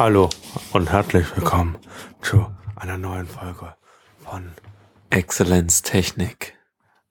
Hallo 0.00 0.30
und 0.72 0.90
herzlich 0.90 1.26
willkommen 1.36 1.76
zu 2.22 2.46
einer 2.74 2.96
neuen 2.96 3.26
Folge 3.26 3.74
von 4.24 4.50
Exzellenztechnik 5.10 6.56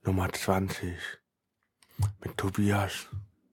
Nummer 0.03 0.33
20 0.33 0.97
mit 2.23 2.35
Tobias. 2.35 3.05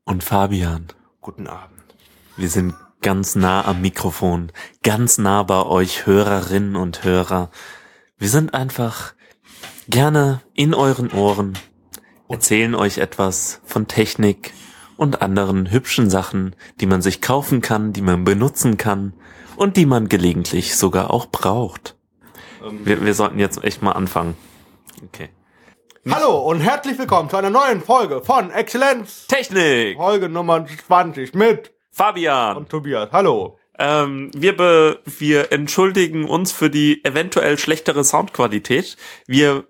und 0.07 0.25
Fabian. 0.25 0.86
Guten 1.21 1.49
Abend. 1.49 1.82
Wir 2.39 2.49
sind 2.49 2.72
ganz 3.03 3.35
nah 3.35 3.67
am 3.67 3.82
Mikrofon, 3.82 4.53
ganz 4.82 5.18
nah 5.18 5.43
bei 5.43 5.66
euch 5.66 6.07
Hörerinnen 6.07 6.75
und 6.75 7.05
Hörer. 7.05 7.50
Wir 8.16 8.30
sind 8.30 8.55
einfach 8.55 9.12
gerne 9.87 10.41
in 10.55 10.73
euren 10.73 11.12
Ohren, 11.12 11.59
erzählen 12.30 12.75
euch 12.75 12.96
etwas 12.96 13.61
von 13.66 13.87
Technik 13.87 14.54
und 14.96 15.21
anderen 15.21 15.71
hübschen 15.71 16.09
Sachen, 16.09 16.57
die 16.81 16.87
man 16.87 17.03
sich 17.03 17.21
kaufen 17.21 17.61
kann, 17.61 17.93
die 17.93 18.00
man 18.00 18.25
benutzen 18.25 18.79
kann 18.79 19.12
und 19.57 19.77
die 19.77 19.87
man 19.87 20.09
gelegentlich 20.09 20.77
sogar 20.77 21.11
auch 21.11 21.27
braucht. 21.27 21.96
Wir, 22.85 23.05
wir 23.05 23.15
sollten 23.15 23.39
jetzt 23.39 23.63
echt 23.65 23.82
mal 23.82 23.93
anfangen. 23.93 24.37
Okay. 25.05 25.29
Hallo 26.09 26.39
und 26.39 26.61
herzlich 26.61 26.99
willkommen 26.99 27.29
zu 27.29 27.37
einer 27.37 27.51
neuen 27.51 27.81
Folge 27.81 28.23
von 28.23 28.51
Exzellenz. 28.51 29.27
Technik! 29.27 29.96
Folge 29.96 30.29
Nummer 30.29 30.65
20 30.65 31.35
mit 31.35 31.73
Fabian! 31.91 32.56
und 32.56 32.69
Tobias. 32.69 33.09
Hallo. 33.12 33.59
Ähm, 33.79 34.31
wir, 34.34 34.56
be 34.56 35.01
wir 35.05 35.53
entschuldigen 35.53 36.29
uns 36.29 36.53
für 36.53 36.70
die 36.70 37.05
eventuell 37.05 37.59
schlechtere 37.59 38.05
Soundqualität. 38.05 38.97
Wir 39.27 39.65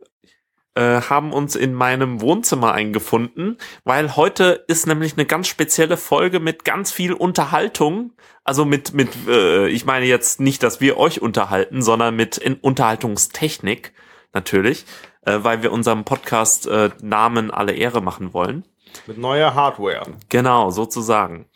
äh, 0.76 1.00
haben 1.00 1.32
uns 1.32 1.56
in 1.56 1.74
meinem 1.74 2.20
Wohnzimmer 2.20 2.72
eingefunden, 2.72 3.58
weil 3.84 4.14
heute 4.14 4.64
ist 4.68 4.86
nämlich 4.86 5.14
eine 5.14 5.26
ganz 5.26 5.48
spezielle 5.48 5.96
Folge 5.96 6.38
mit 6.38 6.64
ganz 6.64 6.92
viel 6.92 7.12
Unterhaltung. 7.12 8.12
Also 8.44 8.64
mit, 8.64 8.92
mit 8.92 9.08
äh, 9.26 9.68
ich 9.68 9.86
meine 9.86 10.06
jetzt 10.06 10.40
nicht, 10.40 10.62
dass 10.62 10.80
wir 10.80 10.98
euch 10.98 11.20
unterhalten, 11.22 11.82
sondern 11.82 12.14
mit 12.14 12.36
in 12.36 12.54
Unterhaltungstechnik 12.54 13.92
natürlich, 14.32 14.84
äh, 15.22 15.38
weil 15.42 15.62
wir 15.62 15.72
unserem 15.72 16.04
Podcast 16.04 16.66
äh, 16.66 16.90
Namen 17.02 17.50
alle 17.50 17.72
Ehre 17.72 18.02
machen 18.02 18.34
wollen. 18.34 18.64
Mit 19.06 19.18
neuer 19.18 19.54
Hardware. 19.54 20.04
Genau, 20.28 20.70
sozusagen. 20.70 21.46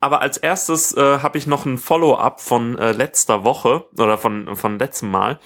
Aber 0.00 0.20
als 0.20 0.36
erstes 0.36 0.94
äh, 0.96 1.18
habe 1.20 1.38
ich 1.38 1.46
noch 1.46 1.64
ein 1.64 1.78
Follow-up 1.78 2.40
von 2.40 2.78
äh, 2.78 2.92
letzter 2.92 3.44
Woche 3.44 3.86
oder 3.98 4.18
von, 4.18 4.54
von 4.54 4.78
letztem 4.78 5.10
Mal. 5.10 5.40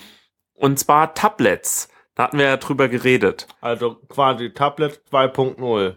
Und 0.55 0.79
zwar 0.79 1.15
Tablets. 1.15 1.89
Da 2.15 2.25
hatten 2.25 2.39
wir 2.39 2.47
ja 2.47 2.57
drüber 2.57 2.89
geredet. 2.89 3.47
Also 3.61 3.97
quasi 4.09 4.53
Tablet 4.53 5.01
2.0. 5.13 5.97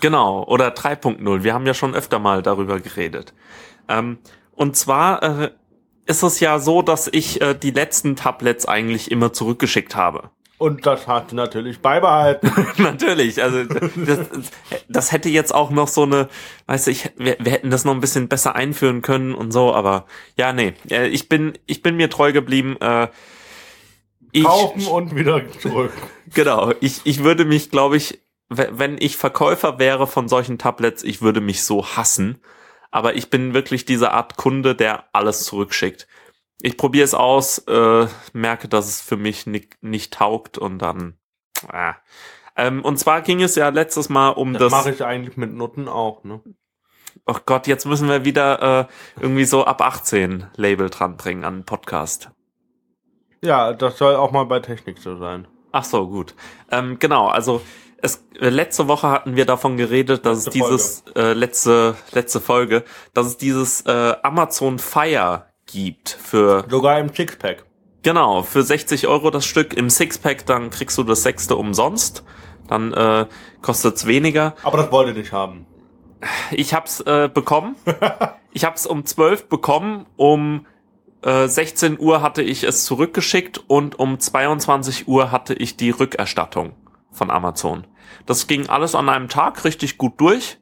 Genau, 0.00 0.44
oder 0.44 0.68
3.0. 0.68 1.42
Wir 1.42 1.54
haben 1.54 1.66
ja 1.66 1.74
schon 1.74 1.94
öfter 1.94 2.18
mal 2.18 2.42
darüber 2.42 2.80
geredet. 2.80 3.34
Ähm, 3.88 4.18
und 4.52 4.76
zwar 4.76 5.22
äh, 5.22 5.50
ist 6.06 6.22
es 6.22 6.40
ja 6.40 6.58
so, 6.58 6.82
dass 6.82 7.08
ich 7.08 7.40
äh, 7.40 7.54
die 7.54 7.70
letzten 7.70 8.16
Tablets 8.16 8.66
eigentlich 8.66 9.10
immer 9.10 9.32
zurückgeschickt 9.32 9.94
habe. 9.94 10.30
Und 10.58 10.84
das 10.84 11.06
hat 11.06 11.32
natürlich 11.32 11.80
beibehalten. 11.80 12.52
Natürlich, 12.76 13.42
also 13.42 13.64
das, 13.64 14.18
das 14.90 15.10
hätte 15.10 15.30
jetzt 15.30 15.54
auch 15.54 15.70
noch 15.70 15.88
so 15.88 16.02
eine, 16.02 16.28
weißt 16.66 16.86
du, 16.86 16.90
ich, 16.90 17.10
wir, 17.16 17.38
wir 17.40 17.52
hätten 17.52 17.70
das 17.70 17.86
noch 17.86 17.94
ein 17.94 18.02
bisschen 18.02 18.28
besser 18.28 18.54
einführen 18.56 19.00
können 19.00 19.34
und 19.34 19.52
so, 19.52 19.74
aber 19.74 20.04
ja, 20.36 20.52
nee, 20.52 20.74
äh, 20.90 21.08
ich 21.08 21.30
bin, 21.30 21.54
ich 21.64 21.82
bin 21.82 21.96
mir 21.96 22.10
treu 22.10 22.32
geblieben. 22.32 22.76
Äh, 22.82 23.08
ich, 24.32 24.44
Kaufen 24.44 24.86
und 24.86 25.14
wieder 25.16 25.48
zurück. 25.58 25.92
genau, 26.34 26.72
ich, 26.80 27.00
ich 27.04 27.22
würde 27.24 27.44
mich, 27.44 27.70
glaube 27.70 27.96
ich, 27.96 28.20
we- 28.48 28.68
wenn 28.72 28.96
ich 28.98 29.16
Verkäufer 29.16 29.78
wäre 29.78 30.06
von 30.06 30.28
solchen 30.28 30.58
Tablets, 30.58 31.02
ich 31.02 31.22
würde 31.22 31.40
mich 31.40 31.64
so 31.64 31.86
hassen. 31.86 32.40
Aber 32.92 33.14
ich 33.14 33.30
bin 33.30 33.54
wirklich 33.54 33.84
diese 33.84 34.10
Art 34.12 34.36
Kunde, 34.36 34.74
der 34.74 35.04
alles 35.14 35.44
zurückschickt. 35.44 36.08
Ich 36.60 36.76
probiere 36.76 37.04
es 37.04 37.14
aus, 37.14 37.58
äh, 37.68 38.06
merke, 38.32 38.68
dass 38.68 38.88
es 38.88 39.00
für 39.00 39.16
mich 39.16 39.46
nicht, 39.46 39.82
nicht 39.82 40.12
taugt 40.12 40.58
und 40.58 40.78
dann. 40.78 41.14
Äh. 41.72 41.92
Ähm, 42.56 42.84
und 42.84 42.98
zwar 42.98 43.22
ging 43.22 43.42
es 43.42 43.54
ja 43.54 43.68
letztes 43.68 44.08
Mal 44.08 44.30
um 44.30 44.52
Das 44.54 44.62
das. 44.62 44.72
mache 44.72 44.90
ich 44.90 45.04
eigentlich 45.04 45.36
mit 45.36 45.52
Nutten 45.54 45.88
auch, 45.88 46.24
ne? 46.24 46.42
Oh 47.26 47.36
Gott, 47.46 47.66
jetzt 47.68 47.86
müssen 47.86 48.08
wir 48.08 48.24
wieder 48.24 48.88
äh, 49.16 49.20
irgendwie 49.22 49.44
so 49.44 49.64
ab 49.64 49.80
18 49.82 50.48
Label 50.56 50.90
dran 50.90 51.16
bringen 51.16 51.44
an 51.44 51.64
Podcast. 51.64 52.30
Ja, 53.42 53.72
das 53.72 53.98
soll 53.98 54.16
auch 54.16 54.32
mal 54.32 54.44
bei 54.44 54.60
Technik 54.60 54.98
so 54.98 55.16
sein. 55.16 55.46
Ach 55.72 55.84
so, 55.84 56.06
gut. 56.08 56.34
Ähm, 56.70 56.98
genau, 56.98 57.28
also 57.28 57.62
es, 58.02 58.24
äh, 58.40 58.48
letzte 58.48 58.88
Woche 58.88 59.08
hatten 59.08 59.36
wir 59.36 59.46
davon 59.46 59.76
geredet, 59.76 60.26
dass 60.26 60.46
Letzte 60.46 60.50
es 60.50 60.54
dieses 60.54 61.04
äh, 61.14 61.32
letzte 61.32 61.94
letzte 62.12 62.40
Folge, 62.40 62.84
dass 63.14 63.26
es 63.26 63.36
dieses 63.36 63.82
äh, 63.82 64.14
Amazon 64.22 64.78
Fire 64.78 65.46
gibt 65.66 66.10
für 66.10 66.64
Sogar 66.68 66.98
im 66.98 67.14
Sixpack. 67.14 67.64
genau 68.02 68.42
für 68.42 68.62
60 68.62 69.06
Euro 69.06 69.30
das 69.30 69.44
Stück 69.44 69.74
im 69.74 69.90
Sixpack, 69.90 70.46
dann 70.46 70.70
kriegst 70.70 70.98
du 70.98 71.04
das 71.04 71.22
sechste 71.22 71.56
umsonst, 71.56 72.24
dann 72.68 72.92
äh, 72.92 73.26
kostet's 73.62 74.06
weniger. 74.06 74.54
Aber 74.62 74.78
das 74.78 74.90
wollte 74.90 75.12
ich 75.12 75.16
nicht 75.16 75.32
haben. 75.32 75.66
Ich 76.50 76.74
hab's 76.74 77.00
äh, 77.00 77.30
bekommen. 77.32 77.76
ich 78.52 78.64
hab's 78.64 78.86
um 78.86 79.04
12 79.04 79.48
bekommen, 79.48 80.06
um 80.16 80.66
äh, 81.22 81.48
16 81.48 81.98
Uhr 81.98 82.22
hatte 82.22 82.42
ich 82.42 82.64
es 82.64 82.84
zurückgeschickt 82.84 83.62
und 83.66 83.98
um 83.98 84.18
22 84.18 85.08
Uhr 85.08 85.30
hatte 85.30 85.54
ich 85.54 85.76
die 85.76 85.90
Rückerstattung 85.90 86.72
von 87.10 87.30
Amazon. 87.30 87.86
Das 88.26 88.46
ging 88.46 88.68
alles 88.68 88.94
an 88.94 89.08
einem 89.08 89.28
Tag 89.28 89.64
richtig 89.64 89.98
gut 89.98 90.20
durch. 90.20 90.58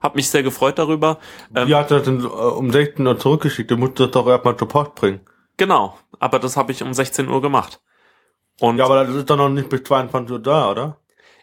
Hab 0.00 0.16
mich 0.16 0.28
sehr 0.30 0.42
gefreut 0.42 0.78
darüber. 0.78 1.18
Ähm, 1.54 1.68
Wie 1.68 1.74
hat 1.74 1.90
das 1.90 2.02
denn 2.02 2.20
äh, 2.20 2.26
um 2.26 2.70
16 2.70 3.06
Uhr 3.06 3.18
zurückgeschickt? 3.18 3.70
Du 3.70 3.76
musst 3.76 4.00
das 4.00 4.10
doch 4.10 4.26
erstmal 4.26 4.56
zur 4.56 4.68
Post 4.68 4.94
bringen. 4.96 5.20
Genau, 5.56 5.96
aber 6.18 6.38
das 6.38 6.56
habe 6.56 6.72
ich 6.72 6.82
um 6.82 6.92
16 6.92 7.28
Uhr 7.28 7.40
gemacht. 7.40 7.80
Und 8.60 8.78
Ja, 8.78 8.86
aber 8.86 9.04
das 9.04 9.14
ist 9.14 9.30
doch 9.30 9.36
noch 9.36 9.48
nicht 9.48 9.68
bis 9.68 9.84
22 9.84 10.32
Uhr 10.32 10.38
da, 10.40 10.70
oder? 10.70 10.98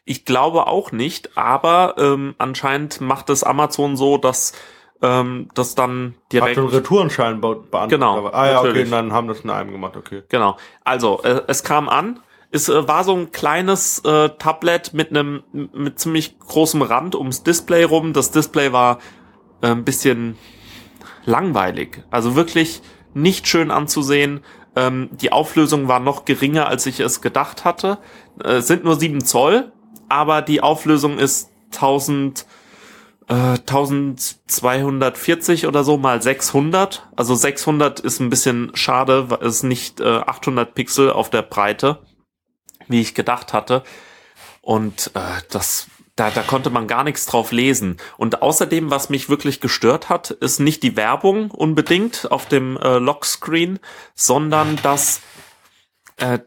Ich 0.06 0.26
glaube 0.26 0.68
auch 0.68 0.92
nicht, 0.92 1.38
aber 1.38 1.96
ähm, 1.98 2.36
anscheinend 2.38 3.00
macht 3.00 3.30
es 3.30 3.44
Amazon 3.44 3.96
so, 3.96 4.18
dass 4.18 4.54
ähm, 5.02 5.50
das 5.54 5.76
dann 5.76 6.16
Hat 6.26 6.34
direkt. 6.34 6.56
schon 6.56 6.66
einen 6.66 6.74
Retourenschein 6.74 7.42
be 7.42 7.56
beantragt. 7.56 7.90
Genau, 7.90 8.28
Ah 8.28 8.48
ja, 8.48 8.54
natürlich. 8.56 8.82
okay, 8.84 8.90
dann 8.92 9.14
haben 9.14 9.28
das 9.28 9.42
in 9.42 9.50
einem 9.50 9.72
gemacht, 9.72 9.96
okay. 9.98 10.24
Genau. 10.30 10.58
Also 10.84 11.22
äh, 11.24 11.42
es 11.48 11.64
kam 11.64 11.88
an. 11.90 12.20
Es 12.52 12.68
äh, 12.68 12.88
war 12.88 13.04
so 13.04 13.16
ein 13.16 13.32
kleines 13.32 14.00
äh, 14.00 14.30
Tablet 14.40 14.94
mit 14.94 15.10
einem 15.12 15.44
mit 15.52 16.00
ziemlich 16.00 16.38
großem 16.40 16.82
Rand 16.82 17.16
ums 17.16 17.44
Display 17.44 17.84
rum. 17.84 18.12
Das 18.14 18.32
Display 18.32 18.74
war 18.74 19.00
äh, 19.62 19.68
ein 19.68 19.86
bisschen 19.86 20.38
langweilig. 21.26 22.04
Also 22.12 22.36
wirklich 22.36 22.82
nicht 23.14 23.48
schön 23.48 23.72
anzusehen. 23.72 24.42
Ähm, 24.76 25.10
die 25.12 25.32
Auflösung 25.32 25.88
war 25.88 26.00
noch 26.00 26.26
geringer, 26.26 26.68
als 26.68 26.86
ich 26.86 27.00
es 27.00 27.22
gedacht 27.22 27.66
hatte. 27.66 28.00
Äh, 28.44 28.58
es 28.58 28.68
sind 28.68 28.84
nur 28.84 28.96
7 28.96 29.24
Zoll, 29.24 29.72
aber 30.10 30.42
die 30.42 30.62
Auflösung 30.62 31.18
ist 31.20 31.52
1000 31.74 32.46
äh, 33.30 33.34
1240 33.34 35.68
oder 35.68 35.84
so 35.84 35.98
mal 35.98 36.22
600. 36.22 37.10
Also 37.16 37.34
600 37.36 38.00
ist 38.00 38.20
ein 38.20 38.30
bisschen 38.30 38.72
schade, 38.74 39.28
es 39.42 39.64
nicht 39.64 40.02
äh, 40.02 40.18
800 40.18 40.74
Pixel 40.74 41.12
auf 41.12 41.30
der 41.30 41.44
Breite, 41.44 42.00
wie 42.88 43.02
ich 43.02 43.14
gedacht 43.14 43.54
hatte. 43.54 43.84
Und 44.62 45.12
äh, 45.14 45.42
das, 45.52 45.88
da, 46.16 46.32
da 46.32 46.42
konnte 46.42 46.72
man 46.72 46.88
gar 46.88 47.04
nichts 47.04 47.28
drauf 47.28 47.52
lesen. 47.52 47.98
Und 48.18 48.42
außerdem, 48.42 48.90
was 48.90 49.10
mich 49.10 49.30
wirklich 49.30 49.62
gestört 49.62 50.10
hat, 50.10 50.32
ist 50.32 50.60
nicht 50.60 50.82
die 50.84 50.98
Werbung 50.98 51.52
unbedingt 51.52 52.32
auf 52.32 52.48
dem 52.48 52.78
äh, 52.78 52.98
Lockscreen, 52.98 53.80
sondern 54.16 54.80
dass 54.82 55.22
äh, 56.18 56.40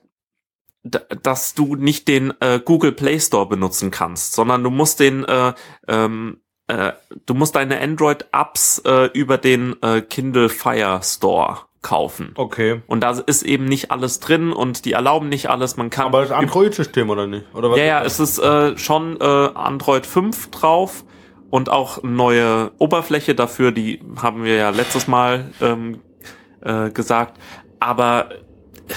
dass 0.84 1.54
du 1.54 1.76
nicht 1.76 2.08
den 2.08 2.34
äh, 2.40 2.58
Google 2.58 2.90
Play 2.90 3.20
Store 3.20 3.48
benutzen 3.48 3.92
kannst, 3.92 4.32
sondern 4.32 4.64
du 4.64 4.70
musst 4.70 4.98
den 4.98 5.24
äh, 5.24 5.54
ähm, 5.86 6.41
äh, 6.72 6.92
du 7.26 7.34
musst 7.34 7.54
deine 7.54 7.80
Android-Apps 7.80 8.82
äh, 8.86 9.10
über 9.12 9.36
den 9.36 9.76
äh, 9.82 10.00
Kindle 10.00 10.48
Fire 10.48 11.00
Store 11.02 11.58
kaufen. 11.82 12.32
Okay. 12.36 12.80
Und 12.86 13.02
da 13.02 13.10
ist 13.10 13.42
eben 13.42 13.64
nicht 13.64 13.90
alles 13.90 14.20
drin 14.20 14.52
und 14.52 14.84
die 14.84 14.92
erlauben 14.92 15.28
nicht 15.28 15.50
alles. 15.50 15.76
Man 15.76 15.90
kann 15.90 16.06
Aber 16.06 16.22
das 16.22 16.30
Android-System, 16.30 17.10
oder 17.10 17.26
nicht? 17.26 17.44
Oder 17.54 17.70
was? 17.70 17.78
ja, 17.78 17.84
ja, 17.84 18.02
es 18.02 18.20
ist 18.20 18.38
äh, 18.38 18.78
schon 18.78 19.20
äh, 19.20 19.24
Android 19.24 20.06
5 20.06 20.50
drauf 20.50 21.04
und 21.50 21.68
auch 21.68 22.02
neue 22.02 22.70
Oberfläche 22.78 23.34
dafür, 23.34 23.72
die 23.72 24.00
haben 24.20 24.44
wir 24.44 24.54
ja 24.54 24.70
letztes 24.70 25.08
Mal 25.08 25.50
ähm, 25.60 26.00
äh, 26.62 26.90
gesagt. 26.90 27.38
Aber 27.80 28.30
äh, 28.30 28.94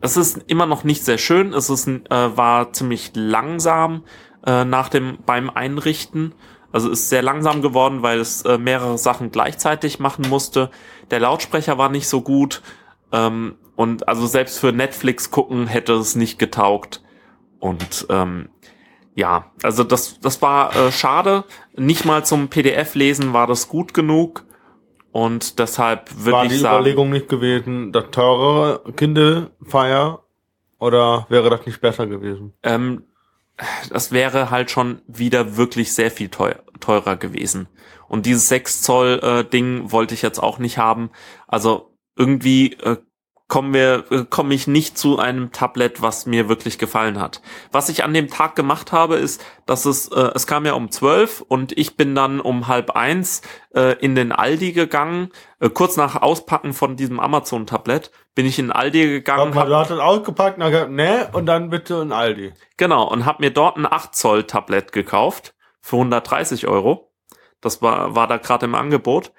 es 0.00 0.16
ist 0.16 0.42
immer 0.46 0.66
noch 0.66 0.82
nicht 0.82 1.04
sehr 1.04 1.18
schön. 1.18 1.52
Es 1.52 1.70
ist, 1.70 1.86
äh, 1.86 2.00
war 2.08 2.72
ziemlich 2.72 3.12
langsam 3.14 4.04
äh, 4.46 4.64
nach 4.64 4.88
dem 4.88 5.18
beim 5.26 5.50
Einrichten. 5.50 6.32
Also 6.72 6.90
ist 6.90 7.08
sehr 7.08 7.22
langsam 7.22 7.62
geworden, 7.62 8.02
weil 8.02 8.20
es 8.20 8.42
äh, 8.42 8.58
mehrere 8.58 8.96
Sachen 8.98 9.30
gleichzeitig 9.30 9.98
machen 9.98 10.28
musste. 10.28 10.70
Der 11.10 11.20
Lautsprecher 11.20 11.78
war 11.78 11.88
nicht 11.88 12.08
so 12.08 12.20
gut. 12.20 12.62
Ähm, 13.12 13.56
und 13.76 14.08
also 14.08 14.26
selbst 14.26 14.58
für 14.58 14.72
Netflix 14.72 15.30
gucken 15.30 15.66
hätte 15.66 15.94
es 15.94 16.14
nicht 16.14 16.38
getaugt. 16.38 17.02
Und 17.58 18.06
ähm, 18.08 18.50
ja, 19.14 19.50
also 19.62 19.84
das, 19.84 20.20
das 20.20 20.40
war 20.42 20.74
äh, 20.76 20.92
schade. 20.92 21.44
Nicht 21.76 22.04
mal 22.04 22.24
zum 22.24 22.48
PDF-Lesen 22.48 23.32
war 23.32 23.46
das 23.46 23.68
gut 23.68 23.92
genug. 23.94 24.44
Und 25.12 25.58
deshalb 25.58 26.10
würde 26.14 26.32
War 26.32 26.44
ich 26.44 26.52
die 26.52 26.58
sagen, 26.58 26.76
Überlegung 26.76 27.10
nicht 27.10 27.28
gewesen, 27.28 27.90
das 27.90 28.04
teurere 28.12 28.92
Kindle 28.92 29.50
Fire 29.62 30.20
oder 30.78 31.26
wäre 31.28 31.50
das 31.50 31.66
nicht 31.66 31.80
besser 31.80 32.06
gewesen? 32.06 32.52
ähm, 32.62 33.04
das 33.90 34.12
wäre 34.12 34.50
halt 34.50 34.70
schon 34.70 35.02
wieder 35.06 35.56
wirklich 35.56 35.92
sehr 35.92 36.10
viel 36.10 36.28
teuer, 36.28 36.62
teurer 36.80 37.16
gewesen. 37.16 37.68
Und 38.08 38.26
dieses 38.26 38.48
6 38.48 38.82
Zoll 38.82 39.20
äh, 39.22 39.44
Ding 39.48 39.92
wollte 39.92 40.14
ich 40.14 40.22
jetzt 40.22 40.42
auch 40.42 40.58
nicht 40.58 40.78
haben. 40.78 41.10
Also 41.46 41.96
irgendwie 42.16 42.72
äh, 42.74 42.96
kommen 43.50 43.74
wir, 43.74 44.04
äh, 44.10 44.24
komme 44.30 44.54
ich 44.54 44.66
nicht 44.66 44.96
zu 44.96 45.18
einem 45.18 45.52
Tablet, 45.52 46.00
was 46.00 46.24
mir 46.24 46.48
wirklich 46.48 46.78
gefallen 46.78 47.20
hat. 47.20 47.42
Was 47.72 47.90
ich 47.90 48.04
an 48.04 48.14
dem 48.14 48.28
Tag 48.28 48.54
gemacht 48.54 48.92
habe, 48.92 49.16
ist, 49.16 49.44
dass 49.66 49.84
es, 49.84 50.08
äh, 50.08 50.30
es 50.34 50.46
kam 50.46 50.64
ja 50.64 50.72
um 50.72 50.90
12 50.90 51.42
und 51.42 51.76
ich 51.76 51.96
bin 51.96 52.14
dann 52.14 52.40
um 52.40 52.68
halb 52.68 52.92
eins 52.92 53.42
äh, 53.74 53.98
in 53.98 54.14
den 54.14 54.32
Aldi 54.32 54.72
gegangen. 54.72 55.30
Äh, 55.58 55.68
kurz 55.68 55.96
nach 55.98 56.22
Auspacken 56.22 56.72
von 56.72 56.96
diesem 56.96 57.20
Amazon-Tablet 57.20 58.12
bin 58.36 58.46
ich 58.46 58.58
in 58.58 58.66
den 58.66 58.72
Aldi 58.72 59.06
gegangen. 59.08 59.52
du 59.52 59.76
hast 59.76 59.90
das 59.90 59.98
ausgepackt, 59.98 60.56
und 60.56 60.60
dann 60.60 60.70
gesagt, 60.72 60.92
ne, 60.92 61.28
und 61.32 61.46
dann 61.46 61.68
bitte 61.68 61.96
in 61.96 62.12
Aldi. 62.12 62.52
Genau, 62.76 63.06
und 63.06 63.26
habe 63.26 63.42
mir 63.42 63.50
dort 63.50 63.76
ein 63.76 63.84
8 63.84 64.14
Zoll 64.14 64.44
Tablet 64.44 64.92
gekauft 64.92 65.54
für 65.80 65.96
130 65.96 66.68
Euro. 66.68 67.12
Das 67.60 67.82
war, 67.82 68.14
war 68.14 68.28
da 68.28 68.36
gerade 68.36 68.66
im 68.66 68.76
Angebot. 68.76 69.32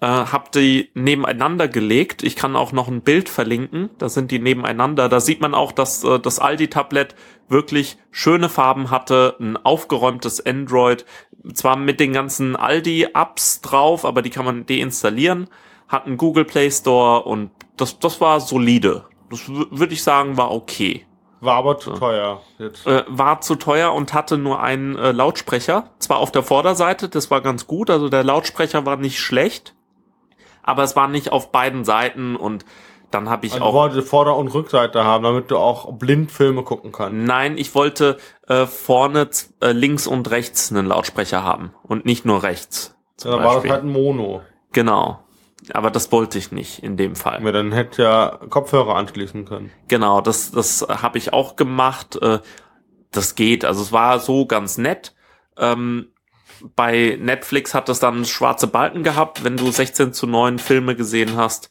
Äh, 0.00 0.06
hab 0.06 0.50
die 0.52 0.90
nebeneinander 0.94 1.68
gelegt. 1.68 2.22
Ich 2.22 2.34
kann 2.34 2.56
auch 2.56 2.72
noch 2.72 2.88
ein 2.88 3.02
Bild 3.02 3.28
verlinken. 3.28 3.90
Da 3.98 4.08
sind 4.08 4.30
die 4.30 4.38
nebeneinander. 4.38 5.10
Da 5.10 5.20
sieht 5.20 5.42
man 5.42 5.54
auch, 5.54 5.72
dass 5.72 6.02
äh, 6.04 6.18
das 6.18 6.38
Aldi-Tablet 6.38 7.14
wirklich 7.48 7.98
schöne 8.10 8.48
Farben 8.48 8.90
hatte, 8.90 9.36
ein 9.40 9.56
aufgeräumtes 9.58 10.44
Android, 10.46 11.04
zwar 11.52 11.76
mit 11.76 12.00
den 12.00 12.12
ganzen 12.12 12.56
Aldi-Apps 12.56 13.60
drauf, 13.60 14.04
aber 14.04 14.22
die 14.22 14.30
kann 14.30 14.44
man 14.44 14.66
deinstallieren, 14.66 15.48
hat 15.88 16.06
einen 16.06 16.16
Google 16.16 16.44
Play 16.44 16.70
Store 16.70 17.24
und 17.24 17.50
das, 17.76 17.98
das 17.98 18.20
war 18.20 18.40
solide. 18.40 19.04
Das 19.30 19.48
würde 19.48 19.92
ich 19.92 20.02
sagen, 20.02 20.36
war 20.36 20.50
okay 20.52 21.04
War 21.40 21.56
aber 21.56 21.78
zu 21.78 21.92
teuer 21.92 22.40
jetzt. 22.58 22.86
äh, 22.86 23.04
war 23.08 23.40
zu 23.40 23.56
teuer 23.56 23.92
und 23.92 24.14
hatte 24.14 24.38
nur 24.38 24.62
einen 24.62 24.96
äh, 24.96 25.12
Lautsprecher. 25.12 25.90
Zwar 25.98 26.18
auf 26.18 26.32
der 26.32 26.42
Vorderseite, 26.42 27.08
das 27.08 27.30
war 27.30 27.40
ganz 27.40 27.66
gut, 27.66 27.90
also 27.90 28.08
der 28.08 28.24
Lautsprecher 28.24 28.86
war 28.86 28.96
nicht 28.96 29.18
schlecht, 29.18 29.74
aber 30.62 30.82
es 30.82 30.96
war 30.96 31.08
nicht 31.08 31.32
auf 31.32 31.52
beiden 31.52 31.84
Seiten 31.84 32.36
und 32.36 32.64
dann 33.10 33.28
habe 33.28 33.46
ich 33.46 33.54
Also 33.54 33.64
auch. 33.64 33.74
wollte 33.74 34.02
Vorder- 34.02 34.36
und 34.36 34.48
Rückseite 34.48 35.02
haben, 35.04 35.24
damit 35.24 35.50
du 35.50 35.56
auch 35.58 35.92
blind 35.94 36.30
Filme 36.30 36.62
gucken 36.62 36.92
kannst. 36.92 37.16
Nein, 37.16 37.58
ich 37.58 37.74
wollte 37.74 38.18
äh, 38.46 38.66
vorne 38.66 39.28
äh, 39.60 39.72
links 39.72 40.06
und 40.06 40.30
rechts 40.30 40.70
einen 40.70 40.86
Lautsprecher 40.86 41.42
haben 41.42 41.72
und 41.82 42.04
nicht 42.04 42.24
nur 42.24 42.42
rechts. 42.44 42.94
Ja, 43.24 43.30
dann 43.32 43.38
war 43.40 43.46
das 43.46 43.54
Beispiel. 43.56 43.70
halt 43.72 43.82
ein 43.84 43.90
Mono. 43.92 44.42
Genau. 44.72 45.18
Aber 45.74 45.90
das 45.90 46.10
wollte 46.12 46.38
ich 46.38 46.52
nicht 46.52 46.82
in 46.84 46.96
dem 46.96 47.16
Fall. 47.16 47.42
Ja, 47.44 47.52
dann 47.52 47.72
hätte 47.72 48.02
ja 48.04 48.38
Kopfhörer 48.48 48.94
anschließen 48.94 49.44
können. 49.44 49.70
Genau, 49.88 50.20
das, 50.20 50.52
das 50.52 50.86
habe 50.88 51.18
ich 51.18 51.32
auch 51.32 51.56
gemacht. 51.56 52.16
Äh, 52.22 52.38
Das 53.12 53.34
geht. 53.34 53.64
Also 53.64 53.82
es 53.82 53.90
war 53.92 54.20
so 54.20 54.46
ganz 54.46 54.78
nett. 54.78 55.14
Ähm, 55.58 56.12
bei 56.76 57.18
Netflix 57.20 57.74
hat 57.74 57.88
es 57.88 58.00
dann 58.00 58.24
schwarze 58.24 58.66
Balken 58.66 59.02
gehabt, 59.02 59.44
wenn 59.44 59.56
du 59.56 59.70
16 59.70 60.12
zu 60.12 60.26
9 60.26 60.58
Filme 60.58 60.94
gesehen 60.94 61.36
hast. 61.36 61.70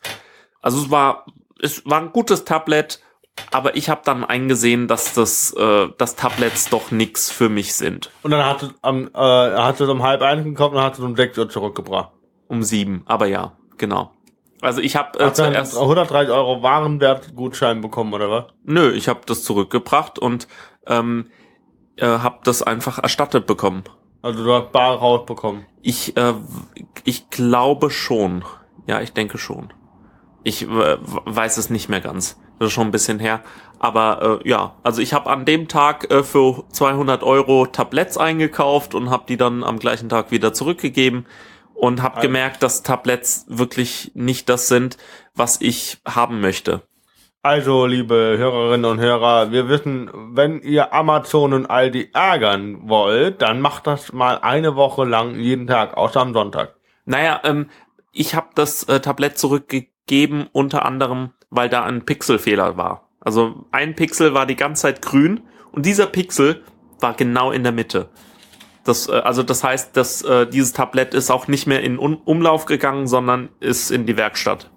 Also 0.62 0.80
es 0.80 0.92
war, 0.92 1.26
es 1.62 1.86
war 1.86 2.02
ein 2.02 2.12
gutes 2.12 2.46
Tablet, 2.46 3.00
aber 3.52 3.76
ich 3.76 3.90
habe 3.90 4.02
dann 4.04 4.24
eingesehen, 4.24 4.88
dass 4.88 5.14
das, 5.14 5.54
äh, 5.54 5.88
dass 5.98 6.16
Tablets 6.16 6.70
doch 6.70 6.92
nix 6.92 7.32
für 7.32 7.50
mich 7.50 7.74
sind. 7.74 8.12
Und 8.24 8.32
dann 8.32 8.46
hat 8.46 8.74
am, 8.82 9.08
äh, 9.14 9.18
hat 9.18 9.80
es 9.80 9.90
um 9.90 10.04
halb 10.04 10.22
eins 10.22 10.44
gekauft 10.44 10.76
und 10.76 10.82
hat 10.82 10.94
es 10.94 11.00
um 11.00 11.16
sechs 11.16 11.38
Uhr 11.38 11.50
zurückgebracht. 11.50 12.12
Um 12.48 12.64
sieben, 12.64 13.04
aber 13.06 13.28
ja, 13.28 13.54
genau. 13.78 14.12
Also 14.62 14.82
ich 14.82 14.96
habe 14.96 15.18
äh, 15.20 15.32
zuerst, 15.32 15.78
130 15.78 16.34
Euro 16.34 16.62
Warenwertgutschein 16.62 17.82
bekommen, 17.82 18.14
oder 18.14 18.30
was? 18.30 18.46
nö, 18.64 18.92
ich 18.92 19.08
habe 19.08 19.22
das 19.26 19.44
zurückgebracht 19.44 20.20
und 20.20 20.48
ähm, 20.86 21.30
äh, 21.96 22.06
habe 22.06 22.40
das 22.44 22.62
einfach 22.62 23.00
erstattet 23.00 23.46
bekommen. 23.46 23.84
Also 24.22 24.44
du 24.44 24.54
hast 24.54 24.72
bar 24.72 24.98
rausbekommen. 24.98 25.66
Ich, 25.82 26.16
äh, 26.18 26.34
ich 27.06 27.30
glaube 27.30 27.90
schon. 27.90 28.44
Ja, 28.88 29.02
ich 29.02 29.14
denke 29.14 29.38
schon. 29.38 29.72
Ich 30.44 30.64
äh, 30.64 30.98
weiß 31.00 31.58
es 31.58 31.70
nicht 31.70 31.90
mehr 31.90 32.02
ganz. 32.02 32.38
Das 32.60 32.68
ist 32.68 32.74
schon 32.74 32.88
ein 32.88 32.92
bisschen 32.92 33.20
her. 33.20 33.42
Aber 33.78 34.42
äh, 34.44 34.50
ja, 34.50 34.76
also 34.84 35.02
ich 35.02 35.14
habe 35.14 35.30
an 35.30 35.46
dem 35.46 35.68
Tag 35.70 36.12
äh, 36.12 36.24
für 36.24 36.66
200 36.72 37.24
Euro 37.24 37.66
Tabletts 37.66 38.18
eingekauft 38.18 38.94
und 38.94 39.10
habe 39.10 39.24
die 39.28 39.38
dann 39.38 39.64
am 39.64 39.80
gleichen 39.80 40.10
Tag 40.10 40.32
wieder 40.32 40.52
zurückgegeben 40.54 41.26
und 41.74 42.02
habe 42.02 42.16
Also- 42.18 42.28
gemerkt, 42.28 42.62
dass 42.62 42.84
Tabletts 42.84 43.46
wirklich 43.48 44.12
nicht 44.16 44.50
das 44.50 44.68
sind, 44.68 44.98
was 45.34 45.62
ich 45.62 46.00
haben 46.06 46.42
möchte. 46.42 46.82
Also, 47.42 47.86
liebe 47.86 48.36
Hörerinnen 48.38 48.92
und 48.92 49.00
Hörer, 49.00 49.54
wir 49.54 49.70
wissen, 49.70 50.12
wenn 50.34 50.62
ihr 50.62 50.94
Amazon 50.94 51.54
und 51.54 51.68
Aldi 51.68 52.10
ärgern 52.14 52.90
wollt, 52.90 53.42
dann 53.42 53.62
macht 53.62 53.88
das 53.88 54.12
mal 54.12 54.40
eine 54.40 54.76
Woche 54.76 55.06
lang 55.06 55.36
jeden 55.36 55.66
Tag, 55.66 55.96
außer 55.96 56.20
am 56.20 56.34
Sonntag. 56.34 56.76
Naja, 57.06 57.40
ähm, 57.46 57.70
ich 58.12 58.36
habe 58.36 58.50
das 58.56 58.84
äh, 58.84 59.00
Tablett 59.00 59.38
zurückgegeben, 59.38 60.50
unter 60.52 60.84
anderem, 60.84 61.30
weil 61.50 61.70
da 61.70 61.84
ein 61.84 62.04
Pixelfehler 62.04 62.76
war. 62.76 63.08
Also 63.22 63.66
ein 63.72 63.96
Pixel 63.96 64.34
war 64.34 64.46
die 64.46 64.58
ganze 64.58 64.82
Zeit 64.82 65.02
grün 65.02 65.40
und 65.72 65.86
dieser 65.86 66.08
Pixel 66.08 66.62
war 67.00 67.14
genau 67.14 67.52
in 67.52 67.64
der 67.64 67.72
Mitte. 67.72 68.10
Das, 68.84 69.08
äh, 69.08 69.14
also 69.14 69.44
das 69.44 69.64
heißt, 69.64 69.96
dass 69.96 70.24
äh, 70.24 70.46
dieses 70.46 70.74
Tablett 70.74 71.14
ist 71.14 71.32
auch 71.32 71.48
nicht 71.48 71.68
mehr 71.68 71.84
in 71.84 72.00
Un 72.00 72.16
Umlauf 72.16 72.66
gegangen, 72.66 73.08
sondern 73.08 73.48
ist 73.62 73.92
in 73.92 74.06
die 74.06 74.18
Werkstatt. 74.18 74.70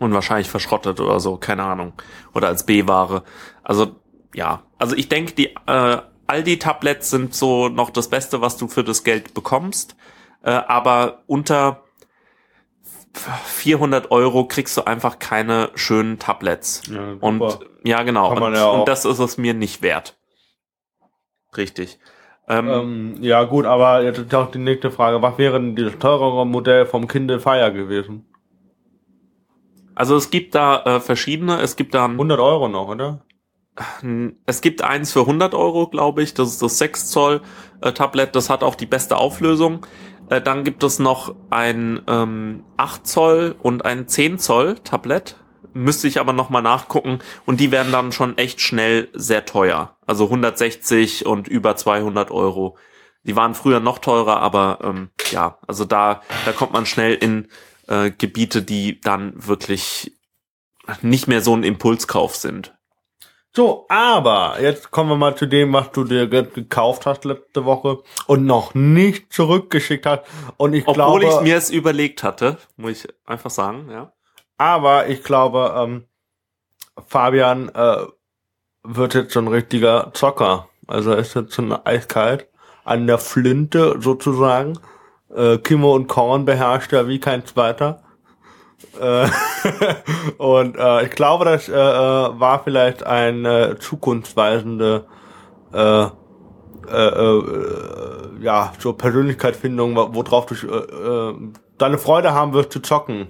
Und 0.00 0.12
wahrscheinlich 0.12 0.50
verschrottet 0.50 0.98
oder 0.98 1.20
so, 1.20 1.36
keine 1.36 1.62
Ahnung. 1.62 1.92
Oder 2.34 2.48
als 2.48 2.66
B-Ware. 2.66 3.22
Also 3.62 3.96
ja, 4.34 4.62
also 4.78 4.96
ich 4.96 5.08
denke, 5.08 5.34
die 5.34 5.54
äh, 5.66 5.98
Aldi-Tablets 6.26 7.10
sind 7.10 7.34
so 7.34 7.68
noch 7.68 7.90
das 7.90 8.08
Beste, 8.08 8.40
was 8.40 8.56
du 8.56 8.66
für 8.66 8.82
das 8.82 9.04
Geld 9.04 9.34
bekommst. 9.34 9.96
Äh, 10.42 10.50
aber 10.50 11.22
unter 11.26 11.84
400 13.12 14.10
Euro 14.10 14.46
kriegst 14.46 14.76
du 14.76 14.84
einfach 14.84 15.18
keine 15.18 15.70
schönen 15.74 16.18
Tablets. 16.18 16.82
Ja, 16.90 17.16
Und 17.20 17.58
ja, 17.82 18.02
genau. 18.02 18.30
Und, 18.32 18.54
ja 18.54 18.68
und 18.70 18.88
das 18.88 19.04
ist 19.04 19.18
es 19.18 19.36
mir 19.36 19.54
nicht 19.54 19.82
wert. 19.82 20.16
Richtig. 21.56 21.98
Ähm, 22.48 22.68
Ähm, 22.68 23.14
ja 23.20 23.42
gut, 23.44 23.66
aber 23.66 24.02
jetzt 24.02 24.34
auch 24.34 24.50
die 24.50 24.58
nächste 24.58 24.90
Frage. 24.90 25.20
Was 25.22 25.38
wäre 25.38 25.60
denn 25.60 25.76
das 25.76 25.98
teurere 25.98 26.46
Modell 26.46 26.86
vom 26.86 27.08
Kindle 27.08 27.40
Fire 27.40 27.72
gewesen? 27.72 28.26
Also 29.94 30.16
es 30.16 30.30
gibt 30.30 30.54
da 30.54 30.82
äh, 30.84 31.00
verschiedene. 31.00 31.60
Es 31.60 31.76
gibt 31.76 31.94
da 31.94 32.04
ein 32.04 32.12
100 32.12 32.38
Euro 32.40 32.68
noch, 32.68 32.88
oder? 32.88 33.24
Es 34.46 34.60
gibt 34.60 34.82
eins 34.82 35.12
für 35.12 35.20
100 35.20 35.54
Euro, 35.54 35.88
glaube 35.88 36.22
ich. 36.22 36.34
Das 36.34 36.48
ist 36.48 36.62
das 36.62 36.78
6 36.78 37.10
Zoll 37.10 37.40
äh, 37.80 37.92
Tablet. 37.92 38.34
Das 38.36 38.50
hat 38.50 38.62
auch 38.62 38.74
die 38.74 38.86
beste 38.86 39.16
Auflösung. 39.16 39.86
Äh, 40.28 40.40
dann 40.40 40.64
gibt 40.64 40.82
es 40.82 40.98
noch 40.98 41.34
ein 41.50 42.02
ähm, 42.06 42.64
8 42.76 43.06
Zoll 43.06 43.56
und 43.62 43.84
ein 43.84 44.06
10 44.08 44.38
Zoll 44.38 44.76
Tablet. 44.76 45.36
Müsste 45.72 46.08
ich 46.08 46.20
aber 46.20 46.32
noch 46.32 46.50
mal 46.50 46.62
nachgucken. 46.62 47.20
Und 47.46 47.60
die 47.60 47.70
werden 47.70 47.92
dann 47.92 48.12
schon 48.12 48.36
echt 48.38 48.60
schnell 48.60 49.08
sehr 49.12 49.46
teuer. 49.46 49.96
Also 50.06 50.24
160 50.24 51.26
und 51.26 51.48
über 51.48 51.76
200 51.76 52.30
Euro. 52.30 52.76
Die 53.24 53.36
waren 53.36 53.54
früher 53.54 53.80
noch 53.80 53.98
teurer, 53.98 54.40
aber 54.40 54.78
ähm, 54.82 55.10
ja, 55.30 55.58
also 55.66 55.84
da, 55.84 56.22
da 56.46 56.52
kommt 56.52 56.72
man 56.72 56.86
schnell 56.86 57.14
in 57.14 57.48
äh, 57.90 58.10
Gebiete, 58.10 58.62
die 58.62 59.00
dann 59.00 59.34
wirklich 59.46 60.16
nicht 61.02 61.28
mehr 61.28 61.42
so 61.42 61.54
ein 61.54 61.62
Impulskauf 61.62 62.34
sind. 62.34 62.74
So, 63.52 63.86
aber 63.88 64.58
jetzt 64.60 64.92
kommen 64.92 65.10
wir 65.10 65.16
mal 65.16 65.36
zu 65.36 65.46
dem, 65.46 65.72
was 65.72 65.90
du 65.90 66.04
dir 66.04 66.28
ge- 66.28 66.48
gekauft 66.54 67.04
hast 67.04 67.24
letzte 67.24 67.64
Woche 67.64 67.98
und 68.26 68.46
noch 68.46 68.74
nicht 68.74 69.32
zurückgeschickt 69.32 70.06
hast. 70.06 70.22
Und 70.56 70.72
ich 70.72 70.86
Obwohl 70.86 71.20
glaube, 71.20 71.24
ich 71.24 71.40
mir 71.40 71.56
es 71.56 71.68
überlegt 71.70 72.22
hatte, 72.22 72.58
muss 72.76 73.04
ich 73.04 73.08
einfach 73.26 73.50
sagen, 73.50 73.90
ja. 73.90 74.12
aber 74.56 75.08
ich 75.08 75.24
glaube, 75.24 75.74
ähm, 75.76 76.04
Fabian 77.08 77.68
äh, 77.70 78.06
wird 78.84 79.14
jetzt 79.14 79.32
so 79.32 79.40
ein 79.40 79.48
richtiger 79.48 80.12
Zocker. 80.14 80.68
Also 80.86 81.10
er 81.10 81.18
ist 81.18 81.34
jetzt 81.34 81.54
schon 81.54 81.72
eiskalt 81.72 82.48
an 82.84 83.08
der 83.08 83.18
Flinte 83.18 83.96
sozusagen. 84.00 84.78
Äh, 85.34 85.58
Kimmo 85.58 85.94
und 85.94 86.06
Korn 86.08 86.44
beherrscht 86.44 86.92
er 86.92 87.06
wie 87.08 87.20
kein 87.20 87.44
zweiter. 87.46 88.02
Äh, 89.00 89.28
und 90.38 90.76
äh, 90.76 91.04
ich 91.04 91.10
glaube, 91.12 91.44
das 91.44 91.68
äh, 91.68 91.72
äh, 91.72 91.76
war 91.76 92.62
vielleicht 92.64 93.04
eine 93.04 93.78
zukunftsweisende 93.78 95.06
äh, 95.72 96.04
äh, 96.04 96.08
äh, 96.90 98.42
ja, 98.42 98.72
so 98.78 98.92
Persönlichkeitsfindung, 98.94 99.94
wo- 99.96 100.14
worauf 100.14 100.46
du 100.46 100.54
äh, 100.54 101.30
äh, 101.30 101.34
deine 101.78 101.98
Freude 101.98 102.32
haben 102.32 102.52
wirst 102.52 102.72
zu 102.72 102.80
zocken. 102.80 103.28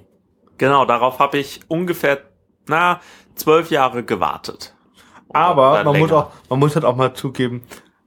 Genau, 0.57 0.85
darauf 0.85 1.19
habe 1.19 1.39
ich 1.39 1.61
ungefähr, 1.69 2.19
na, 2.69 3.01
zwölf 3.35 3.71
Jahre 3.71 4.05
gewartet. 4.05 4.75
Oder- 5.29 5.39
Aber 5.41 5.71
man 5.85 5.87
muss 5.87 6.11
länger. 6.11 6.17
auch, 6.17 6.31
man 6.49 6.59
muss 6.61 6.75
halt 6.75 6.85
auch 6.85 6.97
mal 6.97 7.13
zugeben, 7.15 7.63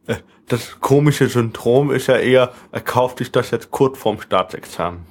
äh, 0.07 0.15
das 0.47 0.79
komische 0.79 1.27
Syndrom 1.27 1.91
ist 1.91 2.07
ja 2.07 2.17
eher, 2.17 2.51
er 2.71 2.81
kauft 2.81 3.19
sich 3.19 3.31
das 3.31 3.51
jetzt 3.51 3.71
kurz 3.71 3.97
vorm 3.97 4.21
Staatsexamen. 4.21 5.05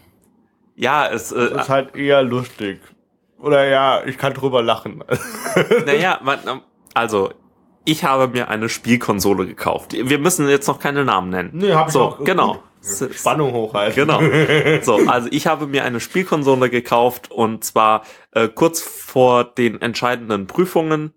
Ja, 0.77 1.09
es 1.09 1.33
äh, 1.33 1.51
Das 1.51 1.65
ist 1.65 1.69
halt 1.69 1.97
eher 1.97 2.23
lustig. 2.23 2.81
Oder 3.39 3.67
ja, 3.67 4.05
ich 4.05 4.19
kann 4.19 4.35
drüber 4.35 4.63
lachen. 4.63 5.03
Naja, 5.87 6.21
ähm, 6.47 6.61
also 6.95 7.31
ich 7.85 8.05
habe 8.05 8.29
mir 8.29 8.49
eine 8.49 8.69
Spielkonsole 8.69 9.47
gekauft. 9.47 9.93
Wir 9.93 10.19
müssen 10.19 10.49
jetzt 10.49 10.69
noch 10.69 10.79
keine 10.79 11.05
Namen 11.05 11.31
nennen. 11.31 11.51
Nee, 11.53 11.73
hab 11.73 11.89
ich 11.89 11.93
so, 11.93 12.03
auch. 12.03 12.25
Genau. 12.25 12.63
Spannung 13.13 13.53
hochhalten. 13.53 13.95
Genau. 13.95 14.21
So, 14.83 14.99
also 15.07 15.29
ich 15.31 15.47
habe 15.47 15.67
mir 15.67 15.85
eine 15.85 16.01
Spielkonsole 16.01 16.71
gekauft 16.71 17.31
und 17.31 17.65
zwar 17.65 18.03
äh, 18.33 18.49
kurz 18.49 18.81
vor 18.81 19.45
den 19.45 19.81
entscheidenden 19.81 20.47
Prüfungen. 20.47 21.13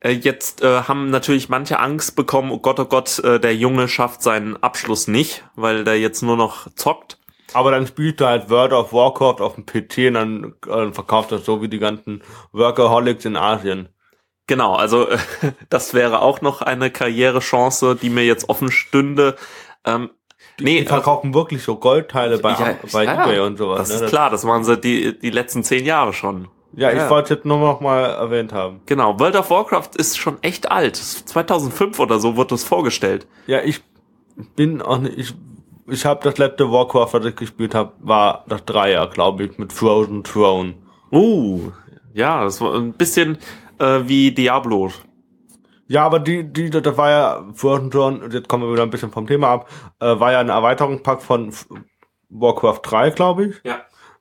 Äh, 0.00 0.12
jetzt 0.12 0.62
äh, 0.62 0.82
haben 0.82 1.10
natürlich 1.10 1.48
manche 1.48 1.78
Angst 1.78 2.16
bekommen, 2.16 2.50
oh 2.50 2.58
Gott, 2.58 2.80
oh 2.80 2.86
Gott, 2.86 3.18
äh, 3.20 3.38
der 3.38 3.54
Junge 3.54 3.88
schafft 3.88 4.22
seinen 4.22 4.56
Abschluss 4.62 5.08
nicht, 5.08 5.44
weil 5.54 5.84
der 5.84 5.98
jetzt 5.98 6.22
nur 6.22 6.36
noch 6.36 6.72
zockt. 6.74 7.18
Aber 7.52 7.70
dann 7.70 7.86
spielt 7.86 8.20
er 8.20 8.28
halt 8.28 8.50
World 8.50 8.72
of 8.72 8.92
Warcraft 8.92 9.40
auf 9.40 9.56
dem 9.56 9.66
PC 9.66 10.08
und 10.08 10.14
dann 10.14 10.54
äh, 10.68 10.92
verkauft 10.92 11.32
er 11.32 11.38
so 11.38 11.62
wie 11.62 11.68
die 11.68 11.78
ganzen 11.80 12.22
Workaholics 12.52 13.24
in 13.24 13.36
Asien. 13.36 13.88
Genau, 14.46 14.74
also 14.74 15.08
äh, 15.08 15.18
das 15.68 15.92
wäre 15.94 16.22
auch 16.22 16.40
noch 16.40 16.62
eine 16.62 16.90
Karrierechance, 16.90 17.96
die 17.96 18.10
mir 18.10 18.24
jetzt 18.24 18.48
offen 18.48 18.70
stünde. 18.70 19.36
Ähm, 19.84 20.10
nee, 20.60 20.80
Die 20.80 20.86
verkaufen 20.86 21.34
wirklich 21.34 21.62
so 21.62 21.76
Goldteile 21.76 22.38
bei, 22.38 22.52
Ja, 22.52 22.76
bei 22.92 23.04
ja, 23.04 23.24
eBay 23.24 23.40
und 23.40 23.58
sowas. 23.58 23.88
das 23.88 23.98
ne? 24.00 24.06
ist 24.06 24.10
klar, 24.10 24.30
das 24.30 24.46
waren 24.46 24.64
sie 24.64 24.78
die, 24.78 25.18
die 25.18 25.30
letzten 25.30 25.62
zehn 25.64 25.84
Jahre 25.84 26.12
schon. 26.12 26.48
Ja, 26.72 26.90
ich 26.90 26.98
Ja. 26.98 27.10
wollte 27.10 27.24
es 27.34 27.38
jetzt 27.38 27.46
nur 27.46 27.58
noch 27.58 27.80
mal 27.80 28.00
erwähnt 28.04 28.52
haben. 28.52 28.80
Genau, 28.86 29.18
World 29.18 29.36
of 29.36 29.50
Warcraft 29.50 29.90
ist 29.96 30.18
schon 30.18 30.38
echt 30.42 30.70
alt. 30.70 30.96
2005 30.96 31.98
oder 31.98 32.18
so 32.20 32.36
wurde 32.36 32.54
es 32.54 32.64
vorgestellt. 32.64 33.26
Ja, 33.46 33.60
ich 33.62 33.82
bin 34.56 34.80
auch 34.80 34.98
nicht, 34.98 35.18
ich, 35.18 35.34
ich 35.88 36.04
habe 36.06 36.20
das 36.22 36.38
letzte 36.38 36.70
Warcraft, 36.70 37.08
was 37.12 37.24
ich 37.26 37.36
gespielt 37.36 37.74
habe, 37.74 37.92
war 37.98 38.44
das 38.48 38.64
Dreier, 38.64 39.08
glaube 39.08 39.44
ich, 39.44 39.58
mit 39.58 39.72
Frozen 39.72 40.22
Throne. 40.24 40.74
Uh, 41.12 41.72
ja, 42.14 42.44
das 42.44 42.60
war 42.60 42.74
ein 42.74 42.92
bisschen 42.92 43.38
äh, 43.78 44.00
wie 44.04 44.30
Diablo. 44.32 44.90
Ja, 45.88 46.06
aber 46.06 46.20
die, 46.20 46.44
die, 46.44 46.70
das 46.70 46.96
war 46.96 47.10
ja 47.10 47.44
Frozen 47.54 47.90
Throne, 47.90 48.28
jetzt 48.32 48.48
kommen 48.48 48.62
wir 48.64 48.72
wieder 48.72 48.84
ein 48.84 48.90
bisschen 48.90 49.10
vom 49.10 49.26
Thema 49.26 49.48
ab, 49.48 49.68
äh, 49.98 50.20
war 50.20 50.30
ja 50.30 50.38
ein 50.38 50.48
Erweiterungspack 50.50 51.20
von 51.20 51.52
Warcraft 52.28 52.80
3, 52.84 53.10
glaube 53.10 53.46
ich. 53.46 53.56
Ja. 53.64 53.80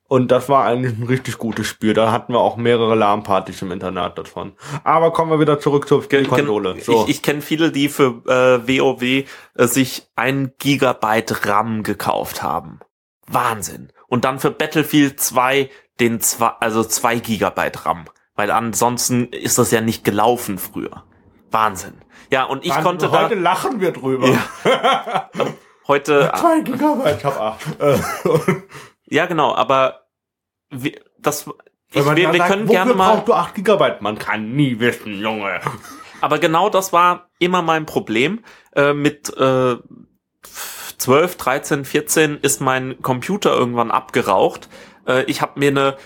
Und 0.10 0.32
das 0.32 0.50
war 0.50 0.66
eigentlich 0.66 0.98
ein 0.98 1.04
richtig 1.08 1.38
gutes 1.38 1.68
Spiel. 1.68 1.94
Da 1.94 2.12
hatten 2.12 2.34
wir 2.34 2.40
auch 2.40 2.58
mehrere 2.58 2.96
LAN-Partys 2.96 3.62
im 3.62 3.72
Internat 3.72 4.18
davon. 4.18 4.54
Aber 4.84 5.14
kommen 5.14 5.32
wir 5.32 5.40
wieder 5.40 5.60
zurück 5.60 5.88
zur 5.88 6.04
Spielkonsole. 6.04 6.82
So. 6.82 7.04
Ich, 7.04 7.10
ich 7.18 7.22
kenne 7.22 7.42
viele, 7.42 7.72
die 7.72 7.88
für 7.90 8.22
äh, 8.28 8.68
WoW 8.68 9.02
äh, 9.04 9.26
sich 9.68 10.08
ein 10.16 10.52
Gigabyte 10.58 11.46
RAM 11.48 11.84
gekauft 11.84 12.42
haben. 12.44 12.80
Wahnsinn. 13.28 13.94
Und 14.08 14.26
dann 14.26 14.40
für 14.40 14.50
Battlefield 14.52 15.20
2 15.22 15.70
den 16.00 16.20
zwei, 16.22 16.48
also 16.60 16.84
zwei 16.84 17.20
Gigabyte 17.20 17.86
RAM. 17.86 18.06
Weil 18.36 18.52
ansonsten 18.52 19.28
ist 19.28 19.60
das 19.60 19.70
ja 19.70 19.82
nicht 19.82 20.04
gelaufen 20.04 20.58
früher. 20.58 21.04
Wahnsinn. 21.52 21.94
Ja, 22.32 22.46
und 22.46 22.66
ich 22.66 22.72
Dann- 22.74 22.84
konnte 22.84 23.12
heute 23.12 23.36
da 23.36 23.42
lachen 23.42 23.80
wir 23.80 23.92
drüber. 23.92 24.28
heute 25.88 26.32
Zwei 26.36 26.62
Gigabyte, 26.62 27.18
ich 27.20 27.26
hab 27.26 27.40
acht. 27.40 27.62
Ja, 29.10 29.26
genau, 29.26 29.54
aber 29.56 30.08
wir, 30.70 31.00
das, 31.18 31.48
ich, 31.92 32.06
wir, 32.06 32.16
wir 32.16 32.34
sagt, 32.34 32.52
können 32.52 32.68
gerne 32.68 32.94
mal, 32.94 33.16
brauchst 33.16 33.28
du 33.28 33.34
acht 33.34 33.56
Gigabyte? 33.56 34.02
Man 34.02 34.18
kann 34.18 34.54
nie 34.56 34.80
wissen, 34.80 35.20
Junge. 35.20 35.60
aber 36.22 36.40
genau 36.40 36.70
das 36.70 36.94
war 36.94 37.30
immer 37.40 37.62
mein 37.62 37.86
Problem. 37.86 38.44
Äh, 38.76 38.94
mit 38.94 39.36
äh, 39.36 39.76
12, 40.98 41.38
13, 41.38 41.86
14 41.86 42.38
ist 42.42 42.62
mein 42.62 43.02
Computer 43.02 43.52
irgendwann 43.56 43.90
abgeraucht. 43.90 44.70
Äh, 45.08 45.24
ich 45.24 45.42
habe 45.42 45.60
mir 45.60 45.70
eine 45.70 45.98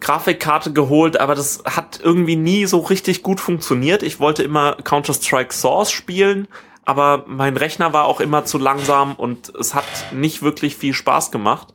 Grafikkarte 0.00 0.72
geholt, 0.72 1.18
aber 1.18 1.34
das 1.34 1.64
hat 1.64 1.98
irgendwie 2.00 2.36
nie 2.36 2.66
so 2.66 2.78
richtig 2.78 3.22
gut 3.22 3.40
funktioniert. 3.40 4.04
Ich 4.04 4.20
wollte 4.20 4.44
immer 4.44 4.76
Counter-Strike 4.76 5.52
Source 5.52 5.90
spielen, 5.90 6.46
aber 6.84 7.24
mein 7.26 7.56
Rechner 7.56 7.92
war 7.92 8.04
auch 8.04 8.20
immer 8.20 8.44
zu 8.44 8.58
langsam 8.58 9.14
und 9.16 9.52
es 9.56 9.74
hat 9.74 9.84
nicht 10.12 10.42
wirklich 10.42 10.76
viel 10.76 10.94
Spaß 10.94 11.32
gemacht. 11.32 11.74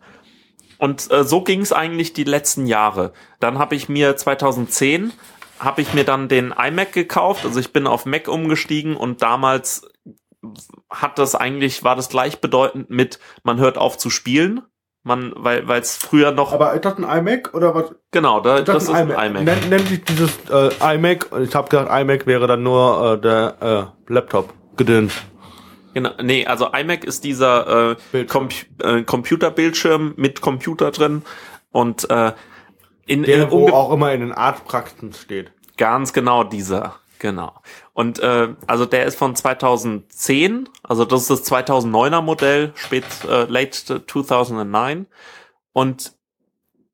Und 0.84 1.10
äh, 1.12 1.24
so 1.24 1.40
ging 1.40 1.62
es 1.62 1.72
eigentlich 1.72 2.12
die 2.12 2.25
letzten 2.25 2.68
Jahre. 2.68 3.13
Dann 3.40 3.58
habe 3.58 3.74
ich 3.74 3.88
mir 3.88 4.18
2010 4.18 5.13
habe 5.58 5.82
ich 5.82 5.94
mir 5.94 6.04
dann 6.04 6.28
den 6.28 6.52
iMac 6.52 6.92
gekauft. 6.92 7.46
Also 7.46 7.58
ich 7.62 7.72
bin 7.72 7.88
auf 7.88 8.06
Mac 8.06 8.28
umgestiegen 8.28 8.98
und 8.98 9.22
damals 9.22 9.88
hat 10.90 11.20
das 11.20 11.36
eigentlich 11.36 11.86
war 11.86 11.96
das 11.96 12.10
gleichbedeutend 12.10 12.90
mit 12.90 13.20
man 13.44 13.60
hört 13.60 13.78
auf 13.78 13.98
zu 13.98 14.10
spielen. 14.10 14.62
Man 15.04 15.32
weil 15.38 15.70
weil 15.70 15.80
es 15.80 15.96
früher 15.96 16.34
noch 16.34 16.52
Aber 16.52 16.74
ist 16.74 16.84
das 16.84 16.98
ein 16.98 17.06
iMac 17.06 17.54
oder 17.54 17.74
was? 17.74 17.96
genau 18.12 18.42
da, 18.42 18.60
das, 18.60 18.84
ist 18.84 18.90
ein 18.90 19.10
iMac. 19.10 19.44
Nennt, 19.44 19.70
nennt 19.70 19.88
sich 19.88 20.04
dieses 20.04 20.38
äh, 20.52 20.96
iMac, 20.96 21.32
und 21.32 21.44
ich 21.44 21.56
habe 21.56 21.70
gedacht, 21.70 21.88
iMac 21.90 22.28
wäre 22.28 22.46
dann 22.46 22.62
nur 22.62 23.13
äh, 23.13 23.22
der 23.22 23.94
äh, 24.10 24.12
Laptop 24.13 24.54
gedöns. 24.75 25.13
Genau, 25.93 26.12
nee, 26.21 26.45
also 26.45 26.69
iMac 26.73 27.03
ist 27.03 27.23
dieser 27.23 27.91
äh, 27.91 27.95
Bildschirm. 28.12 28.50
Compu 28.50 28.55
äh, 28.83 29.03
Computerbildschirm 29.03 30.13
mit 30.17 30.41
Computer 30.41 30.91
drin 30.91 31.23
und 31.71 32.09
äh, 32.09 32.33
in, 33.05 33.23
Der, 33.23 33.43
in 33.43 33.51
wo 33.51 33.69
auch 33.69 33.91
immer 33.91 34.13
in 34.13 34.21
den 34.21 34.31
Arztpraxen 34.31 35.13
steht. 35.13 35.51
Ganz 35.77 36.13
genau 36.13 36.43
dieser, 36.43 36.95
genau. 37.19 37.53
Und 37.93 38.19
äh, 38.19 38.50
also 38.65 38.85
der 38.85 39.05
ist 39.05 39.17
von 39.17 39.35
2010, 39.35 40.69
also 40.83 41.05
das 41.05 41.29
ist 41.29 41.29
das 41.29 41.51
2009er 41.51 42.21
Modell, 42.21 42.71
spät 42.75 43.05
äh, 43.29 43.43
late 43.45 44.05
2009 44.05 45.07
und 45.73 46.13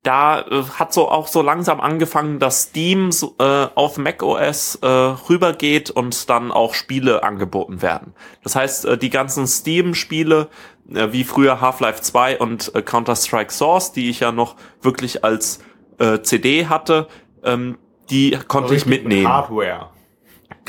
da 0.03 0.41
äh, 0.41 0.63
hat 0.77 0.93
so 0.93 1.09
auch 1.09 1.27
so 1.27 1.41
langsam 1.41 1.81
angefangen, 1.81 2.39
dass 2.39 2.63
Steam 2.63 3.11
so, 3.11 3.35
äh, 3.39 3.67
auf 3.75 3.97
macOS 3.97 4.75
äh, 4.81 4.87
rübergeht 4.87 5.89
und 5.89 6.29
dann 6.29 6.51
auch 6.51 6.73
Spiele 6.73 7.23
angeboten 7.23 7.81
werden. 7.81 8.13
Das 8.43 8.55
heißt, 8.55 8.85
äh, 8.85 8.97
die 8.97 9.09
ganzen 9.09 9.45
Steam-Spiele, 9.45 10.47
äh, 10.93 11.11
wie 11.11 11.23
früher 11.23 11.59
Half-Life 11.59 12.01
2 12.01 12.39
und 12.39 12.73
äh, 12.75 12.81
Counter-Strike 12.81 13.51
Source, 13.51 13.91
die 13.91 14.09
ich 14.09 14.21
ja 14.21 14.31
noch 14.31 14.55
wirklich 14.81 15.23
als 15.23 15.59
äh, 15.97 16.21
CD 16.21 16.67
hatte, 16.67 17.07
ähm, 17.43 17.77
die 18.09 18.37
konnte 18.47 18.75
ich 18.75 18.85
mitnehmen. 18.85 19.27
Hardware. 19.27 19.89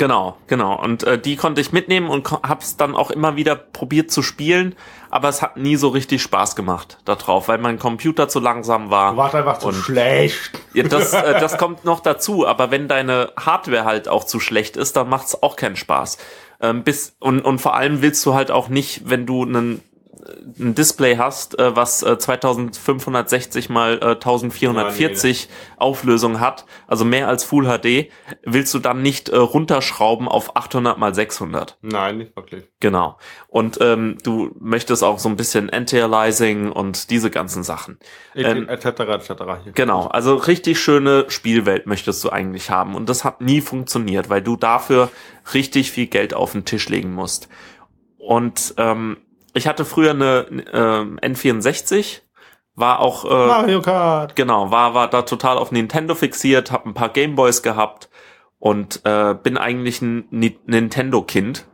Genau, 0.01 0.35
genau. 0.47 0.81
Und 0.81 1.03
äh, 1.03 1.19
die 1.19 1.35
konnte 1.35 1.61
ich 1.61 1.73
mitnehmen 1.73 2.09
und 2.09 2.31
hab's 2.31 2.75
dann 2.75 2.95
auch 2.95 3.11
immer 3.11 3.35
wieder 3.35 3.55
probiert 3.55 4.09
zu 4.09 4.23
spielen, 4.23 4.73
aber 5.11 5.29
es 5.29 5.43
hat 5.43 5.57
nie 5.57 5.75
so 5.75 5.89
richtig 5.89 6.23
Spaß 6.23 6.55
gemacht 6.55 6.97
da 7.05 7.13
drauf, 7.13 7.47
weil 7.49 7.59
mein 7.59 7.77
Computer 7.77 8.27
zu 8.27 8.39
langsam 8.39 8.89
war. 8.89 9.11
Du 9.11 9.17
warst 9.17 9.35
einfach 9.35 9.59
zu 9.59 9.67
Und- 9.67 9.75
schlecht. 9.75 10.59
Ja, 10.73 10.85
das, 10.85 11.13
äh, 11.13 11.39
das 11.39 11.59
kommt 11.59 11.85
noch 11.85 11.99
dazu, 11.99 12.47
aber 12.47 12.71
wenn 12.71 12.87
deine 12.87 13.31
Hardware 13.39 13.85
halt 13.85 14.07
auch 14.07 14.23
zu 14.23 14.39
schlecht 14.39 14.75
ist, 14.75 14.95
dann 14.95 15.07
macht's 15.07 15.43
auch 15.43 15.55
keinen 15.55 15.75
Spaß. 15.75 16.17
Ähm, 16.61 16.83
bis, 16.83 17.13
und, 17.19 17.41
und 17.41 17.59
vor 17.59 17.75
allem 17.75 18.01
willst 18.01 18.25
du 18.25 18.33
halt 18.33 18.49
auch 18.49 18.69
nicht, 18.69 19.03
wenn 19.07 19.27
du 19.27 19.43
einen 19.43 19.83
ein 20.59 20.75
Display 20.75 21.17
hast, 21.17 21.57
äh, 21.57 21.75
was 21.75 22.03
äh, 22.03 22.17
2560 22.17 23.69
mal 23.69 23.97
äh, 24.01 24.05
1440 24.11 25.49
Auflösung 25.77 26.39
hat, 26.39 26.65
also 26.87 27.05
mehr 27.05 27.27
als 27.27 27.43
Full 27.43 27.65
HD, 27.65 28.11
willst 28.43 28.73
du 28.73 28.79
dann 28.79 29.01
nicht 29.01 29.29
äh, 29.29 29.37
runterschrauben 29.37 30.27
auf 30.27 30.55
800 30.55 30.97
mal 30.97 31.15
600. 31.15 31.77
Nein, 31.81 32.17
nicht 32.19 32.35
wirklich. 32.35 32.65
Genau. 32.79 33.17
Und 33.47 33.79
ähm, 33.81 34.17
du 34.23 34.55
möchtest 34.59 35.03
auch 35.03 35.17
so 35.17 35.29
ein 35.29 35.37
bisschen 35.37 35.69
Anti-Aliasing 35.69 36.71
und 36.71 37.09
diese 37.09 37.31
ganzen 37.31 37.63
Sachen. 37.63 37.97
Ähm, 38.35 38.67
etc. 38.67 38.85
etc. 38.85 39.33
Genau, 39.73 40.07
also 40.07 40.35
richtig 40.35 40.79
schöne 40.79 41.25
Spielwelt 41.29 41.87
möchtest 41.87 42.23
du 42.23 42.29
eigentlich 42.29 42.69
haben. 42.69 42.95
Und 42.95 43.09
das 43.09 43.23
hat 43.23 43.41
nie 43.41 43.61
funktioniert, 43.61 44.29
weil 44.29 44.41
du 44.41 44.55
dafür 44.57 45.09
richtig 45.53 45.91
viel 45.91 46.07
Geld 46.07 46.33
auf 46.33 46.51
den 46.51 46.65
Tisch 46.65 46.89
legen 46.89 47.13
musst. 47.13 47.47
Und 48.17 48.75
ähm, 48.77 49.17
ich 49.53 49.67
hatte 49.67 49.85
früher 49.85 50.11
eine 50.11 50.45
ähm, 50.73 51.19
N64, 51.21 52.21
war 52.75 52.99
auch 52.99 53.25
äh, 53.25 53.47
Mario 53.47 53.81
Kart. 53.81 54.35
genau, 54.35 54.71
war 54.71 54.93
war 54.93 55.09
da 55.09 55.23
total 55.23 55.57
auf 55.57 55.71
Nintendo 55.71 56.15
fixiert, 56.15 56.71
hab 56.71 56.85
ein 56.85 56.93
paar 56.93 57.09
Gameboys 57.09 57.61
gehabt 57.61 58.09
und 58.59 59.01
äh, 59.05 59.33
bin 59.35 59.57
eigentlich 59.57 60.01
ein 60.01 60.25
Ni 60.29 60.57
Nintendo-Kind. 60.65 61.67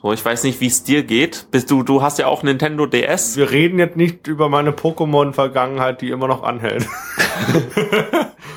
So, 0.00 0.12
ich 0.12 0.24
weiß 0.24 0.44
nicht, 0.44 0.60
wie 0.60 0.68
es 0.68 0.84
dir 0.84 1.02
geht. 1.02 1.48
Bist 1.50 1.70
du, 1.72 1.82
du 1.82 2.02
hast 2.02 2.18
ja 2.20 2.28
auch 2.28 2.44
Nintendo 2.44 2.86
DS. 2.86 3.36
Wir 3.36 3.50
reden 3.50 3.80
jetzt 3.80 3.96
nicht 3.96 4.28
über 4.28 4.48
meine 4.48 4.70
Pokémon-Vergangenheit, 4.70 6.00
die 6.00 6.10
immer 6.10 6.28
noch 6.28 6.42
anhält. 6.42 6.86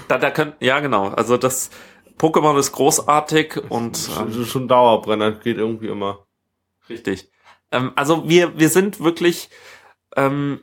Da, 0.07 0.17
da 0.17 0.29
könnt, 0.29 0.55
ja 0.59 0.81
genau. 0.81 1.07
Also 1.07 1.37
das 1.37 1.69
Pokémon 2.19 2.57
ist 2.59 2.73
großartig 2.73 3.61
und 3.69 3.93
Das 4.09 4.17
ähm, 4.35 4.41
ist 4.41 4.49
schon 4.49 4.63
ein 4.65 4.67
Dauerbrenner, 4.67 5.31
geht 5.31 5.57
irgendwie 5.57 5.87
immer. 5.87 6.25
richtig. 6.89 7.31
Ähm, 7.71 7.91
also 7.95 8.27
wir 8.29 8.57
wir 8.59 8.69
sind 8.69 8.99
wirklich 8.99 9.49
ähm, 10.15 10.61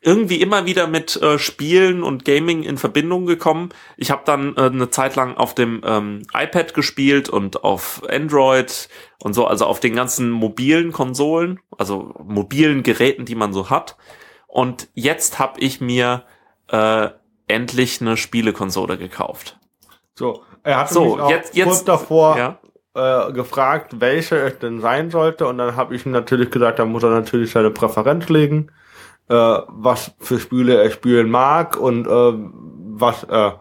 irgendwie 0.00 0.40
immer 0.40 0.64
wieder 0.64 0.86
mit 0.86 1.16
äh, 1.20 1.38
Spielen 1.40 2.02
und 2.04 2.24
Gaming 2.24 2.62
in 2.62 2.78
Verbindung 2.78 3.26
gekommen. 3.26 3.70
Ich 3.96 4.10
habe 4.12 4.22
dann 4.24 4.56
äh, 4.56 4.60
eine 4.62 4.90
Zeit 4.90 5.16
lang 5.16 5.36
auf 5.36 5.54
dem 5.56 5.82
ähm, 5.84 6.22
iPad 6.32 6.72
gespielt 6.72 7.28
und 7.28 7.64
auf 7.64 8.02
Android 8.08 8.88
und 9.22 9.34
so, 9.34 9.46
also 9.46 9.66
auf 9.66 9.80
den 9.80 9.96
ganzen 9.96 10.30
mobilen 10.30 10.92
Konsolen, 10.92 11.58
also 11.76 12.14
mobilen 12.24 12.84
Geräten, 12.84 13.24
die 13.24 13.34
man 13.34 13.52
so 13.52 13.70
hat. 13.70 13.96
Und 14.46 14.88
jetzt 14.94 15.38
habe 15.40 15.58
ich 15.60 15.80
mir 15.80 16.24
äh, 16.68 17.08
endlich 17.48 18.00
eine 18.00 18.16
Spielekonsole 18.16 18.98
gekauft. 18.98 19.58
So, 20.14 20.44
er 20.62 20.78
hat 20.78 20.90
So, 20.90 21.28
jetzt- 21.28 21.56
jetzt- 21.56 21.66
kurz 21.66 21.84
davor 21.84 22.38
Ja. 22.38 22.58
Äh, 22.98 23.32
gefragt, 23.32 24.00
welche 24.00 24.36
es 24.36 24.58
denn 24.58 24.80
sein 24.80 25.10
sollte. 25.10 25.46
Und 25.46 25.58
dann 25.58 25.76
habe 25.76 25.94
ich 25.94 26.04
ihm 26.04 26.12
natürlich 26.12 26.50
gesagt, 26.50 26.78
da 26.78 26.84
muss 26.84 27.02
er 27.02 27.10
natürlich 27.10 27.52
seine 27.52 27.70
Präferenz 27.70 28.28
legen, 28.28 28.70
äh, 29.28 29.34
was 29.34 30.12
für 30.18 30.38
Spiele 30.38 30.82
er 30.82 30.90
spielen 30.90 31.30
mag 31.30 31.76
und 31.76 32.06
äh, 32.06 32.32
was, 33.00 33.24
äh, 33.24 33.52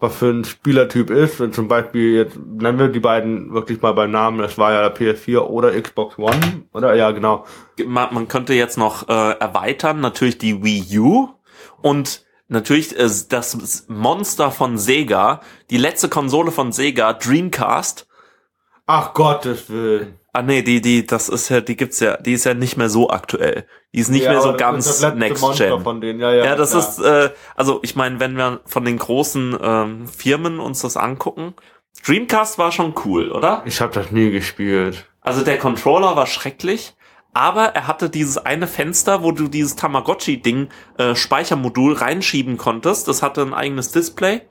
was 0.00 0.16
für 0.16 0.30
ein 0.30 0.44
Spielertyp 0.44 1.10
ist. 1.10 1.40
Wenn 1.40 1.52
zum 1.52 1.68
Beispiel 1.68 2.14
jetzt, 2.14 2.38
nennen 2.38 2.78
wir 2.78 2.88
die 2.88 3.00
beiden 3.00 3.52
wirklich 3.52 3.80
mal 3.82 3.92
beim 3.92 4.10
Namen, 4.10 4.38
das 4.38 4.58
war 4.58 4.72
ja 4.72 4.88
der 4.88 4.96
PS4 4.96 5.40
oder 5.40 5.80
Xbox 5.80 6.18
One, 6.18 6.64
oder? 6.72 6.94
Ja, 6.94 7.10
genau. 7.10 7.44
man, 7.86 8.12
man 8.12 8.28
könnte 8.28 8.54
jetzt 8.54 8.78
noch 8.78 9.08
äh, 9.08 9.38
erweitern, 9.38 10.00
natürlich 10.00 10.38
die 10.38 10.62
Wii 10.62 10.98
U 10.98 11.28
und 11.82 12.24
natürlich 12.48 12.98
äh, 12.98 13.08
das 13.28 13.86
Monster 13.88 14.50
von 14.50 14.78
Sega, 14.78 15.40
die 15.70 15.78
letzte 15.78 16.08
Konsole 16.08 16.50
von 16.50 16.72
Sega, 16.72 17.12
Dreamcast. 17.12 18.05
Ach 18.86 19.14
Gottes 19.14 19.68
Willen. 19.68 20.18
Ah 20.32 20.42
nee, 20.42 20.62
die 20.62 20.80
die 20.80 21.06
das 21.06 21.28
ist 21.28 21.48
ja, 21.48 21.60
die 21.60 21.76
gibt's 21.76 21.98
ja, 22.00 22.16
die 22.18 22.32
ist 22.34 22.44
ja 22.44 22.54
nicht 22.54 22.76
mehr 22.76 22.88
so 22.90 23.08
aktuell. 23.10 23.66
Die 23.94 24.00
ist 24.00 24.10
nicht 24.10 24.24
Ja, 24.24 24.32
mehr 24.32 24.42
so 24.42 24.54
ganz 24.56 25.00
Next 25.14 25.40
Monster 25.42 25.70
Gen. 25.70 25.82
Von 25.82 26.00
denen. 26.00 26.20
Ja, 26.20 26.32
ja, 26.32 26.44
Ja, 26.44 26.56
das 26.56 26.70
klar. 26.70 26.82
ist, 26.82 26.98
äh, 27.00 27.30
also 27.56 27.80
ich 27.82 27.96
meine, 27.96 28.20
wenn 28.20 28.36
wir 28.36 28.60
von 28.66 28.84
den 28.84 28.98
großen 28.98 29.56
ähm, 29.60 30.06
Firmen 30.06 30.60
uns 30.60 30.82
das 30.82 30.96
angucken, 30.96 31.54
Dreamcast 32.04 32.58
war 32.58 32.70
schon 32.70 32.94
cool, 33.04 33.32
oder? 33.32 33.62
Ich 33.64 33.80
habe 33.80 33.92
das 33.92 34.10
nie 34.12 34.30
gespielt. 34.30 35.06
Also 35.22 35.42
der 35.42 35.58
Controller 35.58 36.14
war 36.14 36.26
schrecklich, 36.26 36.94
aber 37.32 37.74
er 37.74 37.86
hatte 37.86 38.10
dieses 38.10 38.36
eine 38.38 38.66
Fenster, 38.66 39.22
wo 39.22 39.32
du 39.32 39.48
dieses 39.48 39.74
Tamagotchi-Ding, 39.76 40.68
äh, 40.98 41.14
Speichermodul 41.14 41.94
reinschieben 41.94 42.58
konntest. 42.58 43.08
Das 43.08 43.22
hatte 43.22 43.40
ein 43.42 43.54
eigenes 43.54 43.90
Display. 43.90 44.42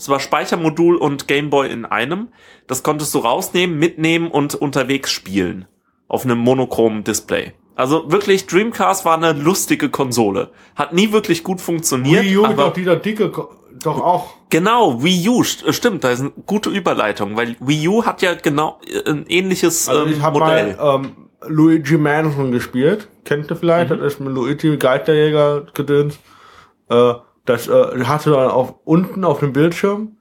Das 0.00 0.08
war 0.08 0.18
Speichermodul 0.18 0.96
und 0.96 1.28
Gameboy 1.28 1.70
in 1.70 1.84
einem. 1.84 2.28
Das 2.66 2.82
konntest 2.82 3.14
du 3.14 3.18
rausnehmen, 3.18 3.78
mitnehmen 3.78 4.30
und 4.30 4.54
unterwegs 4.54 5.10
spielen. 5.10 5.66
Auf 6.08 6.24
einem 6.24 6.38
monochromen 6.38 7.04
Display. 7.04 7.52
Also 7.74 8.10
wirklich, 8.10 8.46
Dreamcast 8.46 9.04
war 9.04 9.18
eine 9.18 9.34
lustige 9.34 9.90
Konsole. 9.90 10.52
Hat 10.74 10.94
nie 10.94 11.12
wirklich 11.12 11.44
gut 11.44 11.60
funktioniert. 11.60 12.24
Wii 12.24 12.38
U, 12.38 12.46
aber 12.46 12.64
doch 12.64 12.72
dieser 12.72 12.96
dicke, 12.96 13.30
doch 13.30 14.00
auch. 14.00 14.32
Genau, 14.48 15.02
Wii 15.02 15.28
U, 15.28 15.42
äh, 15.42 15.72
stimmt, 15.74 16.02
da 16.02 16.12
ist 16.12 16.20
eine 16.20 16.30
gute 16.46 16.70
Überleitung, 16.70 17.36
weil 17.36 17.56
Wii 17.60 17.88
U 17.88 18.06
hat 18.06 18.22
ja 18.22 18.32
genau 18.32 18.80
äh, 18.86 19.06
ein 19.10 19.26
ähnliches 19.28 19.86
Also 19.86 20.06
ähm, 20.06 20.12
ich 20.12 20.22
habe 20.22 20.38
Modell. 20.38 20.76
mal 20.76 20.94
ähm, 21.04 21.12
Luigi 21.46 21.98
Mansion 21.98 22.52
gespielt. 22.52 23.06
Kennt 23.26 23.50
ihr 23.50 23.56
vielleicht? 23.56 23.90
Mhm. 23.90 23.98
Das 23.98 24.14
ist 24.14 24.20
mit 24.20 24.32
Luigi 24.32 24.78
Geisterjäger 24.78 25.66
gedöns. 25.74 26.18
Äh, 26.88 27.12
das 27.50 27.68
äh, 27.68 28.04
hatte 28.04 28.30
dann 28.30 28.50
auf 28.50 28.74
unten 28.84 29.24
auf 29.24 29.40
dem 29.40 29.52
Bildschirm 29.52 30.16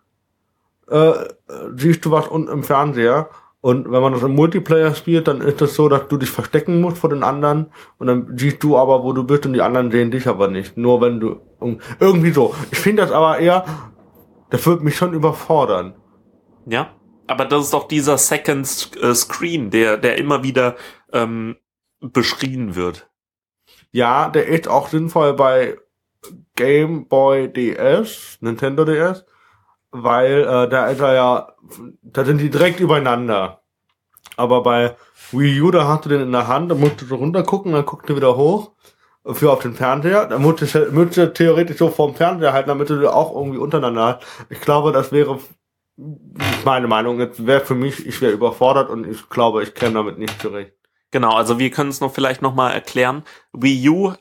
äh, 0.89 1.13
siehst 1.75 2.05
du 2.05 2.11
was 2.11 2.27
unten 2.27 2.51
im 2.51 2.63
Fernseher. 2.63 3.29
Und 3.61 3.91
wenn 3.91 4.01
man 4.01 4.13
das 4.13 4.23
im 4.23 4.35
Multiplayer 4.35 4.95
spielt, 4.95 5.27
dann 5.27 5.41
ist 5.41 5.59
das 5.59 5.75
so, 5.75 5.89
dass 5.89 6.07
du 6.07 6.15
dich 6.15 6.29
verstecken 6.29 6.79
musst 6.79 6.97
vor 6.97 7.09
den 7.09 7.23
anderen 7.23 7.73
und 7.97 8.07
dann 8.07 8.37
siehst 8.37 8.63
du 8.63 8.77
aber, 8.77 9.03
wo 9.03 9.11
du 9.11 9.25
bist 9.25 9.45
und 9.45 9.51
die 9.51 9.61
anderen 9.61 9.91
sehen 9.91 10.11
dich 10.11 10.27
aber 10.27 10.47
nicht. 10.47 10.77
Nur 10.77 11.01
wenn 11.01 11.19
du 11.19 11.41
irgendwie 11.99 12.31
so. 12.31 12.55
Ich 12.71 12.79
finde 12.79 13.01
das 13.01 13.11
aber 13.11 13.37
eher, 13.39 13.65
das 14.49 14.65
wird 14.65 14.81
mich 14.81 14.95
schon 14.95 15.13
überfordern. 15.13 15.93
Ja, 16.67 16.91
aber 17.27 17.43
das 17.43 17.65
ist 17.65 17.73
doch 17.73 17.89
dieser 17.89 18.17
Second 18.17 18.91
äh, 19.01 19.13
Screen, 19.13 19.71
der, 19.71 19.97
der 19.97 20.17
immer 20.17 20.41
wieder 20.41 20.77
ähm, 21.11 21.57
beschrien 21.99 22.75
wird. 22.75 23.09
Ja, 23.91 24.29
der 24.29 24.47
ist 24.47 24.69
auch 24.69 24.87
sinnvoll 24.87 25.33
bei 25.33 25.77
Game 26.55 27.07
Boy 27.07 27.51
DS, 27.51 28.37
Nintendo 28.41 28.85
DS, 28.85 29.25
weil 29.91 30.41
äh, 30.41 30.69
da 30.69 30.87
ist 30.87 30.99
er 30.99 31.13
ja, 31.13 31.53
da 32.01 32.25
sind 32.25 32.39
die 32.39 32.49
direkt 32.49 32.79
übereinander. 32.79 33.61
Aber 34.35 34.63
bei 34.63 34.95
Wii 35.31 35.61
U, 35.61 35.71
da 35.71 35.87
hast 35.87 36.05
du 36.05 36.09
den 36.09 36.21
in 36.21 36.31
der 36.31 36.47
Hand, 36.47 36.71
da 36.71 36.75
musst 36.75 37.01
du 37.01 37.05
so 37.05 37.15
runtergucken, 37.15 37.73
dann 37.73 37.85
guckst 37.85 38.09
du 38.09 38.15
wieder 38.15 38.37
hoch 38.37 38.71
für 39.25 39.51
auf 39.51 39.61
den 39.61 39.75
Fernseher. 39.75 40.25
Da 40.27 40.39
musst 40.39 40.61
du, 40.61 41.33
theoretisch 41.33 41.77
so 41.77 41.89
vorm 41.89 42.15
Fernseher 42.15 42.53
halten, 42.53 42.69
damit 42.69 42.89
du 42.89 43.13
auch 43.13 43.35
irgendwie 43.35 43.59
untereinander 43.59 44.05
hast. 44.05 44.27
Ich 44.49 44.61
glaube, 44.61 44.91
das 44.91 45.11
wäre 45.11 45.39
meine 46.65 46.87
Meinung. 46.87 47.19
Jetzt 47.19 47.45
wäre 47.45 47.61
für 47.61 47.75
mich, 47.75 48.05
ich 48.05 48.21
wäre 48.21 48.31
überfordert 48.31 48.89
und 48.89 49.05
ich 49.05 49.29
glaube, 49.29 49.63
ich 49.63 49.73
käme 49.73 49.93
damit 49.93 50.17
nicht 50.17 50.41
zurecht. 50.41 50.73
Genau, 51.11 51.33
also 51.33 51.57
wir 51.57 51.71
können 51.71 51.89
es 51.89 52.01
noch 52.01 52.13
vielleicht 52.13 52.41
noch 52.41 52.53
mal 52.53 52.71
erklären. 52.71 53.23
Wii 53.53 53.89
U 53.89 54.13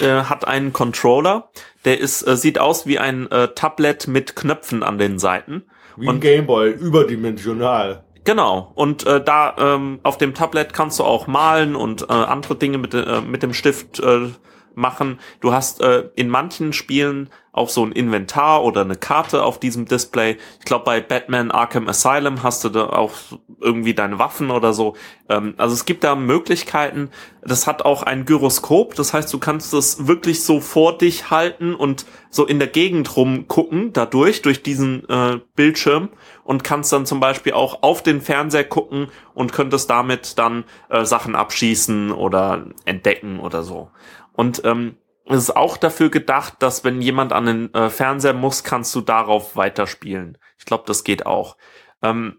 äh, 0.00 0.22
hat 0.22 0.46
einen 0.46 0.72
Controller, 0.72 1.50
der 1.84 1.98
ist 1.98 2.22
äh, 2.22 2.36
sieht 2.36 2.58
aus 2.60 2.86
wie 2.86 2.98
ein 2.98 3.30
äh, 3.30 3.48
Tablet 3.54 4.06
mit 4.06 4.36
Knöpfen 4.36 4.82
an 4.82 4.98
den 4.98 5.18
Seiten. 5.18 5.64
Wie 5.96 6.06
Und- 6.06 6.16
ein 6.16 6.20
Gameboy, 6.20 6.70
überdimensional. 6.70 8.04
Genau. 8.24 8.72
Und 8.74 9.06
äh, 9.06 9.24
da 9.24 9.56
ähm, 9.58 10.00
auf 10.02 10.18
dem 10.18 10.34
Tablet 10.34 10.74
kannst 10.74 10.98
du 10.98 11.04
auch 11.04 11.26
malen 11.26 11.74
und 11.74 12.02
äh, 12.02 12.12
andere 12.12 12.56
Dinge 12.56 12.76
mit, 12.78 12.92
äh, 12.92 13.22
mit 13.22 13.42
dem 13.42 13.54
Stift 13.54 14.00
äh, 14.00 14.28
machen. 14.78 15.18
Du 15.40 15.52
hast 15.52 15.80
äh, 15.80 16.08
in 16.14 16.28
manchen 16.28 16.72
Spielen 16.72 17.30
auch 17.58 17.68
so 17.68 17.84
ein 17.84 17.92
Inventar 17.92 18.62
oder 18.62 18.82
eine 18.82 18.96
Karte 18.96 19.42
auf 19.42 19.58
diesem 19.58 19.84
Display. 19.86 20.38
Ich 20.60 20.64
glaube, 20.64 20.84
bei 20.84 21.00
Batman 21.00 21.50
Arkham 21.50 21.88
Asylum 21.88 22.42
hast 22.42 22.64
du 22.64 22.68
da 22.68 22.88
auch 22.88 23.12
irgendwie 23.60 23.94
deine 23.94 24.18
Waffen 24.18 24.50
oder 24.50 24.72
so. 24.72 24.94
Ähm, 25.28 25.54
also 25.56 25.74
es 25.74 25.84
gibt 25.84 26.04
da 26.04 26.14
Möglichkeiten. 26.14 27.10
Das 27.42 27.66
hat 27.66 27.82
auch 27.84 28.04
ein 28.04 28.24
Gyroskop. 28.24 28.94
Das 28.94 29.12
heißt, 29.12 29.32
du 29.32 29.38
kannst 29.38 29.74
es 29.74 30.06
wirklich 30.06 30.44
so 30.44 30.60
vor 30.60 30.96
dich 30.96 31.30
halten 31.30 31.74
und 31.74 32.06
so 32.30 32.46
in 32.46 32.58
der 32.58 32.68
Gegend 32.68 33.16
rumgucken, 33.16 33.92
dadurch, 33.92 34.42
durch 34.42 34.62
diesen 34.62 35.08
äh, 35.08 35.40
Bildschirm 35.56 36.10
und 36.44 36.64
kannst 36.64 36.92
dann 36.92 37.06
zum 37.06 37.20
Beispiel 37.20 37.54
auch 37.54 37.82
auf 37.82 38.02
den 38.02 38.20
Fernseher 38.20 38.64
gucken 38.64 39.08
und 39.34 39.52
könntest 39.52 39.90
damit 39.90 40.38
dann 40.38 40.64
äh, 40.88 41.04
Sachen 41.04 41.34
abschießen 41.34 42.12
oder 42.12 42.66
entdecken 42.84 43.40
oder 43.40 43.62
so. 43.62 43.90
Und 44.38 44.62
ähm, 44.64 44.96
es 45.26 45.38
ist 45.38 45.56
auch 45.56 45.76
dafür 45.76 46.10
gedacht, 46.10 46.54
dass 46.60 46.84
wenn 46.84 47.02
jemand 47.02 47.32
an 47.32 47.46
den 47.46 47.74
äh, 47.74 47.90
Fernseher 47.90 48.34
muss, 48.34 48.62
kannst 48.62 48.94
du 48.94 49.00
darauf 49.00 49.56
weiterspielen. 49.56 50.38
Ich 50.58 50.64
glaube, 50.64 50.84
das 50.86 51.02
geht 51.02 51.26
auch. 51.26 51.56
Ähm, 52.02 52.36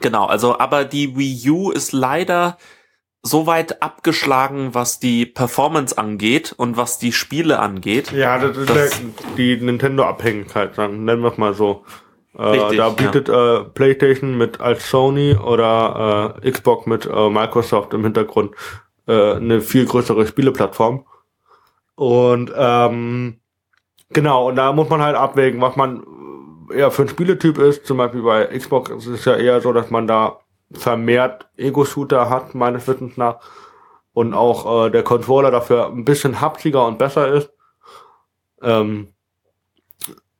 genau, 0.00 0.26
also 0.26 0.58
aber 0.58 0.84
die 0.84 1.16
Wii 1.16 1.50
U 1.50 1.70
ist 1.70 1.92
leider 1.92 2.58
so 3.22 3.46
weit 3.46 3.80
abgeschlagen, 3.80 4.74
was 4.74 4.98
die 4.98 5.24
Performance 5.24 5.96
angeht 5.96 6.52
und 6.56 6.76
was 6.76 6.98
die 6.98 7.12
Spiele 7.12 7.60
angeht. 7.60 8.10
Ja, 8.10 8.36
das 8.38 8.56
ist 8.56 8.68
Das- 8.70 9.00
die 9.36 9.56
Nintendo-Abhängigkeit, 9.56 10.76
dann 10.76 11.04
nennen 11.04 11.22
wir 11.22 11.30
es 11.30 11.38
mal 11.38 11.54
so. 11.54 11.84
Äh, 12.36 12.42
Richtig, 12.42 12.78
da 12.78 12.88
ja. 12.88 12.92
bietet 12.92 13.28
äh, 13.28 13.64
PlayStation 13.70 14.36
mit 14.36 14.60
als 14.60 14.90
Sony 14.90 15.36
oder 15.36 16.40
äh, 16.42 16.50
Xbox 16.50 16.86
mit 16.86 17.06
äh, 17.06 17.30
Microsoft 17.30 17.94
im 17.94 18.02
Hintergrund 18.02 18.56
äh, 19.06 19.34
eine 19.34 19.60
viel 19.60 19.86
größere 19.86 20.26
Spieleplattform. 20.26 21.06
Und 21.94 22.52
ähm, 22.56 23.40
genau, 24.10 24.48
und 24.48 24.56
da 24.56 24.72
muss 24.72 24.88
man 24.88 25.00
halt 25.00 25.16
abwägen, 25.16 25.60
was 25.60 25.76
man 25.76 26.04
eher 26.72 26.90
für 26.90 27.02
ein 27.02 27.08
Spieletyp 27.08 27.58
ist. 27.58 27.86
Zum 27.86 27.98
Beispiel 27.98 28.22
bei 28.22 28.46
Xbox 28.46 28.90
ist 28.90 29.06
es 29.06 29.24
ja 29.24 29.36
eher 29.36 29.60
so, 29.60 29.72
dass 29.72 29.90
man 29.90 30.06
da 30.06 30.40
vermehrt 30.72 31.48
Ego-Shooter 31.56 32.30
hat, 32.30 32.54
meines 32.54 32.88
Wissens 32.88 33.16
nach. 33.16 33.40
Und 34.12 34.32
auch 34.34 34.86
äh, 34.86 34.90
der 34.90 35.02
Controller 35.02 35.50
dafür 35.50 35.86
ein 35.86 36.04
bisschen 36.04 36.40
haptiger 36.40 36.86
und 36.86 36.98
besser 36.98 37.28
ist. 37.28 37.52
Ähm, 38.62 39.12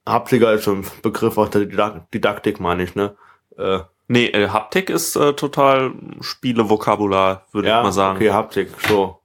haptiger 0.07 0.53
ist 0.53 0.69
ein 0.69 0.87
Begriff 1.03 1.37
aus 1.39 1.51
der 1.51 1.63
Didak- 1.63 2.11
Didaktik, 2.13 2.61
meine 2.61 2.85
ich, 2.85 2.95
ne? 2.95 3.17
Äh, 3.57 3.81
Nee, 4.07 4.27
äh, 4.27 4.49
Haptik 4.49 4.91
ist 4.91 5.17
äh, 5.17 5.33
total 5.33 5.93
Spielevokabular, 6.21 7.47
würde 7.53 7.69
ja, 7.69 7.79
ich 7.79 7.85
mal 7.85 7.93
sagen. 7.93 8.17
okay, 8.17 8.31
Haptik, 8.31 8.69
so. 8.87 9.19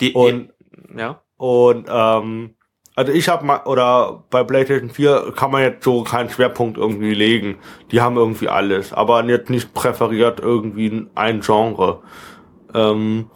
Die, 0.00 0.12
Und 0.12 0.50
ja. 0.96 1.20
Und 1.36 1.86
ähm, 1.88 2.54
also 2.96 3.12
ich 3.12 3.28
habe 3.28 3.44
mal 3.44 3.62
oder 3.64 4.24
bei 4.30 4.44
PlayStation 4.44 4.88
4 4.88 5.32
kann 5.36 5.50
man 5.50 5.62
jetzt 5.62 5.84
so 5.84 6.04
keinen 6.04 6.30
Schwerpunkt 6.30 6.78
irgendwie 6.78 7.14
legen. 7.14 7.58
Die 7.90 8.00
haben 8.00 8.16
irgendwie 8.16 8.48
alles, 8.48 8.92
aber 8.92 9.24
jetzt 9.24 9.50
nicht 9.50 9.74
präferiert 9.74 10.40
irgendwie 10.40 11.08
ein 11.14 11.40
Genre. 11.40 12.02
Ähm, 12.72 13.30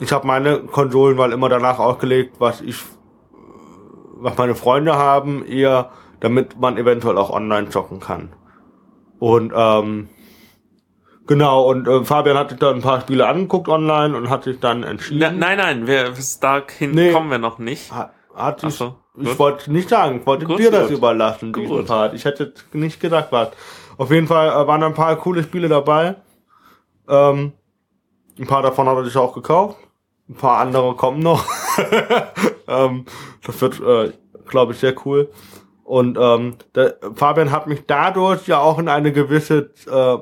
ich 0.00 0.12
habe 0.12 0.26
meine 0.26 0.60
Konsolen 0.60 1.16
mal 1.16 1.32
immer 1.32 1.48
danach 1.48 1.78
ausgelegt, 1.78 2.36
was 2.38 2.60
ich 2.60 2.76
was 4.20 4.36
meine 4.36 4.54
Freunde 4.54 4.96
haben, 4.96 5.44
eher 5.44 5.90
damit 6.20 6.58
man 6.58 6.76
eventuell 6.76 7.16
auch 7.16 7.30
online 7.30 7.68
zocken 7.70 8.00
kann. 8.00 8.32
Und 9.18 9.52
ähm, 9.54 10.08
genau, 11.28 11.68
und 11.70 11.86
äh, 11.86 12.04
Fabian 12.04 12.36
hat 12.36 12.50
sich 12.50 12.58
dann 12.58 12.76
ein 12.76 12.82
paar 12.82 13.00
Spiele 13.02 13.26
angeguckt 13.28 13.68
online 13.68 14.16
und 14.16 14.28
hat 14.28 14.42
sich 14.44 14.58
dann 14.58 14.82
entschieden. 14.82 15.20
Na, 15.20 15.30
nein, 15.30 15.58
nein, 15.58 15.86
wir, 15.86 16.10
bis 16.10 16.40
dahin 16.40 16.90
Nee. 16.90 17.12
kommen 17.12 17.30
wir 17.30 17.38
noch 17.38 17.58
nicht. 17.58 17.92
Hat, 17.92 18.12
hat 18.34 18.64
Ach 18.64 18.70
so, 18.70 18.96
ich 19.16 19.38
wollte 19.38 19.72
nicht 19.72 19.88
sagen, 19.88 20.18
ich 20.20 20.26
wollte 20.26 20.44
Gut, 20.46 20.58
dir 20.58 20.70
das 20.72 20.88
gut. 20.88 20.98
überlassen, 20.98 21.52
diesen 21.52 21.68
Gut. 21.68 21.86
Part. 21.86 22.14
Ich 22.14 22.24
hätte 22.24 22.44
jetzt 22.44 22.74
nicht 22.74 23.00
gedacht, 23.00 23.28
was. 23.30 23.50
Auf 23.96 24.10
jeden 24.10 24.26
Fall 24.26 24.48
äh, 24.48 24.66
waren 24.66 24.82
ein 24.82 24.94
paar 24.94 25.14
coole 25.16 25.42
Spiele 25.44 25.68
dabei. 25.68 26.16
Ähm, 27.08 27.52
ein 28.38 28.46
paar 28.46 28.62
davon 28.62 28.88
hat 28.88 28.96
er 28.96 29.04
sich 29.04 29.16
auch 29.16 29.32
gekauft. 29.34 29.76
Ein 30.28 30.34
paar 30.36 30.58
andere 30.58 30.94
kommen 30.94 31.20
noch. 31.20 31.44
ähm, 32.68 33.06
das 33.44 33.60
wird, 33.60 33.80
äh, 33.80 34.12
glaube 34.46 34.72
ich, 34.72 34.78
sehr 34.78 34.94
cool. 35.06 35.30
Und 35.82 36.18
ähm, 36.20 36.56
der, 36.74 36.96
Fabian 37.14 37.50
hat 37.50 37.66
mich 37.66 37.86
dadurch 37.86 38.46
ja 38.46 38.60
auch 38.60 38.78
in 38.78 38.88
eine 38.88 39.10
gewisse 39.10 39.70
äh, 39.90 40.18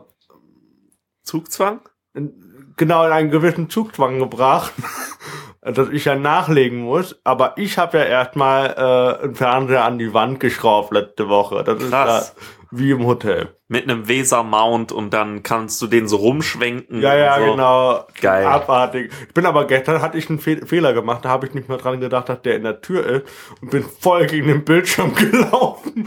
Zugzwang? 1.26 1.80
In, 2.14 2.72
genau 2.76 3.04
in 3.04 3.12
einen 3.12 3.30
gewissen 3.30 3.68
Zugzwang 3.68 4.18
gebracht, 4.18 4.72
dass 5.60 5.90
ich 5.90 6.06
ja 6.06 6.14
nachlegen 6.14 6.78
muss. 6.78 7.20
Aber 7.24 7.54
ich 7.58 7.76
habe 7.76 7.98
ja 7.98 8.04
erstmal 8.04 8.70
äh, 8.70 9.24
einen 9.24 9.34
Fernseher 9.34 9.84
an 9.84 9.98
die 9.98 10.14
Wand 10.14 10.40
geschraubt 10.40 10.92
letzte 10.92 11.28
Woche. 11.28 11.62
Das 11.64 11.78
Krass. 11.78 12.28
ist 12.30 12.36
ja 12.36 12.42
wie 12.70 12.90
im 12.90 13.06
Hotel. 13.06 13.54
Mit 13.68 13.84
einem 13.84 14.08
Weser-Mount 14.08 14.92
und 14.92 15.12
dann 15.12 15.42
kannst 15.42 15.80
du 15.82 15.86
den 15.86 16.08
so 16.08 16.16
rumschwenken. 16.16 17.00
Ja, 17.00 17.16
ja, 17.16 17.38
so. 17.38 17.52
genau. 17.52 18.06
Geil. 18.20 18.46
Abartig. 18.46 19.12
Ich 19.28 19.34
bin 19.34 19.46
aber 19.46 19.66
gestern 19.66 20.02
hatte 20.02 20.18
ich 20.18 20.28
einen 20.28 20.38
Fe 20.38 20.64
Fehler 20.66 20.92
gemacht, 20.92 21.24
da 21.24 21.28
habe 21.30 21.46
ich 21.46 21.54
nicht 21.54 21.68
mehr 21.68 21.78
dran 21.78 22.00
gedacht, 22.00 22.28
dass 22.28 22.42
der 22.42 22.56
in 22.56 22.62
der 22.62 22.80
Tür 22.80 23.06
ist 23.06 23.24
und 23.60 23.70
bin 23.70 23.84
voll 23.84 24.26
gegen 24.26 24.48
den 24.48 24.64
Bildschirm 24.64 25.14
gelaufen. 25.14 26.04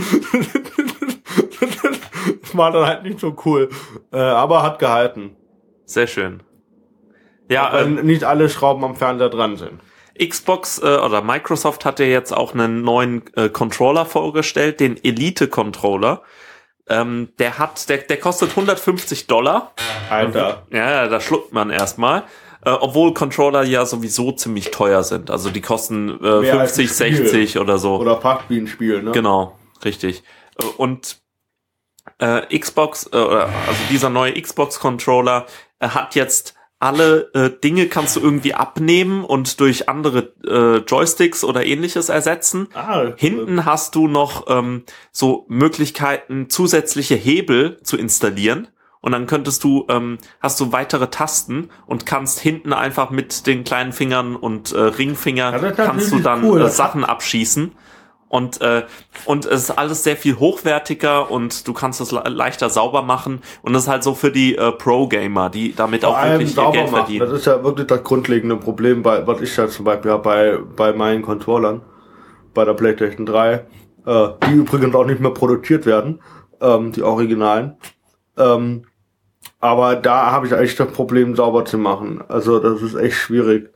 Das 2.42 2.58
war 2.58 2.72
dann 2.72 2.86
halt 2.86 3.04
nicht 3.04 3.20
so 3.20 3.36
cool. 3.46 3.70
Äh, 4.12 4.18
aber 4.18 4.64
hat 4.64 4.80
gehalten. 4.80 5.36
Sehr 5.86 6.08
schön. 6.08 6.44
Ja, 7.50 7.74
Weil 7.74 7.88
ähm, 7.88 8.06
nicht 8.06 8.24
alle 8.24 8.50
Schrauben 8.50 8.84
am 8.84 8.96
Fernseher 8.96 9.30
dran 9.30 9.58
sind. 9.58 9.80
Xbox 10.20 10.80
äh, 10.80 10.98
oder 10.98 11.22
Microsoft 11.22 11.86
hat 11.86 12.00
ja 12.00 12.06
jetzt 12.06 12.32
auch 12.32 12.54
einen 12.54 12.82
neuen 12.82 13.24
äh, 13.36 13.50
Controller 13.50 14.06
vorgestellt, 14.06 14.80
den 14.80 15.04
Elite 15.04 15.48
Controller. 15.48 16.22
Ähm, 16.88 17.30
der 17.40 17.58
hat, 17.58 17.88
der, 17.90 18.00
der 18.00 18.18
kostet 18.18 18.50
150 18.52 19.28
Dollar. 19.28 19.74
Alter. 20.10 20.66
Ja, 20.72 21.08
da 21.08 21.22
schluckt 21.22 21.54
man 21.54 21.70
erstmal. 21.70 22.24
Äh, 22.66 22.72
obwohl 22.72 23.14
Controller 23.14 23.64
ja 23.64 23.86
sowieso 23.86 24.34
ziemlich 24.34 24.72
teuer 24.72 25.04
sind. 25.04 25.32
Also 25.32 25.50
die 25.50 25.62
kosten 25.62 26.20
äh, 26.22 26.42
Mehr 26.42 26.60
als 26.60 26.78
ein 26.78 26.88
50, 26.88 27.16
Spiel. 27.16 27.28
60 27.28 27.60
oder 27.60 27.78
so. 27.78 27.98
Oder 27.98 28.20
fast 28.20 28.50
wie 28.50 28.58
ein 28.60 28.68
Spiel, 28.68 29.02
ne? 29.02 29.12
Genau, 29.12 29.58
richtig. 29.86 30.24
Äh, 30.60 30.66
Und 30.78 31.20
äh, 32.20 32.58
Xbox, 32.58 33.10
äh, 33.12 33.18
also 33.18 33.80
dieser 33.90 34.10
neue 34.10 34.40
Xbox-Controller 34.40 35.46
äh, 35.80 35.90
hat 35.90 36.16
jetzt 36.16 36.56
alle 36.82 37.30
äh, 37.34 37.50
Dinge 37.62 37.88
kannst 37.88 38.16
du 38.16 38.22
irgendwie 38.22 38.54
abnehmen 38.54 39.26
und 39.26 39.60
durch 39.60 39.90
andere 39.90 40.32
äh, 40.48 40.78
Joysticks 40.78 41.44
oder 41.44 41.66
ähnliches 41.66 42.08
ersetzen. 42.08 42.70
Ah, 42.74 43.08
Hinten 43.18 43.66
hast 43.66 43.96
du 43.96 44.08
noch 44.08 44.46
ähm, 44.48 44.84
so 45.12 45.46
Möglichkeiten, 45.50 46.50
zusätzliche 46.50 47.16
Hebel 47.16 47.80
zu 47.84 47.98
installieren. 47.98 48.70
Und 49.02 49.14
dann 49.14 49.28
könntest 49.28 49.64
du, 49.64 49.86
ähm, 49.90 50.18
hast 50.42 50.60
du 50.60 50.72
weitere 50.74 51.08
Tasten 51.10 51.70
und 51.86 52.06
kannst 52.06 52.40
hinten 52.40 52.74
einfach 52.74 53.12
mit 53.12 53.48
den 53.48 53.64
kleinen 53.64 53.94
Fingern 53.94 54.36
und 54.36 54.72
äh, 54.74 54.80
Ringfinger 54.80 55.62
Ja, 55.62 55.72
kannst 55.72 56.12
du 56.12 56.20
dann 56.20 56.44
cool. 56.44 56.62
äh, 56.62 56.70
Sachen 56.70 57.06
abschießen. 57.06 57.74
Und, 58.30 58.62
äh, 58.62 58.84
und 59.26 59.46
es 59.46 59.64
ist 59.64 59.72
alles 59.72 60.04
sehr 60.04 60.16
viel 60.16 60.38
hochwertiger 60.38 61.32
und 61.32 61.68
du 61.68 61.74
kannst 61.74 62.00
es 62.00 62.12
le 62.12 62.22
leichter 62.28 62.70
sauber 62.70 63.02
machen. 63.02 63.42
Und 63.64 63.74
das 63.74 63.84
ist 63.84 63.90
halt 63.90 64.04
so 64.04 64.14
für 64.14 64.32
die 64.32 64.56
äh, 64.56 64.72
Pro-Gamer, 64.72 65.50
die 65.50 65.76
damit 65.76 66.06
auch 66.06 66.22
wirklich 66.24 66.50
ihr 66.50 66.56
sauber 66.56 66.72
Geld 66.74 66.92
machen. 66.92 66.96
verdienen. 66.98 67.28
Das 67.28 67.40
ist 67.40 67.46
ja 67.48 67.64
wirklich 67.64 67.88
das 67.88 68.04
grundlegende 68.04 68.56
Problem, 68.56 69.02
bei, 69.02 69.26
was 69.26 69.42
ich 69.42 69.58
ja 69.58 69.68
zum 69.68 69.86
Beispiel 69.86 70.12
habe 70.12 70.24
bei, 70.24 70.60
bei 70.76 70.94
meinen 70.94 71.24
Controllern, 71.24 71.82
bei 72.54 72.66
der 72.66 72.76
PlayStation 72.76 73.26
3, 73.26 73.54
äh, 74.06 74.28
die 74.48 74.54
übrigens 74.54 74.94
auch 74.94 75.06
nicht 75.06 75.20
mehr 75.20 75.32
produziert 75.32 75.88
werden, 75.88 76.22
ähm, 76.62 76.92
die 76.92 77.02
Originalen. 77.02 77.78
Ähm, 78.38 78.84
aber 79.60 79.96
da 79.96 80.32
habe 80.32 80.46
ich 80.46 80.54
echt 80.54 80.80
das 80.80 80.92
Problem, 80.92 81.36
sauber 81.36 81.66
zu 81.66 81.80
machen. 81.80 82.24
Also 82.28 82.60
das 82.60 82.84
ist 82.84 82.94
echt 82.94 83.18
schwierig. 83.18 83.74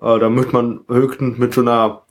Äh, 0.00 0.18
da 0.18 0.28
müsste 0.28 0.52
man 0.52 0.80
höchstens 0.88 1.38
mit 1.38 1.54
so 1.54 1.60
einer 1.60 2.03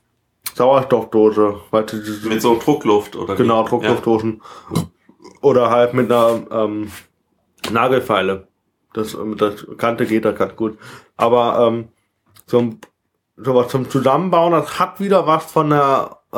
Sauerstoffdose, 0.54 1.56
weißt 1.70 1.92
du, 1.92 2.28
Mit 2.28 2.40
so 2.42 2.58
Druckluft 2.58 3.16
oder 3.16 3.34
Genau, 3.36 3.64
wie? 3.64 3.68
Druckluftdosen. 3.70 4.40
Oder 5.42 5.70
halt 5.70 5.94
mit 5.94 6.10
einer 6.10 6.40
ähm, 6.50 6.90
Nagelfeile. 7.70 8.48
Das 8.92 9.16
mit 9.16 9.40
der 9.40 9.52
Kante 9.76 10.06
geht 10.06 10.24
da 10.24 10.32
ganz 10.32 10.54
gut. 10.56 10.78
Aber 11.16 11.66
ähm, 11.68 11.88
so 12.46 12.70
sowas 13.36 13.68
zum 13.68 13.90
Zusammenbauen, 13.90 14.52
das 14.52 14.78
hat 14.78 15.00
wieder 15.00 15.26
was 15.26 15.50
von 15.50 15.70
der 15.70 16.18
äh, 16.32 16.36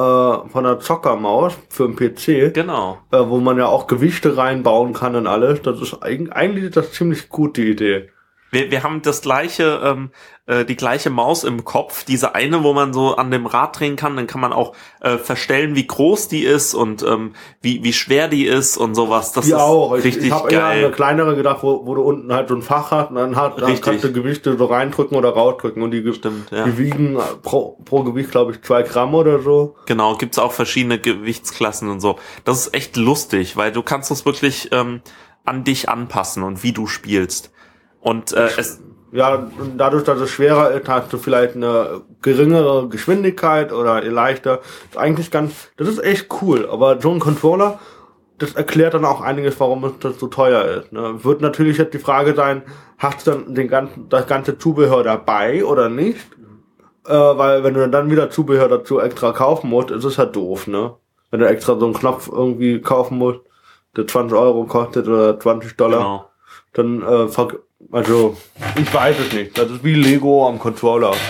von 0.48 0.64
der 0.64 0.80
Zockermaus 0.80 1.54
für 1.68 1.86
den 1.88 1.96
PC, 1.96 2.28
Ja. 2.28 2.48
Genau. 2.50 2.98
äh, 3.12 3.18
wo 3.26 3.38
man 3.38 3.58
ja 3.58 3.66
auch 3.66 3.86
Gewichte 3.86 4.36
reinbauen 4.36 4.94
kann 4.94 5.14
und 5.14 5.26
alles. 5.26 5.60
Das 5.62 5.80
ist 5.80 6.02
eig- 6.02 6.30
eigentlich 6.30 6.64
ist 6.64 6.76
das 6.76 6.92
ziemlich 6.92 7.28
gut 7.28 7.56
die 7.58 7.70
Idee. 7.70 8.08
Wir, 8.50 8.70
wir 8.70 8.82
haben 8.82 9.02
das 9.02 9.22
gleiche, 9.22 9.80
ähm, 9.82 10.10
äh, 10.46 10.64
die 10.64 10.76
gleiche 10.76 11.10
Maus 11.10 11.44
im 11.44 11.64
Kopf. 11.64 12.04
Diese 12.04 12.34
eine, 12.34 12.62
wo 12.62 12.72
man 12.72 12.92
so 12.92 13.16
an 13.16 13.30
dem 13.30 13.46
Rad 13.46 13.78
drehen 13.78 13.96
kann, 13.96 14.16
dann 14.16 14.26
kann 14.26 14.40
man 14.40 14.52
auch 14.52 14.74
äh, 15.00 15.18
verstellen, 15.18 15.74
wie 15.74 15.86
groß 15.86 16.28
die 16.28 16.44
ist 16.44 16.74
und 16.74 17.02
ähm, 17.02 17.34
wie, 17.60 17.82
wie 17.82 17.92
schwer 17.92 18.28
die 18.28 18.46
ist 18.46 18.76
und 18.76 18.94
sowas. 18.94 19.32
Das 19.32 19.44
Die 19.44 19.50
ist 19.50 19.56
auch. 19.56 19.96
Ich, 19.96 20.04
richtig 20.04 20.26
ich 20.26 20.32
habe 20.32 20.50
eher 20.50 20.64
an 20.64 20.72
eine 20.72 20.90
kleinere 20.90 21.34
gedacht, 21.34 21.62
wo, 21.62 21.86
wo 21.86 21.94
du 21.94 22.02
unten 22.02 22.32
halt 22.32 22.48
so 22.48 22.54
ein 22.54 22.62
Fach 22.62 22.90
hast 22.92 23.10
und 23.10 23.16
dann, 23.16 23.36
hat, 23.36 23.58
dann 23.58 23.64
Richtig. 23.64 23.82
kannst 23.82 24.04
du 24.04 24.12
Gewichte 24.12 24.56
so 24.56 24.66
reindrücken 24.66 25.16
oder 25.16 25.30
rausdrücken 25.30 25.82
und 25.82 25.90
die, 25.90 26.12
Stimmt, 26.12 26.50
ja. 26.52 26.64
die 26.64 26.78
wiegen 26.78 27.18
pro, 27.42 27.78
pro 27.84 28.04
Gewicht, 28.04 28.30
glaube 28.30 28.52
ich, 28.52 28.62
zwei 28.62 28.82
Gramm 28.82 29.14
oder 29.14 29.40
so. 29.40 29.74
Genau, 29.86 30.14
gibt's 30.14 30.38
auch 30.38 30.52
verschiedene 30.52 30.98
Gewichtsklassen 30.98 31.90
und 31.90 32.00
so. 32.00 32.16
Das 32.44 32.58
ist 32.58 32.74
echt 32.74 32.96
lustig, 32.96 33.56
weil 33.56 33.72
du 33.72 33.82
kannst 33.82 34.10
es 34.10 34.24
wirklich 34.24 34.68
ähm, 34.72 35.00
an 35.44 35.64
dich 35.64 35.88
anpassen 35.88 36.42
und 36.42 36.62
wie 36.62 36.72
du 36.72 36.86
spielst. 36.86 37.50
Und 38.06 38.32
äh, 38.34 38.48
es, 38.56 38.80
Ja, 39.10 39.50
dadurch, 39.76 40.04
dass 40.04 40.20
es 40.20 40.30
schwerer 40.30 40.70
ist, 40.70 40.88
hast 40.88 41.12
du 41.12 41.18
vielleicht 41.18 41.56
eine 41.56 42.02
geringere 42.22 42.88
Geschwindigkeit 42.88 43.72
oder 43.72 44.00
leichter. 44.02 44.60
Ist 44.90 44.96
Eigentlich 44.96 45.32
ganz, 45.32 45.72
das 45.76 45.88
ist 45.88 46.04
echt 46.04 46.28
cool. 46.40 46.68
Aber 46.70 47.00
so 47.00 47.10
ein 47.10 47.18
Controller, 47.18 47.80
das 48.38 48.54
erklärt 48.54 48.94
dann 48.94 49.04
auch 49.04 49.22
einiges, 49.22 49.58
warum 49.58 49.84
es 49.86 49.92
das 49.98 50.20
so 50.20 50.28
teuer 50.28 50.64
ist. 50.66 50.92
Ne? 50.92 51.24
Wird 51.24 51.40
natürlich 51.40 51.78
jetzt 51.78 51.94
die 51.94 51.98
Frage 51.98 52.34
sein, 52.36 52.62
hast 52.96 53.26
du 53.26 53.32
dann 53.32 53.54
den 53.56 53.66
ganzen, 53.66 54.08
das 54.08 54.28
ganze 54.28 54.56
Zubehör 54.56 55.02
dabei 55.02 55.64
oder 55.64 55.88
nicht? 55.88 56.28
Äh, 57.08 57.12
weil 57.12 57.64
wenn 57.64 57.74
du 57.74 57.88
dann 57.88 58.08
wieder 58.08 58.30
Zubehör 58.30 58.68
dazu 58.68 59.00
extra 59.00 59.32
kaufen 59.32 59.68
musst, 59.68 59.90
ist 59.90 60.04
es 60.04 60.16
halt 60.16 60.36
doof, 60.36 60.68
ne? 60.68 60.94
Wenn 61.32 61.40
du 61.40 61.48
extra 61.48 61.76
so 61.76 61.86
einen 61.86 61.94
Knopf 61.94 62.28
irgendwie 62.30 62.80
kaufen 62.80 63.18
musst, 63.18 63.40
der 63.96 64.06
20 64.06 64.38
Euro 64.38 64.64
kostet 64.64 65.08
oder 65.08 65.40
20 65.40 65.76
Dollar 65.76 65.98
genau. 65.98 66.30
dann 66.72 67.02
äh, 67.02 67.28
also 67.90 68.36
ich 68.76 68.92
weiß 68.92 69.16
es 69.18 69.32
nicht. 69.32 69.58
Das 69.58 69.70
ist 69.70 69.84
wie 69.84 69.94
Lego 69.94 70.48
am 70.48 70.58
Controller. 70.58 71.14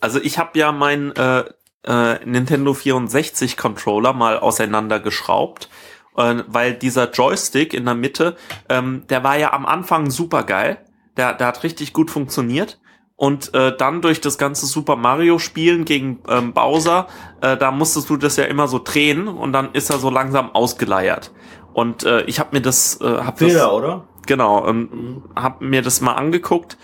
Also 0.00 0.20
ich 0.20 0.36
habe 0.36 0.58
ja 0.58 0.72
meinen 0.72 1.14
äh, 1.14 1.44
äh, 1.84 2.24
Nintendo 2.24 2.74
64 2.74 3.56
Controller 3.56 4.12
mal 4.12 4.38
auseinandergeschraubt, 4.38 5.68
äh, 6.16 6.42
weil 6.48 6.74
dieser 6.74 7.10
Joystick 7.10 7.72
in 7.72 7.84
der 7.84 7.94
Mitte, 7.94 8.36
ähm, 8.68 9.04
der 9.10 9.22
war 9.22 9.36
ja 9.36 9.52
am 9.52 9.64
Anfang 9.64 10.10
super 10.10 10.42
geil. 10.42 10.78
Der, 11.16 11.34
der 11.34 11.46
hat 11.46 11.62
richtig 11.62 11.92
gut 11.92 12.10
funktioniert. 12.10 12.80
Und 13.14 13.54
äh, 13.54 13.76
dann 13.76 14.02
durch 14.02 14.20
das 14.20 14.38
ganze 14.38 14.66
Super 14.66 14.96
Mario 14.96 15.38
Spielen 15.38 15.84
gegen 15.84 16.20
ähm, 16.28 16.52
Bowser, 16.52 17.06
äh, 17.40 17.56
da 17.56 17.70
musstest 17.70 18.10
du 18.10 18.16
das 18.16 18.36
ja 18.36 18.44
immer 18.44 18.66
so 18.66 18.80
drehen 18.82 19.28
und 19.28 19.52
dann 19.52 19.72
ist 19.74 19.90
er 19.90 19.98
so 19.98 20.10
langsam 20.10 20.52
ausgeleiert. 20.52 21.30
Und 21.72 22.02
äh, 22.02 22.22
ich 22.22 22.40
habe 22.40 22.56
mir 22.56 22.62
das, 22.62 23.00
äh, 23.00 23.04
hab 23.04 23.38
das 23.38 23.52
Fehler, 23.52 23.72
oder? 23.72 24.08
Genau, 24.26 24.66
ähm, 24.66 25.24
hab 25.34 25.60
mir 25.60 25.82
das 25.82 26.00
mal 26.00 26.14
angeguckt. 26.14 26.76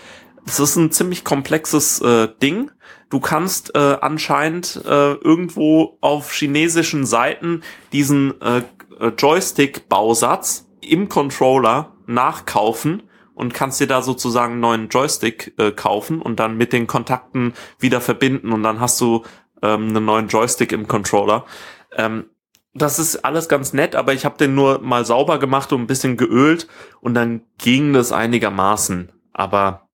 Es 0.45 0.59
ist 0.59 0.75
ein 0.75 0.91
ziemlich 0.91 1.23
komplexes 1.23 2.01
äh, 2.01 2.27
Ding. 2.41 2.71
Du 3.09 3.19
kannst 3.19 3.75
äh, 3.75 3.97
anscheinend 4.01 4.81
äh, 4.85 5.13
irgendwo 5.13 5.97
auf 6.01 6.31
chinesischen 6.31 7.05
Seiten 7.05 7.61
diesen 7.91 8.39
äh, 8.41 8.63
äh, 8.99 9.11
Joystick-Bausatz 9.17 10.67
im 10.81 11.09
Controller 11.09 11.93
nachkaufen 12.07 13.03
und 13.33 13.53
kannst 13.53 13.79
dir 13.79 13.87
da 13.87 14.01
sozusagen 14.01 14.53
einen 14.53 14.61
neuen 14.61 14.89
Joystick 14.89 15.53
äh, 15.57 15.71
kaufen 15.71 16.21
und 16.21 16.39
dann 16.39 16.57
mit 16.57 16.73
den 16.73 16.87
Kontakten 16.87 17.53
wieder 17.79 18.01
verbinden 18.01 18.51
und 18.51 18.63
dann 18.63 18.79
hast 18.79 18.99
du 19.01 19.23
ähm, 19.61 19.89
einen 19.89 20.05
neuen 20.05 20.27
Joystick 20.27 20.71
im 20.71 20.87
Controller. 20.87 21.45
Ähm, 21.95 22.25
das 22.73 22.99
ist 22.99 23.25
alles 23.25 23.49
ganz 23.49 23.73
nett, 23.73 23.95
aber 23.95 24.13
ich 24.13 24.25
habe 24.25 24.37
den 24.37 24.55
nur 24.55 24.79
mal 24.79 25.05
sauber 25.05 25.39
gemacht 25.39 25.73
und 25.73 25.81
ein 25.81 25.87
bisschen 25.87 26.17
geölt 26.17 26.67
und 27.01 27.13
dann 27.13 27.41
ging 27.57 27.93
das 27.93 28.11
einigermaßen. 28.11 29.11
Aber 29.33 29.89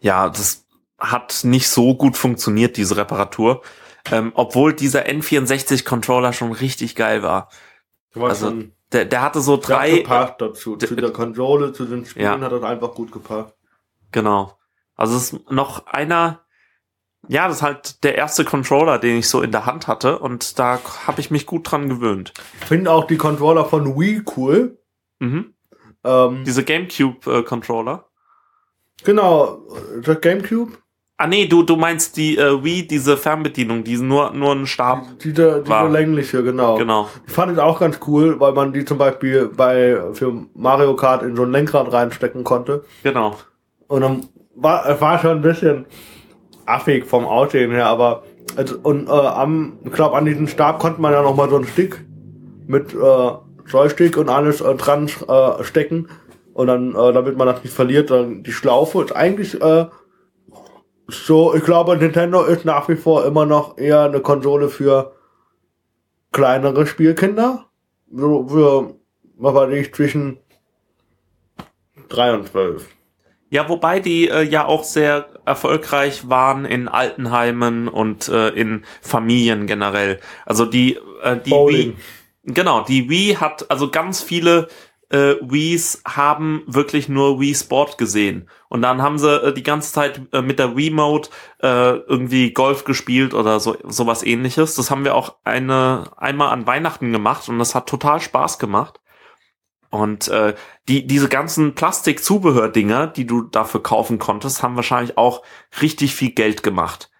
ja, 0.00 0.28
das 0.28 0.66
hat 0.98 1.40
nicht 1.42 1.68
so 1.68 1.94
gut 1.96 2.16
funktioniert, 2.16 2.76
diese 2.76 2.96
Reparatur. 2.96 3.62
Ähm, 4.10 4.32
obwohl 4.34 4.72
dieser 4.74 5.06
N64-Controller 5.06 6.32
schon 6.32 6.52
richtig 6.52 6.96
geil 6.96 7.22
war. 7.22 7.48
Warst 8.14 8.42
Also, 8.44 8.62
Der, 8.92 9.04
der 9.04 9.22
hatte 9.22 9.40
so 9.40 9.56
drei, 9.56 9.98
gepasst 9.98 10.34
dazu. 10.38 10.76
Zu 10.76 10.94
der 10.96 11.12
Konsole, 11.12 11.72
zu 11.72 11.84
den 11.86 12.04
Spielen 12.04 12.24
Ja. 12.26 12.40
hat 12.40 12.52
das 12.52 12.62
einfach 12.62 12.94
gut 12.94 13.12
gepasst. 13.12 13.54
genau. 14.10 14.58
Also 14.94 15.16
es 15.16 15.32
ist 15.32 15.50
noch 15.50 15.86
einer, 15.86 16.41
ja, 17.28 17.46
das 17.46 17.58
ist 17.58 17.62
halt 17.62 18.04
der 18.04 18.16
erste 18.16 18.44
Controller, 18.44 18.98
den 18.98 19.18
ich 19.18 19.28
so 19.28 19.42
in 19.42 19.52
der 19.52 19.66
Hand 19.66 19.86
hatte 19.86 20.18
und 20.18 20.58
da 20.58 20.78
habe 21.06 21.20
ich 21.20 21.30
mich 21.30 21.46
gut 21.46 21.70
dran 21.70 21.88
gewöhnt. 21.88 22.32
Ich 22.60 22.66
finde 22.66 22.90
auch 22.90 23.06
die 23.06 23.16
Controller 23.16 23.64
von 23.64 23.96
Wii 23.98 24.22
cool. 24.36 24.78
Mhm. 25.20 25.54
Ähm, 26.04 26.42
Diese 26.44 26.64
GameCube-Controller. 26.64 28.04
genau, 29.04 29.62
das 30.02 30.20
Gamecube. 30.20 30.72
Ah 31.18 31.28
nee, 31.28 31.46
du, 31.46 31.62
du 31.62 31.76
meinst 31.76 32.16
die 32.16 32.36
äh, 32.36 32.64
Wii, 32.64 32.88
diese 32.88 33.16
Fernbedienung, 33.16 33.84
die 33.84 33.96
nur, 33.96 34.32
nur 34.32 34.52
ein 34.52 34.66
Stab. 34.66 35.06
Diese, 35.20 35.60
diese 35.60 35.68
War. 35.68 35.88
längliche, 35.88 36.42
genau. 36.42 36.76
Genau. 36.76 37.08
Ich 37.28 37.32
fand 37.32 37.52
es 37.52 37.58
auch 37.58 37.78
ganz 37.78 38.00
cool, 38.08 38.40
weil 38.40 38.52
man 38.52 38.72
die 38.72 38.84
zum 38.84 38.98
Beispiel 38.98 39.46
bei 39.46 40.00
für 40.14 40.46
Mario 40.54 40.96
Kart 40.96 41.22
in 41.22 41.36
so 41.36 41.44
ein 41.44 41.52
Lenkrad 41.52 41.92
reinstecken 41.92 42.42
konnte. 42.42 42.84
Genau. 43.04 43.36
Und 43.86 44.00
dann 44.00 44.26
war 44.56 44.84
es 44.88 45.00
war 45.00 45.20
schon 45.20 45.30
ein 45.36 45.42
bisschen 45.42 45.86
affig 46.74 47.04
vom 47.06 47.24
Aussehen 47.24 47.70
her, 47.70 47.86
aber 47.86 48.22
und 48.82 49.08
äh, 49.08 49.10
am, 49.10 49.78
ich 49.84 49.92
glaube 49.92 50.16
an 50.16 50.24
diesem 50.24 50.46
Stab 50.46 50.78
konnte 50.78 51.00
man 51.00 51.12
ja 51.12 51.22
noch 51.22 51.36
mal 51.36 51.48
so 51.48 51.56
einen 51.56 51.66
Stick 51.66 52.04
mit 52.66 52.92
äh, 52.94 53.30
Joystick 53.66 54.16
und 54.16 54.28
alles 54.28 54.60
äh, 54.60 54.74
dran 54.74 55.08
äh, 55.28 55.62
stecken 55.62 56.08
und 56.52 56.66
dann, 56.66 56.94
äh, 56.94 57.12
damit 57.12 57.36
man 57.36 57.46
das 57.46 57.62
nicht 57.62 57.74
verliert, 57.74 58.10
dann 58.10 58.42
die 58.42 58.52
Schlaufe 58.52 59.02
ist 59.02 59.14
eigentlich 59.14 59.60
äh, 59.60 59.86
so, 61.08 61.54
ich 61.54 61.64
glaube, 61.64 61.96
Nintendo 61.96 62.42
ist 62.42 62.64
nach 62.64 62.88
wie 62.88 62.96
vor 62.96 63.24
immer 63.26 63.46
noch 63.46 63.76
eher 63.78 64.02
eine 64.02 64.20
Konsole 64.20 64.68
für 64.68 65.12
kleinere 66.32 66.86
Spielkinder. 66.86 67.66
So 68.10 68.48
für, 68.48 68.94
was 69.36 69.54
weiß 69.54 69.72
ich, 69.74 69.94
zwischen 69.94 70.38
drei 72.08 72.32
und 72.34 72.46
zwölf. 72.46 72.88
Ja, 73.52 73.68
wobei 73.68 74.00
die 74.00 74.30
äh, 74.30 74.44
ja 74.44 74.64
auch 74.64 74.82
sehr 74.82 75.28
erfolgreich 75.44 76.30
waren 76.30 76.64
in 76.64 76.88
Altenheimen 76.88 77.86
und 77.86 78.28
äh, 78.28 78.48
in 78.48 78.86
Familien 79.02 79.66
generell. 79.66 80.20
Also 80.46 80.64
die, 80.64 80.98
äh, 81.22 81.36
die 81.36 81.50
Bowling. 81.50 81.98
Wii, 82.44 82.54
genau, 82.54 82.80
die 82.80 83.10
Wii 83.10 83.34
hat, 83.34 83.70
also 83.70 83.90
ganz 83.90 84.22
viele 84.22 84.68
äh, 85.10 85.34
Wiis 85.42 86.00
haben 86.06 86.62
wirklich 86.66 87.10
nur 87.10 87.40
Wii 87.40 87.54
Sport 87.54 87.98
gesehen. 87.98 88.48
Und 88.70 88.80
dann 88.80 89.02
haben 89.02 89.18
sie 89.18 89.30
äh, 89.30 89.52
die 89.52 89.62
ganze 89.62 89.92
Zeit 89.92 90.22
äh, 90.32 90.40
mit 90.40 90.58
der 90.58 90.74
Wii 90.74 90.88
Mode 90.88 91.28
äh, 91.58 91.96
irgendwie 91.96 92.54
Golf 92.54 92.84
gespielt 92.84 93.34
oder 93.34 93.60
so 93.60 93.76
sowas 93.86 94.22
ähnliches. 94.22 94.76
Das 94.76 94.90
haben 94.90 95.04
wir 95.04 95.14
auch 95.14 95.36
eine 95.44 96.10
einmal 96.16 96.54
an 96.54 96.66
Weihnachten 96.66 97.12
gemacht 97.12 97.50
und 97.50 97.58
das 97.58 97.74
hat 97.74 97.86
total 97.86 98.18
Spaß 98.18 98.58
gemacht. 98.58 99.01
Und 99.92 100.28
äh, 100.28 100.54
die 100.88 101.06
diese 101.06 101.28
ganzen 101.28 101.74
Plastikzubehördinger, 101.74 103.06
die 103.08 103.26
du 103.26 103.42
dafür 103.42 103.82
kaufen 103.82 104.18
konntest, 104.18 104.62
haben 104.62 104.74
wahrscheinlich 104.74 105.18
auch 105.18 105.42
richtig 105.82 106.14
viel 106.14 106.30
Geld 106.30 106.62
gemacht. 106.62 107.10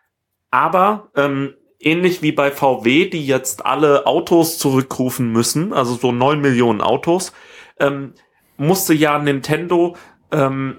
Aber 0.50 1.10
ähm, 1.14 1.52
ähnlich 1.78 2.22
wie 2.22 2.32
bei 2.32 2.50
VW, 2.50 3.10
die 3.10 3.26
jetzt 3.26 3.66
alle 3.66 4.06
Autos 4.06 4.56
zurückrufen 4.58 5.30
müssen, 5.32 5.74
also 5.74 5.96
so 5.96 6.12
neun 6.12 6.40
Millionen 6.40 6.80
Autos, 6.80 7.34
ähm, 7.78 8.14
musste 8.56 8.94
ja 8.94 9.18
Nintendo 9.18 9.94
ähm, 10.30 10.78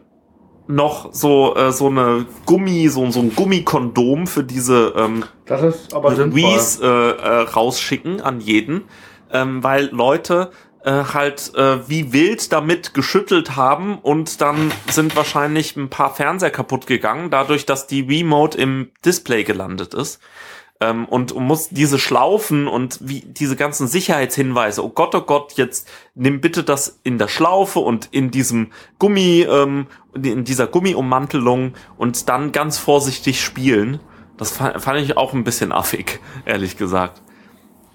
noch 0.65 1.13
so 1.13 1.56
äh, 1.56 1.71
so 1.71 1.88
eine 1.88 2.25
Gummi 2.47 2.88
so, 2.88 3.10
so 3.12 3.19
ein 3.19 3.36
Gummikondom 3.36 4.25
für 4.25 4.43
diese 4.43 4.93
ähm, 4.97 5.25
Das 5.45 5.62
ist 5.62 5.93
aber. 5.93 6.17
Wii's 6.34 6.79
äh, 6.79 6.88
äh, 6.88 7.41
rausschicken 7.41 8.19
an 8.19 8.39
jeden, 8.39 8.86
ähm, 9.32 9.63
weil 9.63 9.89
Leute 9.91 10.49
äh, 10.83 11.03
halt 11.13 11.53
äh, 11.55 11.87
wie 11.87 12.11
wild 12.11 12.51
damit 12.51 12.93
geschüttelt 12.93 13.55
haben 13.55 13.97
und 13.99 14.41
dann 14.41 14.71
sind 14.89 15.15
wahrscheinlich 15.15 15.75
ein 15.75 15.89
paar 15.89 16.13
Fernseher 16.13 16.49
kaputt 16.51 16.87
gegangen, 16.87 17.29
dadurch, 17.29 17.65
dass 17.65 17.87
die 17.87 18.01
Remote 18.01 18.57
im 18.57 18.91
Display 19.05 19.43
gelandet 19.43 19.93
ist. 19.93 20.19
Ähm, 20.81 21.05
und 21.05 21.35
muss 21.35 21.69
diese 21.69 21.99
Schlaufen 21.99 22.67
und 22.67 22.99
wie 23.01 23.21
diese 23.21 23.55
ganzen 23.55 23.87
Sicherheitshinweise, 23.87 24.83
oh 24.83 24.89
Gott, 24.89 25.15
oh 25.15 25.21
Gott, 25.21 25.53
jetzt 25.53 25.87
nimm 26.15 26.41
bitte 26.41 26.63
das 26.63 26.99
in 27.03 27.17
der 27.17 27.29
Schlaufe 27.29 27.79
und 27.79 28.09
in 28.11 28.31
diesem 28.31 28.71
Gummi, 28.99 29.47
ähm, 29.49 29.87
in 30.21 30.43
dieser 30.43 30.67
Gummiummantelung 30.67 31.75
und 31.95 32.27
dann 32.27 32.51
ganz 32.51 32.77
vorsichtig 32.77 33.41
spielen. 33.41 34.01
Das 34.37 34.51
fand, 34.51 34.81
fand 34.81 34.99
ich 34.99 35.15
auch 35.15 35.33
ein 35.33 35.45
bisschen 35.45 35.71
affig, 35.71 36.19
ehrlich 36.45 36.75
gesagt. 36.75 37.21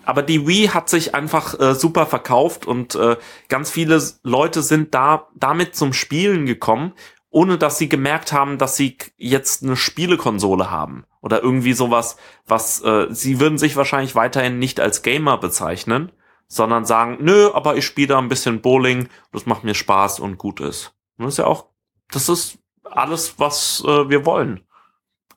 Aber 0.09 0.23
die 0.23 0.47
Wii 0.47 0.69
hat 0.69 0.89
sich 0.89 1.15
einfach 1.15 1.61
äh, 1.61 1.75
super 1.75 2.07
verkauft 2.07 2.65
und 2.65 2.95
äh, 2.95 3.19
ganz 3.51 3.71
viele 3.71 4.03
Leute 4.23 4.63
sind 4.63 4.95
da 4.95 5.29
damit 5.35 5.77
zum 5.77 5.93
Spielen 5.93 6.47
gekommen, 6.47 6.95
ohne 7.29 7.59
dass 7.59 7.77
sie 7.77 7.91
gemerkt 7.91 8.33
haben, 8.33 8.57
dass 8.57 8.75
sie 8.75 8.97
jetzt 9.19 9.63
eine 9.63 9.77
Spielekonsole 9.77 10.71
haben 10.71 11.05
oder 11.21 11.43
irgendwie 11.43 11.75
sowas, 11.75 12.17
was 12.47 12.81
äh, 12.81 13.09
sie 13.11 13.39
würden 13.39 13.59
sich 13.59 13.77
wahrscheinlich 13.77 14.15
weiterhin 14.15 14.59
nicht 14.59 14.81
als 14.81 15.03
Gamer 15.03 15.37
bezeichnen, 15.37 16.11
sondern 16.47 16.87
sagen, 16.87 17.19
nö, 17.21 17.51
aber 17.53 17.77
ich 17.77 17.85
spiele 17.85 18.09
da 18.09 18.19
ein 18.19 18.31
bisschen 18.31 18.63
Bowling, 18.63 19.11
das 19.33 19.45
macht 19.45 19.63
mir 19.63 19.75
Spaß 19.75 20.21
und 20.21 20.39
gut 20.39 20.61
ist. 20.61 20.95
Und 21.19 21.27
das 21.27 21.35
ist 21.35 21.39
ja 21.39 21.47
auch, 21.47 21.67
das 22.11 22.31
ist 22.31 22.57
alles, 22.83 23.39
was 23.39 23.85
äh, 23.87 24.09
wir 24.09 24.25
wollen. 24.25 24.67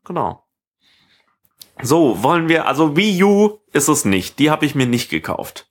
Genau. 0.06 0.46
So, 1.84 2.24
wollen 2.24 2.50
wir, 2.50 2.68
also 2.68 2.96
Wii 2.96 3.24
U 3.24 3.60
ist 3.74 3.88
es 3.88 4.06
nicht. 4.06 4.40
Die 4.40 4.52
habe 4.52 4.66
ich 4.66 4.76
mir 4.76 4.88
nicht 4.88 5.10
gekauft. 5.10 5.68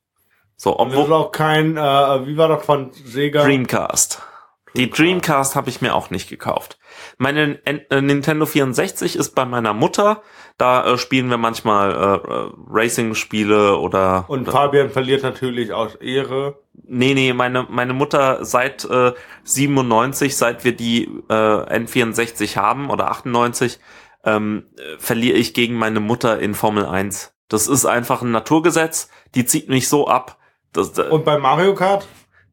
So, 0.57 0.77
Und 0.77 0.91
das 0.91 0.99
obwohl 0.99 1.15
auch 1.15 1.33
kein, 1.33 1.77
äh, 1.77 2.27
wie 2.27 2.37
war 2.37 2.49
das 2.49 2.65
von 2.65 2.91
Sega? 2.93 3.45
Dreamcast. 3.45 4.23
Die 4.75 4.89
Dreamcast 4.89 5.57
habe 5.57 5.69
ich 5.69 5.81
mir 5.81 5.95
auch 5.95 6.11
nicht 6.11 6.29
gekauft. 6.29 6.79
Meine 7.19 7.59
äh, 7.65 8.01
Nintendo 8.01 8.47
64 8.47 9.17
ist 9.17 9.35
bei 9.35 9.45
meiner 9.45 9.75
Mutter. 9.75 10.23
Da 10.59 10.85
äh, 10.85 10.99
spielen 10.99 11.31
wir 11.31 11.39
manchmal 11.39 11.93
äh, 11.93 12.31
äh, 12.31 12.51
Racing-Spiele 12.69 13.79
oder 13.79 14.27
Und 14.29 14.49
Fabian 14.49 14.91
verliert 14.91 15.23
natürlich 15.23 15.73
aus 15.73 15.97
Ehre. 15.97 16.59
Nee, 16.85 17.15
nee, 17.15 17.33
meine, 17.33 17.67
meine 17.69 17.95
Mutter 17.95 18.45
seit 18.45 18.85
äh, 18.85 19.13
97, 19.45 20.37
seit 20.37 20.65
wir 20.65 20.77
die 20.77 21.05
äh, 21.29 21.33
N64 21.33 22.57
haben 22.57 22.91
oder 22.91 23.11
98, 23.11 23.81
ähm, 24.25 24.67
äh, 24.77 24.99
verliere 24.99 25.37
ich 25.37 25.55
gegen 25.55 25.75
meine 25.75 26.01
Mutter 26.01 26.39
in 26.41 26.55
Formel 26.55 26.87
1. 26.87 27.35
Das 27.49 27.67
ist 27.67 27.87
einfach 27.87 28.23
ein 28.23 28.31
Naturgesetz, 28.31 29.09
die 29.35 29.45
zieht 29.45 29.69
mich 29.69 29.89
so 29.89 30.07
ab. 30.07 30.39
Das, 30.73 30.97
äh, 30.99 31.03
Und 31.03 31.25
bei 31.25 31.39
Mario 31.39 31.75
Kart? 31.75 32.07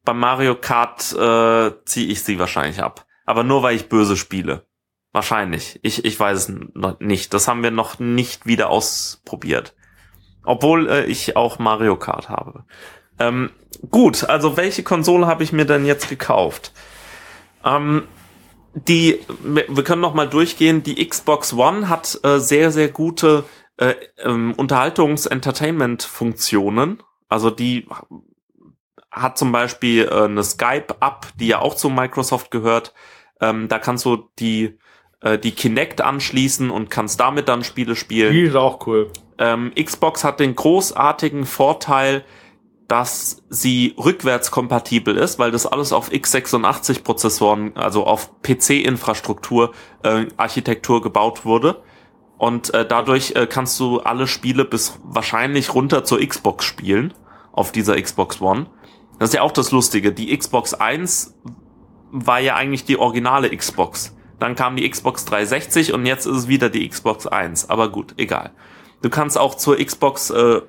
beim 0.04 0.20
Mario 0.20 0.56
Kart 0.56 1.14
äh, 1.14 1.72
ziehe 1.86 2.08
ich 2.08 2.24
sie 2.24 2.40
wahrscheinlich 2.40 2.82
ab. 2.82 3.06
Aber 3.26 3.44
nur 3.44 3.62
weil 3.62 3.76
ich 3.76 3.90
böse 3.90 4.16
spiele. 4.16 4.66
Wahrscheinlich. 5.12 5.80
Ich, 5.84 6.06
ich 6.06 6.20
weiß 6.20 6.38
es 6.38 6.54
noch 6.74 7.00
nicht. 7.00 7.34
Das 7.34 7.48
haben 7.48 7.62
wir 7.62 7.72
noch 7.72 8.00
nicht 8.00 8.46
wieder 8.46 8.70
ausprobiert. 8.70 9.76
Obwohl 10.46 10.90
äh, 10.90 11.06
ich 11.06 11.36
auch 11.36 11.60
Mario 11.60 11.98
Kart 11.98 12.30
habe. 12.30 12.64
Ähm, 13.20 13.50
gut, 13.90 14.24
also 14.30 14.56
welche 14.56 14.84
Konsole 14.84 15.28
habe 15.28 15.44
ich 15.44 15.52
mir 15.52 15.66
denn 15.66 15.86
jetzt 15.86 16.08
gekauft? 16.08 16.72
Ähm, 17.66 18.08
die, 18.86 19.20
wir 19.44 19.84
können 19.84 20.02
noch 20.02 20.14
mal 20.14 20.28
durchgehen. 20.28 20.84
Die 20.84 21.08
Xbox 21.08 21.54
One 21.54 21.88
hat 21.90 22.20
äh, 22.24 22.40
sehr, 22.40 22.72
sehr 22.72 22.90
gute 22.90 23.46
äh, 23.78 23.96
ähm, 24.20 24.54
Unterhaltungs-Entertainment-Funktionen. 24.56 27.02
Also 27.30 27.50
die 27.50 27.88
hat 29.12 29.38
zum 29.38 29.52
Beispiel 29.52 30.06
äh, 30.06 30.24
eine 30.24 30.44
Skype-App, 30.44 31.28
die 31.40 31.48
ja 31.48 31.60
auch 31.60 31.76
zu 31.76 31.90
Microsoft 31.90 32.52
gehört. 32.52 32.94
Ähm, 33.42 33.68
da 33.68 33.80
kannst 33.80 34.06
du 34.06 34.30
die, 34.40 34.78
äh, 35.22 35.40
die 35.40 35.52
Kinect 35.52 36.02
anschließen 36.02 36.70
und 36.70 36.90
kannst 36.90 37.20
damit 37.20 37.50
dann 37.50 37.64
Spiele 37.64 37.96
spielen. 37.96 38.34
Die 38.34 38.44
ist 38.44 38.56
auch 38.56 38.86
cool. 38.88 39.12
Ähm, 39.40 39.72
Xbox 39.76 40.24
hat 40.24 40.40
den 40.40 40.56
großartigen 40.56 41.46
Vorteil, 41.46 42.24
dass 42.88 43.44
sie 43.50 43.96
rückwärtskompatibel 43.98 45.18
ist, 45.18 45.40
weil 45.40 45.52
das 45.52 45.66
alles 45.66 45.92
auf 45.92 46.10
x86 46.10 47.04
Prozessoren, 47.04 47.76
also 47.76 48.06
auf 48.06 48.32
PC-Infrastruktur, 48.44 49.74
äh, 50.04 50.28
Architektur 50.38 51.02
gebaut 51.02 51.44
wurde. 51.44 51.84
Und 52.38 52.74
äh, 52.74 52.88
dadurch 52.88 53.34
äh, 53.36 53.48
kannst 53.48 53.80
du 53.80 54.00
alle 54.00 54.28
Spiele 54.28 54.64
bis 54.64 55.00
wahrscheinlich 55.04 55.74
runter 55.74 56.06
zur 56.06 56.26
Xbox 56.26 56.66
spielen, 56.66 57.14
auf 57.52 57.72
dieser 57.72 58.02
Xbox 58.02 58.40
One. 58.40 58.68
Das 59.20 59.30
ist 59.30 59.34
ja 59.34 59.42
auch 59.42 59.52
das 59.52 59.72
Lustige. 59.72 60.14
Die 60.14 60.38
Xbox 60.38 60.74
1 60.74 61.36
war 62.12 62.40
ja 62.40 62.56
eigentlich 62.56 62.86
die 62.86 62.98
originale 62.98 63.56
Xbox. 63.56 64.16
Dann 64.40 64.56
kam 64.56 64.76
die 64.76 64.88
Xbox 64.88 65.26
360 65.26 65.94
und 65.94 66.06
jetzt 66.06 66.26
ist 66.26 66.36
es 66.36 66.48
wieder 66.48 66.70
die 66.70 66.88
Xbox 66.88 67.26
1. 67.26 67.70
Aber 67.70 67.90
gut, 67.90 68.14
egal. 68.18 68.52
Du 69.02 69.10
kannst 69.10 69.38
auch 69.38 69.56
zur 69.56 69.78
Xbox 69.78 70.30
äh, 70.30 70.62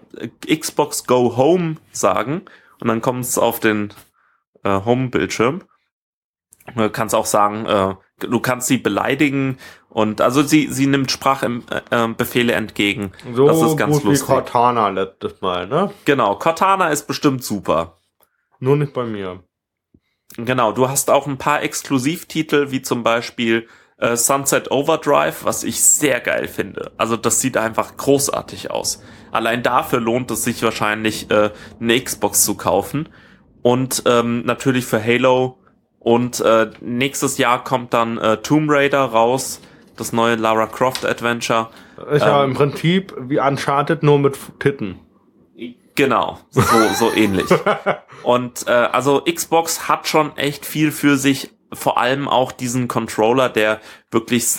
Xbox 0.46 1.06
Go 1.06 1.36
Home 1.36 1.76
sagen 1.92 2.42
und 2.80 2.88
dann 2.88 3.00
kommt 3.00 3.24
es 3.24 3.38
auf 3.38 3.60
den 3.60 3.92
äh, 4.64 4.80
Home-Bildschirm. 4.84 5.62
Du 6.76 6.90
kannst 6.90 7.14
auch 7.14 7.26
sagen, 7.26 7.66
äh, 7.66 7.94
du 8.20 8.40
kannst 8.40 8.68
sie 8.68 8.78
beleidigen 8.78 9.58
und 9.88 10.20
also 10.20 10.42
sie 10.42 10.68
sie 10.70 10.86
nimmt 10.86 11.10
Sprachbefehle 11.10 12.52
äh, 12.52 12.56
entgegen. 12.56 13.12
So 13.34 13.46
das 13.46 13.62
ist 13.62 13.76
ganz 13.76 13.96
gut 13.96 14.04
wie 14.04 14.08
lustig. 14.08 14.26
Cortana 14.26 14.88
letztes 14.88 15.40
Mal, 15.40 15.66
ne? 15.66 15.92
Genau, 16.04 16.34
Cortana 16.36 16.88
ist 16.88 17.06
bestimmt 17.06 17.42
super. 17.42 17.98
Nur 18.60 18.76
nicht 18.76 18.92
bei 18.92 19.04
mir. 19.04 19.42
Genau, 20.36 20.72
du 20.72 20.88
hast 20.88 21.10
auch 21.10 21.26
ein 21.26 21.38
paar 21.38 21.62
Exklusivtitel, 21.62 22.70
wie 22.70 22.82
zum 22.82 23.02
Beispiel 23.02 23.66
äh, 23.98 24.16
Sunset 24.16 24.70
Overdrive, 24.70 25.44
was 25.44 25.64
ich 25.64 25.82
sehr 25.82 26.20
geil 26.20 26.48
finde. 26.48 26.92
Also 26.96 27.16
das 27.16 27.40
sieht 27.40 27.56
einfach 27.56 27.96
großartig 27.96 28.70
aus. 28.70 29.02
Allein 29.30 29.62
dafür 29.62 30.00
lohnt 30.00 30.30
es 30.30 30.44
sich 30.44 30.62
wahrscheinlich, 30.62 31.30
äh, 31.30 31.50
eine 31.80 32.00
Xbox 32.00 32.44
zu 32.44 32.56
kaufen. 32.56 33.08
Und 33.62 34.04
ähm, 34.06 34.44
natürlich 34.44 34.87
für 34.87 35.02
Halo. 35.02 35.58
Und 35.98 36.40
äh, 36.40 36.70
nächstes 36.80 37.38
Jahr 37.38 37.64
kommt 37.64 37.92
dann 37.92 38.18
äh, 38.18 38.38
Tomb 38.38 38.70
Raider 38.70 39.00
raus. 39.00 39.61
das 39.96 40.12
neue 40.12 40.37
Lara 40.37 40.66
Croft 40.66 41.04
Adventure. 41.04 41.68
Ist 42.12 42.22
ja 42.22 42.44
im 42.44 42.54
Prinzip 42.54 43.14
wie 43.18 43.40
Uncharted 43.40 44.04
nur 44.04 44.18
mit 44.20 44.38
Titten. 44.61 45.00
Genau, 45.96 46.38
so, 46.50 46.62
so 46.94 47.12
ähnlich. 47.12 47.46
Und 48.22 48.68
äh, 48.68 48.70
also 48.70 49.20
Xbox 49.22 49.88
hat 49.88 50.06
schon 50.06 50.37
echt 50.37 50.64
viel 50.64 50.92
für 50.92 51.16
sich, 51.16 51.50
vor 51.72 51.98
allem 51.98 52.28
auch 52.28 52.52
diesen 52.52 52.88
Controller, 52.88 53.48
der 53.48 53.81
wirklich 54.11 54.57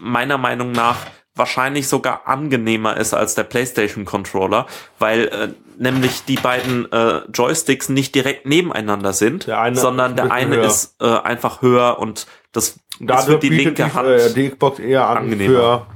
meiner 0.00 0.38
Meinung 0.38 0.72
nach 0.72 0.96
wahrscheinlich 1.34 1.88
sogar 1.88 2.26
angenehmer 2.26 2.96
ist 2.96 3.14
als 3.14 3.34
der 3.34 3.44
PlayStation 3.44 4.04
Controller, 4.04 4.66
weil 4.98 5.28
äh, 5.28 5.48
nämlich 5.78 6.24
die 6.24 6.36
beiden 6.36 6.90
äh, 6.92 7.22
Joysticks 7.32 7.88
nicht 7.88 8.14
direkt 8.14 8.46
nebeneinander 8.46 9.12
sind, 9.12 9.46
Der 9.46 9.74
sondern 9.74 10.12
ist 10.12 10.16
der 10.18 10.32
eine 10.32 10.56
höher. 10.56 10.66
ist 10.66 10.96
äh, 11.00 11.06
einfach 11.06 11.62
höher 11.62 11.98
und 11.98 12.26
das 12.52 12.68
ist 12.68 12.80
Dadurch 13.00 13.24
für 13.26 13.38
die 13.38 13.48
linke 13.48 13.94
Hand 13.94 14.08
äh, 14.08 14.34
die 14.34 14.50
Xbox 14.50 14.78
eher 14.78 15.06
an 15.08 15.18
angenehmer. 15.18 15.86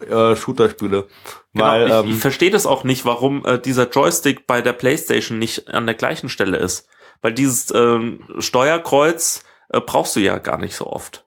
für 0.00 0.30
äh, 0.32 0.36
Shooter-Spiele. 0.36 1.06
Genau, 1.52 1.64
Weil, 1.66 1.86
ich, 1.86 1.92
ähm, 1.92 2.10
ich 2.10 2.16
verstehe 2.18 2.50
das 2.50 2.64
auch 2.64 2.84
nicht, 2.84 3.04
warum 3.04 3.44
äh, 3.44 3.58
dieser 3.58 3.90
Joystick 3.90 4.46
bei 4.46 4.62
der 4.62 4.72
PlayStation 4.72 5.38
nicht 5.38 5.68
an 5.68 5.84
der 5.86 5.94
gleichen 5.94 6.28
Stelle 6.30 6.56
ist. 6.56 6.88
Weil 7.20 7.32
dieses 7.34 7.72
ähm, 7.74 8.20
Steuerkreuz 8.38 9.44
äh, 9.74 9.80
brauchst 9.80 10.16
du 10.16 10.20
ja 10.20 10.38
gar 10.38 10.58
nicht 10.58 10.76
so 10.76 10.86
oft. 10.86 11.26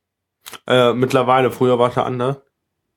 äh, 0.68 0.94
mittlerweile, 0.94 1.52
früher 1.52 1.78
war 1.78 1.90
es 1.90 1.96
ja 1.96 2.04
anders. 2.04 2.38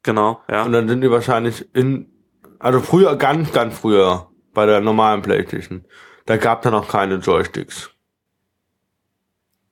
Genau, 0.03 0.41
ja. 0.49 0.63
Und 0.63 0.73
dann 0.73 0.89
sind 0.89 1.01
die 1.03 1.11
wahrscheinlich 1.11 1.75
in, 1.75 2.11
also 2.59 2.81
früher, 2.81 3.17
ganz, 3.17 3.53
ganz 3.53 3.79
früher, 3.79 4.31
bei 4.55 4.67
der 4.67 4.81
normalen 4.81 5.23
Playstation, 5.23 5.85
da 6.27 6.37
gab 6.37 6.65
es 6.65 6.71
noch 6.71 6.89
keine 6.89 7.17
Joysticks. 7.17 7.91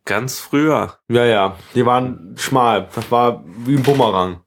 Ganz 0.05 0.39
früher. 0.39 0.99
Ja, 1.09 1.25
ja, 1.25 1.57
die 1.75 1.85
waren 1.85 2.35
schmal. 2.39 2.89
Das 2.95 3.11
war 3.11 3.45
wie 3.45 3.77
ein 3.77 3.83
Bumerang. 3.83 4.43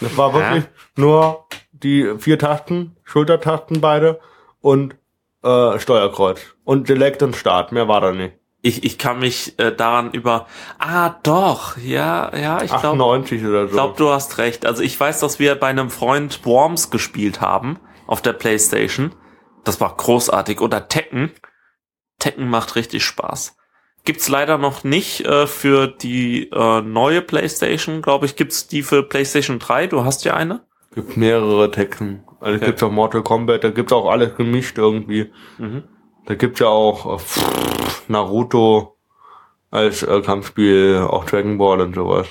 Das 0.00 0.16
war 0.16 0.32
wirklich 0.34 0.64
nur 0.96 1.46
die 1.72 2.18
vier 2.18 2.38
Tasten, 2.38 2.96
Schultertasten 3.04 3.80
beide 3.80 4.20
und 4.60 4.96
äh, 5.42 5.78
Steuerkreuz. 5.78 6.40
Und 6.64 6.86
Select 6.86 7.22
und 7.22 7.36
Start, 7.36 7.72
mehr 7.72 7.88
war 7.88 8.00
da 8.00 8.12
nicht. 8.12 8.36
Ich, 8.62 8.82
ich 8.84 8.98
kann 8.98 9.18
mich 9.20 9.58
äh, 9.58 9.70
daran 9.74 10.10
über. 10.12 10.46
Ah, 10.78 11.14
doch, 11.22 11.76
ja, 11.76 12.34
ja, 12.36 12.62
ich 12.62 12.70
glaube, 12.70 12.88
98 12.88 13.44
oder 13.44 13.60
so. 13.62 13.66
ich 13.66 13.72
glaub, 13.72 13.96
du 13.96 14.10
hast 14.10 14.38
recht. 14.38 14.66
Also 14.66 14.82
ich 14.82 14.98
weiß, 14.98 15.20
dass 15.20 15.38
wir 15.38 15.54
bei 15.54 15.68
einem 15.68 15.90
Freund 15.90 16.44
Worms 16.44 16.90
gespielt 16.90 17.40
haben 17.40 17.78
auf 18.06 18.22
der 18.22 18.32
Playstation. 18.32 19.14
Das 19.64 19.80
war 19.80 19.94
großartig. 19.96 20.60
Oder 20.60 20.88
Tekken. 20.88 21.30
Tekken 22.18 22.48
macht 22.48 22.74
richtig 22.76 23.04
Spaß. 23.04 23.56
Gibt's 24.04 24.28
leider 24.28 24.56
noch 24.58 24.84
nicht 24.84 25.26
äh, 25.26 25.46
für 25.46 25.88
die 25.88 26.50
äh, 26.50 26.80
neue 26.80 27.22
Playstation, 27.22 28.02
glaube 28.02 28.26
ich. 28.26 28.36
Gibt's 28.36 28.68
die 28.68 28.82
für 28.82 29.02
Playstation 29.02 29.58
3? 29.58 29.88
Du 29.88 30.04
hast 30.04 30.24
ja 30.24 30.34
eine. 30.34 30.64
gibt 30.94 31.16
mehrere 31.16 31.70
Texten. 31.70 32.24
Also 32.40 32.56
Okay. 32.56 32.66
gibt's 32.66 32.82
auch 32.82 32.90
Mortal 32.92 33.22
Kombat, 33.22 33.64
da 33.64 33.70
gibt's 33.70 33.92
auch 33.92 34.08
alles 34.08 34.36
gemischt 34.36 34.78
irgendwie. 34.78 35.32
Mhm. 35.58 35.84
Da 36.26 36.34
gibt's 36.34 36.60
ja 36.60 36.68
auch 36.68 37.18
äh, 37.18 37.22
Naruto 38.08 38.96
als 39.70 40.02
äh, 40.02 40.20
Kampfspiel, 40.22 41.06
auch 41.08 41.24
Dragon 41.24 41.58
Ball 41.58 41.80
und 41.80 41.94
sowas. 41.94 42.28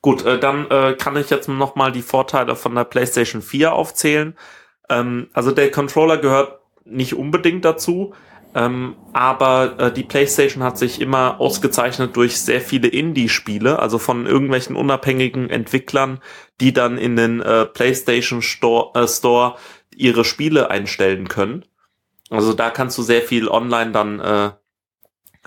Gut, 0.00 0.24
äh, 0.24 0.38
dann 0.38 0.70
äh, 0.70 0.94
kann 0.94 1.16
ich 1.16 1.30
jetzt 1.30 1.48
noch 1.48 1.74
mal 1.74 1.92
die 1.92 2.02
Vorteile 2.02 2.56
von 2.56 2.74
der 2.74 2.84
PlayStation 2.84 3.42
4 3.42 3.72
aufzählen. 3.72 4.36
Ähm, 4.88 5.28
also 5.32 5.50
der 5.50 5.70
Controller 5.70 6.18
gehört 6.18 6.60
nicht 6.84 7.14
unbedingt 7.14 7.64
dazu, 7.64 8.14
ähm, 8.54 8.96
aber 9.12 9.74
äh, 9.78 9.92
die 9.92 10.04
PlayStation 10.04 10.62
hat 10.62 10.78
sich 10.78 11.00
immer 11.00 11.40
ausgezeichnet 11.40 12.16
durch 12.16 12.40
sehr 12.40 12.60
viele 12.60 12.88
Indie-Spiele, 12.88 13.78
also 13.80 13.98
von 13.98 14.26
irgendwelchen 14.26 14.76
unabhängigen 14.76 15.50
Entwicklern, 15.50 16.20
die 16.60 16.72
dann 16.72 16.96
in 16.96 17.16
den 17.16 17.42
äh, 17.42 17.66
PlayStation 17.66 18.40
Store, 18.40 18.92
äh, 18.94 19.06
Store 19.08 19.56
ihre 19.94 20.24
Spiele 20.24 20.70
einstellen 20.70 21.28
können. 21.28 21.64
Also 22.30 22.54
da 22.54 22.70
kannst 22.70 22.96
du 22.96 23.02
sehr 23.02 23.22
viel 23.22 23.48
online 23.48 23.92
dann 23.92 24.20
äh, 24.20 24.50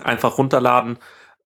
einfach 0.04 0.38
runterladen 0.38 0.98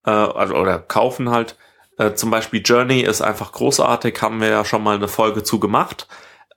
äh, 0.04 0.10
also, 0.10 0.54
oder 0.54 0.78
kaufen 0.78 1.30
halt. 1.30 1.56
Äh, 1.98 2.14
zum 2.14 2.30
Beispiel 2.30 2.60
Journey 2.64 3.00
ist 3.00 3.22
einfach 3.22 3.52
großartig, 3.52 4.20
haben 4.20 4.40
wir 4.40 4.48
ja 4.48 4.64
schon 4.64 4.82
mal 4.82 4.96
eine 4.96 5.08
Folge 5.08 5.42
zu 5.42 5.60
gemacht. 5.60 6.08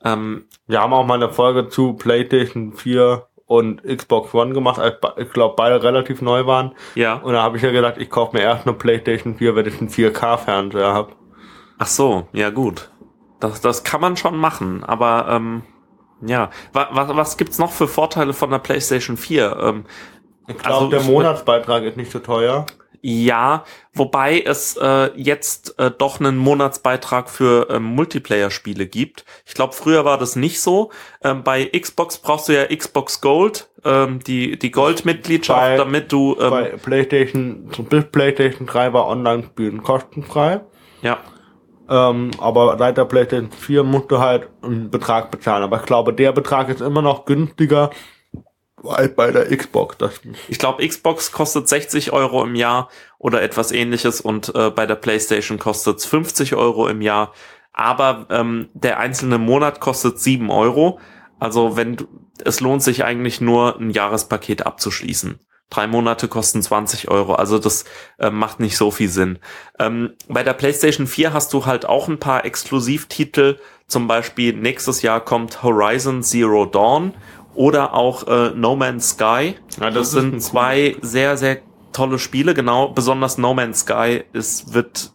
Ähm, 0.03 0.45
Wir 0.67 0.81
haben 0.81 0.93
auch 0.93 1.05
mal 1.05 1.15
eine 1.15 1.31
Folge 1.31 1.69
zu 1.69 1.93
PlayStation 1.93 2.73
4 2.73 3.27
und 3.45 3.83
Xbox 3.83 4.33
One 4.33 4.53
gemacht, 4.53 4.79
als 4.79 4.97
ich 5.17 5.31
glaube 5.31 5.55
beide 5.55 5.81
relativ 5.81 6.21
neu 6.21 6.45
waren. 6.45 6.75
ja. 6.95 7.15
Und 7.15 7.33
da 7.33 7.41
habe 7.41 7.57
ich 7.57 7.63
ja 7.63 7.71
gedacht, 7.71 7.95
ich 7.97 8.09
kaufe 8.09 8.35
mir 8.35 8.43
erst 8.43 8.67
eine 8.67 8.75
PlayStation 8.75 9.35
4, 9.35 9.55
wenn 9.55 9.65
ich 9.65 9.79
einen 9.79 9.89
4K-Fernseher 9.89 10.93
habe. 10.93 11.13
Ach 11.77 11.87
so, 11.87 12.27
ja 12.33 12.49
gut. 12.49 12.89
Das, 13.39 13.61
das 13.61 13.83
kann 13.83 14.01
man 14.01 14.17
schon 14.17 14.37
machen, 14.37 14.83
aber 14.83 15.27
ähm, 15.29 15.63
ja. 16.21 16.49
Was, 16.73 16.87
was, 16.91 17.15
was 17.15 17.37
gibt's 17.37 17.59
noch 17.59 17.71
für 17.71 17.87
Vorteile 17.87 18.33
von 18.33 18.49
der 18.49 18.59
PlayStation 18.59 19.17
4? 19.17 19.57
Ähm, 19.61 19.85
Ich 20.47 20.57
glaube, 20.57 20.75
Also, 20.75 20.89
der 20.89 21.01
Monatsbeitrag 21.01 21.83
ist 21.83 21.97
nicht 21.97 22.11
so 22.11 22.19
teuer. 22.19 22.65
Ja, 23.01 23.63
wobei 23.93 24.41
es 24.41 24.75
äh, 24.75 25.11
jetzt 25.15 25.77
äh, 25.79 25.91
doch 25.91 26.19
einen 26.19 26.37
Monatsbeitrag 26.37 27.29
für 27.29 27.67
ähm, 27.69 27.83
Multiplayer-Spiele 27.83 28.87
gibt. 28.87 29.23
Ich 29.45 29.53
glaube, 29.53 29.73
früher 29.73 30.03
war 30.03 30.17
das 30.17 30.35
nicht 30.35 30.59
so. 30.59 30.91
Ähm, 31.23 31.43
bei 31.43 31.65
Xbox 31.65 32.17
brauchst 32.17 32.49
du 32.49 32.53
ja 32.53 32.65
Xbox 32.65 33.21
Gold, 33.21 33.69
ähm, 33.85 34.19
die, 34.25 34.57
die 34.57 34.71
Gold-Mitgliedschaft, 34.71 35.77
damit 35.79 36.11
du 36.11 36.37
ähm, 36.39 36.49
Bei 36.49 36.63
PlayStation, 36.83 37.69
bis 37.89 38.05
PlayStation 38.05 38.67
3 38.67 38.93
war 38.93 39.07
Online-Spielen 39.07 39.83
kostenfrei. 39.83 40.61
ja, 41.01 41.19
Ähm, 41.89 42.31
aber 42.39 42.77
seit 42.79 42.97
der 42.97 43.05
PlayStation 43.05 43.51
4 43.51 43.83
musst 43.83 44.11
du 44.11 44.19
halt 44.19 44.49
einen 44.63 44.89
Betrag 44.89 45.29
bezahlen. 45.31 45.63
Aber 45.63 45.77
ich 45.77 45.85
glaube, 45.85 46.13
der 46.13 46.31
Betrag 46.31 46.67
ist 46.69 46.81
immer 46.81 47.01
noch 47.03 47.25
günstiger 47.25 47.91
bei 48.81 49.31
der 49.31 49.55
Xbox. 49.55 49.97
Das, 49.97 50.21
ich 50.47 50.59
glaube, 50.59 50.87
Xbox 50.87 51.31
kostet 51.31 51.67
60 51.67 52.11
Euro 52.13 52.43
im 52.43 52.55
Jahr 52.55 52.89
oder 53.17 53.41
etwas 53.41 53.71
ähnliches 53.71 54.21
und 54.21 54.53
äh, 54.55 54.69
bei 54.69 54.85
der 54.85 54.95
PlayStation 54.95 55.57
kostet 55.57 55.97
es 55.97 56.05
50 56.05 56.55
Euro 56.55 56.87
im 56.87 57.01
Jahr. 57.01 57.33
Aber 57.73 58.27
ähm, 58.29 58.69
der 58.73 58.99
einzelne 58.99 59.37
Monat 59.37 59.79
kostet 59.79 60.19
7 60.19 60.49
Euro. 60.49 60.99
Also 61.39 61.75
wenn 61.75 61.95
du, 61.95 62.07
es 62.43 62.59
lohnt 62.59 62.83
sich 62.83 63.03
eigentlich 63.03 63.41
nur 63.41 63.79
ein 63.79 63.89
Jahrespaket 63.89 64.65
abzuschließen. 64.65 65.39
Drei 65.69 65.85
Monate 65.85 66.29
kosten 66.29 66.61
20 66.61 67.09
Euro, 67.09 67.33
also 67.33 67.59
das 67.59 67.83
äh, 68.19 68.29
macht 68.29 68.61
nicht 68.61 68.77
so 68.77 68.89
viel 68.89 69.09
Sinn. 69.09 69.39
Ähm, 69.79 70.13
bei 70.29 70.41
der 70.41 70.53
PlayStation 70.53 71.07
4 71.07 71.33
hast 71.33 71.51
du 71.51 71.65
halt 71.65 71.85
auch 71.85 72.07
ein 72.07 72.19
paar 72.19 72.45
Exklusivtitel. 72.45 73.57
Zum 73.85 74.07
Beispiel 74.07 74.53
nächstes 74.53 75.01
Jahr 75.01 75.19
kommt 75.19 75.63
Horizon 75.63 76.23
Zero 76.23 76.65
Dawn 76.65 77.13
oder 77.57 77.93
auch 77.93 78.27
äh, 78.27 78.51
No 78.55 78.75
Man's 78.75 79.09
Sky. 79.09 79.55
Ja, 79.79 79.89
das, 79.89 79.93
das 79.93 80.11
sind 80.11 80.41
zwei 80.41 80.95
sehr, 81.01 81.37
sehr 81.37 81.57
tolle 81.91 82.19
Spiele. 82.19 82.53
Genau, 82.53 82.89
besonders 82.89 83.37
No 83.37 83.53
Man's 83.53 83.79
Sky 83.79 84.23
ist, 84.31 84.73
wird 84.73 85.11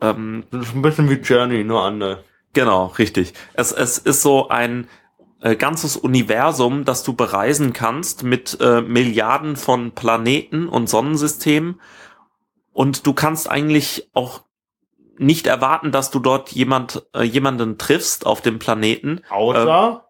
ähm, 0.00 0.44
das 0.50 0.68
ist 0.68 0.74
ein 0.74 0.82
bisschen 0.82 1.08
wie 1.08 1.14
Journey, 1.14 1.62
nur 1.62 1.82
anders. 1.82 2.18
Genau, 2.52 2.86
richtig. 2.98 3.32
Es, 3.54 3.70
es 3.70 3.98
ist 3.98 4.22
so 4.22 4.48
ein 4.48 4.88
äh, 5.40 5.54
ganzes 5.54 5.96
Universum, 5.96 6.84
das 6.84 7.04
du 7.04 7.14
bereisen 7.14 7.72
kannst 7.72 8.24
mit 8.24 8.58
äh, 8.60 8.80
Milliarden 8.80 9.54
von 9.54 9.92
Planeten 9.92 10.68
und 10.68 10.88
Sonnensystemen. 10.88 11.80
Und 12.72 13.06
du 13.06 13.12
kannst 13.12 13.48
eigentlich 13.48 14.10
auch 14.14 14.42
nicht 15.16 15.46
erwarten, 15.46 15.92
dass 15.92 16.10
du 16.10 16.18
dort 16.18 16.50
jemand, 16.50 17.06
äh, 17.14 17.22
jemanden 17.22 17.78
triffst 17.78 18.26
auf 18.26 18.40
dem 18.40 18.58
Planeten, 18.58 19.20
Außer 19.30 20.08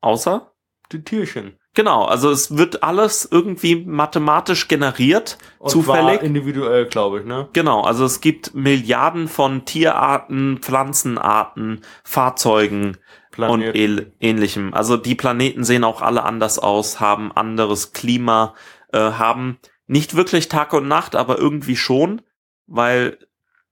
außer 0.00 0.51
die 0.92 1.02
Tierchen. 1.04 1.56
Genau, 1.74 2.04
also 2.04 2.30
es 2.30 2.56
wird 2.58 2.82
alles 2.82 3.26
irgendwie 3.30 3.76
mathematisch 3.76 4.68
generiert, 4.68 5.38
Und 5.58 5.70
zufällig. 5.70 6.18
Zwar 6.18 6.22
individuell, 6.22 6.86
glaube 6.86 7.20
ich, 7.20 7.24
ne? 7.26 7.48
Genau, 7.54 7.80
also 7.82 8.04
es 8.04 8.20
gibt 8.20 8.54
Milliarden 8.54 9.26
von 9.26 9.64
Tierarten, 9.64 10.58
Pflanzenarten, 10.58 11.80
Fahrzeugen 12.04 12.88
und 12.88 13.30
Planet. 13.30 13.74
ähl- 13.74 14.12
ähnlichem. 14.20 14.74
Also 14.74 14.98
die 14.98 15.14
Planeten 15.14 15.64
sehen 15.64 15.84
auch 15.84 16.02
alle 16.02 16.24
anders 16.24 16.58
aus, 16.58 17.00
haben 17.00 17.32
anderes 17.32 17.92
Klima, 17.94 18.54
äh, 18.92 18.98
haben 18.98 19.58
nicht 19.86 20.14
wirklich 20.14 20.48
Tag 20.48 20.74
und 20.74 20.86
Nacht, 20.88 21.16
aber 21.16 21.38
irgendwie 21.38 21.76
schon, 21.76 22.20
weil 22.66 23.18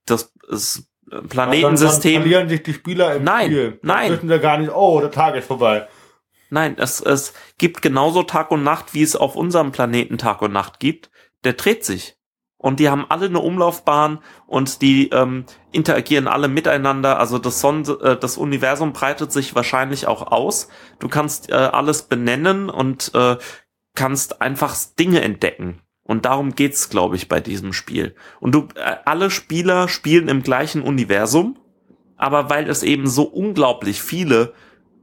das, 0.06 0.32
das 0.48 0.78
äh, 0.78 0.82
Dann, 1.10 1.20
dann 1.20 1.28
Planetensystem 1.28 2.22
verlieren 2.22 2.48
sich 2.48 2.62
die 2.62 2.72
Spieler 2.72 3.14
im 3.16 3.24
Nein, 3.24 3.46
Spiel. 3.46 3.78
nein. 3.82 4.12
Wissen 4.12 4.28
sie 4.30 4.38
gar 4.38 4.56
nicht, 4.56 4.70
oh, 4.74 5.00
der 5.00 5.10
Tag 5.10 5.34
ist 5.36 5.46
vorbei. 5.46 5.86
Nein, 6.50 6.76
es, 6.78 7.00
es 7.00 7.32
gibt 7.58 7.80
genauso 7.80 8.24
Tag 8.24 8.50
und 8.50 8.64
Nacht, 8.64 8.92
wie 8.92 9.02
es 9.02 9.16
auf 9.16 9.36
unserem 9.36 9.72
Planeten 9.72 10.18
Tag 10.18 10.42
und 10.42 10.52
Nacht 10.52 10.80
gibt. 10.80 11.10
Der 11.44 11.54
dreht 11.54 11.84
sich. 11.84 12.16
Und 12.58 12.78
die 12.78 12.90
haben 12.90 13.06
alle 13.08 13.26
eine 13.26 13.38
Umlaufbahn 13.38 14.18
und 14.46 14.82
die 14.82 15.08
ähm, 15.08 15.46
interagieren 15.72 16.28
alle 16.28 16.48
miteinander. 16.48 17.18
Also 17.18 17.38
das, 17.38 17.60
Sonnen, 17.60 17.86
äh, 18.02 18.18
das 18.18 18.36
Universum 18.36 18.92
breitet 18.92 19.32
sich 19.32 19.54
wahrscheinlich 19.54 20.06
auch 20.06 20.30
aus. 20.30 20.68
Du 20.98 21.08
kannst 21.08 21.48
äh, 21.48 21.54
alles 21.54 22.02
benennen 22.02 22.68
und 22.68 23.12
äh, 23.14 23.38
kannst 23.94 24.42
einfach 24.42 24.76
Dinge 24.98 25.22
entdecken. 25.22 25.80
Und 26.02 26.26
darum 26.26 26.54
geht's, 26.54 26.90
glaube 26.90 27.16
ich, 27.16 27.28
bei 27.28 27.40
diesem 27.40 27.72
Spiel. 27.72 28.14
Und 28.40 28.54
du, 28.54 28.68
äh, 28.74 28.96
alle 29.06 29.30
Spieler 29.30 29.88
spielen 29.88 30.28
im 30.28 30.42
gleichen 30.42 30.82
Universum, 30.82 31.56
aber 32.16 32.50
weil 32.50 32.68
es 32.68 32.82
eben 32.82 33.06
so 33.06 33.22
unglaublich 33.22 34.02
viele 34.02 34.52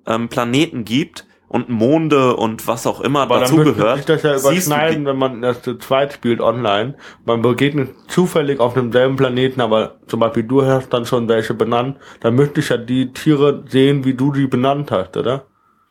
ähm, 0.05 0.29
Planeten 0.29 0.85
gibt 0.85 1.26
und 1.47 1.69
Monde 1.69 2.35
und 2.35 2.67
was 2.67 2.85
auch 2.85 3.01
immer 3.01 3.21
Aber 3.21 3.39
dazugehört, 3.39 3.97
sich 3.97 4.05
das 4.05 4.23
ja 4.23 4.37
siehst 4.37 4.67
du 4.67 4.71
überschneiden, 4.71 5.05
wenn 5.05 5.17
man 5.17 5.41
das 5.41 5.61
zu 5.61 5.77
zweit 5.77 6.13
spielt 6.13 6.41
online. 6.41 6.95
Man 7.25 7.41
begegnet 7.41 7.95
zufällig 8.07 8.59
auf 8.59 8.73
demselben 8.73 9.15
Planeten, 9.15 9.61
aber 9.61 9.95
zum 10.07 10.19
Beispiel 10.19 10.43
du 10.43 10.65
hast 10.65 10.89
dann 10.89 11.05
schon 11.05 11.27
welche 11.29 11.53
benannt. 11.53 11.97
Dann 12.19 12.35
möchte 12.35 12.59
ich 12.59 12.69
ja 12.69 12.77
die 12.77 13.13
Tiere 13.13 13.63
sehen, 13.67 14.03
wie 14.03 14.13
du 14.13 14.31
die 14.31 14.47
benannt 14.47 14.91
hast, 14.91 15.15
oder? 15.15 15.45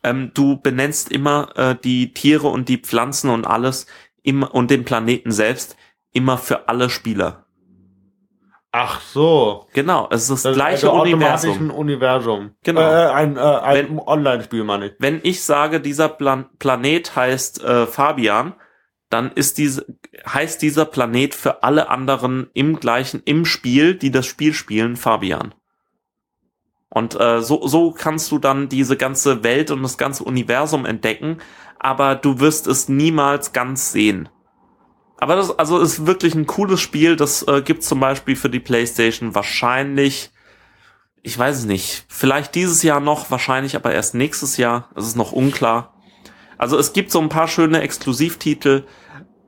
ähm, 0.07 0.31
du 0.33 0.57
benennst 0.57 1.11
immer 1.11 1.49
äh, 1.55 1.75
die 1.83 2.13
Tiere 2.13 2.47
und 2.47 2.69
die 2.69 2.77
Pflanzen 2.77 3.29
und 3.29 3.45
alles 3.45 3.87
immer 4.23 4.53
und 4.53 4.71
den 4.71 4.85
Planeten 4.85 5.31
selbst 5.31 5.75
immer 6.13 6.37
für 6.37 6.67
alle 6.67 6.89
Spieler. 6.89 7.45
Ach 8.71 9.01
so. 9.01 9.67
Genau, 9.73 10.07
es 10.11 10.23
ist 10.23 10.29
das, 10.29 10.43
Das 10.43 10.55
gleiche 10.55 10.89
also 10.91 11.01
Universum. 11.01 11.57
ein 11.57 11.71
Universum. 11.71 12.51
Genau. 12.63 12.81
Äh, 12.81 13.07
ein 13.11 13.37
äh, 13.37 13.39
ein 13.39 13.99
Online-Spiel, 13.99 14.63
meine 14.63 14.87
ich. 14.87 14.93
Wenn 14.99 15.19
ich 15.23 15.43
sage, 15.43 15.79
dieser 15.79 16.09
Plan 16.09 16.49
Planet 16.59 17.15
heißt 17.15 17.63
äh, 17.63 17.87
Fabian, 17.87 18.53
dann 19.09 19.31
ist 19.31 19.57
diese, 19.57 19.85
heißt 20.27 20.61
dieser 20.61 20.85
Planet 20.85 21.33
für 21.33 21.63
alle 21.63 21.89
anderen 21.89 22.49
im 22.53 22.79
gleichen, 22.79 23.21
im 23.25 23.45
Spiel, 23.45 23.95
die 23.95 24.11
das 24.11 24.25
Spiel 24.25 24.53
spielen, 24.53 24.97
Fabian. 24.97 25.55
Und 26.89 27.19
äh, 27.19 27.41
so, 27.41 27.65
so 27.67 27.91
kannst 27.91 28.31
du 28.31 28.39
dann 28.39 28.69
diese 28.69 28.97
ganze 28.97 29.43
Welt 29.43 29.71
und 29.71 29.83
das 29.83 29.97
ganze 29.97 30.23
Universum 30.23 30.85
entdecken, 30.85 31.37
aber 31.79 32.15
du 32.15 32.39
wirst 32.39 32.67
es 32.67 32.89
niemals 32.89 33.53
ganz 33.53 33.91
sehen. 33.91 34.29
Aber 35.17 35.35
das 35.35 35.57
also 35.57 35.79
ist 35.79 36.05
wirklich 36.05 36.35
ein 36.35 36.45
cooles 36.45 36.79
Spiel. 36.79 37.15
Das 37.15 37.47
äh, 37.47 37.61
gibt 37.61 37.83
zum 37.83 37.99
Beispiel 37.99 38.35
für 38.35 38.49
die 38.49 38.59
PlayStation 38.59 39.33
wahrscheinlich, 39.33 40.31
ich 41.23 41.37
weiß 41.37 41.57
es 41.57 41.65
nicht, 41.65 42.05
vielleicht 42.07 42.55
dieses 42.55 42.83
Jahr 42.83 42.99
noch, 42.99 43.31
wahrscheinlich 43.31 43.75
aber 43.75 43.93
erst 43.93 44.13
nächstes 44.13 44.57
Jahr. 44.57 44.89
Es 44.95 45.07
ist 45.07 45.15
noch 45.15 45.31
unklar. 45.31 45.95
Also 46.57 46.77
es 46.77 46.93
gibt 46.93 47.11
so 47.11 47.19
ein 47.19 47.29
paar 47.29 47.47
schöne 47.47 47.81
Exklusivtitel. 47.81 48.85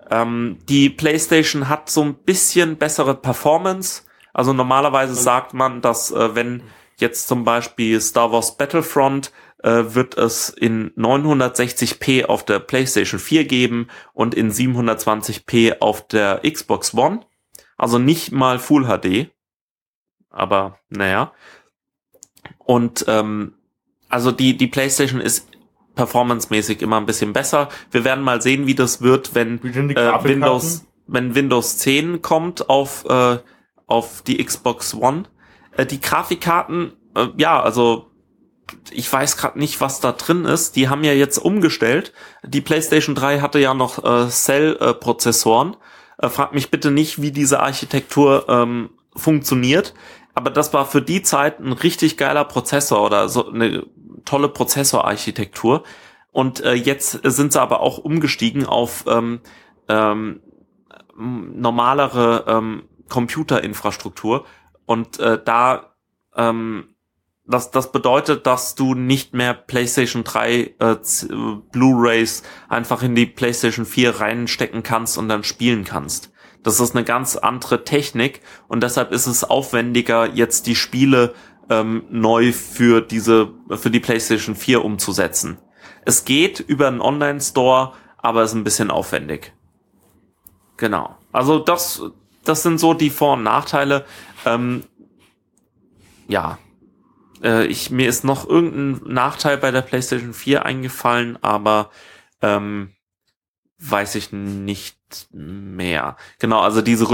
Ähm, 0.09 0.57
die 0.67 0.89
PlayStation 0.89 1.69
hat 1.69 1.89
so 1.89 2.03
ein 2.03 2.15
bisschen 2.15 2.77
bessere 2.77 3.15
Performance. 3.15 4.03
Also 4.33 4.53
normalerweise 4.53 5.13
sagt 5.13 5.53
man, 5.53 5.81
dass 5.81 6.11
äh, 6.11 6.35
wenn 6.35 6.63
jetzt 6.97 7.27
zum 7.27 7.43
Beispiel 7.43 8.01
Star 8.01 8.31
Wars 8.31 8.57
Battlefront 8.57 9.31
äh, 9.63 9.93
wird 9.93 10.17
es 10.17 10.49
in 10.49 10.91
960p 10.95 12.25
auf 12.25 12.45
der 12.45 12.59
PlayStation 12.59 13.19
4 13.19 13.45
geben 13.45 13.87
und 14.13 14.35
in 14.35 14.51
720p 14.51 15.79
auf 15.79 16.07
der 16.07 16.41
Xbox 16.49 16.93
One. 16.93 17.21
Also 17.77 17.97
nicht 17.97 18.31
mal 18.31 18.59
Full 18.59 18.85
HD. 18.85 19.31
Aber 20.29 20.79
naja. 20.89 21.33
Und 22.57 23.05
ähm, 23.07 23.55
also 24.09 24.31
die, 24.31 24.57
die 24.57 24.67
PlayStation 24.67 25.21
ist 25.21 25.47
performancemäßig 25.95 26.81
immer 26.81 26.97
ein 26.97 27.05
bisschen 27.05 27.33
besser. 27.33 27.69
Wir 27.91 28.03
werden 28.03 28.23
mal 28.23 28.41
sehen, 28.41 28.67
wie 28.67 28.75
das 28.75 29.01
wird, 29.01 29.35
wenn 29.35 29.59
äh? 29.63 30.23
Windows, 30.23 30.85
wenn 31.07 31.35
Windows 31.35 31.77
10 31.79 32.21
kommt 32.21 32.69
auf, 32.69 33.05
äh, 33.09 33.39
auf 33.87 34.21
die 34.21 34.43
Xbox 34.43 34.93
One. 34.93 35.23
Äh, 35.75 35.85
die 35.85 35.99
Grafikkarten, 35.99 36.93
äh, 37.15 37.27
ja, 37.37 37.61
also 37.61 38.09
ich 38.91 39.11
weiß 39.11 39.37
gerade 39.37 39.59
nicht, 39.59 39.81
was 39.81 39.99
da 39.99 40.11
drin 40.11 40.45
ist. 40.45 40.75
Die 40.75 40.89
haben 40.89 41.03
ja 41.03 41.13
jetzt 41.13 41.37
umgestellt. 41.37 42.13
Die 42.43 42.61
PlayStation 42.61 43.15
3 43.15 43.39
hatte 43.41 43.59
ja 43.59 43.73
noch 43.73 44.03
äh, 44.03 44.29
Cell-Prozessoren. 44.29 45.75
Äh, 46.17 46.29
frag 46.29 46.53
mich 46.53 46.71
bitte 46.71 46.91
nicht, 46.91 47.21
wie 47.21 47.31
diese 47.31 47.59
Architektur 47.61 48.45
ähm, 48.49 48.89
funktioniert. 49.15 49.93
Aber 50.33 50.49
das 50.49 50.73
war 50.73 50.85
für 50.85 51.01
die 51.01 51.21
Zeit 51.21 51.59
ein 51.59 51.73
richtig 51.73 52.17
geiler 52.17 52.45
Prozessor 52.45 53.03
oder 53.03 53.29
so 53.29 53.49
eine 53.49 53.85
tolle 54.25 54.49
Prozessorarchitektur. 54.49 55.83
Und 56.31 56.61
äh, 56.61 56.73
jetzt 56.73 57.19
sind 57.23 57.53
sie 57.53 57.61
aber 57.61 57.81
auch 57.81 57.97
umgestiegen 57.97 58.65
auf 58.65 59.05
ähm, 59.07 59.41
ähm, 59.87 60.41
normalere 61.17 62.45
ähm, 62.47 62.83
Computerinfrastruktur. 63.09 64.45
Und 64.85 65.19
äh, 65.19 65.39
da 65.43 65.95
ähm, 66.35 66.95
das, 67.49 67.71
das 67.71 67.91
bedeutet, 67.91 68.45
dass 68.45 68.75
du 68.75 68.93
nicht 68.93 69.33
mehr 69.33 69.55
PlayStation 69.55 70.23
3 70.23 70.51
äh, 70.51 70.91
äh, 70.91 70.97
Blu-rays 71.71 72.43
einfach 72.69 73.01
in 73.01 73.15
die 73.15 73.25
PlayStation 73.25 73.85
4 73.85 74.19
reinstecken 74.19 74.83
kannst 74.83 75.17
und 75.17 75.29
dann 75.29 75.43
spielen 75.43 75.83
kannst. 75.83 76.31
Das 76.61 76.79
ist 76.79 76.95
eine 76.95 77.03
ganz 77.03 77.37
andere 77.37 77.83
Technik 77.83 78.41
und 78.67 78.83
deshalb 78.83 79.11
ist 79.11 79.25
es 79.25 79.43
aufwendiger, 79.43 80.27
jetzt 80.27 80.67
die 80.67 80.75
Spiele 80.75 81.33
ähm, 81.69 82.03
neu 82.09 82.51
für 82.51 83.01
diese, 83.01 83.51
für 83.71 83.89
die 83.89 83.99
PlayStation 83.99 84.55
4 84.55 84.85
umzusetzen. 84.85 85.57
Es 86.05 86.25
geht 86.25 86.59
über 86.59 86.87
einen 86.87 87.01
Online-Store, 87.01 87.93
aber 88.17 88.43
ist 88.43 88.53
ein 88.53 88.63
bisschen 88.63 88.91
aufwendig. 88.91 89.53
Genau. 90.77 91.15
Also 91.31 91.57
das, 91.57 92.03
das 92.43 92.61
sind 92.61 92.79
so 92.79 92.93
die 92.93 93.09
Vor- 93.09 93.33
und 93.33 93.43
Nachteile. 93.43 94.05
Ähm, 94.45 94.83
ja, 96.27 96.59
äh, 97.43 97.65
ich, 97.65 97.89
mir 97.91 98.07
ist 98.09 98.23
noch 98.23 98.47
irgendein 98.47 99.13
Nachteil 99.13 99.57
bei 99.57 99.71
der 99.71 99.81
PlayStation 99.81 100.33
4 100.33 100.65
eingefallen, 100.65 101.37
aber 101.41 101.89
ähm, 102.41 102.91
weiß 103.79 104.15
ich 104.15 104.31
nicht 104.31 104.97
mehr. 105.31 106.17
Genau, 106.39 106.59
also 106.59 106.81
diese 106.81 107.09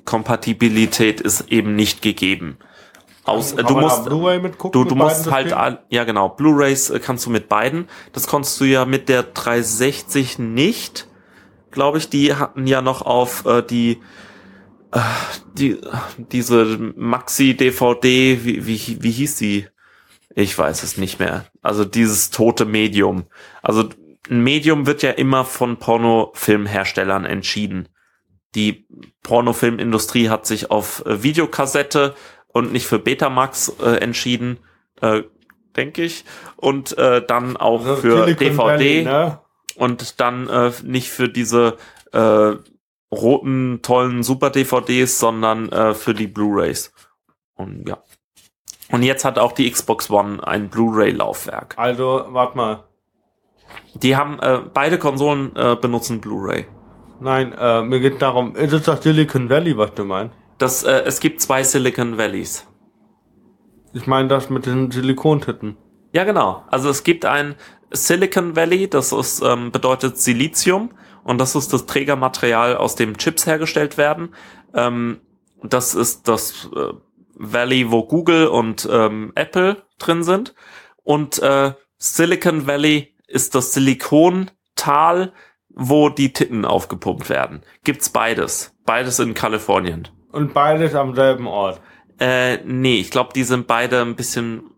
Rückwärtskompatibilität 0.00 1.20
ist 1.20 1.48
eben 1.50 1.74
nicht 1.76 2.02
gegeben. 2.02 2.58
Aus, 3.24 3.52
äh, 3.52 3.62
du 3.64 3.74
musst, 3.82 4.06
du, 4.74 4.84
du 4.84 4.94
musst 4.94 5.30
halt, 5.30 5.52
all- 5.52 5.84
ja 5.90 6.04
genau, 6.04 6.28
Blu-rays 6.30 6.90
äh, 6.90 7.00
kannst 7.00 7.26
du 7.26 7.30
mit 7.30 7.48
beiden. 7.48 7.88
Das 8.12 8.26
konntest 8.26 8.60
du 8.60 8.64
ja 8.64 8.84
mit 8.84 9.08
der 9.08 9.22
360 9.24 10.38
nicht, 10.38 11.06
glaube 11.70 11.98
ich. 11.98 12.08
Die 12.08 12.34
hatten 12.34 12.66
ja 12.66 12.80
noch 12.82 13.02
auf 13.02 13.44
äh, 13.46 13.62
die 13.62 13.92
äh, 13.92 13.98
die 15.54 15.78
diese 16.16 16.92
Maxi 16.96 17.56
DVD, 17.56 18.44
wie, 18.44 18.66
wie 18.66 18.98
wie 19.00 19.10
hieß 19.10 19.36
die? 19.36 19.66
Ich 20.34 20.56
weiß 20.56 20.82
es 20.82 20.96
nicht 20.96 21.18
mehr. 21.18 21.46
Also 21.62 21.84
dieses 21.84 22.30
tote 22.30 22.64
Medium. 22.64 23.26
Also 23.62 23.88
ein 24.28 24.42
Medium 24.42 24.86
wird 24.86 25.02
ja 25.02 25.10
immer 25.10 25.44
von 25.44 25.78
Pornofilmherstellern 25.78 27.24
entschieden. 27.24 27.88
Die 28.54 28.86
Pornofilmindustrie 29.22 30.28
hat 30.28 30.46
sich 30.46 30.70
auf 30.70 31.04
äh, 31.06 31.22
Videokassette 31.22 32.14
und 32.48 32.72
nicht 32.72 32.86
für 32.86 32.98
Betamax 32.98 33.72
äh, 33.80 33.96
entschieden, 33.96 34.58
äh, 35.00 35.22
denke 35.76 36.02
ich. 36.02 36.24
Und 36.56 36.96
äh, 36.98 37.24
dann 37.24 37.56
auch 37.56 37.84
Also 37.84 37.96
für 37.96 38.24
Silicon 38.24 38.48
DVD 38.48 38.58
Valley, 38.58 39.02
ne? 39.04 39.40
und 39.76 40.20
dann 40.20 40.48
äh, 40.48 40.72
nicht 40.82 41.10
für 41.10 41.28
diese 41.28 41.76
äh, 42.12 42.52
roten, 43.12 43.80
tollen 43.82 44.22
Super-DVDs, 44.22 45.18
sondern 45.18 45.68
äh, 45.70 45.94
für 45.94 46.14
die 46.14 46.26
Blu-Rays. 46.26 46.92
Und 47.54 47.88
ja. 47.88 47.98
Und 48.92 49.02
jetzt 49.02 49.24
hat 49.24 49.38
auch 49.38 49.52
die 49.52 49.70
Xbox 49.70 50.10
One 50.10 50.46
ein 50.46 50.68
Blu-ray-Laufwerk. 50.68 51.74
Also, 51.76 52.24
warte 52.28 52.56
mal. 52.56 52.84
Die 53.94 54.16
haben, 54.16 54.40
äh, 54.40 54.60
beide 54.72 54.98
Konsolen 54.98 55.54
äh, 55.54 55.76
benutzen 55.80 56.20
Blu-ray. 56.20 56.66
Nein, 57.20 57.52
äh, 57.52 57.82
mir 57.82 58.00
geht 58.00 58.22
darum, 58.22 58.56
ist 58.56 58.72
es 58.72 58.84
das 58.84 59.02
Silicon 59.02 59.50
Valley, 59.50 59.76
was 59.76 59.94
du 59.94 60.04
meinst? 60.04 60.34
Das, 60.58 60.82
äh, 60.82 61.02
es 61.04 61.20
gibt 61.20 61.40
zwei 61.40 61.62
Silicon 61.62 62.18
Valleys. 62.18 62.66
Ich 63.92 64.06
meine 64.06 64.28
das 64.28 64.50
mit 64.50 64.66
den 64.66 64.90
Silikontitten. 64.90 65.76
Ja, 66.12 66.24
genau. 66.24 66.64
Also 66.68 66.88
es 66.88 67.04
gibt 67.04 67.24
ein 67.24 67.56
Silicon 67.90 68.56
Valley, 68.56 68.88
das 68.88 69.12
ist, 69.12 69.42
ähm, 69.42 69.70
bedeutet 69.70 70.18
Silizium 70.18 70.90
und 71.24 71.38
das 71.38 71.54
ist 71.54 71.72
das 71.72 71.86
Trägermaterial, 71.86 72.76
aus 72.76 72.94
dem 72.96 73.16
Chips 73.16 73.46
hergestellt 73.46 73.98
werden. 73.98 74.34
Ähm, 74.74 75.20
das 75.62 75.94
ist 75.94 76.28
das 76.28 76.70
äh, 76.74 76.92
Valley, 77.34 77.90
wo 77.90 78.04
Google 78.04 78.46
und 78.48 78.88
ähm, 78.90 79.32
Apple 79.34 79.82
drin 79.98 80.22
sind. 80.22 80.54
Und 81.04 81.38
äh, 81.42 81.72
Silicon 81.98 82.66
Valley 82.66 83.14
ist 83.26 83.54
das 83.54 83.72
Silikontal, 83.74 85.32
wo 85.68 86.08
die 86.08 86.32
Titten 86.32 86.64
aufgepumpt 86.64 87.28
werden. 87.28 87.62
Gibt's 87.84 88.10
beides. 88.10 88.74
Beides 88.84 89.18
in 89.18 89.34
Kalifornien. 89.34 90.08
Und 90.32 90.52
beides 90.54 90.94
am 90.94 91.14
selben 91.14 91.46
Ort. 91.46 91.80
Äh, 92.18 92.58
nee, 92.64 92.96
ich 92.96 93.10
glaube, 93.10 93.32
die 93.34 93.44
sind 93.44 93.66
beide 93.66 94.02
ein 94.02 94.16
bisschen. 94.16 94.70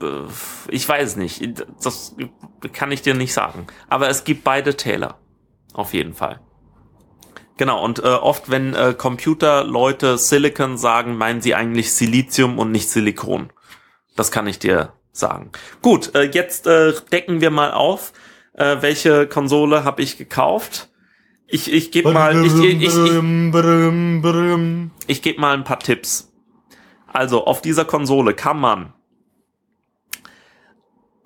äh, 0.00 0.06
Ich 0.68 0.88
weiß 0.88 1.16
nicht. 1.16 1.42
Das 1.82 2.14
kann 2.72 2.92
ich 2.92 3.02
dir 3.02 3.14
nicht 3.14 3.32
sagen. 3.32 3.66
Aber 3.88 4.08
es 4.08 4.24
gibt 4.24 4.44
beide 4.44 4.76
Täler. 4.76 5.18
Auf 5.74 5.92
jeden 5.92 6.14
Fall. 6.14 6.40
Genau, 7.56 7.84
und 7.84 7.98
äh, 7.98 8.06
oft, 8.08 8.50
wenn 8.50 8.74
äh, 8.74 8.94
Computerleute 8.96 10.18
Silicon 10.18 10.76
sagen, 10.76 11.16
meinen 11.16 11.40
sie 11.40 11.54
eigentlich 11.54 11.92
Silizium 11.92 12.58
und 12.58 12.72
nicht 12.72 12.88
Silikon. 12.88 13.52
Das 14.16 14.30
kann 14.32 14.46
ich 14.46 14.58
dir 14.58 14.92
sagen. 15.12 15.50
Gut, 15.82 16.14
äh, 16.14 16.30
jetzt 16.32 16.66
äh, 16.66 16.92
decken 17.12 17.40
wir 17.40 17.50
mal 17.50 17.72
auf. 17.72 18.12
Äh, 18.54 18.76
welche 18.80 19.26
Konsole 19.26 19.84
habe 19.84 20.02
ich 20.02 20.16
gekauft? 20.16 20.90
Ich, 21.46 21.72
ich 21.72 21.90
gebe 21.90 22.12
mal, 22.12 22.44
ich, 22.44 22.54
ich, 22.54 22.82
ich, 22.82 22.96
ich, 22.96 24.90
ich 25.06 25.22
gebe 25.22 25.40
mal 25.40 25.54
ein 25.54 25.64
paar 25.64 25.78
Tipps. 25.78 26.32
Also, 27.12 27.44
auf 27.46 27.62
dieser 27.62 27.84
Konsole 27.84 28.34
kann 28.34 28.58
man 28.58 28.92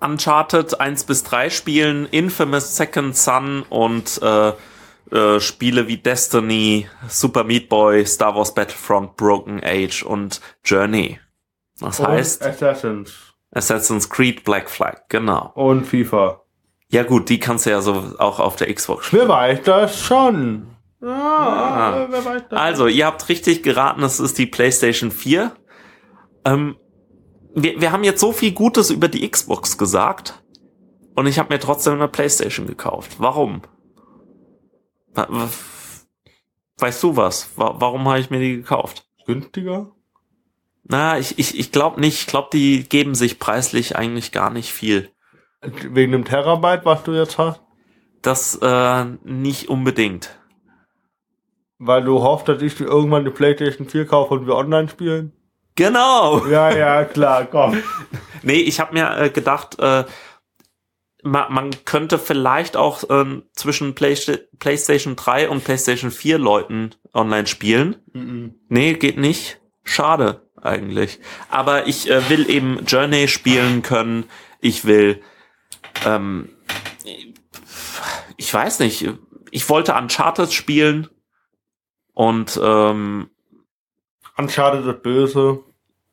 Uncharted 0.01 0.79
1 0.79 1.03
bis 1.05 1.23
3 1.23 1.49
spielen, 1.49 2.05
Infamous 2.11 2.75
Second 2.75 3.15
Son 3.17 3.63
und 3.69 4.19
äh, 4.21 4.53
äh, 5.11 5.39
Spiele 5.39 5.87
wie 5.87 5.97
Destiny, 5.97 6.87
Super 7.07 7.43
Meat 7.43 7.67
Boy, 7.69 8.05
Star 8.05 8.35
Wars 8.35 8.53
Battlefront, 8.53 9.17
Broken 9.17 9.61
Age 9.63 10.03
und 10.03 10.39
Journey. 10.63 11.19
Das 11.79 11.99
Und 11.99 12.07
heißt 12.07 12.45
Assassins. 12.45 13.13
Assassin's 13.51 14.09
Creed 14.09 14.43
Black 14.43 14.69
Flag, 14.69 15.01
genau. 15.09 15.51
Und 15.55 15.85
FIFA. 15.85 16.41
Ja 16.91 17.03
gut, 17.03 17.29
die 17.29 17.39
kannst 17.39 17.65
du 17.65 17.69
ja 17.71 17.81
so 17.81 18.13
auch 18.19 18.39
auf 18.39 18.55
der 18.55 18.73
Xbox 18.73 19.07
spielen. 19.07 19.23
Wer 19.23 19.29
weiß 19.29 19.61
das 19.63 19.99
schon? 19.99 20.67
Ah, 21.01 21.07
Ah. 21.07 22.07
wer 22.09 22.25
weiß 22.25 22.41
das? 22.49 22.59
Also, 22.59 22.87
ihr 22.87 23.05
habt 23.05 23.27
richtig 23.29 23.63
geraten, 23.63 24.03
es 24.03 24.19
ist 24.19 24.37
die 24.37 24.45
PlayStation 24.45 25.11
4. 25.11 25.51
Ähm, 26.45 26.75
wir, 27.53 27.79
wir 27.81 27.91
haben 27.91 28.03
jetzt 28.03 28.21
so 28.21 28.31
viel 28.31 28.51
Gutes 28.51 28.89
über 28.89 29.07
die 29.07 29.27
Xbox 29.29 29.77
gesagt 29.77 30.41
und 31.15 31.27
ich 31.27 31.39
habe 31.39 31.53
mir 31.53 31.59
trotzdem 31.59 31.93
eine 31.93 32.07
PlayStation 32.07 32.67
gekauft. 32.67 33.15
Warum? 33.19 33.61
Wa- 35.13 35.27
wa- 35.29 35.49
Weißt 36.77 37.03
du 37.03 37.17
was? 37.17 37.49
Wa- 37.57 37.75
Warum 37.79 38.07
habe 38.07 38.19
ich 38.19 38.29
mir 38.29 38.39
die 38.39 38.55
gekauft? 38.57 39.05
Günstiger? 39.25 39.91
Na, 40.83 41.19
ich, 41.19 41.37
ich, 41.37 41.59
ich 41.59 41.71
glaube 41.71 41.99
nicht. 41.99 42.21
Ich 42.21 42.27
glaube, 42.27 42.49
die 42.53 42.87
geben 42.87 43.15
sich 43.15 43.37
preislich 43.37 43.95
eigentlich 43.97 44.31
gar 44.31 44.49
nicht 44.49 44.71
viel. 44.71 45.09
Wegen 45.61 46.13
dem 46.13 46.23
Terabyte, 46.25 46.85
was 46.85 47.03
du 47.03 47.11
jetzt 47.11 47.37
hast? 47.37 47.61
Das 48.21 48.55
äh, 48.61 49.05
nicht 49.23 49.67
unbedingt. 49.69 50.39
Weil 51.79 52.03
du 52.03 52.21
hoffst, 52.21 52.47
dass 52.47 52.61
ich 52.61 52.75
dir 52.75 52.85
irgendwann 52.85 53.25
die 53.25 53.31
PlayStation 53.31 53.87
4 53.87 54.05
kaufe 54.05 54.33
und 54.33 54.47
wir 54.47 54.55
online 54.55 54.87
spielen? 54.89 55.33
Genau. 55.75 56.45
Ja, 56.47 56.75
ja, 56.75 57.05
klar, 57.05 57.45
komm. 57.45 57.81
Nee, 58.41 58.61
ich 58.61 58.79
habe 58.79 58.93
mir 58.93 59.17
äh, 59.17 59.29
gedacht, 59.29 59.77
äh, 59.79 60.05
man, 61.23 61.51
man 61.51 61.71
könnte 61.83 62.17
vielleicht 62.17 62.77
auch 62.77 63.03
äh, 63.09 63.41
zwischen 63.53 63.95
Playsta 63.95 64.37
PlayStation 64.59 65.17
3 65.17 65.49
und 65.49 65.63
PlayStation 65.63 66.09
4 66.11 66.37
Leuten 66.37 66.91
online 67.13 67.47
spielen. 67.47 67.97
Mhm. 68.13 68.55
Nee, 68.69 68.93
geht 68.93 69.17
nicht. 69.17 69.59
Schade 69.83 70.47
eigentlich. 70.61 71.19
Aber 71.49 71.87
ich 71.87 72.09
äh, 72.09 72.29
will 72.29 72.49
eben 72.49 72.85
Journey 72.85 73.27
spielen 73.27 73.81
können. 73.81 74.25
Ich 74.61 74.85
will, 74.85 75.21
ähm, 76.05 76.49
ich 78.37 78.53
weiß 78.53 78.79
nicht, 78.79 79.09
ich 79.51 79.69
wollte 79.69 79.95
Uncharted 79.95 80.53
spielen 80.53 81.07
und 82.13 82.59
ähm, 82.61 83.29
Uncharted 84.39 84.85
ist 84.85 85.03
böse. 85.03 85.59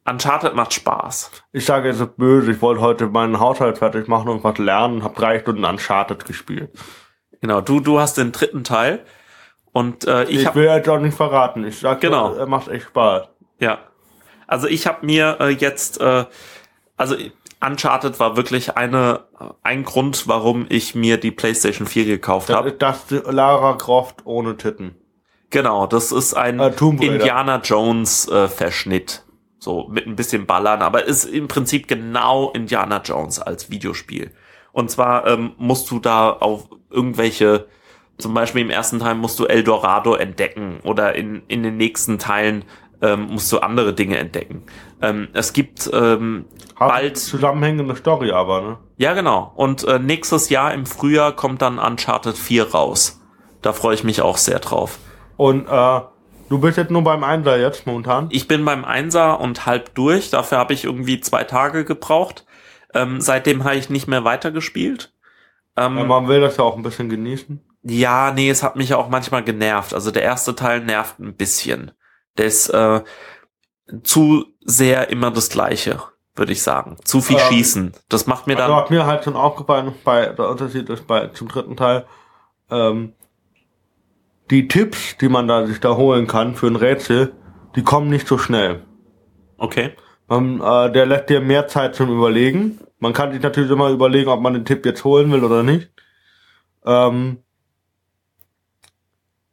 Uncharted 0.09 0.55
macht 0.55 0.73
Spaß. 0.75 1.31
Ich 1.53 1.65
sage, 1.65 1.89
es 1.89 2.01
ist 2.01 2.17
böse. 2.17 2.53
Ich 2.53 2.63
wollte 2.63 2.81
heute 2.81 3.07
meinen 3.07 3.41
Haushalt 3.41 3.79
fertig 3.79 4.09
machen 4.09 4.29
und 4.29 4.45
was 4.45 4.59
lernen. 4.59 5.03
Hab 5.03 5.17
drei 5.17 5.39
Stunden 5.41 5.65
Uncharted 5.65 6.25
gespielt. 6.25 6.71
Genau, 7.41 7.61
du, 7.61 7.81
du 7.81 7.99
hast 7.99 8.17
den 8.19 8.33
dritten 8.33 8.65
Teil 8.65 9.05
und 9.73 10.07
äh, 10.07 10.25
ich 10.25 10.43
Ich, 10.45 10.55
will 10.55 10.65
jetzt 10.67 10.89
auch 10.89 10.99
nicht 11.01 11.17
verraten. 11.17 11.65
Ich 11.65 11.79
sag, 11.81 12.01
Genau. 12.01 12.35
er 12.35 12.47
macht 12.47 12.69
echt 12.69 12.87
Spaß. 12.87 13.29
Ja. 13.61 13.79
Also 14.47 14.69
ich 14.69 14.87
habe 14.87 15.05
mir 15.05 15.39
äh, 15.41 15.49
jetzt, 15.49 16.01
äh, 16.01 16.25
also 16.97 17.17
Uncharted 17.65 18.21
war 18.21 18.37
wirklich 18.37 18.77
eine, 18.77 19.25
ein 19.63 19.83
Grund, 19.85 20.29
warum 20.29 20.67
ich 20.69 20.95
mir 20.95 21.19
die 21.19 21.31
PlayStation 21.33 21.87
4 21.87 22.05
gekauft 22.05 22.49
Das 22.49 22.57
habe. 22.57 22.69
ist 22.71 22.81
das 22.83 23.11
Lara 23.11 23.75
Croft 23.75 24.25
ohne 24.25 24.57
Titten. 24.57 24.95
Genau, 25.57 25.87
das 25.87 26.13
ist 26.13 26.35
ein 26.35 26.61
Raider. 26.61 27.01
Indiana 27.01 27.63
Jones 27.65 28.29
äh, 28.29 28.47
Verschnitt. 28.47 29.25
So 29.59 29.89
mit 29.89 30.07
ein 30.07 30.15
bisschen 30.15 30.45
Ballern, 30.45 30.83
aber 30.83 31.07
ist 31.07 31.25
im 31.25 31.49
Prinzip 31.49 31.89
genau 31.89 32.51
Indiana 32.51 33.01
Jones 33.03 33.41
als 33.41 33.71
Videospiel. 33.71 34.33
Und 34.73 34.91
zwar 34.91 35.27
ähm, 35.27 35.53
musst 35.57 35.91
du 35.91 35.99
da 35.99 36.29
auf 36.29 36.69
irgendwelche, 36.91 37.69
zum 38.19 38.35
Beispiel 38.35 38.61
im 38.61 38.69
ersten 38.69 38.99
Teil 38.99 39.15
musst 39.15 39.39
du 39.39 39.47
Eldorado 39.47 40.15
entdecken 40.15 40.81
oder 40.85 41.15
in, 41.15 41.43
in 41.49 41.63
den 41.63 41.79
nächsten 41.79 42.19
Teilen 42.19 42.67
ähm, 43.01 43.29
musst 43.31 43.51
du 43.51 43.61
andere 43.61 43.95
Dinge 43.95 44.19
entdecken. 44.19 44.65
Ähm, 45.01 45.29
es 45.33 45.55
gibt 45.55 45.89
ähm, 45.91 46.45
Hat 46.79 46.89
bald 46.91 47.17
zusammenhängende 47.17 47.97
Story 47.97 48.31
aber, 48.31 48.61
ne? 48.61 48.79
ja, 48.99 49.15
genau. 49.15 49.53
Und 49.57 49.85
äh, 49.85 49.99
nächstes 49.99 50.51
Jahr 50.51 50.75
im 50.75 50.85
Frühjahr 50.85 51.33
kommt 51.35 51.63
dann 51.63 51.79
Uncharted 51.79 52.37
4 52.37 52.73
raus. 52.73 53.23
Da 53.63 53.73
freue 53.73 53.95
ich 53.95 54.05
mich 54.05 54.21
auch 54.21 54.37
sehr 54.37 54.59
drauf. 54.59 54.99
Und 55.37 55.67
äh, 55.69 56.01
du 56.49 56.59
bist 56.61 56.79
jetzt 56.79 56.91
nur 56.91 57.03
beim 57.03 57.25
Einser 57.25 57.59
jetzt 57.59 57.87
momentan. 57.87 58.29
Ich 58.31 58.49
bin 58.49 58.65
beim 58.65 58.85
Einser 58.85 59.41
und 59.41 59.67
halb 59.67 59.95
durch. 59.95 60.31
Dafür 60.31 60.59
habe 60.59 60.73
ich 60.75 60.85
irgendwie 60.85 61.21
zwei 61.21 61.45
Tage 61.45 61.85
gebraucht. 61.85 62.47
Ähm, 62.95 63.21
seitdem 63.21 63.65
habe 63.65 63.77
ich 63.77 63.91
nicht 63.91 64.07
mehr 64.09 64.25
weitergespielt. 64.25 65.13
Ähm, 65.77 65.99
Ja, 65.99 66.05
man 66.05 66.29
will 66.29 66.41
das 66.41 66.57
ja 66.57 66.65
auch 66.65 66.77
ein 66.77 66.83
bisschen 66.83 67.09
genießen. 67.09 67.61
ja, 67.83 68.33
nee, 68.33 68.49
es 68.51 68.63
hat 68.63 68.77
mich 68.77 68.95
auch 68.95 69.09
manchmal 69.09 69.45
genervt. 69.45 69.93
Also 69.95 70.11
der 70.11 70.23
erste 70.23 70.55
Teil 70.55 70.81
nervt 70.81 71.19
ein 71.19 71.37
bisschen. 71.37 71.93
Der 72.39 72.47
ist 72.47 72.69
äh, 72.71 73.03
zu 74.03 74.47
sehr 74.65 75.11
immer 75.11 75.31
das 75.31 75.49
Gleiche, 75.51 76.03
würde 76.35 76.53
ich 76.53 76.63
sagen. 76.63 76.97
Zu 77.05 77.21
viel 77.21 77.37
Ähm, 77.37 77.43
Schießen. 77.49 77.93
Das 78.09 78.27
macht 78.27 78.47
mir 78.47 78.57
Also 78.57 78.69
dann. 78.69 78.77
hat 78.77 78.91
mir 78.91 79.07
halt 79.07 79.25
schon 79.25 79.37
aufgefallen, 79.37 79.95
bei 80.05 80.27
der 80.27 80.49
Unterschied 80.49 80.89
ist 80.91 81.07
bei 81.07 81.29
zum 81.29 81.49
dritten 81.49 81.77
Teil, 81.77 82.07
ähm, 82.71 83.13
die 84.51 84.69
Tipps, 84.69 85.17
die 85.19 85.29
man 85.29 85.49
da 85.49 85.67
sich 85.67 85.81
da 85.81 85.97
holen 85.97 86.27
kann 86.27 86.55
für 86.55 86.67
ein 86.67 86.77
Rätsel, 86.77 87.35
die 87.75 87.83
kommen 87.83 88.09
nicht 88.09 88.27
so 88.27 88.39
schnell. 88.39 88.83
Okay. 89.59 89.93
Man, 90.29 90.61
äh, 90.61 90.93
der 90.93 91.07
lässt 91.07 91.29
dir 91.29 91.41
mehr 91.41 91.69
Zeit 91.69 91.95
zum 91.95 92.11
Überlegen. 92.11 92.81
Man 92.99 93.13
kann 93.13 93.33
sich 93.33 93.43
natürlich 93.43 93.71
immer 93.71 93.91
überlegen, 93.91 94.29
ob 94.29 94.41
man 94.41 94.55
den 94.55 94.65
Tipp 94.65 94.85
jetzt 94.87 95.05
holen 95.05 95.31
will 95.31 95.45
oder 95.45 95.63
nicht. 95.63 95.91
Ähm, 96.85 97.39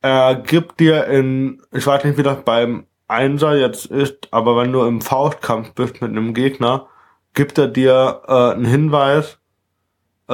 er 0.02 0.36
gibt 0.36 0.80
dir 0.80 1.06
in, 1.06 1.62
ich 1.72 1.86
weiß 1.86 2.04
nicht, 2.04 2.18
wie 2.18 2.24
das 2.24 2.44
beim 2.44 2.86
Einser 3.08 3.56
jetzt 3.56 3.86
ist, 3.86 4.28
aber 4.32 4.58
wenn 4.58 4.72
du 4.72 4.84
im 4.84 5.02
Faustkampf 5.02 5.74
bist 5.74 6.02
mit 6.02 6.12
einem 6.12 6.34
Gegner, 6.34 6.88
gibt 7.34 7.58
er 7.58 7.68
dir 7.68 8.22
äh, 8.28 8.56
einen 8.56 8.66
Hinweis, 8.66 9.40
äh, 10.28 10.34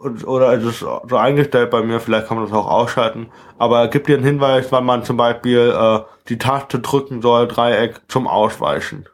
oder 0.00 0.52
es 0.54 0.64
ist 0.64 0.78
so 0.80 1.16
eingestellt 1.16 1.70
bei 1.70 1.82
mir, 1.82 2.00
vielleicht 2.00 2.26
kann 2.26 2.38
man 2.38 2.46
das 2.46 2.56
auch 2.56 2.68
ausschalten, 2.68 3.30
aber 3.58 3.80
er 3.80 3.88
gibt 3.88 4.08
dir 4.08 4.16
einen 4.16 4.24
Hinweis, 4.24 4.72
wann 4.72 4.84
man 4.84 5.04
zum 5.04 5.16
Beispiel 5.16 5.74
äh, 5.76 6.00
die 6.28 6.38
Taste 6.38 6.78
drücken 6.78 7.20
soll, 7.20 7.48
Dreieck 7.48 8.00
zum 8.08 8.26
Ausweichen. 8.26 9.06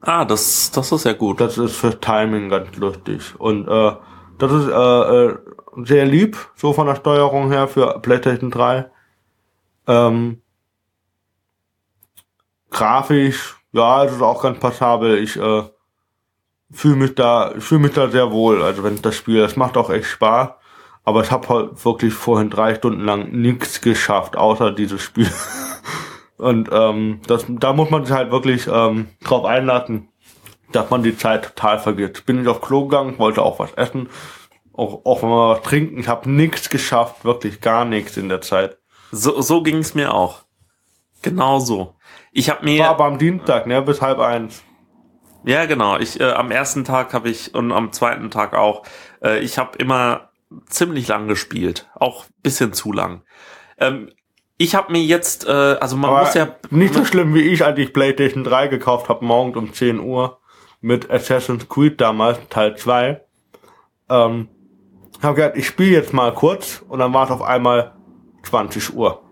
Ah, 0.00 0.24
das, 0.24 0.70
das 0.70 0.92
ist 0.92 1.04
ja 1.04 1.12
gut. 1.12 1.40
Das 1.40 1.58
ist 1.58 1.76
für 1.76 1.98
Timing 1.98 2.48
ganz 2.48 2.76
lustig. 2.76 3.34
Und 3.38 3.68
äh, 3.68 3.92
das 4.38 4.52
ist 4.52 4.68
äh, 4.68 4.72
äh, 4.72 5.38
sehr 5.84 6.06
lieb, 6.06 6.36
so 6.54 6.72
von 6.72 6.86
der 6.86 6.94
Steuerung 6.94 7.50
her 7.50 7.68
für 7.68 7.98
PlayStation 8.00 8.50
3. 8.50 8.90
Ähm, 9.88 10.40
grafisch, 12.70 13.56
ja, 13.72 14.04
es 14.04 14.12
ist 14.12 14.22
auch 14.22 14.42
ganz 14.42 14.60
passabel. 14.60 15.18
Ich 15.18 15.36
äh, 15.36 15.62
fühle 16.70 16.96
mich 16.96 17.14
da, 17.14 17.52
ich 17.56 17.64
fühle 17.64 17.82
mich 17.82 17.92
da 17.92 18.08
sehr 18.08 18.30
wohl. 18.30 18.62
Also 18.62 18.82
wenn 18.82 18.94
ich 18.94 19.02
das 19.02 19.16
spiele, 19.16 19.40
das 19.40 19.56
macht 19.56 19.76
auch 19.76 19.90
echt 19.90 20.06
Spaß. 20.06 20.50
Aber 21.04 21.22
ich 21.22 21.30
habe 21.30 21.48
halt 21.48 21.84
wirklich 21.84 22.12
vorhin 22.12 22.50
drei 22.50 22.74
Stunden 22.74 23.04
lang 23.04 23.30
nichts 23.30 23.80
geschafft, 23.80 24.36
außer 24.36 24.72
dieses 24.72 25.00
Spiel. 25.00 25.30
Und 26.36 26.68
ähm, 26.70 27.20
das, 27.26 27.46
da 27.48 27.72
muss 27.72 27.90
man 27.90 28.04
sich 28.04 28.14
halt 28.14 28.30
wirklich 28.30 28.68
ähm, 28.70 29.08
drauf 29.24 29.44
einlassen, 29.44 30.08
dass 30.70 30.90
man 30.90 31.02
die 31.02 31.16
Zeit 31.16 31.44
total 31.44 31.78
vergisst. 31.78 32.26
Bin 32.26 32.42
ich 32.42 32.48
auf 32.48 32.60
Klo 32.60 32.86
gegangen, 32.86 33.18
wollte 33.18 33.42
auch 33.42 33.58
was 33.58 33.72
essen, 33.72 34.08
auch, 34.72 35.04
auch 35.04 35.22
mal 35.22 35.54
was 35.56 35.62
trinken. 35.62 35.98
Ich 35.98 36.08
habe 36.08 36.30
nichts 36.30 36.68
geschafft, 36.68 37.24
wirklich 37.24 37.60
gar 37.60 37.84
nichts 37.84 38.16
in 38.16 38.28
der 38.28 38.42
Zeit. 38.42 38.78
So, 39.10 39.40
so 39.40 39.62
ging 39.62 39.78
es 39.78 39.94
mir 39.94 40.12
auch. 40.12 40.42
Genau 41.22 41.58
so. 41.58 41.94
Ich 42.32 42.50
habe 42.50 42.64
mir 42.64 42.80
War 42.80 42.90
aber 42.90 43.06
am 43.06 43.18
Dienstag, 43.18 43.66
ne, 43.66 43.82
bis 43.82 44.00
halb 44.02 44.20
eins. 44.20 44.62
Ja, 45.44 45.66
genau. 45.66 45.98
Ich 45.98 46.20
äh, 46.20 46.30
am 46.30 46.50
ersten 46.50 46.84
Tag 46.84 47.14
habe 47.14 47.28
ich 47.28 47.54
und 47.54 47.72
am 47.72 47.92
zweiten 47.92 48.30
Tag 48.30 48.54
auch. 48.54 48.82
Äh, 49.22 49.40
ich 49.40 49.58
habe 49.58 49.78
immer 49.78 50.30
ziemlich 50.66 51.08
lang 51.08 51.28
gespielt, 51.28 51.88
auch 51.94 52.26
bisschen 52.42 52.72
zu 52.72 52.92
lang. 52.92 53.22
Ähm, 53.78 54.10
ich 54.56 54.74
habe 54.74 54.92
mir 54.92 55.02
jetzt, 55.02 55.46
äh, 55.46 55.50
also 55.52 55.96
man 55.96 56.10
Aber 56.10 56.20
muss 56.24 56.34
ja 56.34 56.56
nicht 56.70 56.94
so 56.94 57.04
schlimm 57.04 57.34
wie 57.34 57.42
ich, 57.42 57.64
als 57.64 57.78
ich 57.78 57.92
PlayStation 57.92 58.42
3 58.44 58.66
gekauft 58.68 59.08
habe, 59.08 59.24
morgens 59.24 59.56
um 59.56 59.72
10 59.72 60.00
Uhr 60.00 60.38
mit 60.80 61.10
Assassin's 61.10 61.68
Creed 61.68 62.00
damals, 62.00 62.38
Teil 62.50 62.76
2. 62.76 63.20
Ähm, 64.10 64.48
habe 65.22 65.34
gedacht, 65.34 65.56
ich 65.56 65.66
spiele 65.66 65.92
jetzt 65.92 66.12
mal 66.12 66.32
kurz 66.32 66.84
und 66.88 66.98
dann 66.98 67.12
war 67.12 67.24
es 67.24 67.30
auf 67.30 67.42
einmal 67.42 67.92
20 68.42 68.94
Uhr. 68.94 69.22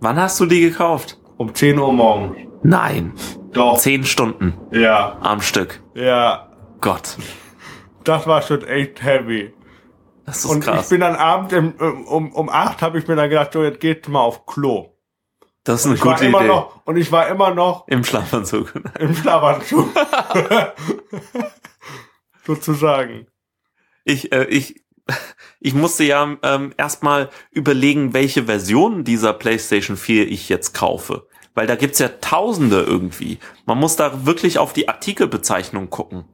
Wann 0.00 0.16
hast 0.16 0.40
du 0.40 0.46
die 0.46 0.60
gekauft? 0.60 1.18
Um 1.36 1.54
10 1.54 1.78
Uhr 1.78 1.92
morgens. 1.92 2.36
Nein, 2.62 3.12
Doch. 3.54 3.78
zehn 3.78 4.04
Stunden 4.04 4.54
Ja, 4.72 5.16
am 5.20 5.40
Stück. 5.40 5.82
ja. 5.94 6.50
Gott. 6.80 7.16
das 8.04 8.26
war 8.26 8.42
schon 8.42 8.62
echt 8.64 9.02
heavy. 9.02 9.54
Das 10.26 10.38
ist 10.44 10.46
Und 10.46 10.60
krass. 10.64 10.84
ich 10.84 10.90
bin 10.90 11.00
dann 11.00 11.16
abends 11.16 11.52
im, 11.54 11.72
um, 11.72 12.32
um 12.32 12.48
acht 12.50 12.82
habe 12.82 12.98
ich 12.98 13.06
mir 13.08 13.16
dann 13.16 13.30
gedacht, 13.30 13.52
so 13.54 13.62
jetzt 13.62 13.80
geht's 13.80 14.08
mal 14.08 14.20
auf 14.20 14.44
Klo. 14.46 14.96
das 15.64 15.80
ist 15.80 15.86
eine 15.86 15.96
gute 15.98 16.26
immer 16.26 16.40
Idee. 16.40 16.48
noch 16.48 16.84
und 16.84 16.96
ich 16.98 17.10
war 17.12 17.28
immer 17.28 17.54
noch 17.54 17.86
Im 17.88 18.04
Schlafanzug. 18.04 18.74
im 18.98 19.14
Schlafanzug. 19.14 19.88
Sozusagen. 22.46 23.26
Ich, 24.04 24.32
äh, 24.32 24.44
ich, 24.44 24.82
ich 25.60 25.74
musste 25.74 26.04
ja 26.04 26.36
ähm, 26.42 26.74
erstmal 26.76 27.30
überlegen, 27.50 28.12
welche 28.12 28.44
Version 28.44 29.04
dieser 29.04 29.32
PlayStation 29.32 29.96
4 29.96 30.30
ich 30.30 30.48
jetzt 30.48 30.74
kaufe. 30.74 31.26
Weil 31.54 31.66
da 31.66 31.76
gibt's 31.76 32.00
ja 32.00 32.08
tausende 32.20 32.82
irgendwie. 32.82 33.38
Man 33.64 33.78
muss 33.78 33.96
da 33.96 34.26
wirklich 34.26 34.58
auf 34.58 34.72
die 34.72 34.88
Artikelbezeichnung 34.88 35.88
gucken. 35.88 36.24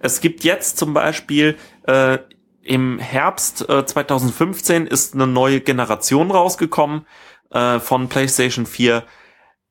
Es 0.00 0.20
gibt 0.20 0.44
jetzt 0.44 0.78
zum 0.78 0.94
Beispiel 0.94 1.56
äh, 1.86 2.18
im 2.62 2.98
Herbst 2.98 3.68
äh, 3.68 3.86
2015 3.86 4.86
ist 4.86 5.14
eine 5.14 5.26
neue 5.26 5.60
Generation 5.60 6.30
rausgekommen 6.30 7.06
äh, 7.50 7.80
von 7.80 8.08
PlayStation 8.08 8.66
4, 8.66 9.04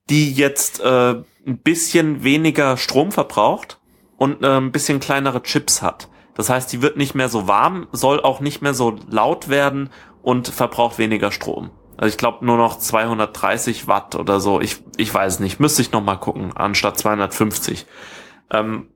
die 0.10 0.34
jetzt 0.34 0.80
äh, 0.80 1.16
ein 1.46 1.58
bisschen 1.60 2.24
weniger 2.24 2.78
Strom 2.78 3.12
verbraucht 3.12 3.80
und 4.18 4.44
äh, 4.44 4.58
ein 4.58 4.72
bisschen 4.72 5.00
kleinere 5.00 5.44
Chips 5.44 5.82
hat. 5.82 6.10
Das 6.36 6.50
heißt, 6.50 6.72
die 6.72 6.82
wird 6.82 6.98
nicht 6.98 7.16
mehr 7.16 7.30
so 7.30 7.48
warm, 7.48 7.88
soll 7.92 8.22
auch 8.22 8.40
nicht 8.40 8.62
mehr 8.62 8.74
so 8.74 8.96
laut 9.10 9.50
werden 9.50 9.90
und 10.22 10.48
verbraucht 10.48 10.98
weniger 10.98 11.32
Strom. 11.32 11.72
Also 11.98 12.14
ich 12.14 12.18
glaube 12.18 12.46
nur 12.46 12.58
noch 12.58 12.78
230 12.78 13.88
Watt 13.88 14.16
oder 14.16 14.40
so. 14.40 14.62
Ich, 14.62 14.84
ich 14.98 15.12
weiß 15.12 15.40
nicht, 15.40 15.60
müsste 15.60 15.82
ich 15.82 15.92
noch 15.92 16.04
mal 16.04 16.16
gucken, 16.16 16.56
anstatt 16.56 16.98
250. 16.98 17.88
Ähm, 18.52 18.90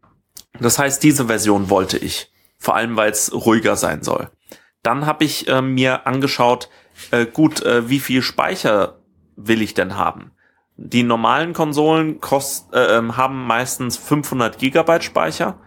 das 0.59 0.77
heißt, 0.77 1.01
diese 1.03 1.25
Version 1.25 1.69
wollte 1.69 1.97
ich. 1.97 2.31
Vor 2.57 2.75
allem, 2.75 2.95
weil 2.95 3.11
es 3.11 3.33
ruhiger 3.33 3.75
sein 3.75 4.03
soll. 4.03 4.29
Dann 4.83 5.07
habe 5.07 5.23
ich 5.23 5.47
äh, 5.47 5.61
mir 5.63 6.05
angeschaut, 6.05 6.69
äh, 7.09 7.25
gut, 7.25 7.63
äh, 7.63 7.89
wie 7.89 7.99
viel 7.99 8.21
Speicher 8.21 8.99
will 9.35 9.63
ich 9.63 9.73
denn 9.73 9.97
haben? 9.97 10.31
Die 10.77 11.03
normalen 11.03 11.53
Konsolen 11.53 12.19
kost, 12.19 12.73
äh, 12.73 12.97
ähm, 12.97 13.17
haben 13.17 13.45
meistens 13.45 13.97
500 13.97 14.59
Gigabyte 14.59 15.03
Speicher. 15.03 15.59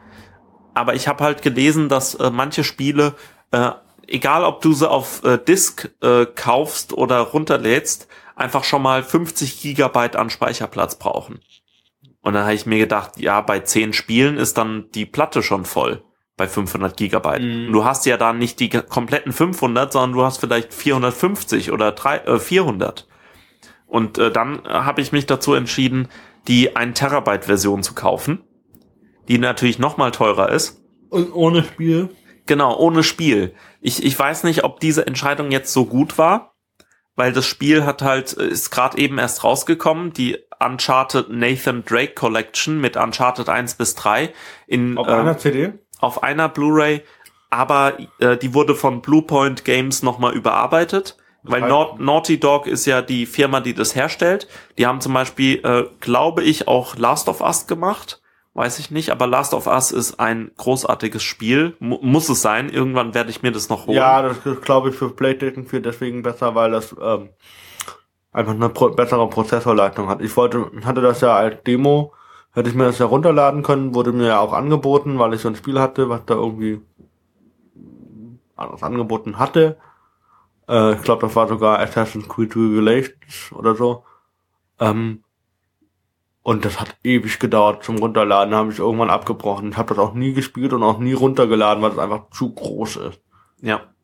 Aber 0.73 0.95
ich 0.95 1.09
habe 1.09 1.25
halt 1.25 1.43
gelesen, 1.43 1.89
dass 1.89 2.15
äh, 2.15 2.31
manche 2.31 2.63
Spiele, 2.65 3.15
äh, 3.51 3.71
egal 4.07 4.45
ob 4.45 4.61
du 4.63 4.73
sie 4.73 4.89
auf 4.89 5.25
äh, 5.25 5.39
Disk 5.39 5.91
äh, 6.03 6.27
kaufst 6.27 6.93
oder 6.93 7.21
runterlädst, 7.21 8.09
einfach 8.37 8.65
schon 8.65 8.83
mal 8.83 9.03
50 9.03 9.61
Gigabyte 9.61 10.17
an 10.17 10.31
Speicherplatz 10.31 10.99
brauchen. 10.99 11.41
Und 12.21 12.35
dann 12.35 12.45
habe 12.45 12.55
ich 12.55 12.67
mir 12.67 12.79
gedacht, 12.79 13.19
ja, 13.19 13.41
bei 13.41 13.61
10 13.61 13.93
Spielen 13.93 14.39
ist 14.39 14.57
dann 14.57 14.87
die 14.95 15.07
Platte 15.07 15.43
schon 15.43 15.65
voll 15.65 16.03
bei 16.37 16.49
500 16.49 16.97
Gigabyte. 16.97 17.43
Mhm. 17.43 17.73
Du 17.73 17.85
hast 17.85 18.07
ja 18.07 18.17
da 18.17 18.33
nicht 18.33 18.59
die 18.61 18.71
kompletten 18.71 19.33
500, 19.33 19.93
sondern 19.93 20.13
du 20.13 20.25
hast 20.25 20.39
vielleicht 20.39 20.75
450 20.75 21.71
oder 21.71 21.93
drei, 21.93 22.19
äh, 22.19 22.39
400. 22.39 23.07
Und 23.87 24.19
äh, 24.19 24.33
dann 24.33 24.65
habe 24.65 25.01
ich 25.01 25.13
mich 25.13 25.27
dazu 25.27 25.55
entschieden, 25.55 26.09
die 26.49 26.75
1 26.75 26.99
Terabyte 26.99 27.45
Version 27.45 27.83
zu 27.83 27.95
kaufen, 27.95 28.43
die 29.29 29.39
natürlich 29.39 29.79
noch 29.79 29.97
mal 29.97 30.11
teurer 30.11 30.51
ist. 30.51 30.83
Und 31.11 31.33
ohne 31.33 31.63
Spiel? 31.63 32.11
Genau, 32.47 32.77
ohne 32.77 33.03
Spiel. 33.03 33.55
Ich, 33.81 34.05
ich 34.05 34.19
weiß 34.19 34.45
nicht, 34.45 34.65
ob 34.65 34.81
diese 34.81 35.07
Entscheidung 35.07 35.51
jetzt 35.51 35.73
so 35.73 35.87
gut 35.87 36.19
war, 36.19 36.55
weil 37.17 37.33
das 37.33 37.47
Spiel 37.47 37.85
hat 37.85 38.03
halt, 38.03 38.33
ist 38.33 38.71
gerade 38.71 38.99
eben 38.99 39.19
erst 39.19 39.45
rausgekommen, 39.45 40.13
die 40.13 40.39
Uncharted 40.61 41.31
Nathan 41.31 41.85
Drake 41.85 42.15
Collection 42.15 42.81
mit 42.81 42.97
Uncharted 42.97 43.49
1 43.49 43.75
bis 43.75 43.95
3 43.95 44.33
in, 44.67 44.99
Auf 44.99 45.09
ähm, 45.09 45.15
einer 45.15 45.39
CD? 45.39 45.73
auf 46.01 46.23
einer 46.23 46.49
Blu-ray, 46.49 47.03
aber 47.51 47.99
äh, 48.19 48.37
die 48.37 48.53
wurde 48.53 48.75
von 48.75 49.01
Bluepoint 49.01 49.65
Games 49.65 50.03
nochmal 50.03 50.35
überarbeitet. 50.35 51.17
Weil 51.47 51.61
Naut 51.61 52.01
Naughty 52.01 52.41
Dog 52.41 52.67
ist 52.67 52.87
ja 52.87 53.03
die 53.03 53.27
Firma, 53.27 53.61
die 53.61 53.75
das 53.75 53.95
herstellt. 53.95 54.49
Die 54.79 54.87
haben 54.87 55.03
zum 55.03 55.13
Beispiel, 55.13 55.61
äh, 55.63 55.85
glaube 56.01 56.43
ich, 56.43 56.69
auch 56.69 56.97
Last 56.97 57.29
of 57.29 57.43
Us 57.43 57.67
gemacht. 57.67 58.23
Weiß 58.57 58.79
ich 58.79 58.93
nicht, 58.93 59.11
aber 59.11 59.27
Last 59.27 59.53
of 59.53 59.67
Us 59.67 59.91
ist 59.91 60.21
ein 60.21 60.53
großartiges 60.57 61.25
Spiel. 61.25 61.77
Mu 61.81 61.99
muss 62.03 62.29
es 62.29 62.41
sein. 62.41 62.71
Irgendwann 62.71 63.13
werde 63.13 63.31
ich 63.31 63.43
mir 63.43 63.51
das 63.51 63.69
noch 63.69 63.89
holen. 63.89 63.97
Ja, 63.97 64.23
das 64.23 64.47
ist, 64.47 64.63
glaube 64.63 64.91
ich, 64.91 64.95
für 64.95 65.11
PlayStation 65.11 65.67
4 65.67 65.81
deswegen 65.81 66.23
besser, 66.23 66.55
weil 66.55 66.71
das 66.71 66.95
ähm, 67.03 67.31
einfach 68.31 68.53
eine 68.53 68.69
pro 68.69 68.91
bessere 68.91 69.29
Prozessorleitung 69.29 70.09
hat. 70.09 70.21
Ich 70.21 70.37
wollte, 70.37 70.71
hatte 70.85 71.01
das 71.01 71.21
ja 71.21 71.35
als 71.35 71.65
Demo, 71.65 72.13
hätte 72.53 72.69
ich 72.69 72.77
mir 72.77 72.85
das 72.85 73.01
ja 73.01 73.07
runterladen 73.07 73.65
können, 73.65 73.93
wurde 73.93 74.13
mir 74.13 74.29
ja 74.29 74.39
auch 74.39 74.53
angeboten, 74.53 75.19
weil 75.19 75.35
ich 75.35 75.41
so 75.41 75.49
ein 75.49 75.57
Spiel 75.57 75.81
hatte, 75.81 76.09
was 76.09 76.25
da 76.25 76.35
irgendwie 76.35 76.81
anderes 78.55 78.85
angeboten 78.85 79.41
hatte. 79.41 79.79
Äh, 80.69 80.95
ich 80.95 81.03
glaube, 81.03 81.27
das 81.27 81.35
war 81.35 81.49
sogar 81.49 81.81
Assassin's 81.81 82.29
Creed 82.29 82.55
Revelations 82.55 83.51
oder 83.53 83.75
so. 83.75 84.05
Ähm, 84.79 85.24
und 86.45 86.67
das 86.67 86.79
hat 86.79 86.99
ewig 87.03 87.39
gedauert 87.39 87.85
zum 87.85 87.97
Runterladen, 87.97 88.55
habe 88.55 88.71
ich 88.71 88.79
irgendwann 88.79 89.09
abgebrochen. 89.09 89.71
Ich 89.71 89.77
habe 89.79 89.95
das 89.95 89.99
auch 89.99 90.13
nie 90.13 90.35
gespielt 90.35 90.75
und 90.75 90.83
auch 90.83 90.99
nie 90.99 91.15
runtergeladen, 91.15 91.83
weil 91.83 91.93
es 91.93 91.99
einfach 91.99 92.29
zu 92.31 92.53
groß 92.53 92.97
ist. 92.97 93.21
Ja, 93.63 93.95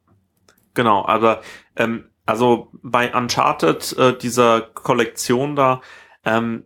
genau. 0.73 1.05
Aber 1.07 1.43
ähm, 1.77 2.07
also 2.25 2.69
bei 2.83 3.15
Uncharted 3.15 3.95
äh, 3.99 4.17
dieser 4.17 4.63
Kollektion 4.63 5.55
da, 5.55 5.83
ähm, 6.25 6.65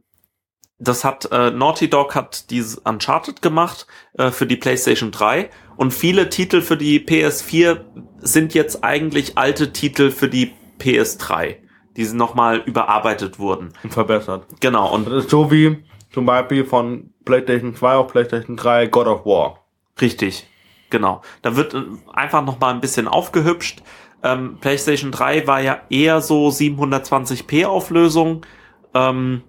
das 0.79 1.03
hat 1.03 1.31
äh, 1.33 1.51
Naughty 1.51 1.91
Dog 1.91 2.15
hat 2.15 2.51
dieses 2.51 2.79
Uncharted 2.79 3.43
gemacht 3.43 3.89
äh, 4.17 4.31
für 4.31 4.47
die 4.47 4.57
PlayStation 4.57 5.11
3 5.11 5.51
und 5.77 5.93
viele 5.93 6.29
Titel 6.29 6.61
für 6.61 6.77
die 6.77 7.01
PS4 7.01 7.81
sind 8.21 8.55
jetzt 8.55 8.85
eigentlich 8.85 9.37
alte 9.39 9.73
Titel 9.73 10.13
für 10.13 10.29
die 10.29 10.53
PS3, 10.79 11.57
die 11.97 12.05
nochmal 12.07 12.59
überarbeitet 12.59 13.39
wurden. 13.39 13.73
Und 13.83 13.93
verbessert. 13.93 14.47
Genau 14.61 14.93
und 14.93 15.07
Das 15.07 15.25
ist 15.25 15.31
so 15.31 15.51
wie 15.51 15.85
zum 16.13 16.27
Beispiel 16.27 16.65
von 16.65 17.11
PlayStation 17.25 17.75
2 17.75 17.95
auf 17.95 18.09
PlayStation 18.13 18.57
3 18.57 18.87
God 18.87 19.07
of 19.07 19.27
War. 19.27 19.65
Richtig, 20.01 20.49
genau. 20.91 21.23
Da 21.43 21.57
wird 21.57 21.75
äh, 21.75 21.83
einfach 22.13 22.45
noch 22.45 22.61
mal 22.61 22.73
ein 22.73 22.81
bisschen 22.81 23.09
aufgehübscht. 23.09 23.83
Ähm, 24.23 24.59
PlayStation 24.61 25.11
3 25.13 25.47
war 25.47 25.61
ja 25.61 25.81
eher 25.91 26.21
so 26.21 26.49
720p 26.49 27.67
Auflösung. 27.67 28.47
Ähm, 28.95 29.43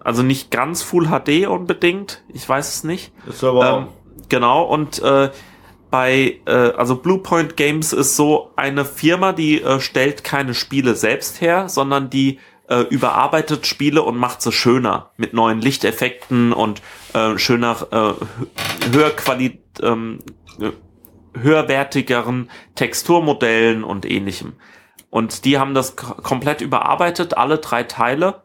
also 0.00 0.22
nicht 0.22 0.50
ganz 0.50 0.82
Full 0.82 1.06
HD 1.08 1.46
unbedingt. 1.46 2.24
Ich 2.28 2.48
weiß 2.48 2.68
es 2.76 2.84
nicht. 2.84 3.12
Ist 3.26 3.44
aber 3.44 3.78
Ähm, 3.78 3.88
genau, 4.28 4.64
und 4.64 5.00
äh, 5.02 5.30
bei, 5.92 6.40
äh, 6.46 6.50
also 6.50 6.96
Bluepoint 6.96 7.56
Games 7.56 7.92
ist 7.92 8.16
so 8.16 8.50
eine 8.56 8.86
Firma, 8.86 9.32
die 9.32 9.60
äh, 9.60 9.78
stellt 9.78 10.24
keine 10.24 10.54
Spiele 10.54 10.94
selbst 10.94 11.42
her, 11.42 11.68
sondern 11.68 12.08
die 12.08 12.40
äh, 12.68 12.80
überarbeitet 12.80 13.66
Spiele 13.66 14.02
und 14.02 14.16
macht 14.16 14.40
sie 14.40 14.52
schöner 14.52 15.10
mit 15.18 15.34
neuen 15.34 15.60
Lichteffekten 15.60 16.54
und 16.54 16.80
äh, 17.12 17.36
schöner, 17.36 17.76
äh, 17.90 18.90
höher 18.90 19.10
quali 19.10 19.62
ähm, 19.82 20.20
äh, 20.58 20.70
höherwertigeren 21.38 22.50
Texturmodellen 22.74 23.84
und 23.84 24.06
ähnlichem. 24.06 24.54
Und 25.10 25.44
die 25.44 25.58
haben 25.58 25.74
das 25.74 25.94
komplett 25.94 26.62
überarbeitet, 26.62 27.36
alle 27.36 27.58
drei 27.58 27.82
Teile 27.82 28.44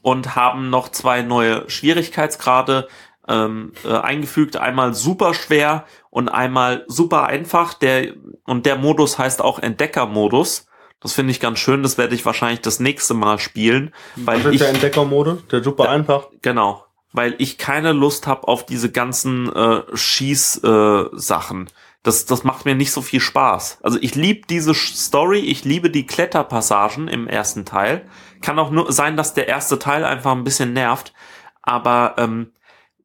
und 0.00 0.36
haben 0.36 0.70
noch 0.70 0.88
zwei 0.88 1.20
neue 1.20 1.68
Schwierigkeitsgrade 1.68 2.88
ähm, 3.28 3.72
äh, 3.84 3.92
eingefügt. 3.92 4.56
Einmal 4.56 4.94
super 4.94 5.34
schwer 5.34 5.84
und 6.16 6.30
einmal 6.30 6.86
super 6.88 7.24
einfach. 7.24 7.74
Der 7.74 8.14
und 8.44 8.64
der 8.64 8.76
Modus 8.76 9.18
heißt 9.18 9.42
auch 9.42 9.58
Entdeckermodus. 9.58 10.66
Das 10.98 11.12
finde 11.12 11.30
ich 11.30 11.40
ganz 11.40 11.58
schön. 11.58 11.82
Das 11.82 11.98
werde 11.98 12.14
ich 12.14 12.24
wahrscheinlich 12.24 12.62
das 12.62 12.80
nächste 12.80 13.12
Mal 13.12 13.38
spielen, 13.38 13.92
weil 14.16 14.38
das 14.38 14.46
ist 14.46 14.52
ich 14.54 14.60
der 14.60 14.70
Entdeckermodus, 14.70 15.46
der 15.48 15.62
super 15.62 15.90
einfach. 15.90 16.28
genau, 16.40 16.86
weil 17.12 17.34
ich 17.36 17.58
keine 17.58 17.92
Lust 17.92 18.26
habe 18.26 18.48
auf 18.48 18.64
diese 18.64 18.90
ganzen 18.90 19.54
äh, 19.54 19.82
Schieß-Sachen. 19.92 21.66
Äh, 21.66 21.70
das, 22.02 22.24
das 22.24 22.44
macht 22.44 22.64
mir 22.64 22.74
nicht 22.74 22.92
so 22.92 23.02
viel 23.02 23.20
Spaß. 23.20 23.80
Also 23.82 23.98
ich 24.00 24.14
liebe 24.14 24.46
diese 24.48 24.72
Story, 24.72 25.40
ich 25.40 25.66
liebe 25.66 25.90
die 25.90 26.06
Kletterpassagen 26.06 27.08
im 27.08 27.28
ersten 27.28 27.66
Teil. 27.66 28.08
Kann 28.40 28.58
auch 28.58 28.70
nur 28.70 28.90
sein, 28.90 29.18
dass 29.18 29.34
der 29.34 29.48
erste 29.48 29.78
Teil 29.78 30.02
einfach 30.02 30.32
ein 30.32 30.44
bisschen 30.44 30.72
nervt, 30.72 31.12
aber 31.60 32.14
ähm, 32.16 32.52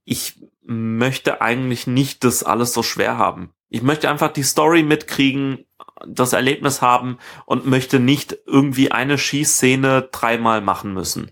ich 0.06 0.36
möchte 0.72 1.42
eigentlich 1.42 1.88
nicht 1.88 2.24
das 2.24 2.44
alles 2.44 2.74
so 2.74 2.84
schwer 2.84 3.18
haben. 3.18 3.52
Ich 3.70 3.82
möchte 3.82 4.10
einfach 4.10 4.32
die 4.32 4.44
Story 4.44 4.84
mitkriegen, 4.84 5.66
das 6.08 6.34
Erlebnis 6.34 6.82
haben 6.82 7.18
und 7.46 7.66
möchte 7.66 8.00
nicht 8.00 8.38
irgendwie 8.46 8.92
eine 8.92 9.18
Schießszene 9.18 10.10
dreimal 10.12 10.62
machen 10.62 10.94
müssen. 10.94 11.32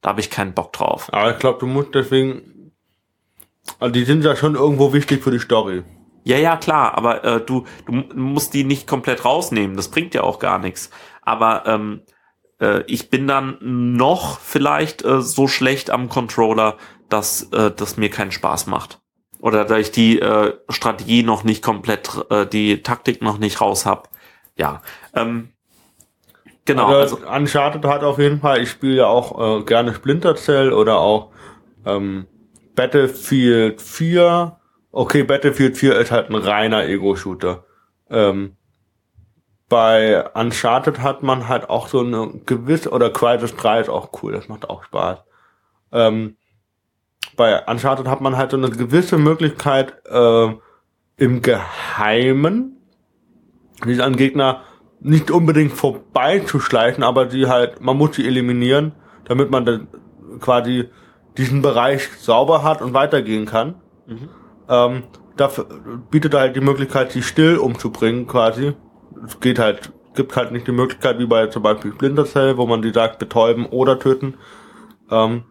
Da 0.00 0.10
habe 0.10 0.20
ich 0.20 0.30
keinen 0.30 0.54
Bock 0.54 0.72
drauf. 0.72 1.08
Aber 1.12 1.32
ich 1.32 1.38
glaube, 1.38 1.58
du 1.60 1.66
musst 1.66 1.94
deswegen. 1.94 2.72
Also 3.78 3.92
die 3.92 4.04
sind 4.04 4.24
ja 4.24 4.34
schon 4.34 4.54
irgendwo 4.56 4.92
wichtig 4.92 5.22
für 5.22 5.30
die 5.30 5.38
Story. 5.38 5.84
Ja, 6.24 6.36
ja, 6.38 6.56
klar, 6.56 6.96
aber 6.96 7.24
äh, 7.24 7.40
du, 7.40 7.66
du 7.86 7.92
mu- 7.92 8.14
musst 8.14 8.52
die 8.52 8.64
nicht 8.64 8.86
komplett 8.86 9.24
rausnehmen. 9.24 9.76
Das 9.76 9.88
bringt 9.88 10.14
ja 10.14 10.22
auch 10.22 10.38
gar 10.38 10.58
nichts. 10.58 10.90
Aber 11.22 11.64
ähm, 11.66 12.02
äh, 12.60 12.82
ich 12.86 13.10
bin 13.10 13.26
dann 13.26 13.58
noch 13.60 14.38
vielleicht 14.38 15.02
äh, 15.04 15.22
so 15.22 15.48
schlecht 15.48 15.90
am 15.90 16.08
Controller, 16.08 16.76
dass 17.10 17.52
äh, 17.52 17.70
das 17.70 17.96
mir 17.96 18.10
keinen 18.10 18.32
Spaß 18.32 18.66
macht. 18.66 19.00
oder 19.40 19.64
da 19.64 19.78
ich 19.78 19.90
die 19.90 20.20
äh, 20.20 20.54
Strategie 20.68 21.22
noch 21.22 21.44
nicht 21.44 21.62
komplett, 21.62 22.10
äh, 22.30 22.46
die 22.46 22.82
Taktik 22.82 23.22
noch 23.22 23.38
nicht 23.38 23.60
raus 23.60 23.86
hab. 23.86 24.10
Ja, 24.56 24.82
ähm, 25.14 25.50
genau. 26.64 26.88
Also, 26.88 27.16
also 27.16 27.28
Uncharted 27.28 27.84
hat 27.84 28.04
auf 28.04 28.18
jeden 28.18 28.40
Fall, 28.40 28.62
ich 28.62 28.70
spiele 28.70 28.96
ja 28.96 29.06
auch 29.06 29.60
äh, 29.60 29.64
gerne 29.64 29.94
Splinter 29.94 30.36
Cell 30.36 30.72
oder 30.72 30.98
auch 30.98 31.30
ähm, 31.86 32.26
Battlefield 32.74 33.80
4. 33.80 34.56
Okay, 34.92 35.22
Battlefield 35.22 35.76
4 35.76 35.98
ist 35.98 36.10
halt 36.10 36.30
ein 36.30 36.34
reiner 36.34 36.84
Ego-Shooter. 36.86 37.64
Ähm, 38.10 38.56
bei 39.68 40.28
Uncharted 40.34 41.00
hat 41.00 41.22
man 41.22 41.48
halt 41.48 41.70
auch 41.70 41.88
so 41.88 42.00
eine 42.00 42.28
gewisse, 42.44 42.90
oder 42.90 43.10
Crisis 43.10 43.54
3 43.54 43.80
ist 43.82 43.88
auch 43.88 44.10
cool, 44.22 44.32
das 44.32 44.48
macht 44.48 44.68
auch 44.68 44.82
Spaß. 44.84 45.20
Ähm, 45.92 46.36
bei 47.36 47.64
Uncharted 47.66 48.08
hat 48.08 48.20
man 48.20 48.36
halt 48.36 48.50
so 48.50 48.56
eine 48.56 48.70
gewisse 48.70 49.18
Möglichkeit, 49.18 49.94
äh, 50.06 50.48
im 51.16 51.42
Geheimen 51.42 52.76
sich 53.84 54.02
an 54.02 54.16
Gegner 54.16 54.62
nicht 55.00 55.30
unbedingt 55.30 55.72
vorbeizuschleichen, 55.72 57.02
aber 57.02 57.26
die 57.26 57.46
halt, 57.46 57.80
man 57.80 57.96
muss 57.96 58.16
sie 58.16 58.26
eliminieren, 58.26 58.92
damit 59.24 59.50
man 59.50 59.64
dann 59.64 59.88
quasi 60.40 60.88
diesen 61.36 61.62
Bereich 61.62 62.08
sauber 62.18 62.62
hat 62.62 62.82
und 62.82 62.92
weitergehen 62.92 63.46
kann. 63.46 63.76
Mhm. 64.06 64.28
Ähm, 64.68 65.02
dafür 65.36 65.66
bietet 66.10 66.34
halt 66.34 66.56
die 66.56 66.60
Möglichkeit, 66.60 67.12
sie 67.12 67.22
still 67.22 67.56
umzubringen 67.56 68.26
quasi. 68.26 68.74
Es 69.24 69.40
geht 69.40 69.58
halt, 69.58 69.92
gibt 70.14 70.36
halt 70.36 70.52
nicht 70.52 70.66
die 70.66 70.72
Möglichkeit, 70.72 71.18
wie 71.18 71.26
bei 71.26 71.46
zum 71.46 71.62
Beispiel 71.62 71.92
Splinter 71.92 72.26
Cell, 72.26 72.56
wo 72.56 72.66
man 72.66 72.82
die 72.82 72.92
sagt, 72.92 73.18
betäuben 73.18 73.66
oder 73.66 73.98
töten. 73.98 74.34
Ähm, 75.10 75.44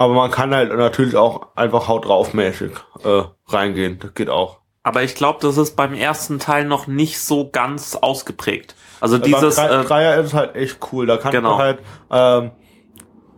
aber 0.00 0.14
man 0.14 0.30
kann 0.30 0.54
halt 0.54 0.74
natürlich 0.74 1.14
auch 1.14 1.48
einfach 1.56 1.86
haut 1.88 2.06
drauf 2.06 2.32
mäßig 2.32 2.72
äh, 3.04 3.22
reingehen. 3.48 3.98
Das 4.00 4.14
geht 4.14 4.30
auch. 4.30 4.60
Aber 4.82 5.02
ich 5.02 5.14
glaube, 5.14 5.40
das 5.42 5.58
ist 5.58 5.76
beim 5.76 5.92
ersten 5.92 6.38
Teil 6.38 6.64
noch 6.64 6.86
nicht 6.86 7.20
so 7.20 7.50
ganz 7.50 7.96
ausgeprägt. 7.96 8.74
Also 9.00 9.16
äh, 9.16 9.20
dieses 9.20 9.56
beim 9.56 9.68
Drei, 9.68 9.80
äh, 9.80 9.84
Dreier 9.84 10.20
ist 10.22 10.32
halt 10.32 10.56
echt 10.56 10.78
cool. 10.90 11.04
Da 11.06 11.18
kann 11.18 11.32
Genau. 11.32 11.50
man 11.50 11.58
halt 11.58 11.78
ähm, 12.10 12.50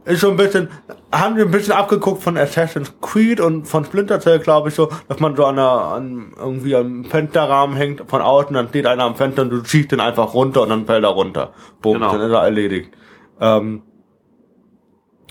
ist 0.04 0.20
schon 0.20 0.30
ein 0.32 0.36
bisschen, 0.36 0.68
haben 1.12 1.36
wir 1.36 1.44
ein 1.44 1.50
bisschen 1.50 1.72
abgeguckt 1.72 2.22
von 2.22 2.36
Assassin's 2.38 2.92
Creed 3.00 3.40
und 3.40 3.66
von 3.66 3.84
Splinter 3.84 4.20
Cell, 4.20 4.38
glaube 4.38 4.68
ich, 4.68 4.74
so, 4.76 4.88
dass 5.08 5.18
man 5.18 5.34
so 5.34 5.44
an, 5.44 5.58
einer, 5.58 5.70
an 5.70 6.32
irgendwie 6.38 6.76
am 6.76 7.04
Fensterrahmen 7.04 7.76
hängt 7.76 8.08
von 8.08 8.22
außen, 8.22 8.54
dann 8.54 8.68
steht 8.68 8.86
einer 8.86 9.02
am 9.02 9.16
Fenster 9.16 9.42
und 9.42 9.50
du 9.50 9.62
ziehst 9.62 9.90
den 9.90 9.98
einfach 10.00 10.34
runter 10.34 10.62
und 10.62 10.68
dann 10.70 10.86
fällt 10.86 11.02
er 11.04 11.10
runter. 11.10 11.52
Boom, 11.80 11.94
Genau. 11.94 12.12
dann 12.12 12.20
ist 12.20 12.32
er 12.32 12.42
erledigt. 12.44 12.92
Ähm, 13.40 13.82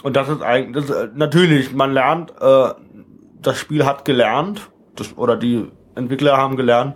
und 0.03 0.15
das 0.15 0.29
ist 0.29 0.41
eigentlich, 0.41 0.85
das, 0.85 0.95
ist, 0.95 1.15
natürlich, 1.15 1.73
man 1.73 1.93
lernt, 1.93 2.33
äh, 2.39 2.69
das 3.41 3.57
Spiel 3.57 3.85
hat 3.85 4.05
gelernt, 4.05 4.69
das, 4.95 5.17
oder 5.17 5.35
die 5.35 5.71
Entwickler 5.95 6.37
haben 6.37 6.55
gelernt, 6.55 6.95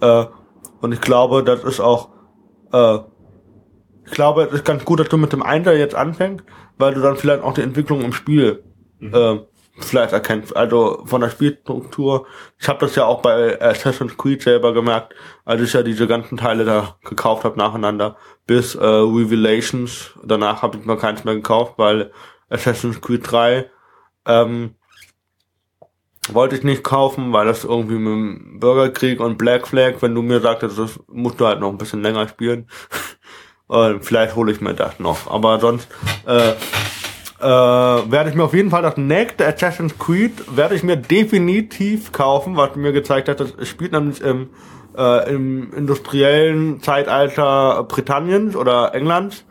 äh, 0.00 0.24
und 0.80 0.92
ich 0.92 1.00
glaube, 1.00 1.44
das 1.44 1.62
ist 1.64 1.80
auch, 1.80 2.10
äh, 2.72 2.98
ich 4.04 4.12
glaube, 4.12 4.42
es 4.44 4.52
ist 4.52 4.64
ganz 4.64 4.84
gut, 4.84 5.00
dass 5.00 5.08
du 5.08 5.16
mit 5.16 5.32
dem 5.32 5.42
Einser 5.42 5.76
jetzt 5.76 5.94
anfängst, 5.94 6.44
weil 6.76 6.94
du 6.94 7.00
dann 7.00 7.16
vielleicht 7.16 7.42
auch 7.42 7.54
die 7.54 7.62
Entwicklung 7.62 8.02
im 8.02 8.12
Spiel 8.12 8.64
äh, 9.00 9.38
vielleicht 9.78 10.12
erkennst. 10.12 10.54
Also 10.56 11.02
von 11.06 11.20
der 11.20 11.30
Spielstruktur. 11.30 12.26
Ich 12.58 12.68
habe 12.68 12.80
das 12.80 12.94
ja 12.94 13.04
auch 13.04 13.22
bei 13.22 13.60
Assassin's 13.60 14.16
Creed 14.16 14.42
selber 14.42 14.72
gemerkt, 14.74 15.14
als 15.44 15.62
ich 15.62 15.72
ja 15.72 15.82
diese 15.82 16.06
ganzen 16.06 16.36
Teile 16.36 16.64
da 16.64 16.96
gekauft 17.04 17.44
habe 17.44 17.58
nacheinander, 17.58 18.16
bis 18.46 18.74
äh, 18.74 18.84
Revelations. 18.84 20.12
Danach 20.24 20.62
habe 20.62 20.78
ich 20.78 20.84
mir 20.84 20.96
keins 20.96 21.24
mehr 21.24 21.34
gekauft, 21.34 21.74
weil 21.76 22.12
Assassin's 22.52 23.00
Creed 23.00 23.30
3 23.30 23.66
ähm, 24.26 24.74
wollte 26.30 26.56
ich 26.56 26.62
nicht 26.62 26.84
kaufen, 26.84 27.32
weil 27.32 27.46
das 27.46 27.64
irgendwie 27.64 27.94
mit 27.94 28.12
dem 28.12 28.60
Bürgerkrieg 28.60 29.20
und 29.20 29.38
Black 29.38 29.66
Flag, 29.66 29.94
wenn 30.00 30.14
du 30.14 30.22
mir 30.22 30.40
sagtest, 30.40 30.78
das 30.78 31.00
musst 31.08 31.40
du 31.40 31.46
halt 31.46 31.60
noch 31.60 31.70
ein 31.70 31.78
bisschen 31.78 32.02
länger 32.02 32.28
spielen. 32.28 32.68
Äh, 33.70 34.00
vielleicht 34.00 34.36
hole 34.36 34.52
ich 34.52 34.60
mir 34.60 34.74
das 34.74 34.98
noch. 34.98 35.30
Aber 35.30 35.58
sonst 35.58 35.88
äh, 36.26 36.50
äh, 36.50 37.44
werde 38.10 38.28
ich 38.28 38.36
mir 38.36 38.44
auf 38.44 38.52
jeden 38.52 38.68
Fall 38.68 38.82
das 38.82 38.98
nächste 38.98 39.46
Assassin's 39.46 39.98
Creed 39.98 40.32
werde 40.56 40.74
ich 40.74 40.82
mir 40.82 40.96
definitiv 40.96 42.12
kaufen, 42.12 42.56
was 42.56 42.76
mir 42.76 42.92
gezeigt 42.92 43.28
hat, 43.28 43.40
das 43.40 43.54
spielt 43.66 43.92
nämlich 43.92 44.20
im, 44.20 44.50
äh, 44.94 45.32
im 45.32 45.72
industriellen 45.72 46.82
Zeitalter 46.82 47.84
Britanniens 47.84 48.56
oder 48.56 48.94
Englands. 48.94 49.44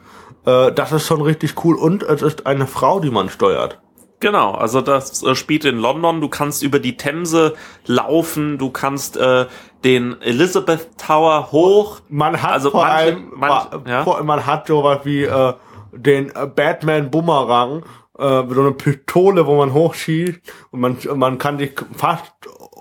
Äh, 0.46 0.72
das 0.72 0.92
ist 0.92 1.06
schon 1.06 1.22
richtig 1.22 1.64
cool 1.64 1.76
und 1.76 2.04
es 2.04 2.22
ist 2.22 2.46
eine 2.48 2.68
Frau, 2.68 3.00
die 3.00 3.12
man 3.12 3.30
steuert. 3.30 3.80
Genau, 4.20 4.52
also 4.52 4.82
das 4.82 5.24
äh, 5.24 5.34
spielt 5.36 5.66
in 5.66 5.78
London. 5.80 6.22
Du 6.22 6.30
kannst 6.30 6.62
über 6.64 6.80
die 6.80 6.96
Themse 6.96 7.56
laufen, 7.88 8.58
du 8.60 8.70
kannst 8.70 9.18
äh, 9.18 9.48
den 9.84 10.22
Elizabeth 10.22 10.90
Tower 10.98 11.52
hoch. 11.52 12.02
Man 12.10 12.42
hat 12.42 12.52
Also 12.54 12.70
vor 12.72 12.82
manche- 12.86 12.96
allem, 12.98 13.32
manche- 13.36 13.82
ja. 13.88 14.04
vor, 14.04 14.22
man 14.24 14.46
hat 14.46 14.68
sowas 14.68 15.00
wie 15.06 15.24
äh, 15.24 15.54
den 15.92 16.30
äh, 16.36 16.46
Batman 16.48 17.10
Bumerang, 17.10 17.84
äh, 18.18 18.44
so 18.48 18.62
eine 18.62 18.72
Pistole, 18.74 19.48
wo 19.48 19.56
man 19.58 19.74
hochschießt 19.74 20.40
und 20.70 20.80
man 20.80 20.98
man 21.16 21.38
kann 21.40 21.58
sich 21.58 21.72
fast 21.96 22.32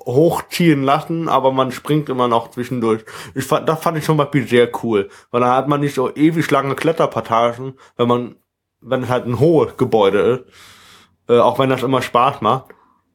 hochziehen 0.06 0.82
lassen, 0.82 1.28
aber 1.28 1.52
man 1.52 1.72
springt 1.72 2.08
immer 2.08 2.28
noch 2.28 2.50
zwischendurch. 2.50 3.04
Ich 3.34 3.44
fand, 3.44 3.68
das 3.68 3.82
fand 3.82 3.98
ich 3.98 4.04
zum 4.04 4.16
Beispiel 4.16 4.46
sehr 4.46 4.70
cool, 4.82 5.08
weil 5.30 5.40
dann 5.40 5.50
hat 5.50 5.68
man 5.68 5.80
nicht 5.80 5.94
so 5.94 6.14
ewig 6.14 6.50
lange 6.50 6.74
Kletterpassagen, 6.74 7.74
wenn 7.96 8.08
man, 8.08 8.36
wenn 8.80 9.02
es 9.02 9.08
halt 9.08 9.26
ein 9.26 9.38
hohes 9.38 9.76
Gebäude 9.76 10.18
ist, 10.20 11.34
äh, 11.34 11.38
auch 11.38 11.58
wenn 11.58 11.70
das 11.70 11.82
immer 11.82 12.02
Spaß 12.02 12.40
macht. 12.40 12.66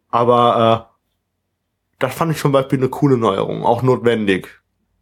Aber 0.10 0.90
äh, 0.90 0.96
das 2.00 2.14
fand 2.14 2.32
ich 2.32 2.38
zum 2.40 2.52
Beispiel 2.52 2.80
eine 2.80 2.90
coole 2.90 3.18
Neuerung, 3.18 3.66
auch 3.66 3.82
notwendig. 3.82 4.48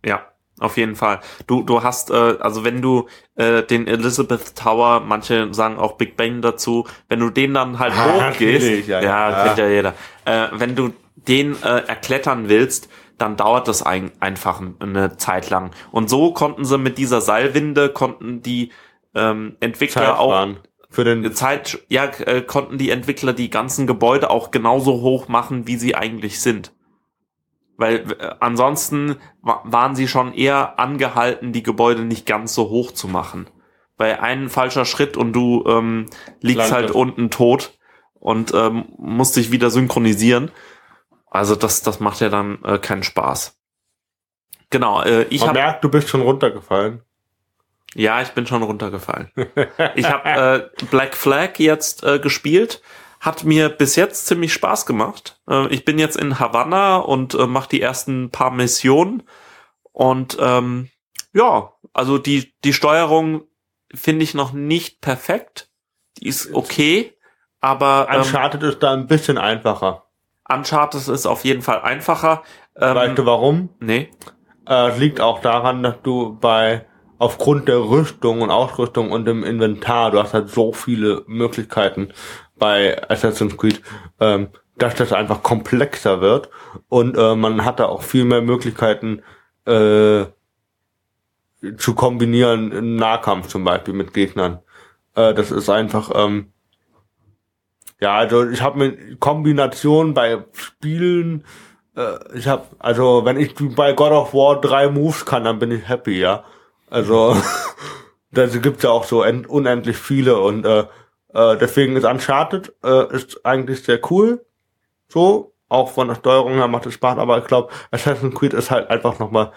Ja, 0.06 0.22
auf 0.60 0.78
jeden 0.78 0.96
Fall. 0.96 1.20
Du, 1.48 1.64
du 1.64 1.84
hast, 1.84 2.12
äh, 2.12 2.38
also 2.40 2.64
wenn 2.64 2.82
du 2.82 3.08
äh, 3.36 3.64
den 3.64 3.88
Elizabeth 3.88 4.56
Tower, 4.56 5.02
manche 5.02 5.54
sagen 5.54 5.78
auch 5.78 5.94
Big 5.94 6.16
Bang 6.16 6.42
dazu, 6.42 6.88
wenn 7.10 7.20
du 7.20 7.30
den 7.30 7.54
dann 7.54 7.80
halt 7.80 7.94
Ah, 7.94 8.30
hochgehst, 8.30 8.88
ja, 8.88 9.02
ja, 9.02 9.30
ja. 9.30 9.44
kennt 9.46 9.58
ja 9.58 9.68
jeder, 9.68 9.94
äh, 10.26 10.48
wenn 10.54 10.76
du 10.76 10.94
den 11.16 11.62
äh, 11.64 11.80
erklettern 11.88 12.50
willst, 12.50 12.90
dann 13.18 13.38
dauert 13.38 13.68
das 13.68 13.84
ein, 13.84 14.12
einfach 14.20 14.62
eine 14.80 15.18
Zeit 15.18 15.50
lang. 15.50 15.72
Und 15.92 16.10
so 16.10 16.34
konnten 16.34 16.66
sie 16.66 16.78
mit 16.78 16.98
dieser 16.98 17.22
Seilwinde, 17.22 17.90
konnten 17.90 18.42
die 18.42 18.72
ähm, 19.14 19.56
Entwickler 19.60 20.20
auch 20.20 20.32
Zeitplan 20.32 20.58
für 20.94 21.04
den 21.04 21.34
Zeit, 21.34 21.80
ja, 21.90 22.06
äh, 22.06 22.44
konnten 22.44 22.78
die 22.78 22.92
Entwickler 22.92 23.34
die 23.34 23.50
ganzen 23.50 23.88
Gebäude 23.88 24.30
auch 24.30 24.52
genauso 24.52 25.02
hoch 25.02 25.28
machen, 25.28 25.66
wie 25.66 25.76
sie 25.76 25.96
eigentlich 25.96 26.40
sind. 26.40 26.72
Weil 27.78 28.06
äh, 28.20 28.36
ansonsten 28.40 29.16
wa 29.42 29.62
waren 29.64 29.96
sie 29.96 30.08
schon 30.08 30.34
eher 30.34 30.80
angehalten, 30.80 31.52
die 31.52 31.64
Gebäude 31.64 32.04
nicht 32.04 32.28
ganz 32.28 32.54
so 32.54 32.70
hoch 32.70 32.92
zu 32.92 33.08
machen. 33.08 33.48
Weil 33.98 34.18
ein 34.18 34.50
falscher 34.50 34.86
Schritt 34.86 35.18
und 35.18 35.34
du 35.34 35.64
ähm, 35.66 36.06
liegst 36.42 36.70
Landest. 36.70 36.74
halt 36.74 36.92
unten 36.92 37.32
tot 37.32 37.80
und 38.20 38.54
ähm, 38.54 38.86
musst 38.98 39.36
dich 39.36 39.52
wieder 39.52 39.72
synchronisieren. 39.72 40.52
Also 41.34 41.56
das, 41.56 41.82
das 41.82 42.00
macht 42.00 42.20
ja 42.22 42.30
dann 42.30 42.64
äh, 42.64 42.78
keinen 42.78 43.02
Spaß. 43.02 43.58
Genau, 44.70 45.02
äh, 45.02 45.24
ich 45.24 45.42
habe 45.42 45.54
merkt, 45.54 45.84
du 45.84 45.90
bist 45.90 46.08
schon 46.08 46.22
runtergefallen. 46.22 47.02
ja, 47.96 48.22
ich 48.22 48.30
bin 48.30 48.46
schon 48.46 48.62
runtergefallen. 48.62 49.32
ich 49.96 50.06
habe 50.06 50.70
äh, 50.80 50.86
Black 50.92 51.16
Flag 51.16 51.58
jetzt 51.58 52.04
äh, 52.04 52.20
gespielt. 52.20 52.82
Hat 53.20 53.46
mir 53.46 53.70
bis 53.70 53.96
jetzt 53.96 54.28
ziemlich 54.28 54.54
Spaß 54.54 54.86
gemacht. 54.86 55.40
Äh, 55.50 55.68
ich 55.70 55.86
bin 55.86 55.98
jetzt 55.98 56.18
in 56.18 56.40
Havanna 56.40 56.98
und 56.98 57.34
äh, 57.34 57.48
mache 57.48 57.70
die 57.70 57.82
ersten 57.82 58.30
paar 58.30 58.52
Missionen. 58.52 59.24
Und 59.92 60.38
ähm, 60.40 60.90
ja, 61.34 61.74
also 61.94 62.20
die, 62.20 62.54
die 62.64 62.74
Steuerung 62.74 63.48
finde 63.94 64.24
ich 64.24 64.36
noch 64.36 64.54
nicht 64.54 65.02
perfekt. 65.02 65.70
Die 66.20 66.28
ist 66.28 66.54
okay, 66.54 67.18
aber 67.60 68.08
ähm, 68.12 68.22
Uncharted 68.22 68.62
ist 68.62 68.84
da 68.84 68.94
ein 68.94 69.08
bisschen 69.08 69.40
einfacher. 69.40 70.04
Uncharted 70.50 71.08
ist 71.08 71.26
auf 71.26 71.46
jeden 71.46 71.62
Fall 71.62 71.82
einfacher. 71.82 72.44
Ähm, 72.76 72.96
weißt 72.96 73.18
du 73.18 73.26
warum? 73.26 73.70
nee. 73.80 74.10
Äh, 74.68 74.90
es 74.90 74.98
liegt 74.98 75.20
auch 75.22 75.42
daran, 75.42 75.84
dass 75.84 76.02
du 76.04 76.38
bei 76.40 76.86
aufgrund 77.18 77.68
der 77.68 77.80
Rüstung 77.80 78.42
und 78.42 78.52
Ausrüstung 78.52 79.12
und 79.12 79.26
dem 79.26 79.44
Inventar, 79.44 80.12
du 80.12 80.20
hast 80.20 80.34
halt 80.34 80.50
so 80.50 80.74
viele 80.74 81.24
Möglichkeiten 81.28 82.10
bei 82.58 83.02
Assassin's 83.10 83.58
Creed, 83.58 83.82
ähm, 84.20 84.50
dass 84.78 84.96
das 84.96 85.14
einfach 85.14 85.44
komplexer 85.44 86.22
wird 86.22 86.50
und 86.90 87.18
äh, 87.18 87.36
man 87.36 87.64
hat 87.64 87.80
da 87.80 87.86
auch 87.86 88.02
viel 88.02 88.26
mehr 88.26 88.42
Möglichkeiten 88.42 89.22
äh, 89.66 90.26
zu 91.78 91.96
kombinieren 91.96 92.72
im 92.72 92.96
Nahkampf 92.96 93.48
zum 93.48 93.64
Beispiel 93.64 93.94
mit 93.94 94.14
Gegnern. 94.14 94.60
Äh, 95.16 95.34
das 95.34 95.52
ist 95.52 95.70
einfach 95.70 96.12
ähm, 96.14 96.52
ja, 98.04 98.16
also 98.16 98.48
ich 98.50 98.62
habe 98.62 98.78
mit 98.78 99.20
Kombination 99.20 100.14
bei 100.14 100.44
Spielen 100.54 101.46
äh, 101.96 102.38
ich 102.38 102.48
habe, 102.48 102.66
also 102.80 103.26
wenn 103.26 103.40
ich 103.40 103.56
bei 103.76 103.94
God 103.94 104.12
of 104.12 104.34
War 104.34 104.60
drei 104.60 104.90
Moves 104.90 105.26
kann, 105.26 105.44
dann 105.46 105.60
bin 105.60 105.72
ich 105.72 105.88
happy, 105.88 106.20
ja. 106.20 106.44
Also 106.90 107.36
da 108.32 108.46
gibt's 108.48 108.84
ja 108.84 108.90
auch 108.90 109.06
so 109.06 109.24
end, 109.24 109.48
unendlich 109.48 109.98
viele 109.98 110.40
und 110.40 110.66
äh, 110.66 110.86
äh, 111.34 111.58
deswegen 111.58 111.96
ist 111.96 112.06
Uncharted 112.06 112.74
äh, 112.84 113.16
ist 113.16 113.46
eigentlich 113.46 113.84
sehr 113.84 114.00
cool, 114.12 114.46
so 115.08 115.54
Auch 115.70 115.92
von 115.92 116.08
der 116.08 116.16
Steuerung 116.16 116.54
her 116.54 116.68
macht 116.68 116.86
es 116.86 116.94
Spaß, 116.96 117.18
aber 117.18 117.40
ich 117.40 117.46
glaube, 117.46 117.72
Assassin's 117.92 118.36
Creed 118.36 118.54
ist 118.54 118.70
halt 118.70 118.90
einfach 118.90 119.18
nochmal 119.20 119.54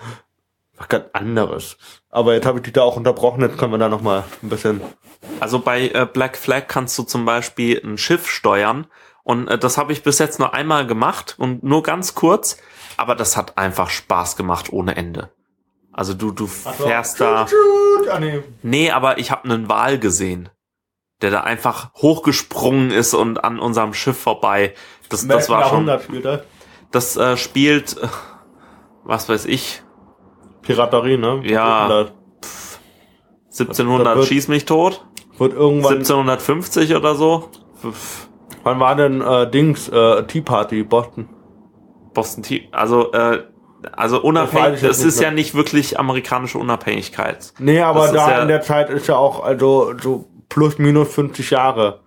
was 0.76 0.88
ganz 0.88 1.06
anderes. 1.12 1.76
Aber 2.10 2.34
jetzt 2.34 2.46
habe 2.46 2.58
ich 2.58 2.64
dich 2.64 2.72
da 2.72 2.82
auch 2.82 2.96
unterbrochen, 2.96 3.40
jetzt 3.40 3.58
können 3.58 3.72
wir 3.72 3.78
da 3.78 3.88
nochmal 3.88 4.24
ein 4.42 4.48
bisschen. 4.48 4.80
Also 5.40 5.58
bei 5.58 5.88
äh, 5.88 6.06
Black 6.10 6.36
Flag 6.36 6.66
kannst 6.68 6.96
du 6.98 7.02
zum 7.02 7.24
Beispiel 7.24 7.80
ein 7.84 7.98
Schiff 7.98 8.28
steuern 8.28 8.86
und 9.22 9.48
äh, 9.48 9.58
das 9.58 9.78
habe 9.78 9.92
ich 9.92 10.02
bis 10.02 10.18
jetzt 10.18 10.38
nur 10.38 10.54
einmal 10.54 10.86
gemacht 10.86 11.34
und 11.38 11.62
nur 11.62 11.82
ganz 11.82 12.14
kurz, 12.14 12.58
aber 12.96 13.14
das 13.14 13.36
hat 13.36 13.58
einfach 13.58 13.90
Spaß 13.90 14.36
gemacht 14.36 14.72
ohne 14.72 14.96
Ende. 14.96 15.30
Also 15.92 16.12
du, 16.12 16.30
du 16.30 16.46
fährst 16.46 17.20
da. 17.20 17.46
Ah, 18.10 18.20
nee. 18.20 18.42
Nee, 18.62 18.90
aber 18.90 19.18
ich 19.18 19.30
habe 19.30 19.44
einen 19.44 19.70
Wal 19.70 19.98
gesehen, 19.98 20.50
der 21.22 21.30
da 21.30 21.40
einfach 21.40 21.94
hochgesprungen 21.94 22.90
ist 22.90 23.14
und 23.14 23.42
an 23.42 23.58
unserem 23.58 23.94
Schiff 23.94 24.18
vorbei. 24.18 24.74
Das, 25.08 25.26
das 25.26 25.48
war 25.48 25.70
schon. 25.70 25.90
Das 26.90 27.16
äh, 27.16 27.36
spielt, 27.38 27.96
äh, 27.96 28.08
was 29.04 29.28
weiß 29.28 29.46
ich, 29.46 29.82
Piraterie, 30.66 31.16
ne? 31.18 31.40
Ja. 31.44 31.88
Das 31.88 32.80
1700 33.58 34.06
Das 34.06 34.16
wird- 34.18 34.26
schieß 34.28 34.48
mich 34.48 34.64
tot, 34.64 35.04
Wird 35.38 35.52
irgendwann. 35.54 35.94
1750 35.94 36.94
oder 36.94 37.14
so. 37.14 37.48
Pff, 37.80 38.28
Wann 38.64 38.80
war 38.80 38.96
denn 38.96 39.20
äh, 39.20 39.48
Dings 39.50 39.88
äh, 39.88 40.24
Tea 40.24 40.40
Party 40.40 40.82
Boston? 40.82 41.28
Boston 42.14 42.42
Tea, 42.42 42.68
also 42.72 43.12
äh, 43.12 43.44
also 43.92 44.16
Das 44.16 44.24
unabhängig, 44.24 44.82
es 44.82 44.98
nicht 44.98 45.06
ist 45.08 45.18
mehr. 45.20 45.28
ja 45.28 45.34
nicht 45.34 45.54
wirklich 45.54 45.98
amerikanische 46.00 46.58
Unabhängigkeit. 46.58 47.52
Nee, 47.58 47.80
aber 47.80 48.00
Das 48.08 48.12
da 48.12 48.30
ja- 48.32 48.42
in 48.42 48.48
der 48.48 48.62
Zeit 48.62 48.90
ist 48.90 49.06
ja 49.06 49.16
auch 49.16 49.44
also 49.44 49.92
so 50.02 50.26
plus 50.48 50.78
minus 50.78 51.12
50 51.14 51.50
Jahre. 51.50 52.00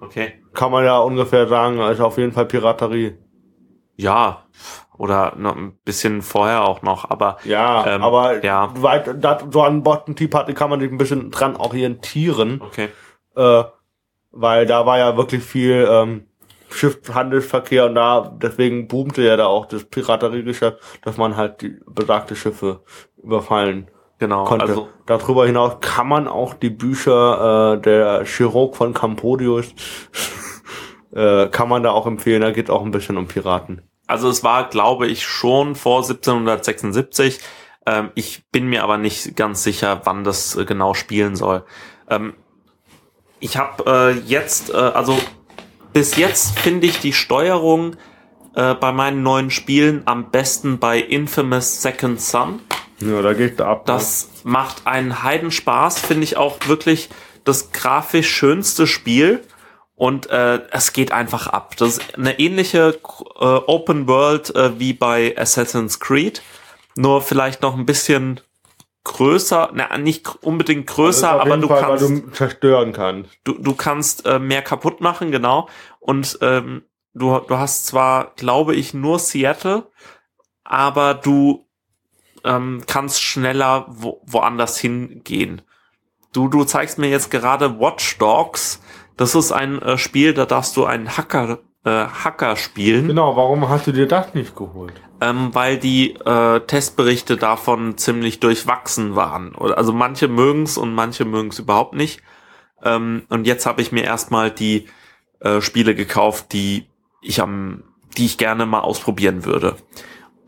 Okay. 0.00 0.34
Kann 0.54 0.70
man 0.72 0.84
ja 0.84 0.98
ungefähr 0.98 1.46
sagen, 1.48 1.80
also 1.80 2.06
auf 2.06 2.16
jeden 2.18 2.32
Fall 2.32 2.46
Piraterie. 2.46 3.18
Ja, 3.96 4.44
oder 4.98 5.34
noch 5.36 5.56
ein 5.56 5.78
bisschen 5.84 6.22
vorher 6.22 6.64
auch 6.64 6.82
noch, 6.82 7.08
aber 7.08 7.38
Ja, 7.44 7.86
Ähm, 7.86 8.02
aber 8.02 8.44
ja. 8.44 8.70
weit 8.82 9.22
dat, 9.24 9.46
so 9.52 9.62
an 9.62 9.82
Boston 9.82 10.16
Tea 10.16 10.28
Party 10.28 10.52
kann 10.54 10.70
man 10.70 10.80
sich 10.80 10.90
ein 10.90 10.98
bisschen 10.98 11.30
dran 11.30 11.56
orientieren, 11.56 12.60
okay. 12.62 12.88
äh, 13.36 13.64
weil 14.30 14.66
da 14.66 14.84
war 14.84 14.98
ja 14.98 15.16
wirklich 15.16 15.42
viel 15.42 15.88
ähm, 15.90 16.26
Schiffshandelsverkehr 16.70 17.86
und 17.86 17.94
da 17.94 18.30
deswegen 18.42 18.88
boomte 18.88 19.22
ja 19.22 19.36
da 19.36 19.46
auch 19.46 19.66
das 19.66 19.84
Pirateriegeschäft, 19.84 20.78
dass 21.02 21.16
man 21.16 21.36
halt 21.36 21.62
die 21.62 21.78
besagte 21.86 22.36
Schiffe 22.36 22.80
überfallen 23.22 23.90
Genau, 24.18 24.44
konnte. 24.44 24.64
also 24.66 24.88
Darüber 25.06 25.46
hinaus 25.46 25.76
kann 25.80 26.08
man 26.08 26.26
auch 26.26 26.54
die 26.54 26.70
Bücher 26.70 27.74
äh, 27.76 27.80
der 27.80 28.24
Chirurg 28.24 28.74
von 28.76 28.92
Campodius 28.92 29.72
äh, 31.14 31.46
kann 31.48 31.68
man 31.68 31.82
da 31.84 31.92
auch 31.92 32.06
empfehlen. 32.06 32.42
Da 32.42 32.50
geht 32.50 32.68
auch 32.68 32.84
ein 32.84 32.90
bisschen 32.90 33.16
um 33.16 33.26
Piraten. 33.28 33.82
Also 34.08 34.28
es 34.28 34.42
war, 34.42 34.68
glaube 34.68 35.06
ich, 35.06 35.24
schon 35.24 35.76
vor 35.76 35.98
1776. 35.98 37.38
Ähm, 37.86 38.10
ich 38.14 38.44
bin 38.50 38.66
mir 38.66 38.82
aber 38.82 38.98
nicht 38.98 39.36
ganz 39.36 39.62
sicher, 39.62 40.00
wann 40.04 40.24
das 40.24 40.56
äh, 40.56 40.64
genau 40.64 40.94
spielen 40.94 41.36
soll. 41.36 41.64
Ähm, 42.08 42.34
ich 43.38 43.56
habe 43.56 43.84
äh, 43.86 44.18
jetzt, 44.26 44.70
äh, 44.70 44.76
also 44.76 45.16
bis 45.92 46.16
jetzt 46.16 46.58
finde 46.58 46.86
ich 46.86 47.00
die 47.00 47.12
Steuerung 47.12 47.96
äh, 48.54 48.74
bei 48.74 48.92
meinen 48.92 49.22
neuen 49.22 49.50
Spielen 49.50 50.02
am 50.06 50.30
besten 50.30 50.78
bei 50.78 50.98
Infamous 50.98 51.82
Second 51.82 52.20
Son. 52.20 52.60
Ja, 53.00 53.22
da 53.22 53.32
geht 53.34 53.60
ab. 53.60 53.86
ne? 53.86 53.92
Das 53.92 54.30
macht 54.42 54.86
einen 54.86 55.22
Heidenspaß, 55.22 56.00
finde 56.00 56.24
ich 56.24 56.36
auch 56.36 56.56
wirklich 56.66 57.10
das 57.44 57.72
grafisch 57.72 58.30
schönste 58.30 58.86
Spiel. 58.86 59.44
Und 59.98 60.30
äh, 60.30 60.60
es 60.70 60.92
geht 60.92 61.10
einfach 61.10 61.48
ab. 61.48 61.74
Das 61.76 61.98
ist 61.98 62.16
eine 62.16 62.38
ähnliche 62.38 63.00
äh, 63.40 63.44
Open 63.44 64.06
World 64.06 64.54
äh, 64.54 64.78
wie 64.78 64.92
bei 64.92 65.36
Assassin's 65.36 65.98
Creed. 65.98 66.40
Nur 66.94 67.20
vielleicht 67.20 67.62
noch 67.62 67.76
ein 67.76 67.84
bisschen 67.84 68.40
größer, 69.02 69.70
na, 69.74 69.98
nicht 69.98 70.28
unbedingt 70.44 70.86
größer, 70.86 71.40
aber 71.40 71.56
du 71.56 71.66
Fall, 71.66 71.80
kannst, 71.80 72.08
du 72.08 72.30
zerstören 72.30 72.92
kannst. 72.92 73.30
du, 73.42 73.54
du 73.54 73.74
kannst 73.74 74.24
äh, 74.24 74.38
mehr 74.38 74.62
kaputt 74.62 75.00
machen, 75.00 75.32
genau. 75.32 75.68
Und 75.98 76.38
ähm, 76.42 76.82
du, 77.14 77.40
du 77.40 77.56
hast 77.56 77.86
zwar, 77.86 78.34
glaube 78.36 78.76
ich, 78.76 78.94
nur 78.94 79.18
Seattle, 79.18 79.90
aber 80.62 81.14
du 81.14 81.66
ähm, 82.44 82.84
kannst 82.86 83.20
schneller 83.20 83.86
wo, 83.88 84.22
woanders 84.26 84.78
hingehen. 84.78 85.62
Du, 86.32 86.46
du 86.46 86.62
zeigst 86.62 86.98
mir 86.98 87.08
jetzt 87.08 87.32
gerade 87.32 87.80
Watch 87.80 88.18
Dogs. 88.18 88.80
Das 89.18 89.34
ist 89.34 89.52
ein 89.52 89.82
äh, 89.82 89.98
Spiel, 89.98 90.32
da 90.32 90.46
darfst 90.46 90.76
du 90.76 90.86
einen 90.86 91.16
Hacker, 91.16 91.58
äh, 91.84 91.90
Hacker 91.90 92.56
spielen, 92.56 93.08
Genau, 93.08 93.36
warum 93.36 93.68
hast 93.68 93.86
du 93.86 93.92
dir 93.92 94.06
das 94.08 94.32
nicht 94.32 94.56
geholt? 94.56 94.94
ähm, 95.20 95.50
weil 95.52 95.76
die 95.78 96.14
äh, 96.14 96.60
Testberichte 96.60 97.36
davon 97.36 97.98
ziemlich 97.98 98.38
durchwachsen 98.40 99.16
waren. 99.16 99.54
Also 99.56 99.92
manche 99.92 100.28
mögen's 100.28 100.78
und 100.78 100.94
manche 100.94 101.24
mögen's 101.24 101.58
überhaupt 101.58 101.94
nicht. 101.94 102.22
Ähm, 102.84 103.24
und 103.28 103.46
jetzt 103.46 103.66
habe 103.66 103.82
ich 103.82 103.90
mir 103.90 104.04
erstmal 104.04 104.50
die 104.52 104.86
äh, 105.40 105.60
Spiele 105.60 105.96
gekauft, 105.96 106.52
die 106.52 106.86
ich 107.20 107.40
am, 107.40 107.82
die 108.16 108.26
ich 108.26 108.38
gerne 108.38 108.64
mal 108.66 108.80
ausprobieren 108.80 109.44
würde. 109.44 109.74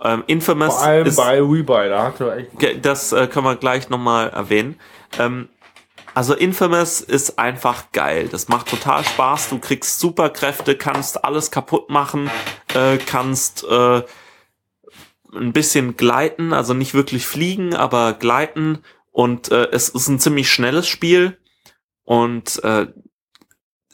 Ähm, 0.03 0.23
Infamous 0.29 0.77
Vor 0.77 0.83
allem 0.85 1.07
ist, 1.07 1.17
bei 1.17 1.41
Rebuy, 1.41 1.89
da 1.89 2.05
hast 2.05 2.21
du 2.21 2.31
echt. 2.31 2.85
Das 2.87 3.13
äh, 3.13 3.27
können 3.27 3.47
wir 3.47 3.57
gleich 3.57 3.91
nochmal 3.91 4.29
erwähnen. 4.31 4.77
Ähm, 5.19 5.49
also 6.15 6.35
Infamous 6.35 7.01
ist 7.01 7.39
einfach 7.39 7.93
geil. 7.93 8.29
Das 8.31 8.49
macht 8.49 8.69
total 8.69 9.05
Spaß. 9.05 9.51
Du 9.51 9.59
kriegst 9.59 10.01
Superkräfte, 10.01 10.77
kannst 10.77 11.25
alles 11.25 11.51
kaputt 11.51 11.91
machen, 11.91 12.31
äh, 12.75 12.99
kannst 12.99 13.65
äh, 13.65 14.03
ein 15.33 15.53
bisschen 15.53 15.97
gleiten, 15.97 16.53
also 16.53 16.75
nicht 16.75 16.95
wirklich 16.95 17.27
fliegen, 17.27 17.75
aber 17.75 18.15
gleiten. 18.15 18.79
Und 19.13 19.51
äh, 19.51 19.69
es 19.71 19.89
ist 19.89 20.09
ein 20.09 20.21
ziemlich 20.21 20.51
schnelles 20.51 20.87
Spiel 20.87 21.39
und 22.05 22.63
äh, 22.65 22.87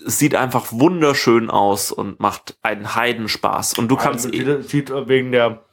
es 0.04 0.18
sieht 0.18 0.34
einfach 0.34 0.66
wunderschön 0.72 1.50
aus 1.50 1.90
und 1.90 2.20
macht 2.20 2.58
einen 2.62 2.94
Heidenspaß. 2.94 3.78
Und 3.78 3.88
du 3.88 3.96
kannst 3.96 4.26
also, 4.26 4.62
sieht, 4.62 4.90
wegen 4.90 5.32
der 5.32 5.64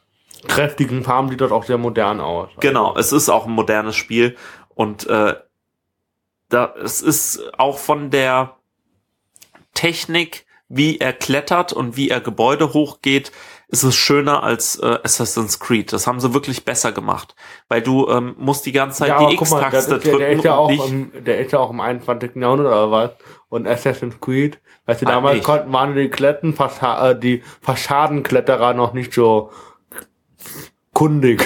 kräftigen 0.48 1.04
Farben 1.04 1.28
sieht 1.30 1.40
das 1.40 1.52
auch 1.52 1.64
sehr 1.64 1.78
modern 1.78 2.20
aus. 2.20 2.50
Genau, 2.60 2.96
es 2.96 3.12
ist 3.12 3.28
auch 3.28 3.46
ein 3.46 3.52
modernes 3.52 3.96
Spiel 3.96 4.36
und 4.74 5.06
äh, 5.06 5.34
da, 6.54 6.74
es 6.82 7.02
ist 7.02 7.40
auch 7.58 7.78
von 7.78 8.10
der 8.10 8.56
Technik, 9.74 10.46
wie 10.68 10.98
er 10.98 11.12
klettert 11.12 11.72
und 11.72 11.96
wie 11.96 12.08
er 12.08 12.20
Gebäude 12.20 12.72
hochgeht, 12.72 13.32
ist 13.68 13.82
es 13.82 13.96
schöner 13.96 14.42
als 14.42 14.78
äh, 14.78 14.98
Assassin's 15.02 15.58
Creed. 15.58 15.92
Das 15.92 16.06
haben 16.06 16.20
sie 16.20 16.32
wirklich 16.32 16.64
besser 16.64 16.92
gemacht, 16.92 17.34
weil 17.68 17.82
du 17.82 18.08
ähm, 18.08 18.34
musst 18.38 18.66
die 18.66 18.72
ganze 18.72 18.98
Zeit 19.00 19.08
Ja, 19.08 19.26
die 19.26 19.34
X-Taste 19.34 19.98
der 19.98 20.12
drücken 20.12 20.38
ist 20.38 20.44
ja 20.44 20.54
auch 20.54 20.70
im, 20.88 21.10
der 21.24 21.40
ist 21.40 21.52
ja 21.52 21.58
auch 21.58 21.70
im 21.70 21.80
21. 21.80 22.36
Jahrhundert 22.36 22.66
oder 22.68 22.90
was? 22.90 23.10
Und 23.48 23.66
Assassin's 23.66 24.20
Creed, 24.20 24.58
weißt 24.86 25.02
du, 25.02 25.06
Ah, 25.06 25.10
damals 25.10 25.36
nicht. 25.36 25.44
konnten 25.44 25.72
waren 25.72 25.94
die 25.96 26.08
Kletten, 26.08 26.56
äh, 26.56 27.18
die 27.18 27.42
Fassadenkletterer 27.62 28.74
noch 28.74 28.92
nicht 28.92 29.12
so 29.12 29.50
kundig. 30.92 31.44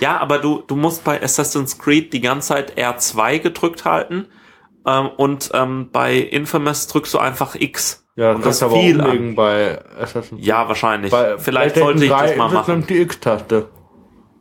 Ja, 0.00 0.18
aber 0.18 0.38
du, 0.38 0.62
du 0.66 0.76
musst 0.76 1.04
bei 1.04 1.22
Assassin's 1.22 1.78
Creed 1.78 2.12
die 2.12 2.20
ganze 2.20 2.48
Zeit 2.48 2.78
R2 2.78 3.38
gedrückt 3.38 3.84
halten 3.84 4.26
ähm, 4.86 5.08
und 5.16 5.50
ähm, 5.54 5.90
bei 5.92 6.16
Infamous 6.16 6.86
drückst 6.86 7.14
du 7.14 7.18
einfach 7.18 7.54
X. 7.54 8.06
Ja, 8.16 8.32
und 8.32 8.44
das 8.44 8.58
du 8.58 8.66
aber 8.66 8.76
viel 8.80 9.00
umlegen 9.00 9.34
bei 9.34 9.80
Assassin's 9.98 10.40
Ja, 10.44 10.68
wahrscheinlich. 10.68 11.10
Bei 11.10 11.38
Vielleicht 11.38 11.74
PlayStation 11.74 11.98
sollte 11.98 12.04
ich 12.04 12.10
3 12.10 12.26
das 12.28 12.36
mal 12.36 12.46
ist 12.46 12.52
machen. 12.52 12.70
nämlich 12.70 12.86
die 12.88 13.00
X-Taste. 13.02 13.68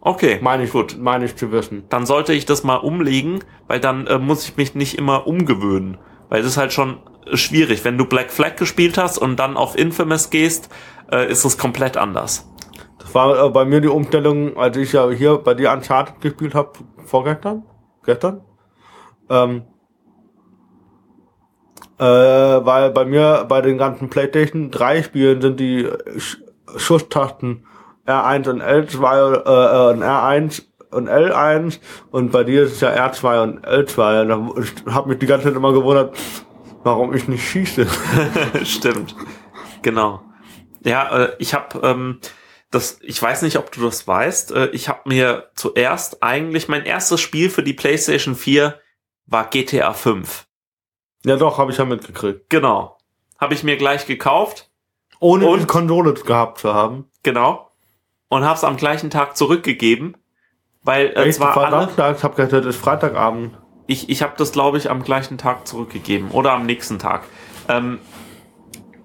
Okay, 0.02 0.40
Meine 0.42 0.64
ich, 0.64 0.72
gut. 0.72 0.98
meine 0.98 1.26
ich 1.26 1.36
zu 1.36 1.52
wissen. 1.52 1.84
Dann 1.90 2.06
sollte 2.06 2.34
ich 2.34 2.46
das 2.46 2.64
mal 2.64 2.78
umlegen, 2.78 3.44
weil 3.68 3.82
dann 3.82 4.08
äh, 4.08 4.18
muss 4.18 4.48
ich 4.48 4.56
mich 4.56 4.74
nicht 4.74 4.98
immer 4.98 5.28
umgewöhnen. 5.28 5.98
Weil 6.30 6.42
das 6.42 6.52
ist 6.52 6.58
halt 6.58 6.72
schon 6.72 6.98
schwierig. 7.34 7.84
Wenn 7.84 7.98
du 7.98 8.06
Black 8.06 8.32
Flag 8.32 8.56
gespielt 8.56 8.98
hast 8.98 9.18
und 9.18 9.36
dann 9.38 9.58
auf 9.58 9.78
Infamous 9.78 10.30
gehst, 10.30 10.70
äh, 11.12 11.30
ist 11.30 11.44
es 11.44 11.58
komplett 11.58 11.98
anders. 11.98 12.50
War 13.14 13.46
äh, 13.46 13.50
bei 13.50 13.66
mir 13.66 13.82
die 13.82 13.88
Umstellung, 13.88 14.58
als 14.58 14.78
ich 14.78 14.94
ja 14.94 15.10
hier 15.10 15.38
bei 15.38 15.54
dir 15.54 15.72
Uncharted 15.72 16.22
gespielt 16.22 16.56
habe, 16.56 16.74
vorgestern, 17.06 17.64
gestern. 18.04 18.42
Ähm, 19.30 19.64
äh, 22.00 22.04
weil 22.04 22.92
bei 22.92 23.06
mir 23.06 23.46
bei 23.48 23.62
den 23.62 23.78
ganzen 23.78 24.10
PlayStation 24.10 24.72
3 24.72 25.04
Spielen 25.04 25.42
sind 25.42 25.60
die 25.60 25.88
Sch 26.18 26.38
Schusstasten 26.78 27.66
R1 28.06 28.50
und 28.50 28.62
L2 28.62 29.34
äh, 29.34 29.90
äh, 29.90 29.94
und 29.94 30.04
R1 30.04 30.64
und 30.92 31.10
L1 31.10 31.80
und 32.12 32.32
bei 32.32 32.44
dir 32.44 32.64
ist 32.64 32.74
es 32.74 32.82
ja 32.82 32.92
R2 32.92 33.44
und 33.44 33.66
L2 33.66 34.32
und 34.32 34.64
ich 34.64 34.94
hab 34.94 35.08
mich 35.08 35.20
die 35.20 35.26
ganze 35.26 35.48
Zeit 35.48 35.56
immer 35.56 35.74
gewundert, 35.74 36.16
warum 36.84 37.14
ich 37.14 37.28
nicht 37.28 37.48
schieße. 37.48 37.88
Stimmt. 38.64 39.16
Genau. 39.82 40.22
Ja, 40.84 41.26
äh, 41.26 41.30
ich 41.40 41.54
habe 41.54 41.80
ähm, 41.84 42.20
das, 42.72 43.00
ich 43.02 43.22
weiß 43.22 43.42
nicht, 43.42 43.58
ob 43.58 43.72
du 43.72 43.82
das 43.82 44.08
weißt. 44.08 44.52
Äh, 44.52 44.68
ich 44.68 44.90
habe 44.90 45.02
mir 45.10 45.50
zuerst 45.56 46.22
eigentlich 46.22 46.68
mein 46.68 46.86
erstes 46.86 47.20
Spiel 47.22 47.50
für 47.50 47.64
die 47.64 47.74
PlayStation 47.74 48.36
4 48.36 48.80
war 49.26 49.50
GTA 49.50 49.94
5. 49.94 50.46
ja 51.26 51.36
doch, 51.38 51.58
habe 51.58 51.72
ich 51.72 51.78
ja 51.78 51.86
mitgekriegt. 51.86 52.50
Genau. 52.50 52.98
Habe 53.40 53.54
ich 53.54 53.64
mir 53.64 53.78
gleich 53.78 54.06
gekauft 54.06 54.70
Ohne 55.20 55.48
Und- 55.48 55.60
die 55.62 55.66
Konsole 55.66 56.14
gehabt 56.14 56.60
zu 56.60 56.74
haben. 56.74 57.10
Genau. 57.24 57.72
Und 58.28 58.46
hab's 58.46 58.64
am 58.64 58.78
gleichen 58.78 59.10
Tag 59.10 59.36
zurückgegeben, 59.36 60.16
weil 60.84 61.08
äh, 61.08 61.24
Echt? 61.26 61.38
zwar 61.38 61.56
war 61.56 61.74
alle, 61.74 62.16
ich 62.16 62.24
hab 62.24 62.36
gedacht, 62.36 62.54
das 62.54 62.66
ist 62.66 62.80
Freitagabend. 62.80 63.58
ich, 63.88 64.10
ich 64.10 64.22
habe 64.22 64.34
das, 64.38 64.52
glaube 64.52 64.78
ich, 64.78 64.90
am 64.92 65.02
gleichen 65.04 65.38
Tag 65.40 65.68
zurückgegeben 65.68 66.30
oder 66.32 66.52
am 66.54 66.66
nächsten 66.68 67.00
Tag. 67.00 67.24
Ähm, 67.68 68.00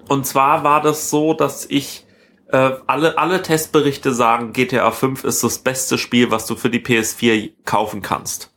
und 0.09 0.27
zwar 0.27 0.63
war 0.65 0.83
das 0.83 1.09
so, 1.09 1.33
dass 1.33 1.65
ich 1.65 2.05
äh, 2.49 2.73
alle, 2.87 3.19
alle 3.19 3.43
Testberichte 3.43 4.13
sagen, 4.13 4.53
GTA 4.53 4.91
5 4.91 5.25
ist 5.25 5.43
das 5.43 5.59
beste 5.59 5.99
Spiel, 5.99 6.31
was 6.31 6.47
du 6.47 6.57
für 6.57 6.71
die 6.71 6.81
PS4 6.81 7.53
kaufen 7.65 8.03
kannst. 8.03 8.53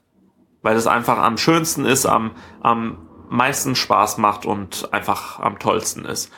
Weil 0.61 0.75
es 0.75 0.87
einfach 0.87 1.17
am 1.17 1.37
schönsten 1.37 1.85
ist, 1.85 2.05
am, 2.05 2.31
am 2.61 3.07
meisten 3.29 3.75
Spaß 3.75 4.17
macht 4.17 4.45
und 4.45 4.93
einfach 4.93 5.39
am 5.39 5.59
tollsten 5.59 6.05
ist. 6.05 6.31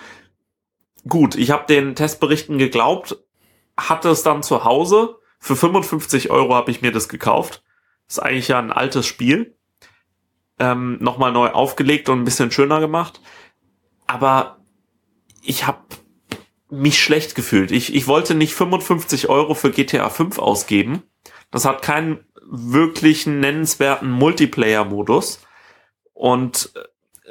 Gut, 1.08 1.36
ich 1.36 1.52
habe 1.52 1.66
den 1.66 1.96
Testberichten 1.96 2.58
geglaubt, 2.58 3.18
hatte 3.78 4.10
es 4.10 4.24
dann 4.24 4.44
zu 4.44 4.64
Hause. 4.64 5.18
Für 5.40 5.56
55 5.56 6.30
Euro 6.30 6.54
habe 6.56 6.72
ich 6.72 6.82
mir 6.82 6.92
das 6.92 7.08
gekauft. 7.10 7.64
Ist 8.08 8.20
eigentlich 8.20 8.50
ja 8.50 8.60
ein 8.60 8.72
altes 8.72 9.06
Spiel. 9.06 9.56
Ähm, 10.60 10.98
Nochmal 11.00 11.32
neu 11.32 11.50
aufgelegt 11.50 12.10
und 12.10 12.20
ein 12.20 12.26
bisschen 12.26 12.52
schöner 12.52 12.80
gemacht. 12.80 13.22
Aber 14.08 14.58
ich 15.42 15.66
habe 15.66 15.80
mich 16.70 17.02
schlecht 17.02 17.36
gefühlt. 17.36 17.72
Ich, 17.72 17.96
ich 17.96 18.08
wollte 18.08 18.36
nicht 18.36 18.54
55 18.54 19.30
Euro 19.30 19.54
für 19.54 19.72
GTA 19.72 20.10
5 20.10 20.40
ausgeben. 20.40 21.04
Das 21.52 21.66
hat 21.66 21.82
keinen 21.82 22.26
wirklichen 22.50 23.40
nennenswerten 23.40 24.12
Multiplayer-Modus. 24.12 25.42
Und 26.14 26.72
äh, 26.76 26.80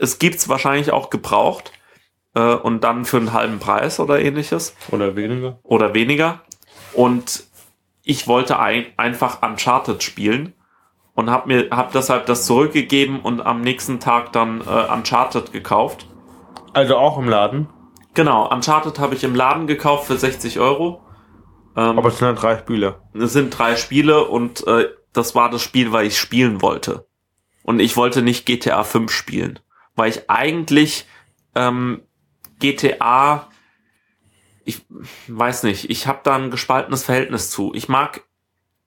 es 0.00 0.18
gibt's 0.18 0.48
wahrscheinlich 0.48 0.92
auch 0.92 1.10
gebraucht. 1.10 1.72
Äh, 2.34 2.54
und 2.54 2.84
dann 2.84 3.04
für 3.04 3.18
einen 3.18 3.32
halben 3.32 3.58
Preis 3.58 4.00
oder 4.00 4.20
ähnliches 4.20 4.74
Oder 4.90 5.16
weniger. 5.16 5.58
oder 5.62 5.94
weniger. 5.94 6.42
Und 6.92 7.44
ich 8.02 8.26
wollte 8.26 8.58
ein, 8.58 8.86
einfach 8.96 9.42
Uncharted 9.42 10.02
spielen 10.02 10.54
und 11.14 11.30
habe 11.30 11.48
mir 11.48 11.70
hab 11.70 11.92
deshalb 11.92 12.26
das 12.26 12.46
zurückgegeben 12.46 13.20
und 13.20 13.40
am 13.40 13.60
nächsten 13.60 14.00
Tag 14.00 14.32
dann 14.32 14.60
äh, 14.60 14.92
Uncharted 14.92 15.52
gekauft. 15.52 16.06
Also 16.72 16.96
auch 16.96 17.18
im 17.18 17.28
Laden. 17.28 17.68
Genau, 18.18 18.52
Uncharted 18.52 18.98
habe 18.98 19.14
ich 19.14 19.22
im 19.22 19.36
Laden 19.36 19.68
gekauft 19.68 20.08
für 20.08 20.16
60 20.16 20.58
Euro. 20.58 21.04
Ähm, 21.76 21.96
Aber 21.96 22.08
es 22.08 22.18
sind 22.18 22.26
ja 22.26 22.32
drei 22.32 22.58
Spiele. 22.58 23.00
es 23.14 23.32
sind 23.32 23.56
drei 23.56 23.76
Spiele 23.76 24.24
und 24.24 24.66
äh, 24.66 24.88
das 25.12 25.36
war 25.36 25.50
das 25.50 25.62
Spiel, 25.62 25.92
weil 25.92 26.08
ich 26.08 26.18
spielen 26.18 26.60
wollte. 26.60 27.06
Und 27.62 27.78
ich 27.78 27.96
wollte 27.96 28.22
nicht 28.22 28.44
GTA 28.44 28.82
5 28.82 29.12
spielen, 29.12 29.60
weil 29.94 30.10
ich 30.10 30.28
eigentlich 30.28 31.06
ähm, 31.54 32.02
GTA, 32.58 33.46
ich 34.64 34.84
weiß 35.28 35.62
nicht, 35.62 35.88
ich 35.88 36.08
habe 36.08 36.18
da 36.24 36.34
ein 36.34 36.50
gespaltenes 36.50 37.04
Verhältnis 37.04 37.50
zu. 37.50 37.72
Ich 37.72 37.88
mag 37.88 38.24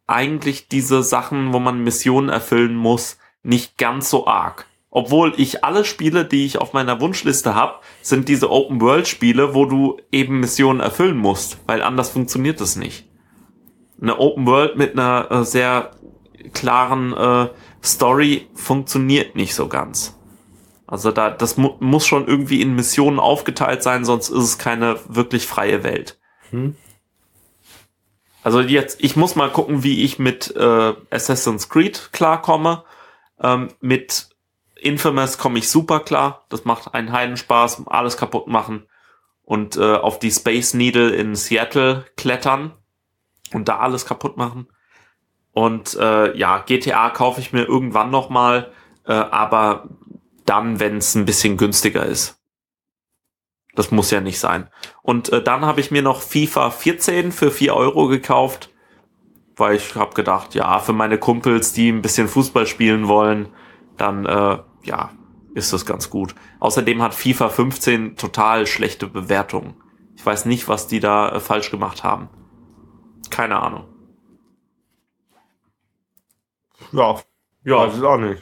eigentlich 0.07 0.67
diese 0.67 1.03
Sachen, 1.03 1.53
wo 1.53 1.59
man 1.59 1.85
Missionen 1.85 2.27
erfüllen 2.27 2.75
muss, 2.75 3.17
nicht 3.43 3.77
ganz 3.77 4.09
so 4.09 4.27
arg. 4.27 4.65
Obwohl 4.91 5.33
ich 5.37 5.63
alle 5.63 5.85
Spiele, 5.85 6.25
die 6.25 6.45
ich 6.45 6.59
auf 6.59 6.73
meiner 6.73 7.01
Wunschliste 7.01 7.55
habe, 7.55 7.79
sind 8.01 8.27
diese 8.29 8.51
Open-World-Spiele, 8.51 9.55
wo 9.55 9.65
du 9.65 9.97
eben 10.11 10.41
Missionen 10.41 10.81
erfüllen 10.81 11.17
musst, 11.17 11.57
weil 11.65 11.81
anders 11.81 12.09
funktioniert 12.09 12.61
es 12.61 12.75
nicht 12.75 13.05
eine 14.01 14.19
Open 14.19 14.45
World 14.47 14.75
mit 14.75 14.93
einer 14.93 15.29
äh, 15.29 15.45
sehr 15.45 15.91
klaren 16.53 17.13
äh, 17.13 17.49
Story 17.83 18.47
funktioniert 18.53 19.35
nicht 19.35 19.53
so 19.53 19.67
ganz. 19.67 20.17
Also 20.87 21.11
da 21.11 21.29
das 21.29 21.55
mu 21.57 21.75
muss 21.79 22.05
schon 22.05 22.27
irgendwie 22.27 22.61
in 22.61 22.75
Missionen 22.75 23.19
aufgeteilt 23.19 23.83
sein, 23.83 24.03
sonst 24.03 24.29
ist 24.29 24.43
es 24.43 24.57
keine 24.57 24.99
wirklich 25.07 25.47
freie 25.47 25.83
Welt. 25.83 26.19
Hm. 26.49 26.75
Also 28.43 28.59
jetzt, 28.59 29.03
ich 29.03 29.15
muss 29.15 29.35
mal 29.35 29.51
gucken, 29.51 29.83
wie 29.83 30.03
ich 30.03 30.17
mit 30.17 30.53
äh, 30.55 30.93
Assassin's 31.11 31.69
Creed 31.69 32.09
klarkomme. 32.11 32.83
Ähm, 33.39 33.69
mit 33.79 34.29
Infamous 34.81 35.37
komme 35.37 35.59
ich 35.59 35.69
super 35.69 35.99
klar. 35.99 36.45
Das 36.49 36.65
macht 36.65 36.93
einen 36.93 37.11
Heidenspaß, 37.11 37.83
alles 37.87 38.17
kaputt 38.17 38.47
machen 38.47 38.87
und 39.43 39.77
äh, 39.77 39.95
auf 39.95 40.19
die 40.19 40.31
Space 40.31 40.73
Needle 40.73 41.09
in 41.09 41.35
Seattle 41.35 42.05
klettern 42.17 42.73
und 43.53 43.67
da 43.67 43.79
alles 43.79 44.05
kaputt 44.05 44.37
machen. 44.37 44.67
Und 45.53 45.95
äh, 45.95 46.35
ja, 46.37 46.59
GTA 46.59 47.09
kaufe 47.09 47.41
ich 47.41 47.51
mir 47.51 47.63
irgendwann 47.63 48.09
noch 48.09 48.29
mal, 48.29 48.71
äh, 49.05 49.13
aber 49.13 49.89
dann, 50.45 50.79
wenn 50.79 50.97
es 50.97 51.15
ein 51.15 51.25
bisschen 51.25 51.57
günstiger 51.57 52.05
ist. 52.05 52.39
Das 53.75 53.91
muss 53.91 54.11
ja 54.11 54.21
nicht 54.21 54.39
sein. 54.39 54.69
Und 55.01 55.31
äh, 55.31 55.43
dann 55.43 55.65
habe 55.65 55.81
ich 55.81 55.91
mir 55.91 56.01
noch 56.01 56.21
FIFA 56.21 56.71
14 56.71 57.31
für 57.31 57.51
4 57.51 57.75
Euro 57.75 58.07
gekauft, 58.07 58.69
weil 59.55 59.75
ich 59.75 59.95
habe 59.95 60.13
gedacht, 60.13 60.55
ja, 60.55 60.79
für 60.79 60.93
meine 60.93 61.17
Kumpels, 61.17 61.73
die 61.73 61.89
ein 61.89 62.01
bisschen 62.01 62.27
Fußball 62.27 62.67
spielen 62.67 63.07
wollen, 63.07 63.49
dann 63.97 64.25
äh, 64.25 64.59
ja, 64.83 65.11
ist 65.53 65.73
das 65.73 65.85
ganz 65.85 66.09
gut. 66.09 66.35
Außerdem 66.59 67.01
hat 67.01 67.13
FIFA 67.13 67.49
15 67.49 68.15
total 68.17 68.65
schlechte 68.67 69.07
Bewertungen. 69.07 69.75
Ich 70.15 70.25
weiß 70.25 70.45
nicht, 70.45 70.67
was 70.67 70.87
die 70.87 70.99
da 70.99 71.29
äh, 71.29 71.39
falsch 71.39 71.71
gemacht 71.71 72.03
haben. 72.03 72.29
Keine 73.29 73.57
Ahnung. 73.61 73.85
Ja, 76.91 77.19
Ja, 77.63 77.87
weiß 77.87 77.97
ich 77.97 78.03
auch 78.03 78.17
nicht. 78.17 78.41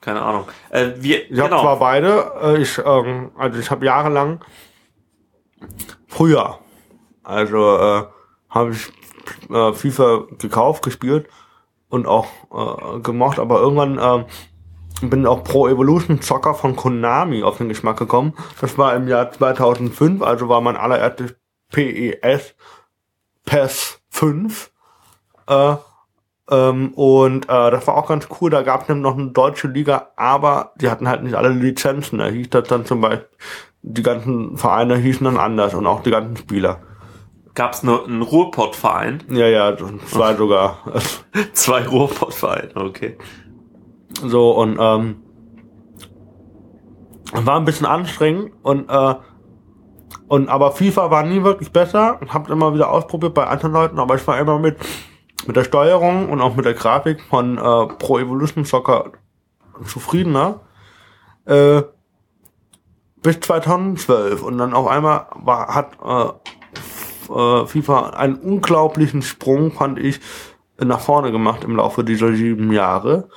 keine 0.00 0.22
Ahnung. 0.22 0.44
Äh, 0.70 0.92
wir, 0.98 1.30
Ich 1.30 1.38
habe 1.38 1.50
genau. 1.50 1.62
zwar 1.62 1.78
beide, 1.78 2.32
äh, 2.42 2.62
ich, 2.62 2.78
ähm, 2.84 3.30
also 3.36 3.58
ich 3.58 3.70
habe 3.70 3.84
jahrelang 3.84 4.44
früher, 6.06 6.58
also 7.22 7.76
äh, 7.78 8.04
habe 8.50 8.70
ich 8.72 8.88
äh, 9.50 9.72
FIFA 9.72 10.26
gekauft, 10.38 10.82
gespielt 10.84 11.28
und 11.88 12.06
auch 12.06 12.26
äh, 12.52 13.00
gemocht, 13.00 13.38
aber 13.38 13.60
irgendwann 13.60 13.98
ähm, 14.00 14.24
bin 15.00 15.26
auch 15.26 15.44
Pro 15.44 15.68
Evolution 15.68 16.20
Soccer 16.20 16.54
von 16.54 16.76
Konami 16.76 17.42
auf 17.42 17.58
den 17.58 17.68
Geschmack 17.68 17.98
gekommen. 17.98 18.34
Das 18.60 18.78
war 18.78 18.94
im 18.94 19.08
Jahr 19.08 19.30
2005, 19.30 20.22
also 20.22 20.48
war 20.48 20.60
mein 20.60 20.76
allererstes 20.76 21.36
PES 21.70 22.54
PES 23.48 24.00
5. 24.10 24.70
Äh, 25.46 25.76
ähm, 26.50 26.92
und 26.94 27.44
äh, 27.44 27.70
das 27.70 27.86
war 27.86 27.96
auch 27.96 28.08
ganz 28.08 28.28
cool. 28.40 28.50
Da 28.50 28.62
gab 28.62 28.82
es 28.82 28.88
nämlich 28.88 29.02
noch 29.02 29.18
eine 29.18 29.30
deutsche 29.30 29.68
Liga, 29.68 30.10
aber 30.16 30.72
die 30.80 30.90
hatten 30.90 31.08
halt 31.08 31.22
nicht 31.22 31.34
alle 31.34 31.50
Lizenzen. 31.50 32.18
Da 32.18 32.26
hieß 32.26 32.50
das 32.50 32.68
dann 32.68 32.86
zum 32.86 33.00
Beispiel, 33.00 33.26
die 33.82 34.02
ganzen 34.02 34.56
Vereine 34.56 34.96
hießen 34.96 35.24
dann 35.24 35.38
anders 35.38 35.74
und 35.74 35.86
auch 35.86 36.02
die 36.02 36.10
ganzen 36.10 36.36
Spieler. 36.36 36.80
Gab 37.54 37.72
es 37.72 37.82
nur 37.82 38.06
einen 38.06 38.22
Ruhrpott-Verein? 38.22 39.24
Ja, 39.30 39.46
ja, 39.46 39.76
zwei 40.06 40.34
sogar. 40.36 40.78
Zwei 41.54 41.86
Ruhrpott-Vereine, 41.86 42.76
okay. 42.76 43.18
So, 44.22 44.52
und 44.52 44.78
ähm, 44.80 45.22
war 47.32 47.58
ein 47.58 47.64
bisschen 47.64 47.86
anstrengend 47.86 48.52
und 48.62 48.88
äh, 48.88 49.14
und 50.28 50.48
aber 50.48 50.72
FIFA 50.72 51.10
war 51.10 51.22
nie 51.22 51.42
wirklich 51.42 51.72
besser 51.72 52.18
und 52.20 52.34
hab 52.34 52.50
immer 52.50 52.74
wieder 52.74 52.90
ausprobiert 52.90 53.34
bei 53.34 53.46
anderen 53.46 53.72
Leuten, 53.72 53.98
aber 53.98 54.14
ich 54.14 54.26
war 54.26 54.38
immer 54.38 54.58
mit 54.58 54.76
mit 55.46 55.56
der 55.56 55.64
Steuerung 55.64 56.28
und 56.28 56.40
auch 56.40 56.56
mit 56.56 56.64
der 56.64 56.74
Grafik 56.74 57.22
von 57.22 57.56
äh, 57.56 57.86
Pro 57.94 58.18
Evolution 58.18 58.64
Soccer 58.64 59.12
zufriedener. 59.84 60.60
Äh, 61.44 61.82
bis 63.22 63.40
2012 63.40 64.42
und 64.42 64.58
dann 64.58 64.74
auf 64.74 64.86
einmal 64.86 65.26
war, 65.34 65.74
hat 65.74 65.98
äh, 66.04 67.32
äh, 67.32 67.66
FIFA 67.66 68.10
einen 68.10 68.36
unglaublichen 68.36 69.22
Sprung, 69.22 69.72
fand 69.72 69.98
ich, 69.98 70.20
nach 70.80 71.00
vorne 71.00 71.32
gemacht 71.32 71.64
im 71.64 71.76
Laufe 71.76 72.04
dieser 72.04 72.32
sieben 72.34 72.72
Jahre. 72.72 73.28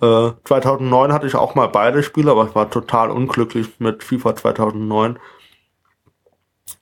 Äh, 0.00 0.32
2009 0.44 1.12
hatte 1.12 1.26
ich 1.26 1.34
auch 1.34 1.54
mal 1.54 1.68
beide 1.68 2.02
Spiele, 2.02 2.30
aber 2.30 2.46
ich 2.46 2.54
war 2.54 2.70
total 2.70 3.10
unglücklich 3.10 3.80
mit 3.80 4.02
FIFA 4.04 4.36
2009. 4.36 5.18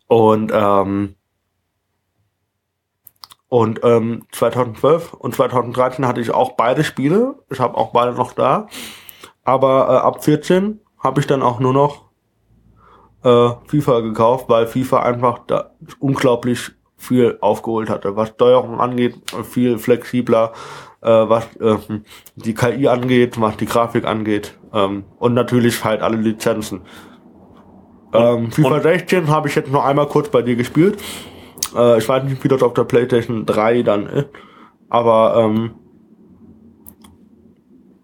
Und 0.06 0.52
ähm, 0.54 1.14
und 3.48 3.80
ähm, 3.84 4.26
2012 4.32 5.12
und 5.12 5.34
2013 5.34 6.06
hatte 6.08 6.20
ich 6.20 6.32
auch 6.32 6.52
beide 6.56 6.82
Spiele. 6.82 7.36
Ich 7.50 7.60
habe 7.60 7.76
auch 7.76 7.92
beide 7.92 8.12
noch 8.12 8.32
da. 8.32 8.66
Aber 9.44 9.88
äh, 9.88 9.96
ab 9.98 10.24
14 10.24 10.80
habe 10.98 11.20
ich 11.20 11.28
dann 11.28 11.42
auch 11.42 11.60
nur 11.60 11.72
noch 11.72 12.10
äh, 13.22 13.50
FIFA 13.66 14.00
gekauft, 14.00 14.48
weil 14.48 14.66
FIFA 14.66 15.02
einfach 15.04 15.40
da 15.46 15.70
unglaublich 16.00 16.72
viel 16.96 17.38
aufgeholt 17.40 17.90
hatte, 17.90 18.16
was 18.16 18.30
Steuerung 18.30 18.80
angeht, 18.80 19.16
viel 19.44 19.78
flexibler, 19.78 20.52
äh, 21.04 21.28
was 21.28 21.44
äh, 21.56 21.76
die 22.36 22.54
KI 22.54 22.88
angeht, 22.88 23.40
was 23.40 23.56
die 23.56 23.66
Grafik 23.66 24.04
angeht 24.06 24.58
ähm, 24.72 25.04
und 25.18 25.34
natürlich 25.34 25.84
halt 25.84 26.02
alle 26.02 26.16
Lizenzen. 26.16 26.82
Ähm, 28.12 28.50
FIFA 28.50 28.76
und- 28.76 28.82
16 28.82 29.28
habe 29.28 29.48
ich 29.48 29.54
jetzt 29.54 29.70
noch 29.70 29.84
einmal 29.84 30.06
kurz 30.08 30.28
bei 30.28 30.42
dir 30.42 30.56
gespielt. 30.56 30.98
Äh, 31.76 31.98
ich 31.98 32.08
weiß 32.08 32.24
nicht, 32.24 32.42
wie 32.42 32.48
das 32.48 32.62
auf 32.62 32.74
der 32.74 32.84
PlayStation 32.84 33.44
3 33.46 33.82
dann 33.82 34.06
ist, 34.06 34.28
aber 34.88 35.36
ähm, 35.36 35.74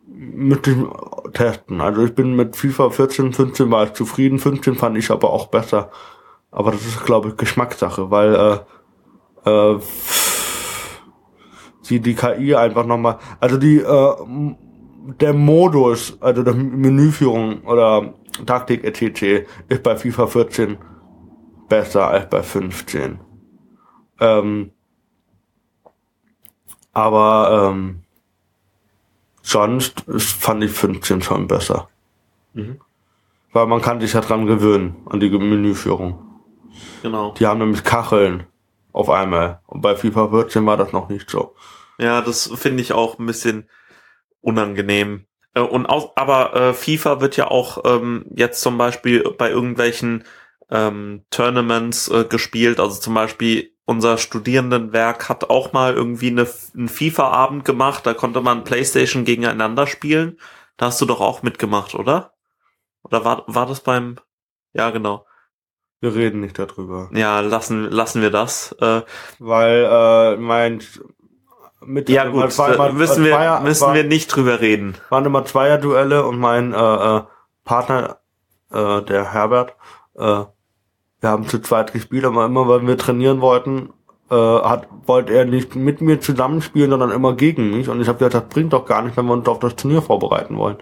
müsste 0.06 0.70
ich 0.72 0.76
testen. 1.32 1.80
Also 1.80 2.04
ich 2.04 2.14
bin 2.14 2.34
mit 2.34 2.56
FIFA 2.56 2.90
14, 2.90 3.32
15 3.32 3.70
war 3.70 3.84
ich 3.84 3.92
zufrieden, 3.92 4.38
15 4.38 4.74
fand 4.74 4.96
ich 4.98 5.10
aber 5.10 5.30
auch 5.30 5.46
besser. 5.46 5.90
Aber 6.50 6.72
das 6.72 6.84
ist, 6.84 7.04
glaube 7.04 7.28
ich, 7.28 7.36
Geschmackssache, 7.36 8.10
weil 8.10 8.34
äh, 9.44 9.50
äh, 9.50 9.78
die, 11.90 12.00
die 12.00 12.14
KI 12.14 12.54
einfach 12.54 12.86
nochmal, 12.86 13.18
also 13.40 13.56
die, 13.56 13.78
äh, 13.78 14.14
der 15.20 15.34
Modus, 15.34 16.16
also 16.20 16.42
der 16.42 16.54
Menüführung 16.54 17.62
oder 17.62 18.14
Taktik 18.46 18.84
etc. 18.84 19.46
ist 19.68 19.82
bei 19.82 19.96
FIFA 19.96 20.26
14 20.26 20.78
besser 21.68 22.08
als 22.08 22.28
bei 22.28 22.42
15. 22.42 23.18
Ähm, 24.20 24.70
aber 26.92 27.70
ähm, 27.70 28.02
sonst 29.42 30.04
fand 30.08 30.64
ich 30.64 30.72
15 30.72 31.22
schon 31.22 31.46
besser. 31.46 31.88
Mhm. 32.54 32.80
Weil 33.52 33.66
man 33.66 33.80
kann 33.80 34.00
sich 34.00 34.12
ja 34.12 34.20
dran 34.20 34.46
gewöhnen, 34.46 34.96
an 35.06 35.18
die 35.18 35.30
Menüführung. 35.30 36.18
Genau. 37.02 37.34
Die 37.34 37.46
haben 37.46 37.58
nämlich 37.58 37.82
Kacheln 37.82 38.44
auf 38.92 39.10
einmal. 39.10 39.60
Und 39.66 39.80
bei 39.80 39.96
FIFA 39.96 40.28
14 40.28 40.66
war 40.66 40.76
das 40.76 40.92
noch 40.92 41.08
nicht 41.08 41.30
so. 41.30 41.54
Ja, 42.00 42.22
das 42.22 42.50
finde 42.54 42.82
ich 42.82 42.92
auch 42.92 43.18
ein 43.18 43.26
bisschen 43.26 43.68
unangenehm. 44.40 45.26
Äh, 45.54 45.60
und 45.60 45.86
auch, 45.86 46.16
aber 46.16 46.54
äh, 46.54 46.74
FIFA 46.74 47.20
wird 47.20 47.36
ja 47.36 47.48
auch 47.48 47.84
ähm, 47.84 48.24
jetzt 48.34 48.62
zum 48.62 48.78
Beispiel 48.78 49.22
bei 49.36 49.50
irgendwelchen 49.50 50.24
ähm, 50.70 51.24
Tournaments 51.30 52.08
äh, 52.08 52.24
gespielt. 52.24 52.80
Also 52.80 53.00
zum 53.00 53.14
Beispiel 53.14 53.74
unser 53.84 54.18
Studierendenwerk 54.18 55.28
hat 55.28 55.50
auch 55.50 55.72
mal 55.72 55.94
irgendwie 55.94 56.28
eine, 56.28 56.48
einen 56.74 56.88
FIFA-Abend 56.88 57.64
gemacht. 57.64 58.06
Da 58.06 58.14
konnte 58.14 58.40
man 58.40 58.64
PlayStation 58.64 59.24
gegeneinander 59.24 59.86
spielen. 59.86 60.38
Da 60.76 60.86
hast 60.86 61.00
du 61.00 61.06
doch 61.06 61.20
auch 61.20 61.42
mitgemacht, 61.42 61.94
oder? 61.94 62.32
Oder 63.02 63.24
war, 63.24 63.44
war 63.46 63.66
das 63.66 63.80
beim, 63.80 64.16
ja, 64.72 64.90
genau. 64.90 65.26
Wir 66.00 66.14
reden 66.14 66.40
nicht 66.40 66.58
darüber. 66.58 67.10
Ja, 67.12 67.40
lassen, 67.40 67.90
lassen 67.90 68.22
wir 68.22 68.30
das. 68.30 68.72
Äh, 68.80 69.02
Weil 69.38 69.84
äh, 69.90 70.36
mein 70.38 70.80
mit 71.84 72.08
ja 72.08 72.28
gut, 72.28 72.56
mal, 72.56 72.76
mal, 72.76 72.92
müssen, 72.92 73.24
wir, 73.24 73.32
Zweier, 73.32 73.60
müssen 73.60 73.86
war, 73.86 73.94
wir 73.94 74.04
nicht 74.04 74.28
drüber 74.28 74.60
reden. 74.60 74.94
Waren 75.08 75.24
immer 75.24 75.44
Zweier-Duelle 75.44 76.26
und 76.26 76.38
mein 76.38 76.72
äh, 76.72 76.76
äh, 76.76 77.22
Partner, 77.64 78.18
äh, 78.70 79.02
der 79.02 79.32
Herbert, 79.32 79.74
äh, 80.16 80.44
wir 81.20 81.28
haben 81.28 81.46
zu 81.46 81.60
zweit 81.60 81.92
gespielt, 81.92 82.24
aber 82.24 82.46
immer, 82.46 82.66
weil 82.68 82.86
wir 82.86 82.96
trainieren 82.96 83.40
wollten, 83.40 83.90
äh, 84.30 84.34
hat, 84.34 84.88
wollte 85.06 85.34
er 85.34 85.44
nicht 85.44 85.74
mit 85.74 86.00
mir 86.00 86.20
zusammenspielen, 86.20 86.90
sondern 86.90 87.10
immer 87.10 87.34
gegen 87.34 87.70
mich. 87.70 87.88
Und 87.88 88.00
ich 88.00 88.08
habe 88.08 88.18
gesagt, 88.18 88.34
das 88.34 88.48
bringt 88.54 88.72
doch 88.72 88.86
gar 88.86 89.02
nicht, 89.02 89.16
wenn 89.16 89.26
wir 89.26 89.34
uns 89.34 89.48
auf 89.48 89.58
das 89.58 89.76
Turnier 89.76 90.02
vorbereiten 90.02 90.56
wollen. 90.56 90.78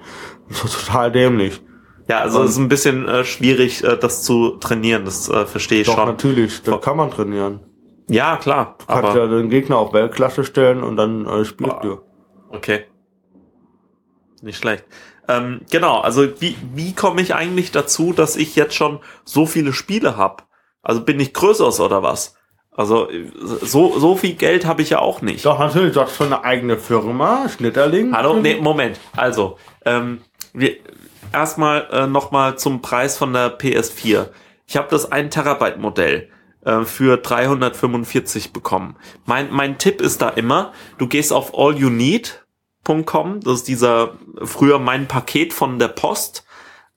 Das 0.48 0.64
ist 0.64 0.86
total 0.86 1.10
dämlich. 1.10 1.60
Ja, 2.08 2.20
also 2.20 2.42
es 2.42 2.52
ist 2.52 2.58
ein 2.58 2.68
bisschen 2.68 3.06
äh, 3.06 3.24
schwierig, 3.24 3.84
äh, 3.84 3.96
das 3.96 4.22
zu 4.22 4.52
trainieren. 4.58 5.04
Das 5.04 5.28
äh, 5.28 5.44
verstehe 5.44 5.82
ich 5.82 5.86
doch, 5.86 5.96
schon. 5.96 6.06
natürlich, 6.06 6.62
das 6.62 6.80
kann 6.80 6.96
man 6.96 7.10
trainieren. 7.10 7.60
Ja, 8.08 8.36
klar. 8.36 8.76
Du 8.78 8.86
kannst 8.86 9.10
aber 9.10 9.18
ja 9.18 9.26
den 9.26 9.50
Gegner 9.50 9.76
auf 9.76 9.92
Weltklasse 9.92 10.44
stellen 10.44 10.82
und 10.82 10.96
dann 10.96 11.26
äh, 11.26 11.44
spielst 11.44 11.76
oh, 11.78 11.82
du. 11.82 12.00
Okay. 12.50 12.84
Nicht 14.42 14.58
schlecht. 14.58 14.84
Ähm, 15.28 15.60
genau, 15.70 16.00
also 16.00 16.40
wie, 16.40 16.56
wie 16.74 16.94
komme 16.94 17.20
ich 17.20 17.34
eigentlich 17.34 17.70
dazu, 17.70 18.12
dass 18.12 18.36
ich 18.36 18.56
jetzt 18.56 18.74
schon 18.74 19.00
so 19.24 19.44
viele 19.44 19.72
Spiele 19.72 20.16
habe? 20.16 20.44
Also 20.82 21.04
bin 21.04 21.20
ich 21.20 21.34
größer 21.34 21.84
oder 21.84 22.02
was? 22.02 22.34
Also 22.74 23.08
so, 23.40 23.98
so 23.98 24.16
viel 24.16 24.34
Geld 24.34 24.64
habe 24.64 24.82
ich 24.82 24.90
ja 24.90 25.00
auch 25.00 25.20
nicht. 25.20 25.44
Doch, 25.44 25.58
natürlich, 25.58 25.94
du 25.94 26.00
hast 26.00 26.16
schon 26.16 26.28
eine 26.28 26.44
eigene 26.44 26.78
Firma, 26.78 27.48
Schnitterling. 27.48 28.14
Hallo, 28.14 28.34
nee, 28.34 28.54
Moment. 28.60 29.00
Also, 29.16 29.58
ähm, 29.84 30.22
wir, 30.52 30.76
erstmal 31.32 31.88
äh, 31.90 32.06
nochmal 32.06 32.56
zum 32.56 32.80
Preis 32.80 33.18
von 33.18 33.32
der 33.32 33.58
PS4. 33.58 34.28
Ich 34.66 34.76
habe 34.76 34.86
das 34.90 35.10
1 35.10 35.34
Terabyte 35.34 35.78
Modell 35.78 36.30
äh, 36.64 36.84
für 36.84 37.16
345 37.16 38.52
bekommen. 38.52 38.96
Mein, 39.26 39.52
mein 39.52 39.78
Tipp 39.78 40.00
ist 40.00 40.22
da 40.22 40.28
immer, 40.28 40.72
du 40.98 41.06
gehst 41.06 41.32
auf 41.32 41.56
allyouneed.com, 41.56 43.40
das 43.40 43.54
ist 43.54 43.68
dieser 43.68 44.14
früher 44.42 44.78
mein 44.78 45.08
Paket 45.08 45.52
von 45.52 45.78
der 45.78 45.88
Post, 45.88 46.44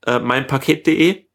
äh, 0.05 0.19
meinpaket.de 0.19 1.25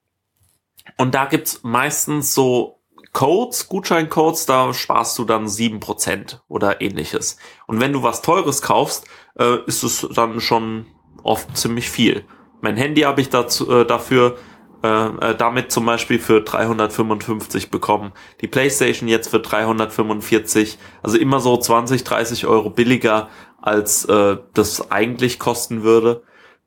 und 0.99 1.14
da 1.14 1.27
gibt's 1.27 1.61
meistens 1.62 2.35
so 2.35 2.77
Codes, 3.12 3.68
Gutscheincodes, 3.68 4.45
da 4.45 4.74
sparst 4.74 5.18
du 5.18 5.24
dann 5.24 5.49
sieben 5.49 5.81
Prozent 5.81 6.43
oder 6.49 6.83
ähnliches. 6.83 7.39
Und 7.66 7.81
wenn 7.81 7.95
du 7.95 8.03
was 8.03 8.20
Teures 8.20 8.61
kaufst, 8.61 9.07
äh, 9.39 9.64
ist 9.66 9.83
es 9.83 10.07
dann 10.14 10.41
schon 10.41 10.85
oft 11.22 11.57
ziemlich 11.57 11.89
viel. 11.89 12.24
Mein 12.61 12.77
Handy 12.77 13.03
habe 13.03 13.22
ich 13.22 13.31
dazu, 13.31 13.70
äh, 13.70 13.87
dafür 13.87 14.37
äh, 14.83 15.07
äh, 15.31 15.35
damit 15.37 15.72
zum 15.72 15.87
Beispiel 15.87 16.18
für 16.18 16.43
355 16.43 17.70
bekommen. 17.70 18.12
Die 18.41 18.49
PlayStation 18.49 19.09
jetzt 19.09 19.29
für 19.29 19.41
345, 19.41 20.79
also 21.03 21.16
immer 21.18 21.41
so 21.41 21.57
20, 21.57 22.05
30 22.05 22.47
Euro 22.47 22.70
billiger, 22.70 23.29
als 23.61 24.05
äh, 24.05 24.37
das 24.55 24.91
eigentlich 24.91 25.39
kosten 25.39 25.83
würde. 25.83 26.22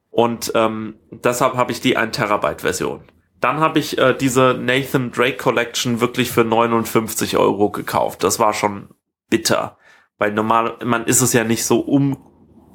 Und 0.10 0.52
ähm, 0.56 0.96
deshalb 1.12 1.56
habe 1.56 1.72
ich 1.72 1.82
die 1.82 1.98
1 1.98 2.16
Terabyte 2.16 2.62
Version. 2.62 3.02
Dann 3.40 3.60
habe 3.60 3.80
ich 3.80 3.98
äh, 3.98 4.14
diese 4.14 4.58
Nathan 4.60 5.12
Drake 5.12 5.38
Collection 5.38 6.02
wirklich 6.02 6.32
für 6.32 6.44
59 6.44 7.38
Euro 7.38 7.70
gekauft. 7.70 8.24
Das 8.24 8.40
war 8.40 8.54
schon 8.54 8.90
bitter. 9.30 9.78
Weil 10.18 10.34
normal, 10.34 10.78
man 10.84 11.06
ist 11.06 11.22
es 11.22 11.32
ja 11.32 11.44
nicht 11.44 11.64
so 11.64 11.80
um, 11.80 12.18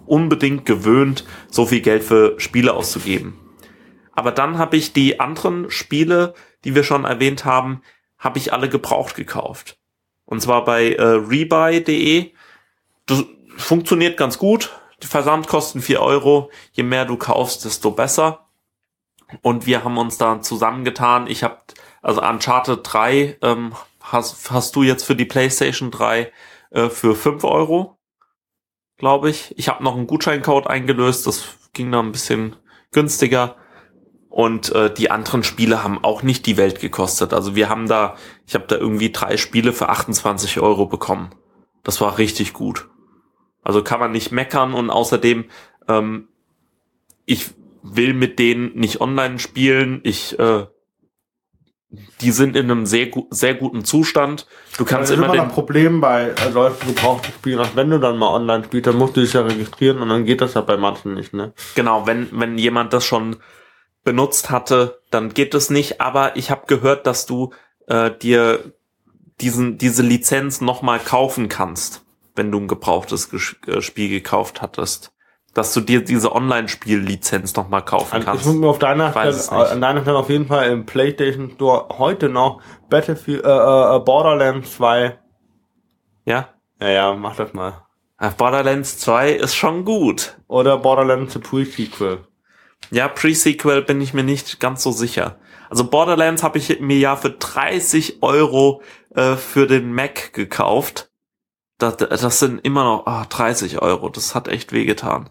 unbedingt 0.07 0.65
gewöhnt, 0.65 1.25
so 1.51 1.67
viel 1.67 1.81
Geld 1.81 2.03
für 2.03 2.41
Spiele 2.41 2.73
auszugeben. 2.73 3.39
Aber 4.15 4.33
dann 4.33 4.59
habe 4.59 4.77
ich 4.77 4.93
die 4.93 5.21
anderen 5.21 5.71
Spiele, 5.71 6.35
die 6.65 6.75
wir 6.75 6.85
schon 6.85 7.05
erwähnt 7.05 7.45
haben, 7.45 7.83
habe 8.19 8.39
ich 8.39 8.53
alle 8.53 8.69
gebraucht 8.69 9.17
gekauft. 9.17 9.79
Und 10.25 10.41
zwar 10.41 10.65
bei 10.65 10.93
äh, 10.93 11.03
rebuy.de. 11.03 12.33
Das 13.07 13.25
funktioniert 13.57 14.17
ganz 14.17 14.39
gut. 14.39 14.73
Die 15.03 15.07
Versandkosten 15.07 15.83
vier 15.83 16.01
Euro. 16.01 16.51
Je 16.73 16.83
mehr 16.83 17.05
du 17.05 17.17
kaufst, 17.17 17.65
desto 17.65 17.91
besser. 17.91 18.47
Und 19.43 19.67
wir 19.67 19.85
haben 19.85 19.99
uns 19.99 20.17
da 20.17 20.41
zusammengetan. 20.41 21.27
Ich 21.27 21.43
habe, 21.43 21.59
also 22.03 22.23
Uncharted 22.23 22.81
3 22.83 23.39
ähm, 23.43 23.75
hast, 24.01 24.51
hast 24.51 24.77
du 24.77 24.83
jetzt 24.83 25.05
für 25.05 25.17
die 25.17 25.25
PlayStation 25.25 25.91
3 25.91 26.33
äh, 26.71 26.89
für 26.89 27.15
fünf 27.15 27.45
Euro, 27.45 27.99
glaube 28.97 29.31
ich. 29.31 29.55
Ich 29.59 29.69
habe 29.69 29.83
noch 29.83 29.97
einen 29.97 30.07
Gutscheincode 30.07 30.67
eingelöst. 30.67 31.27
Das 31.27 31.45
ging 31.73 31.91
da 31.91 32.01
ein 32.01 32.13
bisschen 32.13 32.57
günstiger. 32.93 33.57
Und 34.35 34.73
äh, 34.73 34.93
die 34.93 35.13
anderen 35.13 35.45
Spiele 35.45 35.85
haben 35.85 36.03
auch 36.03 36.25
nicht 36.25 36.45
die 36.47 36.57
Welt 36.57 36.81
gekostet. 36.81 37.33
Also 37.33 37.55
wir 37.55 37.69
haben 37.69 37.87
da, 37.87 38.17
ich 38.49 38.57
habe 38.57 38.65
da 38.67 38.75
irgendwie 38.75 39.13
drei 39.13 39.37
Spiele 39.37 39.73
für 39.73 39.91
28 39.91 40.59
Euro 40.59 40.87
bekommen. 40.87 41.31
Das 41.85 42.01
war 42.01 42.19
richtig 42.19 42.53
gut. 42.53 42.89
Also 43.63 43.85
kann 43.85 44.01
man 44.01 44.11
nicht 44.11 44.33
meckern 44.33 44.75
und 44.75 44.91
außerdem, 44.91 45.45
ähm, 45.87 46.27
ich 47.27 47.51
will 47.85 48.13
mit 48.13 48.41
denen 48.41 48.75
nicht 48.75 49.01
online 49.01 49.39
spielen. 49.39 50.01
Ich, 50.03 50.37
äh, 50.37 50.67
die 52.21 52.33
sind 52.33 52.57
in 52.57 52.69
einem 52.69 52.87
sehr, 52.87 53.07
gu 53.11 53.29
sehr 53.31 53.55
guten 53.55 53.85
Zustand. 53.85 54.49
Du 54.79 54.85
kannst 54.85 55.13
das 55.13 55.17
immer, 55.17 55.33
immer 55.33 55.45
ein 55.45 55.49
Problem 55.53 56.01
bei 56.01 56.35
solchen 56.53 56.89
gebrauchten 56.89 57.33
Spielen, 57.35 57.65
wenn 57.77 57.89
du 57.89 58.01
dann 58.01 58.19
mal 58.19 58.35
online 58.35 58.65
spielst, 58.65 58.89
dann 58.89 58.97
musst 58.97 59.17
du 59.17 59.21
dich 59.21 59.35
ja 59.35 59.43
registrieren 59.43 59.99
und 59.99 60.09
dann 60.09 60.25
geht 60.25 60.41
das 60.41 60.55
ja 60.55 60.61
bei 60.63 60.77
manchen 60.77 61.15
nicht, 61.15 61.33
ne? 61.35 61.53
Genau, 61.77 62.09
wenn, 62.09 62.29
wenn 62.33 62.59
jemand 62.59 62.93
das 62.93 63.05
schon 63.05 63.37
benutzt 64.05 64.51
hatte, 64.51 65.01
dann 65.11 65.31
geht 65.31 65.55
es 65.55 65.71
nicht. 65.71 66.01
Aber 66.01 66.37
ich 66.37 66.51
habe 66.51 66.67
gehört, 66.67 67.07
dass 67.07 67.27
du 67.27 67.53
äh, 67.87 68.11
dir 68.11 68.73
diesen 69.41 69.79
diese 69.79 70.03
Lizenz 70.03 70.61
nochmal 70.61 71.01
kaufen 71.01 71.49
kannst, 71.49 72.05
wenn 72.37 72.53
du 72.53 72.61
ein 72.61 72.69
gebrauchtes 72.69 73.33
äh, 73.67 73.81
Spiel 73.81 74.09
gekauft 74.09 74.63
hattest. 74.63 75.13
Dass 75.55 75.73
du 75.73 75.81
dir 75.81 76.03
diese 76.03 76.35
Online-Spiel-Lizenz 76.35 77.55
nochmal 77.55 77.85
kaufen 77.85 78.13
also 78.13 78.27
kannst. 78.27 78.43
Ich 78.43 78.47
muss 78.49 78.57
mir 78.57 78.67
auf 78.67 78.81
deiner 78.81 79.11
Stelle, 79.11 79.71
an 79.71 79.81
deiner 79.81 80.03
Stelle 80.03 80.19
auf 80.19 80.29
jeden 80.29 80.47
Fall 80.47 80.69
im 80.69 80.85
PlayStation 80.85 81.53
Store 81.53 81.97
heute 81.97 82.29
noch 82.29 82.61
Battlefield, 82.91 83.45
äh, 83.45 83.49
äh, 83.49 84.01
Borderlands 84.01 84.75
2. 84.75 85.17
Ja? 86.25 86.49
Ja, 86.81 86.89
ja, 86.89 87.15
mach 87.15 87.37
das 87.37 87.53
mal. 87.53 87.85
Borderlands 88.37 88.99
2 88.99 89.31
ist 89.31 89.55
schon 89.55 89.85
gut. 89.85 90.37
Oder 90.49 90.77
Borderlands 90.79 91.35
The 91.35 91.39
Pre-Sequel. 91.39 92.27
Ja, 92.91 93.09
Pre-Sequel 93.09 93.83
bin 93.83 94.01
ich 94.01 94.15
mir 94.15 94.23
nicht 94.23 94.61
ganz 94.61 94.83
so 94.83 94.93
sicher. 94.93 95.39
Also 95.71 95.89
Borderlands 95.89 96.43
habe 96.43 96.59
ich 96.59 96.81
mir 96.81 96.99
ja 96.99 97.17
für 97.17 97.31
30 97.31 98.23
Euro 98.23 98.83
äh, 99.15 99.37
für 99.37 99.67
den 99.67 99.93
Mac 99.93 100.33
gekauft. 100.33 101.11
Das, 101.79 101.97
das 101.97 102.39
sind 102.39 102.65
immer 102.65 102.85
noch 102.85 103.07
ah, 103.07 103.27
30 103.29 103.83
Euro. 103.83 104.09
Das 104.09 104.35
hat 104.35 104.49
echt 104.49 104.73
wehgetan. 104.73 105.31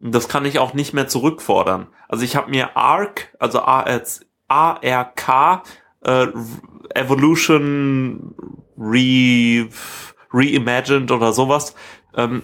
Und 0.00 0.14
das 0.14 0.28
kann 0.28 0.44
ich 0.44 0.58
auch 0.58 0.74
nicht 0.74 0.92
mehr 0.92 1.08
zurückfordern. 1.08 1.88
Also 2.08 2.24
ich 2.24 2.36
habe 2.36 2.50
mir 2.50 2.76
ARK, 2.76 3.34
also 3.38 3.60
ARK, 3.60 5.62
äh, 6.02 6.26
Evolution 6.94 8.34
Re, 8.78 9.68
Reimagined 10.32 11.10
oder 11.10 11.32
sowas, 11.32 11.74
ähm, 12.14 12.42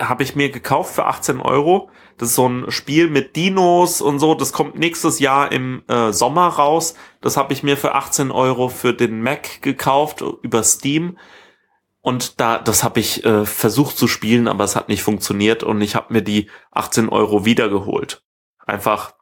habe 0.00 0.22
ich 0.22 0.34
mir 0.34 0.50
gekauft 0.50 0.94
für 0.94 1.06
18 1.06 1.40
Euro 1.40 1.90
Das 2.18 2.30
ist 2.30 2.34
so 2.36 2.48
ein 2.48 2.70
Spiel 2.70 3.08
mit 3.08 3.36
Dinos 3.36 4.00
und 4.00 4.18
so. 4.18 4.34
Das 4.34 4.52
kommt 4.52 4.78
nächstes 4.78 5.18
Jahr 5.18 5.50
im 5.50 5.82
äh, 5.88 6.12
Sommer 6.12 6.46
raus. 6.46 6.94
Das 7.20 7.36
habe 7.36 7.52
ich 7.52 7.62
mir 7.62 7.76
für 7.76 7.94
18 7.94 8.30
Euro 8.30 8.68
für 8.68 8.94
den 8.94 9.22
Mac 9.22 9.62
gekauft 9.62 10.22
über 10.42 10.62
Steam. 10.62 11.18
Und 12.00 12.38
da, 12.40 12.58
das 12.58 12.84
habe 12.84 13.00
ich 13.00 13.24
äh, 13.24 13.46
versucht 13.46 13.96
zu 13.96 14.08
spielen, 14.08 14.46
aber 14.46 14.64
es 14.64 14.76
hat 14.76 14.88
nicht 14.88 15.02
funktioniert 15.02 15.62
und 15.62 15.80
ich 15.80 15.94
habe 15.94 16.12
mir 16.12 16.22
die 16.22 16.50
18 16.70 17.08
Euro 17.08 17.46
wiedergeholt. 17.46 18.22
Einfach 18.66 19.14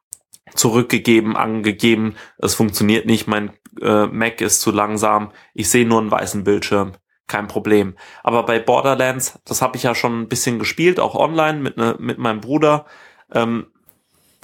zurückgegeben, 0.54 1.36
angegeben, 1.36 2.16
es 2.38 2.54
funktioniert 2.54 3.06
nicht, 3.06 3.26
mein 3.26 3.52
äh, 3.80 4.06
Mac 4.06 4.40
ist 4.40 4.60
zu 4.60 4.70
langsam, 4.70 5.32
ich 5.54 5.70
sehe 5.70 5.86
nur 5.86 6.00
einen 6.00 6.10
weißen 6.10 6.44
Bildschirm, 6.44 6.92
kein 7.26 7.48
Problem. 7.48 7.96
Aber 8.22 8.44
bei 8.44 8.58
Borderlands, 8.58 9.38
das 9.44 9.62
habe 9.62 9.76
ich 9.76 9.84
ja 9.84 9.94
schon 9.94 10.22
ein 10.22 10.28
bisschen 10.28 10.58
gespielt, 10.58 11.00
auch 11.00 11.14
online 11.14 11.58
mit, 11.58 11.76
ne, 11.76 11.96
mit 11.98 12.18
meinem 12.18 12.40
Bruder, 12.40 12.86
ähm, 13.32 13.66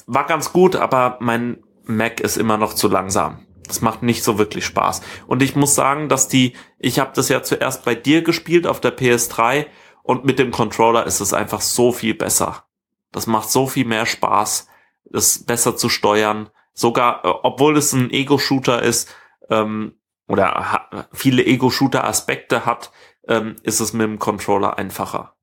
war 0.07 0.27
ganz 0.27 0.53
gut, 0.53 0.75
aber 0.77 1.19
mein 1.21 1.63
Mac 1.85 2.21
ist 2.21 2.37
immer 2.37 2.57
noch 2.57 2.75
zu 2.75 2.89
langsam. 2.89 3.47
Das 3.67 3.83
macht 3.83 4.03
nicht 4.03 4.25
so 4.25 4.39
wirklich 4.39 4.65
Spaß. 4.65 5.03
Und 5.27 5.43
ich 5.43 5.55
muss 5.55 5.75
sagen, 5.75 6.09
dass 6.09 6.29
die, 6.29 6.55
ich 6.79 6.99
habe 6.99 7.13
das 7.15 7.29
ja 7.29 7.43
zuerst 7.43 7.85
bei 7.85 7.95
dir 7.95 8.23
gespielt 8.23 8.67
auf 8.67 8.81
der 8.81 8.97
PS3 8.97 9.67
und 10.03 10.25
mit 10.25 10.39
dem 10.39 10.51
Controller 10.51 11.05
ist 11.05 11.21
es 11.21 11.35
einfach 11.35 11.61
so 11.61 11.93
viel 11.93 12.15
besser. 12.15 12.65
Das 13.13 13.27
macht 13.27 13.51
so 13.51 13.67
viel 13.67 13.85
mehr 13.85 14.07
Spaß, 14.07 14.69
das 15.05 15.45
besser 15.45 15.77
zu 15.77 15.91
steuern. 15.91 16.49
Sogar, 16.73 17.25
äh, 17.25 17.29
obwohl 17.43 17.77
es 17.77 17.93
ein 17.93 18.11
Ego-Shooter 18.11 18.83
ist, 18.83 19.15
ähm, 19.51 19.98
oder 20.29 21.09
viele 21.13 21.45
Ego-Shooter-Aspekte 21.45 22.65
hat, 22.67 22.93
ähm, 23.27 23.57
ist 23.63 23.81
es 23.81 23.93
mit 23.93 24.03
dem 24.03 24.19
Controller 24.19 24.79
einfacher. 24.79 25.35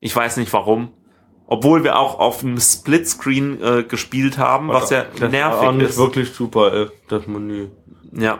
Ich 0.00 0.14
weiß 0.14 0.38
nicht 0.38 0.52
warum. 0.52 0.92
Obwohl 1.46 1.84
wir 1.84 1.98
auch 1.98 2.18
auf 2.18 2.42
einem 2.42 2.58
Splitscreen 2.58 3.62
äh, 3.62 3.82
gespielt 3.84 4.38
haben, 4.38 4.68
was 4.68 4.88
ja 4.88 5.04
das 5.04 5.30
nervig 5.30 5.60
war 5.60 5.72
nicht 5.72 5.90
ist. 5.90 5.98
wirklich 5.98 6.32
super, 6.32 6.72
ey, 6.72 6.86
das 7.08 7.26
Menü. 7.26 7.68
Ja, 8.12 8.38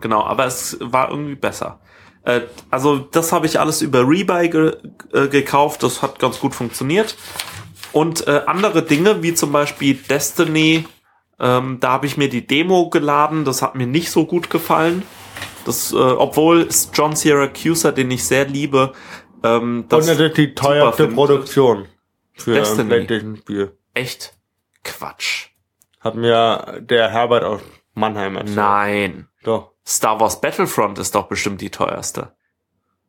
genau, 0.00 0.22
aber 0.22 0.46
es 0.46 0.78
war 0.80 1.10
irgendwie 1.10 1.34
besser. 1.34 1.80
Äh, 2.22 2.42
also 2.70 2.98
das 2.98 3.32
habe 3.32 3.46
ich 3.46 3.58
alles 3.58 3.82
über 3.82 4.08
Rebuy 4.08 4.48
ge 4.48 4.76
äh, 5.12 5.26
gekauft, 5.26 5.82
das 5.82 6.02
hat 6.02 6.20
ganz 6.20 6.38
gut 6.38 6.54
funktioniert. 6.54 7.16
Und 7.92 8.26
äh, 8.26 8.42
andere 8.46 8.82
Dinge, 8.82 9.22
wie 9.22 9.34
zum 9.34 9.50
Beispiel 9.50 9.94
Destiny, 9.94 10.86
ähm, 11.40 11.78
da 11.80 11.90
habe 11.92 12.06
ich 12.06 12.16
mir 12.16 12.28
die 12.28 12.46
Demo 12.46 12.90
geladen, 12.90 13.44
das 13.44 13.62
hat 13.62 13.74
mir 13.74 13.86
nicht 13.86 14.10
so 14.10 14.26
gut 14.26 14.50
gefallen. 14.50 15.02
Das, 15.64 15.92
äh, 15.92 15.96
obwohl 15.96 16.68
John 16.92 17.16
Syracuse, 17.16 17.92
den 17.92 18.10
ich 18.10 18.24
sehr 18.24 18.46
liebe, 18.46 18.92
ähm, 19.42 19.86
Das 19.88 20.08
und 20.08 20.18
das 20.18 20.20
ist 20.20 20.36
die 20.36 20.54
teuerste. 20.54 21.08
Produktion 21.08 21.86
für 22.34 22.56
ein 22.62 22.88
PlayStation-Spiel. 22.88 23.76
echt 23.94 24.34
Quatsch. 24.82 25.48
Hat 26.00 26.14
mir 26.16 26.80
der 26.82 27.08
Herbert 27.10 27.44
aus 27.44 27.60
Mannheim 27.94 28.36
erzählt. 28.36 28.56
Nein. 28.56 29.28
Doch. 29.42 29.70
Star 29.86 30.20
Wars 30.20 30.40
Battlefront 30.40 30.98
ist 30.98 31.14
doch 31.14 31.28
bestimmt 31.28 31.60
die 31.60 31.70
teuerste. 31.70 32.32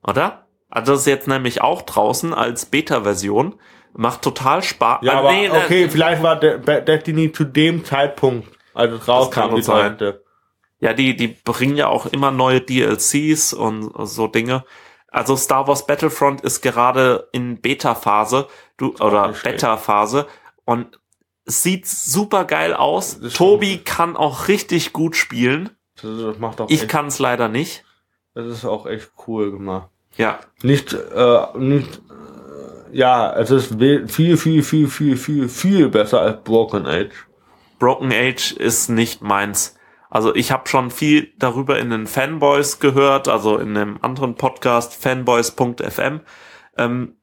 Oder? 0.06 0.48
Also 0.70 0.94
das 0.94 1.02
ist 1.02 1.08
jetzt 1.08 1.28
nämlich 1.28 1.62
auch 1.62 1.82
draußen 1.82 2.34
als 2.34 2.66
Beta-Version. 2.66 3.56
Macht 3.98 4.22
total 4.22 4.62
Spaß. 4.62 5.00
Ja, 5.04 5.14
Ah, 5.14 5.20
aber 5.20 5.32
nee, 5.32 5.48
ne, 5.48 5.54
okay, 5.56 5.90
vielleicht 5.90 6.22
war 6.22 6.36
Destiny 6.38 7.32
zu 7.32 7.46
dem 7.46 7.86
Zeitpunkt, 7.86 8.48
als 8.74 8.92
es 8.92 9.08
rauskam, 9.08 9.56
die 9.56 9.62
sein. 9.62 9.98
teuerste. 9.98 10.24
Ja, 10.80 10.94
die, 10.94 11.16
die 11.16 11.30
bringen 11.30 11.78
ja 11.78 11.88
auch 11.88 12.06
immer 12.06 12.32
neue 12.32 12.60
DLCs 12.62 13.54
und 13.54 13.92
so 14.08 14.28
Dinge. 14.28 14.66
Also 15.08 15.38
Star 15.38 15.66
Wars 15.68 15.88
Battlefront 15.88 16.42
ist 16.42 16.62
gerade 16.62 17.30
in 17.32 17.62
Beta-Phase, 17.62 18.48
du, 18.78 18.94
oder. 19.00 19.34
Beta-Phase 19.44 20.28
und 20.66 21.00
sieht 21.46 21.88
super 21.88 22.44
geil 22.44 22.74
aus. 22.74 23.20
Tobi 23.34 23.78
kann 23.78 24.18
auch 24.18 24.50
richtig 24.50 24.92
gut 24.92 25.16
spielen. 25.16 25.70
Das, 26.02 26.38
macht 26.40 26.60
auch 26.60 26.70
Ich 26.70 26.90
kann 26.90 27.08
es 27.08 27.20
leider 27.20 27.48
nicht. 27.48 27.86
das 28.34 28.48
ist 28.48 28.66
auch 28.66 28.86
echt 28.86 29.12
cool 29.28 29.52
gemacht. 29.52 29.88
Ja, 30.18 30.40
Nicht, 30.62 30.94
äh, 30.94 31.46
nicht, 31.58 32.02
ja, 32.96 33.34
es 33.34 33.52
ist 33.52 33.76
viel, 33.78 34.38
viel, 34.38 34.64
viel, 34.64 34.88
viel, 34.88 35.18
viel, 35.18 35.50
viel 35.50 35.90
besser 35.90 36.22
als 36.22 36.42
Broken 36.44 36.88
Age. 36.88 37.28
Broken 37.78 38.14
Age 38.14 38.54
ist 38.54 38.88
nicht 38.88 39.22
meins. 39.22 39.78
Also 40.10 40.34
ich 40.34 40.50
habe 40.54 40.70
schon 40.70 40.92
viel 40.92 41.34
darüber 41.38 41.78
in 41.78 41.90
den 41.90 42.08
Fanboys 42.08 42.80
gehört, 42.80 43.28
also 43.28 43.58
in 43.58 43.76
einem 43.76 44.00
anderen 44.02 44.36
Podcast, 44.36 44.96
fanboys.fm. 44.96 46.22
Ähm, 46.78 47.18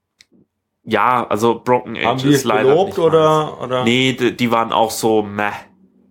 ja, 0.84 1.26
also 1.26 1.62
Broken 1.64 1.96
Age 1.96 2.04
Haben 2.04 2.18
die 2.20 2.34
ist 2.34 2.44
leider 2.44 2.68
gelobt 2.68 2.88
nicht 2.88 2.98
oder, 2.98 3.62
oder? 3.62 3.76
meins. 3.78 3.84
Nee, 3.84 4.12
die, 4.12 4.36
die 4.36 4.50
waren 4.50 4.72
auch 4.72 4.90
so 4.90 5.22
meh. 5.22 5.52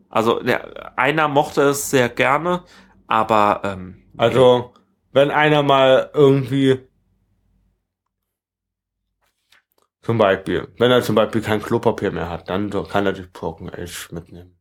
Also 0.10 0.40
der, 0.42 0.98
einer 0.98 1.28
mochte 1.28 1.62
es 1.62 1.92
sehr 1.92 2.10
gerne, 2.10 2.64
aber 3.06 3.62
ähm, 3.64 4.02
Also, 4.18 4.74
wenn 5.12 5.30
einer 5.30 5.62
mal 5.62 6.10
irgendwie, 6.16 6.80
zum 10.02 10.18
Beispiel, 10.18 10.68
wenn 10.78 10.92
er 10.92 11.02
zum 11.04 11.16
Beispiel 11.16 11.42
kein 11.42 11.62
Klopapier 11.62 12.12
mehr 12.12 12.30
hat, 12.30 12.50
dann 12.50 12.70
kann 12.88 13.06
er 13.06 13.16
sich 13.16 13.32
Broken 13.32 13.70
Age 13.70 14.12
mitnehmen. 14.12 14.58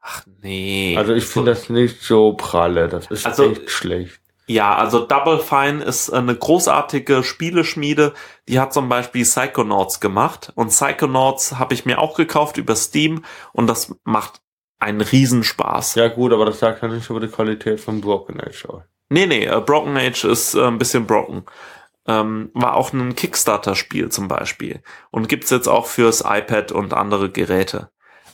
ach 0.00 0.24
nee. 0.42 0.94
Also 0.96 1.12
ich 1.12 1.24
finde 1.26 1.52
das 1.52 1.68
nicht 1.68 2.02
so 2.02 2.32
pralle, 2.34 2.88
das 2.88 3.06
ist 3.10 3.26
Also- 3.26 3.50
echt 3.52 3.70
schlecht. 3.70 4.20
Ja, 4.46 4.74
also 4.74 5.06
Double 5.06 5.38
Fine 5.38 5.84
ist 5.84 6.10
eine 6.10 6.34
großartige 6.34 7.22
Spieleschmiede. 7.22 8.14
Die 8.48 8.58
hat 8.58 8.72
zum 8.74 8.88
Beispiel 8.88 9.22
Psychonauts 9.22 10.00
gemacht. 10.00 10.50
Und 10.56 10.70
Psychonauts 10.70 11.56
habe 11.60 11.72
ich 11.74 11.84
mir 11.86 12.00
auch 12.00 12.16
gekauft 12.16 12.56
über 12.56 12.74
Steam. 12.74 13.24
Und 13.52 13.68
das 13.68 13.94
macht 14.02 14.40
einen 14.80 15.02
Riesenspaß. 15.02 15.94
Ja 15.94 16.08
gut, 16.08 16.32
aber 16.32 16.46
das 16.46 16.58
sagt 16.58 16.82
ja 16.82 16.88
nicht 16.88 17.08
über 17.08 17.20
die 17.20 17.28
Qualität 17.28 17.78
von 17.78 18.00
Broken 18.00 18.40
Age 18.40 18.64
aus. 18.66 18.82
Nee, 19.08 19.26
nee, 19.26 19.44
äh, 19.44 19.60
Broken 19.60 19.96
Age 19.96 20.24
ist 20.24 20.54
äh, 20.56 20.66
ein 20.66 20.78
bisschen 20.78 21.06
broken. 21.06 21.44
Ähm, 22.06 22.50
war 22.54 22.74
auch 22.76 22.92
ein 22.92 23.14
Kickstarter-Spiel 23.14 24.08
zum 24.08 24.26
Beispiel. 24.26 24.82
Und 25.10 25.28
gibt's 25.28 25.50
jetzt 25.50 25.68
auch 25.68 25.86
fürs 25.86 26.22
iPad 26.26 26.72
und 26.72 26.94
andere 26.94 27.30
Geräte. 27.30 27.90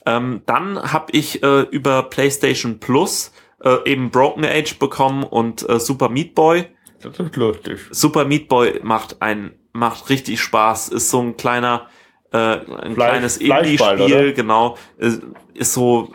Ähm, 0.07 0.43
dann 0.47 0.93
habe 0.93 1.07
ich 1.13 1.43
äh, 1.43 1.63
über 1.63 2.05
PlayStation 2.05 2.79
Plus 2.79 3.33
äh, 3.63 3.77
eben 3.91 4.11
Broken 4.11 4.45
Age 4.45 4.79
bekommen 4.79 5.25
und 5.25 5.69
äh, 5.69 5.81
Super 5.81 6.09
Meat 6.09 6.35
Boy. 6.35 6.67
Das 7.03 7.19
ist 7.19 7.37
lustig. 7.37 7.81
Super 7.91 8.25
Meat 8.25 8.49
Boy 8.49 8.81
macht 8.83 9.21
ein 9.21 9.59
macht 9.73 10.09
richtig 10.09 10.41
Spaß. 10.41 10.89
Ist 10.89 11.11
so 11.11 11.21
ein 11.21 11.37
kleiner 11.37 11.89
äh, 12.33 12.39
ein 12.39 12.95
Fleisch- 12.95 12.95
kleines 12.95 13.37
Indie-Spiel, 13.37 14.33
genau. 14.33 14.77
Ist, 14.97 15.23
ist 15.55 15.75
so 15.75 16.15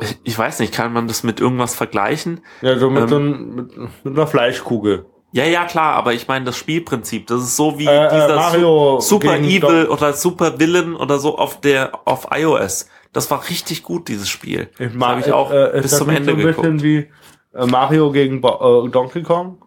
ich- 0.00 0.18
ich 0.24 0.38
weiß 0.38 0.58
nicht, 0.60 0.72
kann 0.72 0.92
man 0.94 1.06
das 1.08 1.22
mit 1.22 1.40
irgendwas 1.40 1.74
vergleichen? 1.74 2.40
Ja, 2.62 2.78
so 2.78 2.88
mit 2.90 3.02
Ähm, 3.02 3.08
so 3.08 3.16
ein, 3.18 3.54
mit, 3.54 3.76
mit 4.04 4.16
einer 4.16 4.26
Fleischkugel. 4.26 5.06
Ja, 5.32 5.44
ja, 5.44 5.64
klar, 5.64 5.94
aber 5.94 6.12
ich 6.12 6.26
meine 6.26 6.44
das 6.44 6.56
Spielprinzip, 6.56 7.28
das 7.28 7.42
ist 7.42 7.56
so 7.56 7.78
wie 7.78 7.86
Äh, 7.86 8.06
äh, 8.06 8.10
dieser 8.10 8.36
Mario 8.36 9.00
Su 9.00 9.16
Super 9.16 9.38
Evil 9.38 9.86
oder 9.86 10.12
Super 10.12 10.58
Villain 10.58 10.96
oder 10.96 11.18
so 11.18 11.38
auf 11.38 11.60
der 11.60 11.92
auf 12.04 12.28
iOS. 12.34 12.88
Das 13.12 13.30
war 13.30 13.48
richtig 13.48 13.82
gut 13.82 14.08
dieses 14.08 14.28
Spiel. 14.28 14.70
Ich 14.78 14.88
das 14.88 14.94
mag 14.94 15.10
habe 15.10 15.20
ich 15.20 15.32
auch 15.32 15.52
äh, 15.52 15.76
ist 15.76 15.82
bis 15.82 15.98
zum 15.98 16.08
Ende 16.10 16.32
so 16.32 16.38
ein 16.38 16.46
bisschen 16.46 16.78
geguckt. 16.78 16.82
wie 16.82 17.08
äh, 17.56 17.66
Mario 17.66 18.10
gegen 18.12 18.40
Bo 18.40 18.86
äh, 18.86 18.90
Donkey 18.90 19.22
Kong? 19.22 19.62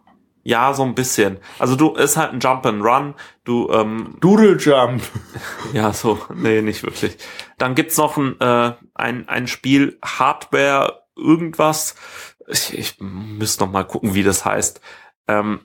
Ja, 0.46 0.74
so 0.74 0.82
ein 0.82 0.94
bisschen. 0.94 1.38
Also 1.58 1.74
du 1.74 1.94
ist 1.94 2.18
halt 2.18 2.34
ein 2.34 2.40
Jump 2.40 2.66
and 2.66 2.84
Run. 2.84 3.14
Du 3.44 3.70
ähm, 3.70 4.16
Doodle 4.20 4.56
Jump. 4.58 5.02
Ja, 5.72 5.92
so, 5.92 6.18
nee, 6.34 6.60
nicht 6.60 6.82
wirklich. 6.82 7.16
Dann 7.58 7.74
gibt's 7.74 7.96
noch 7.96 8.18
ein, 8.18 8.38
äh, 8.40 8.72
ein, 8.94 9.26
ein 9.28 9.48
Spiel 9.48 9.98
Hardware 10.04 11.00
irgendwas. 11.16 11.96
Ich, 12.46 12.78
ich 12.78 12.96
müsste 13.00 13.64
noch 13.64 13.72
mal 13.72 13.84
gucken, 13.84 14.14
wie 14.14 14.22
das 14.22 14.44
heißt. 14.44 14.80
Ähm, 15.28 15.60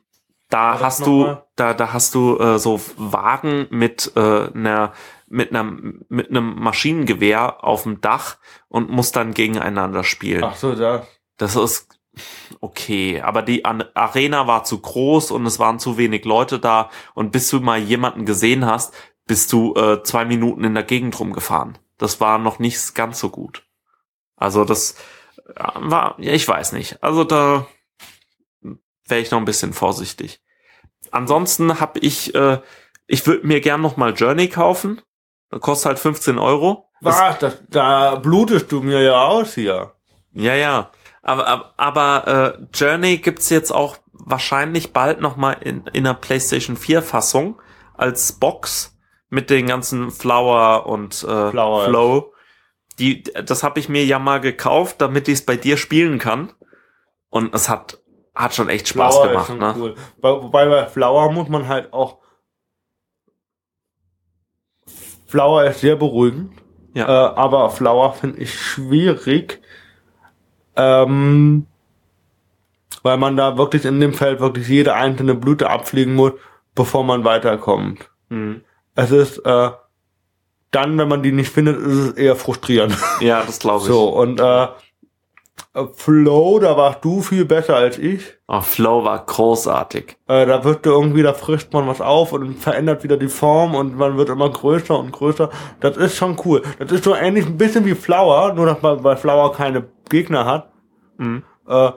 da 0.50 0.80
hast 0.80 1.06
du, 1.06 1.38
da, 1.56 1.74
da 1.76 1.94
hast 1.94 2.16
du 2.16 2.38
äh, 2.40 2.58
so 2.58 2.82
Wagen 2.98 3.68
mit 3.70 4.12
äh, 4.16 4.50
einer 4.54 4.94
mit 5.28 5.54
einem 5.54 6.06
mit 6.10 6.32
einem 6.32 6.56
Maschinengewehr 6.56 7.64
auf 7.64 7.84
dem 7.84 8.02
Dach 8.02 8.38
und 8.68 8.90
musst 8.90 9.16
dann 9.16 9.36
gegeneinander 9.36 10.04
spielen. 10.04 10.44
Ach 10.44 10.56
so, 10.56 10.74
das. 10.74 11.06
Das 11.38 11.56
ist 11.56 12.00
okay, 12.60 13.22
aber 13.22 13.44
die 13.44 13.64
Arena 13.64 14.48
war 14.48 14.64
zu 14.64 14.80
groß 14.82 15.32
und 15.32 15.46
es 15.46 15.60
waren 15.60 15.80
zu 15.80 15.98
wenig 15.98 16.26
Leute 16.26 16.60
da 16.60 16.90
und 17.14 17.32
bis 17.32 17.50
du 17.50 17.60
mal 17.60 17.80
jemanden 17.80 18.26
gesehen 18.26 18.66
hast, 18.66 18.94
bist 19.26 19.54
du 19.54 19.76
äh, 19.76 20.04
zwei 20.04 20.26
Minuten 20.26 20.64
in 20.64 20.74
der 20.74 20.84
Gegend 20.84 21.18
rumgefahren. 21.20 21.78
Das 21.98 22.20
war 22.20 22.40
noch 22.40 22.58
nicht 22.60 22.96
ganz 22.96 23.20
so 23.20 23.30
gut. 23.30 23.64
Also 24.36 24.66
das 24.66 24.96
äh, 25.56 25.64
war, 25.76 26.16
ja, 26.18 26.34
ich 26.34 26.48
weiß 26.48 26.72
nicht. 26.74 27.04
Also 27.04 27.24
da 27.24 27.68
wäre 29.10 29.22
ich 29.22 29.32
noch 29.32 29.40
ein 29.40 29.46
bisschen 29.46 29.74
vorsichtig. 29.74 30.42
Ansonsten 31.12 31.80
habe 31.80 32.00
ich, 32.00 32.36
äh, 32.36 32.60
ich 33.08 33.26
würde 33.26 33.48
mir 33.48 33.62
gern 33.62 33.82
noch 33.82 33.98
mal 33.98 34.14
Journey 34.14 34.50
kaufen. 34.50 35.02
Das 35.50 35.62
kostet 35.62 35.88
halt 35.88 36.00
15 36.00 36.38
Euro. 36.38 36.90
Was? 37.02 37.40
Das, 37.40 37.58
da 37.70 38.16
blutest 38.16 38.72
du 38.72 38.82
mir 38.82 39.02
ja 39.02 39.26
aus 39.26 39.56
hier. 39.56 39.94
Ja, 40.34 40.54
ja. 40.56 40.92
Aber, 41.22 41.48
aber, 41.48 41.74
aber 41.78 42.58
äh, 42.58 42.68
Journey 42.74 43.18
gibt's 43.18 43.50
jetzt 43.50 43.72
auch 43.72 43.98
wahrscheinlich 44.14 44.94
bald 44.94 45.22
noch 45.22 45.38
mal 45.38 45.54
in, 45.54 45.88
in 45.88 46.06
einer 46.06 46.14
PlayStation 46.14 46.78
4 46.78 47.02
Fassung 47.02 47.62
als 47.96 48.34
Box. 48.34 48.96
mit 49.30 49.50
den 49.50 49.68
ganzen 49.68 50.12
Flower 50.12 50.88
und 50.88 51.24
äh, 51.24 51.52
Flower, 51.52 51.86
Flow. 51.86 52.34
Die, 52.98 53.24
das 53.24 53.64
habe 53.64 53.80
ich 53.80 53.88
mir 53.90 54.04
ja 54.04 54.20
mal 54.20 54.42
gekauft, 54.42 55.02
damit 55.02 55.28
ich 55.28 55.36
es 55.36 55.46
bei 55.46 55.56
dir 55.56 55.78
spielen 55.78 56.20
kann. 56.20 56.52
Und 57.30 57.54
es 57.54 57.70
hat, 57.70 58.00
hat 58.36 58.56
schon 58.56 58.70
echt 58.70 58.88
Spaß 58.88 59.16
Flower 59.18 59.28
gemacht, 59.30 59.56
ne? 59.58 59.74
cool. 59.78 59.96
Bei- 60.22 60.30
Wobei 60.32 60.68
bei 60.68 60.86
Flower 60.88 61.32
muss 61.32 61.50
man 61.50 61.68
halt 61.68 61.92
auch. 61.94 62.18
Flower 65.28 65.66
ist 65.66 65.82
sehr 65.82 65.96
beruhigend. 65.96 66.52
Ja. 66.94 67.06
Äh, 67.06 67.36
aber 67.36 67.70
Flower 67.70 68.14
finde 68.14 68.40
ich 68.40 68.54
schwierig. 68.60 69.62
Ähm, 70.76 71.68
weil 73.04 73.18
man 73.18 73.38
da 73.38 73.58
wirklich 73.58 73.86
in 73.86 74.00
dem 74.00 74.14
Feld 74.14 74.40
wirklich 74.40 74.68
jede 74.68 74.94
einzelne 74.96 75.36
Blüte 75.36 75.70
abfliegen 75.70 76.16
muss, 76.16 76.34
bevor 76.76 77.04
man 77.04 77.24
weiterkommt. 77.24 78.10
Mhm. 78.30 78.62
Es 78.96 79.12
ist, 79.12 79.38
äh, 79.40 79.70
dann, 80.72 80.98
wenn 80.98 81.08
man 81.08 81.24
die 81.24 81.32
nicht 81.32 81.52
findet, 81.52 81.78
ist 81.78 81.88
es 81.96 82.12
eher 82.14 82.36
frustrierend. 82.36 82.98
Ja, 83.22 83.44
das 83.44 83.60
glaube 83.60 83.82
ich. 83.84 83.88
So, 83.88 84.10
und 84.10 84.40
äh, 84.40 84.68
Flow, 85.94 86.60
da 86.60 86.76
warst 86.76 87.06
du 87.06 87.22
viel 87.22 87.46
besser 87.46 87.76
als 87.76 87.98
ich. 87.98 88.22
Oh, 88.48 88.62
Flow 88.62 89.04
war 89.04 89.26
großartig. 89.26 90.18
Äh, 90.28 90.46
da 90.46 90.64
wird 90.64 90.86
irgendwie, 90.86 91.22
da 91.22 91.34
frischt 91.34 91.72
man 91.74 91.88
was 91.88 92.02
auf 92.02 92.34
und 92.34 92.56
verändert 92.56 93.04
wieder 93.04 93.18
die 93.18 93.28
Form 93.28 93.76
und 93.76 93.96
man 93.96 94.18
wird 94.18 94.30
immer 94.30 94.50
größer 94.50 94.98
und 94.98 95.12
größer. 95.12 95.50
Das 95.80 95.96
ist 95.98 96.18
schon 96.18 96.38
cool. 96.46 96.64
Das 96.80 96.92
ist 96.92 97.04
so 97.04 97.16
ähnlich 97.16 97.46
ein 97.46 97.58
bisschen 97.58 97.86
wie 97.86 97.96
Flower, 97.96 98.54
nur 98.54 98.66
dass 98.66 98.82
man 98.82 99.02
bei 99.02 99.16
Flower 99.16 99.54
keine 99.54 99.88
Gegner 100.10 100.46
hat. 100.46 100.72
Mhm. 101.18 101.44
Äh, 101.68 101.92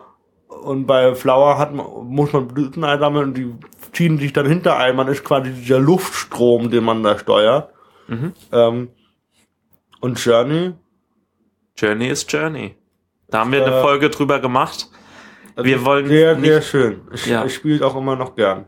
und 0.49 0.87
bei 0.87 1.15
Flower 1.15 1.59
hat 1.59 1.73
man, 1.75 1.87
muss 2.07 2.33
man 2.33 2.49
Blüten 2.49 2.85
einsammeln 2.85 3.29
und 3.29 3.35
die 3.37 3.55
ziehen 3.93 4.19
sich 4.19 4.33
dann 4.33 4.47
hinter 4.47 4.77
ein. 4.77 4.97
Man 4.97 5.09
ist 5.09 5.25
quasi 5.25 5.51
dieser 5.51 5.81
Luftstrom, 5.81 6.71
den 6.71 6.85
man 6.85 7.03
da 7.03 7.19
steuert. 7.19 7.71
Mhm. 8.07 8.33
Ähm, 8.53 8.89
und 10.01 10.23
Journey. 10.23 10.75
Journey 11.77 12.09
is 12.09 12.27
Journey. 12.29 12.77
Da 13.33 13.41
haben 13.41 13.51
wir 13.53 13.65
eine 13.67 13.77
Äh, 13.77 13.83
Folge 13.83 14.09
drüber 14.11 14.39
gemacht. 14.39 14.89
das 15.57 15.65
Wir 15.65 15.85
wollen 15.85 16.07
sehr, 16.07 16.37
nicht- 16.37 16.47
sehr 16.47 16.63
schön. 16.63 17.01
Ich, 17.13 17.27
Ja. 17.27 17.45
ich 17.45 17.55
spiele 17.55 17.85
auch 17.85 17.97
immer 17.97 18.15
noch 18.15 18.37
gern. 18.37 18.67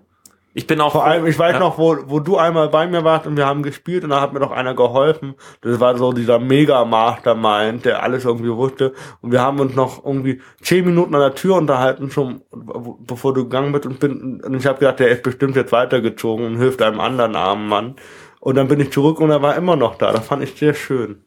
Ich 0.57 0.67
bin 0.69 0.81
auch 0.81 0.93
Vor 0.93 1.05
allem, 1.05 1.27
ich 1.27 1.37
weiß 1.37 1.55
Ja. 1.55 1.59
noch, 1.59 1.79
wo, 1.79 1.97
wo 2.07 2.21
du 2.21 2.37
einmal 2.37 2.69
bei 2.69 2.87
mir 2.87 3.03
warst 3.03 3.27
und 3.27 3.37
wir 3.37 3.45
haben 3.45 3.63
gespielt 3.65 4.05
und 4.05 4.11
da 4.11 4.21
hat 4.21 4.33
mir 4.33 4.39
doch 4.39 4.53
einer 4.53 4.75
geholfen. 4.75 5.35
Das 5.63 5.81
war 5.81 5.99
so 5.99 6.13
dieser 6.13 6.39
Mega-Mastermind, 6.39 7.85
der 7.85 8.03
alles 8.03 8.25
irgendwie 8.25 8.53
wusste. 8.53 8.93
Und 9.21 9.33
wir 9.33 9.41
haben 9.41 9.59
uns 9.59 9.75
noch 9.75 10.05
irgendwie 10.05 10.41
zehn 10.63 10.85
Minuten 10.85 11.15
an 11.15 11.23
der 11.23 11.35
Tür 11.35 11.57
unterhalten, 11.57 12.11
schon 12.11 12.43
bevor 13.01 13.35
du 13.35 13.45
gegangen 13.45 13.73
bist. 13.73 13.87
Und, 13.87 13.99
bin, 13.99 14.41
und 14.45 14.55
ich 14.55 14.67
habe 14.67 14.79
gedacht, 14.79 15.01
der 15.01 15.09
ist 15.09 15.23
bestimmt 15.25 15.57
jetzt 15.57 15.73
weitergezogen 15.73 16.47
und 16.47 16.57
hilft 16.59 16.81
einem 16.83 17.01
anderen 17.01 17.35
armen 17.35 17.67
Mann. 17.69 17.97
Und 18.41 18.55
dann 18.57 18.69
bin 18.69 18.79
ich 18.81 18.93
zurück 18.93 19.21
und 19.21 19.31
er 19.31 19.43
war 19.43 19.57
immer 19.57 19.75
noch 19.75 19.97
da. 19.97 20.13
Das 20.13 20.27
fand 20.27 20.43
ich 20.45 20.55
sehr 20.55 20.75
schön. 20.75 21.25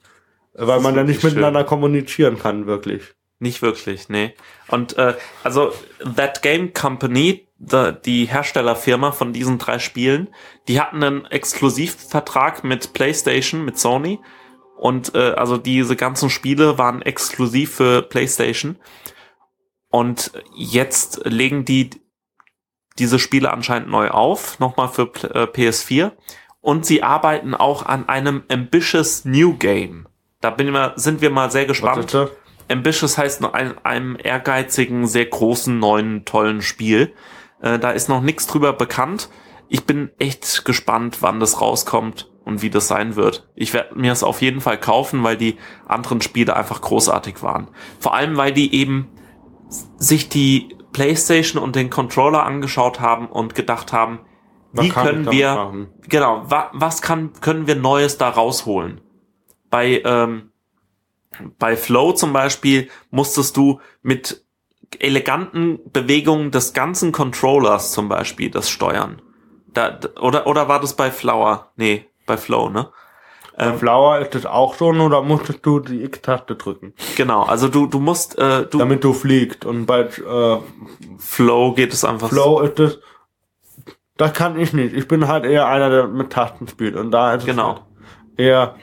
Weil 0.54 0.80
man 0.80 0.96
dann 0.96 1.06
nicht 1.06 1.18
wirklich 1.18 1.36
miteinander 1.36 1.66
kommunizieren 1.66 2.40
kann, 2.40 2.66
wirklich. 2.66 3.14
Nicht 3.40 3.62
wirklich, 3.62 4.10
nee. 4.10 4.34
Und 4.68 4.98
äh, 4.98 5.16
also 5.44 5.72
That 6.16 6.42
Game 6.42 6.74
Company, 6.74 7.48
the, 7.60 7.92
die 8.04 8.26
Herstellerfirma 8.26 9.12
von 9.12 9.32
diesen 9.32 9.60
drei 9.60 9.78
Spielen, 9.78 10.30
die 10.68 10.82
hatten 10.82 11.04
einen 11.04 11.26
Exklusivvertrag 11.26 12.64
mit 12.64 12.94
PlayStation, 12.94 13.64
mit 13.64 13.78
Sony. 13.78 14.20
Und 14.78 15.14
äh, 15.16 15.34
also 15.34 15.58
diese 15.58 15.96
ganzen 15.96 16.30
Spiele 16.30 16.78
waren 16.78 17.02
exklusiv 17.04 17.76
für 17.76 18.02
PlayStation. 18.02 18.78
Und 19.90 20.32
jetzt 20.56 21.22
legen 21.26 21.64
die 21.64 21.92
diese 22.98 23.20
Spiele 23.20 23.52
anscheinend 23.52 23.90
neu 23.90 24.10
auf, 24.10 24.60
nochmal 24.60 24.90
für 24.90 25.04
äh, 25.04 25.44
PS4. 25.44 26.14
Und 26.62 26.86
sie 26.88 27.04
arbeiten 27.04 27.54
auch 27.54 27.86
an 27.86 28.10
einem 28.10 28.44
ambitious 28.50 29.26
New 29.26 29.56
Game. 29.58 30.08
Da 30.42 30.50
bin 30.50 30.68
ich 30.68 30.74
mal, 30.74 30.94
sind 30.96 31.22
wir 31.22 31.30
mal 31.30 31.52
sehr 31.52 31.66
gespannt. 31.66 32.14
das? 32.14 32.32
Ambitious 32.70 33.18
heißt 33.18 33.42
noch 33.42 33.54
ein, 33.54 33.78
einem 33.86 34.18
ehrgeizigen, 34.22 35.08
sehr 35.08 35.26
großen, 35.26 35.78
neuen, 35.80 36.26
tollen 36.26 36.62
Spiel. 36.62 37.14
Äh, 37.62 37.80
da 37.80 37.92
ist 37.92 38.10
noch 38.10 38.22
nichts 38.22 38.48
drüber 38.48 38.74
bekannt. 38.74 39.30
Ich 39.70 39.86
bin 39.86 40.12
echt 40.20 40.66
gespannt, 40.66 41.22
wann 41.22 41.40
das 41.40 41.62
rauskommt 41.62 42.30
und 42.46 42.62
wie 42.62 42.70
das 42.70 42.88
sein 42.88 43.16
wird. 43.16 43.50
Ich 43.56 43.74
werde 43.74 44.00
mir 44.00 44.12
es 44.12 44.24
auf 44.24 44.42
jeden 44.42 44.62
Fall 44.62 44.80
kaufen, 44.80 45.24
weil 45.24 45.36
die 45.38 45.58
anderen 45.86 46.22
Spiele 46.22 46.56
einfach 46.56 46.82
großartig 46.82 47.44
waren. 47.44 47.68
Vor 48.00 48.14
allem, 48.14 48.38
weil 48.38 48.54
die 48.54 48.74
eben 48.74 49.10
sich 49.98 50.30
die 50.30 50.76
PlayStation 50.94 51.62
und 51.62 51.76
den 51.76 51.90
Controller 51.90 52.46
angeschaut 52.46 53.00
haben 53.02 53.28
und 53.28 53.54
gedacht 53.54 53.92
haben, 53.92 54.20
Was 54.72 54.86
wie 54.86 54.90
können 54.90 55.30
wir 55.30 55.56
machen? 55.56 55.88
genau, 56.08 56.44
wa 56.50 56.72
was 56.74 57.02
kann, 57.02 57.34
können 57.42 57.68
wir 57.68 57.76
Neues 57.76 58.18
da 58.18 58.30
rausholen? 58.30 59.02
Bei, 59.70 60.02
ähm, 60.06 60.52
bei 61.60 61.76
Flow 61.76 62.14
zum 62.14 62.34
Beispiel 62.34 62.90
musstest 63.12 63.58
du 63.58 63.80
mit 64.02 64.44
eleganten 65.00 65.80
Bewegungen 65.92 66.52
des 66.52 66.74
ganzen 66.74 67.12
Controllers 67.12 67.92
zum 67.92 68.10
Beispiel 68.10 68.50
das 68.50 68.70
steuern. 68.70 69.22
Da, 69.74 70.00
oder, 70.22 70.48
oder 70.48 70.68
war 70.68 70.80
das 70.80 70.96
bei 70.96 71.12
Flower? 71.12 71.72
Nee, 71.76 72.06
bei 72.26 72.38
Flow, 72.38 72.70
ne? 72.70 72.90
Bei 73.58 73.74
Flower 73.74 74.20
ist 74.20 74.36
das 74.36 74.46
auch 74.46 74.76
schon 74.76 75.00
oder 75.02 75.24
musstest 75.24 75.66
du 75.66 75.80
die 75.80 76.04
X-Taste 76.04 76.56
drücken? 76.56 76.94
Genau, 77.16 77.42
also 77.42 77.68
du, 77.68 77.88
du 77.88 78.00
musst, 78.00 78.38
äh, 78.38 78.68
du, 78.68 78.78
damit 78.78 79.04
du 79.04 79.14
fliegst. 79.14 79.66
Und 79.66 79.88
bei 79.88 80.02
äh, 80.02 80.58
Flow 81.18 81.74
geht 81.74 81.92
es 81.92 82.06
einfach 82.06 82.30
Flow 82.30 82.60
ist 82.62 82.80
es, 82.80 83.00
das 84.16 84.34
kann 84.34 84.60
ich 84.60 84.74
nicht. 84.74 84.94
Ich 84.94 85.08
bin 85.08 85.28
halt 85.28 85.44
eher 85.44 85.68
einer, 85.68 85.90
der 85.90 86.08
mit 86.08 86.32
Tasten 86.32 86.68
spielt. 86.68 86.96
Und 86.96 87.10
da 87.10 87.34
ist 87.34 87.46
Genau. 87.46 87.72
es 87.72 87.78
halt 87.78 87.86
eher, 88.38 88.76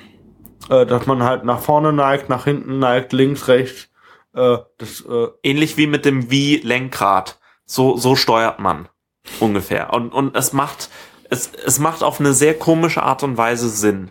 äh, 0.70 0.86
dass 0.86 1.07
man 1.07 1.23
halt 1.23 1.45
nach 1.45 1.61
vorne 1.61 1.93
neigt, 1.93 2.28
nach 2.28 2.45
hinten 2.45 2.78
neigt, 2.78 3.12
links, 3.12 3.49
rechts. 3.49 3.89
Äh, 4.35 4.59
das, 4.78 5.01
äh, 5.03 5.28
ähnlich 5.43 5.77
wie 5.77 5.86
mit 5.86 6.05
dem 6.05 6.31
Wii-Lenkrad. 6.31 7.39
So, 7.66 7.97
so 7.97 8.16
steuert 8.16 8.59
man 8.59 8.89
ungefähr. 9.41 9.93
Und, 9.93 10.12
und 10.12 10.36
es 10.36 10.53
macht, 10.53 10.91
es, 11.31 11.51
es 11.65 11.78
macht 11.78 12.03
auf 12.03 12.20
eine 12.20 12.32
sehr 12.35 12.55
komische 12.59 13.03
Art 13.03 13.23
und 13.23 13.36
Weise 13.36 13.69
Sinn. 13.69 14.11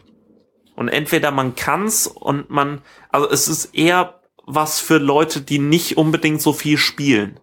Und 0.76 0.88
entweder 0.88 1.30
man 1.32 1.56
kann's 1.56 2.08
und 2.08 2.50
man, 2.50 2.82
also 3.10 3.30
es 3.30 3.48
ist 3.48 3.76
eher 3.76 4.22
was 4.46 4.80
für 4.80 4.98
Leute, 4.98 5.42
die 5.42 5.60
nicht 5.60 5.98
unbedingt 5.98 6.42
so 6.42 6.52
viel 6.52 6.78
spielen. 6.78 7.40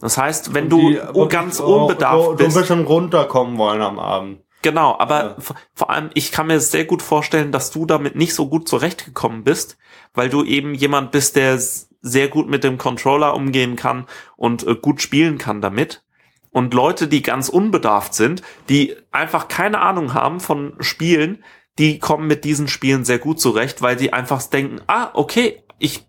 Das 0.00 0.16
heißt, 0.18 0.54
wenn 0.54 0.68
du 0.68 0.78
die 0.90 0.96
wirklich 0.96 1.28
ganz 1.28 1.58
so- 1.58 1.82
unbedarft 1.82 2.16
so, 2.18 2.24
so 2.24 2.30
ein 2.32 2.36
bist, 2.38 2.56
bisschen 2.56 2.84
runterkommen 2.84 3.58
wollen 3.58 3.82
am 3.82 3.98
Abend. 3.98 4.41
Genau, 4.62 4.96
aber 4.98 5.22
Ja. 5.22 5.36
vor 5.74 5.90
allem, 5.90 6.10
ich 6.14 6.30
kann 6.32 6.46
mir 6.46 6.60
sehr 6.60 6.84
gut 6.84 7.02
vorstellen, 7.02 7.52
dass 7.52 7.70
du 7.72 7.84
damit 7.84 8.14
nicht 8.14 8.34
so 8.34 8.48
gut 8.48 8.68
zurechtgekommen 8.68 9.42
bist, 9.44 9.76
weil 10.14 10.28
du 10.28 10.44
eben 10.44 10.74
jemand 10.74 11.10
bist, 11.10 11.36
der 11.36 11.60
sehr 12.00 12.28
gut 12.28 12.48
mit 12.48 12.64
dem 12.64 12.78
Controller 12.78 13.34
umgehen 13.34 13.76
kann 13.76 14.06
und 14.36 14.66
äh, 14.66 14.74
gut 14.76 15.02
spielen 15.02 15.38
kann 15.38 15.60
damit. 15.60 16.02
Und 16.50 16.74
Leute, 16.74 17.08
die 17.08 17.22
ganz 17.22 17.48
unbedarft 17.48 18.14
sind, 18.14 18.42
die 18.68 18.94
einfach 19.10 19.48
keine 19.48 19.80
Ahnung 19.80 20.14
haben 20.14 20.38
von 20.38 20.74
Spielen, 20.80 21.42
die 21.78 21.98
kommen 21.98 22.26
mit 22.26 22.44
diesen 22.44 22.68
Spielen 22.68 23.04
sehr 23.04 23.18
gut 23.18 23.40
zurecht, 23.40 23.80
weil 23.82 23.98
sie 23.98 24.12
einfach 24.12 24.42
denken, 24.42 24.80
ah, 24.86 25.10
okay, 25.14 25.62
ich 25.78 26.06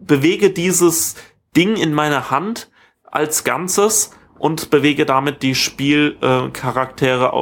bewege 0.00 0.50
dieses 0.50 1.14
Ding 1.56 1.76
in 1.76 1.94
meiner 1.94 2.30
Hand 2.30 2.70
als 3.04 3.44
Ganzes 3.44 4.10
und 4.38 4.70
bewege 4.70 5.06
damit 5.06 5.42
die 5.42 5.54
Spielcharaktere 5.54 7.32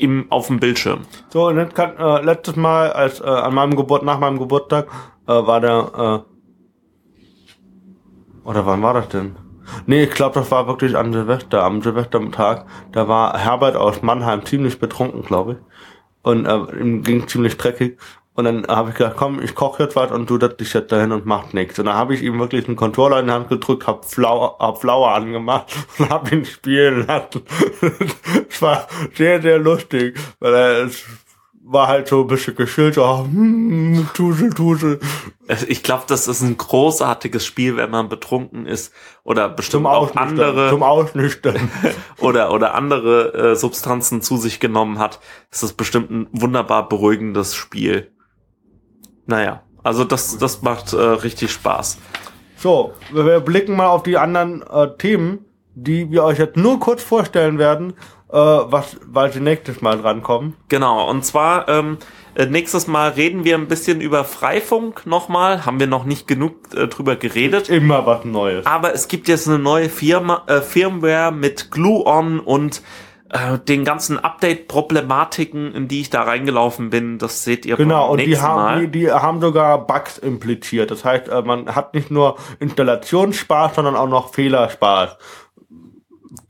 im, 0.00 0.30
auf 0.30 0.48
dem 0.48 0.60
Bildschirm. 0.60 1.00
So, 1.28 1.48
und 1.48 1.56
jetzt 1.56 1.74
kann, 1.74 1.96
äh, 1.96 2.22
letztes 2.22 2.56
Mal, 2.56 2.92
als 2.92 3.20
äh, 3.20 3.24
an 3.24 3.54
meinem 3.54 3.76
Geburt, 3.76 4.02
nach 4.02 4.18
meinem 4.18 4.38
Geburtstag, 4.38 4.86
äh, 5.26 5.32
war 5.32 5.60
der, 5.60 6.24
äh, 6.24 8.48
oder 8.48 8.66
wann 8.66 8.82
war 8.82 8.94
das 8.94 9.08
denn? 9.08 9.36
Nee, 9.86 10.04
ich 10.04 10.10
glaube, 10.10 10.36
das 10.36 10.50
war 10.50 10.66
wirklich 10.66 10.96
an 10.96 11.12
Silvester, 11.12 11.62
am 11.62 11.82
Silvestertag. 11.82 12.66
Da 12.92 13.08
war 13.08 13.38
Herbert 13.38 13.76
aus 13.76 14.02
Mannheim 14.02 14.44
ziemlich 14.44 14.78
betrunken, 14.78 15.22
glaube 15.22 15.52
ich. 15.52 15.58
Und 16.22 16.46
äh, 16.46 16.80
ihm 16.80 17.02
ging 17.02 17.28
ziemlich 17.28 17.56
dreckig. 17.56 17.98
Und 18.38 18.44
dann 18.44 18.68
habe 18.68 18.90
ich 18.90 18.94
gedacht, 18.94 19.16
komm, 19.16 19.42
ich 19.42 19.56
koche 19.56 19.82
jetzt 19.82 19.96
was 19.96 20.12
und 20.12 20.30
du 20.30 20.38
setzt 20.38 20.60
dich 20.60 20.72
jetzt 20.72 20.92
dahin 20.92 21.10
und 21.10 21.26
machst 21.26 21.54
nichts. 21.54 21.76
Und 21.80 21.86
dann 21.86 21.96
habe 21.96 22.14
ich 22.14 22.22
ihm 22.22 22.38
wirklich 22.38 22.68
einen 22.68 22.76
Controller 22.76 23.18
in 23.18 23.26
die 23.26 23.32
Hand 23.32 23.48
gedrückt, 23.48 23.88
hab 23.88 24.04
Flower, 24.04 24.54
hab 24.60 24.80
Flower 24.80 25.12
angemacht 25.12 25.74
und 25.98 26.08
hab 26.08 26.30
ihn 26.30 26.44
spielen 26.44 27.04
lassen. 27.04 27.42
Es 28.48 28.62
war 28.62 28.86
sehr, 29.14 29.42
sehr 29.42 29.58
lustig, 29.58 30.16
weil 30.38 30.54
er 30.54 30.84
es 30.84 31.04
war 31.64 31.88
halt 31.88 32.06
so 32.06 32.20
ein 32.20 32.28
bisschen 32.28 32.54
geschillt, 32.54 32.94
so, 32.94 33.24
hm, 33.24 34.08
Tusel, 34.14 34.54
Tusel. 34.54 35.00
Ich 35.66 35.82
glaube, 35.82 36.04
das 36.06 36.28
ist 36.28 36.40
ein 36.40 36.56
großartiges 36.56 37.44
Spiel, 37.44 37.76
wenn 37.76 37.90
man 37.90 38.08
betrunken 38.08 38.66
ist 38.66 38.94
oder 39.24 39.48
bestimmt 39.48 39.86
auch 39.86 40.14
andere 40.14 40.70
Zum 40.70 40.84
Ausnüchtern. 40.84 41.70
oder 42.20 42.52
oder 42.52 42.76
andere 42.76 43.34
äh, 43.34 43.56
Substanzen 43.56 44.22
zu 44.22 44.36
sich 44.36 44.60
genommen 44.60 45.00
hat. 45.00 45.18
Das 45.50 45.64
ist 45.64 45.72
bestimmt 45.76 46.12
ein 46.12 46.28
wunderbar 46.30 46.88
beruhigendes 46.88 47.56
Spiel. 47.56 48.12
Naja, 49.28 49.62
also 49.84 50.04
das 50.04 50.38
das 50.38 50.62
macht 50.62 50.92
äh, 50.94 50.96
richtig 50.96 51.52
Spaß. 51.52 51.98
So, 52.56 52.94
wir 53.12 53.40
blicken 53.40 53.76
mal 53.76 53.86
auf 53.88 54.02
die 54.02 54.18
anderen 54.18 54.62
äh, 54.62 54.88
Themen, 54.98 55.44
die 55.74 56.10
wir 56.10 56.24
euch 56.24 56.38
jetzt 56.38 56.56
nur 56.56 56.80
kurz 56.80 57.04
vorstellen 57.04 57.58
werden, 57.58 57.92
äh, 58.30 58.36
was, 58.36 58.96
weil 59.06 59.32
sie 59.32 59.40
nächstes 59.40 59.80
Mal 59.80 59.98
drankommen. 59.98 60.54
Genau, 60.68 61.08
und 61.08 61.24
zwar 61.24 61.68
ähm, 61.68 61.98
äh, 62.34 62.46
nächstes 62.46 62.86
Mal 62.86 63.10
reden 63.10 63.44
wir 63.44 63.56
ein 63.56 63.68
bisschen 63.68 64.00
über 64.00 64.24
Freifunk 64.24 65.06
nochmal. 65.06 65.66
Haben 65.66 65.78
wir 65.78 65.86
noch 65.86 66.04
nicht 66.04 66.26
genug 66.26 66.74
äh, 66.74 66.86
drüber 66.88 67.16
geredet. 67.16 67.68
Immer 67.68 68.06
was 68.06 68.24
Neues. 68.24 68.64
Aber 68.64 68.94
es 68.94 69.08
gibt 69.08 69.28
jetzt 69.28 69.46
eine 69.46 69.58
neue 69.58 69.90
Firma, 69.90 70.44
äh, 70.46 70.62
Firmware 70.62 71.32
mit 71.32 71.70
Glue-On 71.70 72.40
und 72.40 72.82
äh, 73.30 73.58
den 73.58 73.84
ganzen 73.84 74.18
Update-Problematiken, 74.18 75.74
in 75.74 75.88
die 75.88 76.00
ich 76.00 76.10
da 76.10 76.22
reingelaufen 76.22 76.90
bin, 76.90 77.18
das 77.18 77.44
seht 77.44 77.66
ihr 77.66 77.76
Genau, 77.76 78.04
beim 78.04 78.10
und 78.12 78.18
die 78.20 78.26
nächsten 78.28 78.44
haben, 78.46 78.62
Mal. 78.62 78.80
die, 78.80 79.00
die 79.00 79.10
haben 79.10 79.40
sogar 79.40 79.86
Bugs 79.86 80.18
impliziert. 80.18 80.90
Das 80.90 81.04
heißt, 81.04 81.28
äh, 81.28 81.42
man 81.42 81.74
hat 81.74 81.94
nicht 81.94 82.10
nur 82.10 82.38
Installationsspaß, 82.60 83.74
sondern 83.74 83.96
auch 83.96 84.08
noch 84.08 84.32
Fehlerspaß. 84.32 85.16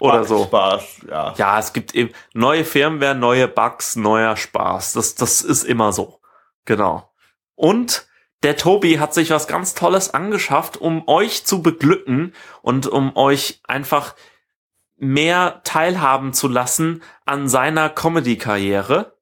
Oder 0.01 0.25
so. 0.25 0.45
Spaß, 0.45 1.07
ja. 1.11 1.35
Ja, 1.37 1.59
es 1.59 1.73
gibt 1.73 1.95
eben 1.95 2.11
neue 2.35 2.65
Firmware, 2.65 3.15
neue 3.15 3.49
Bugs, 3.49 3.97
neuer 3.97 4.37
Spaß. 4.37 4.93
Das, 4.93 5.15
das 5.15 5.41
ist 5.41 5.65
immer 5.65 5.93
so. 5.93 6.21
Genau. 6.65 7.11
Und 7.55 8.07
der 8.45 8.57
Tobi 8.57 9.01
hat 9.01 9.15
sich 9.15 9.31
was 9.31 9.49
ganz 9.49 9.75
Tolles 9.75 10.15
angeschafft, 10.15 10.77
um 10.77 11.09
euch 11.09 11.45
zu 11.45 11.63
beglücken 11.63 12.35
und 12.63 12.87
um 12.87 13.17
euch 13.17 13.61
einfach 13.67 14.15
mehr 14.99 15.63
teilhaben 15.65 16.33
zu 16.33 16.49
lassen 16.49 17.03
an 17.25 17.49
seiner 17.49 17.89
Comedy-Karriere. 17.89 19.17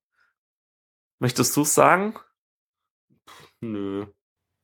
Möchtest 1.18 1.56
du 1.56 1.62
es 1.62 1.74
sagen? 1.74 2.14
Nö. 3.60 4.06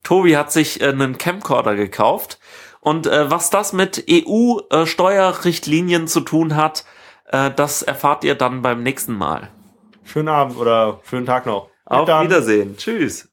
Tobi 0.03 0.37
hat 0.37 0.51
sich 0.51 0.81
äh, 0.81 0.89
einen 0.89 1.17
Camcorder 1.17 1.75
gekauft. 1.75 2.39
Und 2.79 3.07
äh, 3.07 3.31
was 3.31 3.49
das 3.49 3.73
mit 3.73 4.05
EU-Steuerrichtlinien 4.09 6.07
zu 6.07 6.19
tun 6.19 6.55
hat, 6.55 6.85
äh, 7.27 7.49
das 7.51 7.81
erfahrt 7.81 8.23
ihr 8.25 8.35
dann 8.35 8.61
beim 8.61 8.83
nächsten 8.83 9.13
Mal. 9.13 9.49
Schönen 10.03 10.27
Abend 10.27 10.57
oder 10.57 10.99
schönen 11.09 11.25
Tag 11.25 11.45
noch. 11.45 11.69
Auf. 11.85 12.07
Wiedersehen. 12.07 12.75
Tschüss. 12.77 13.32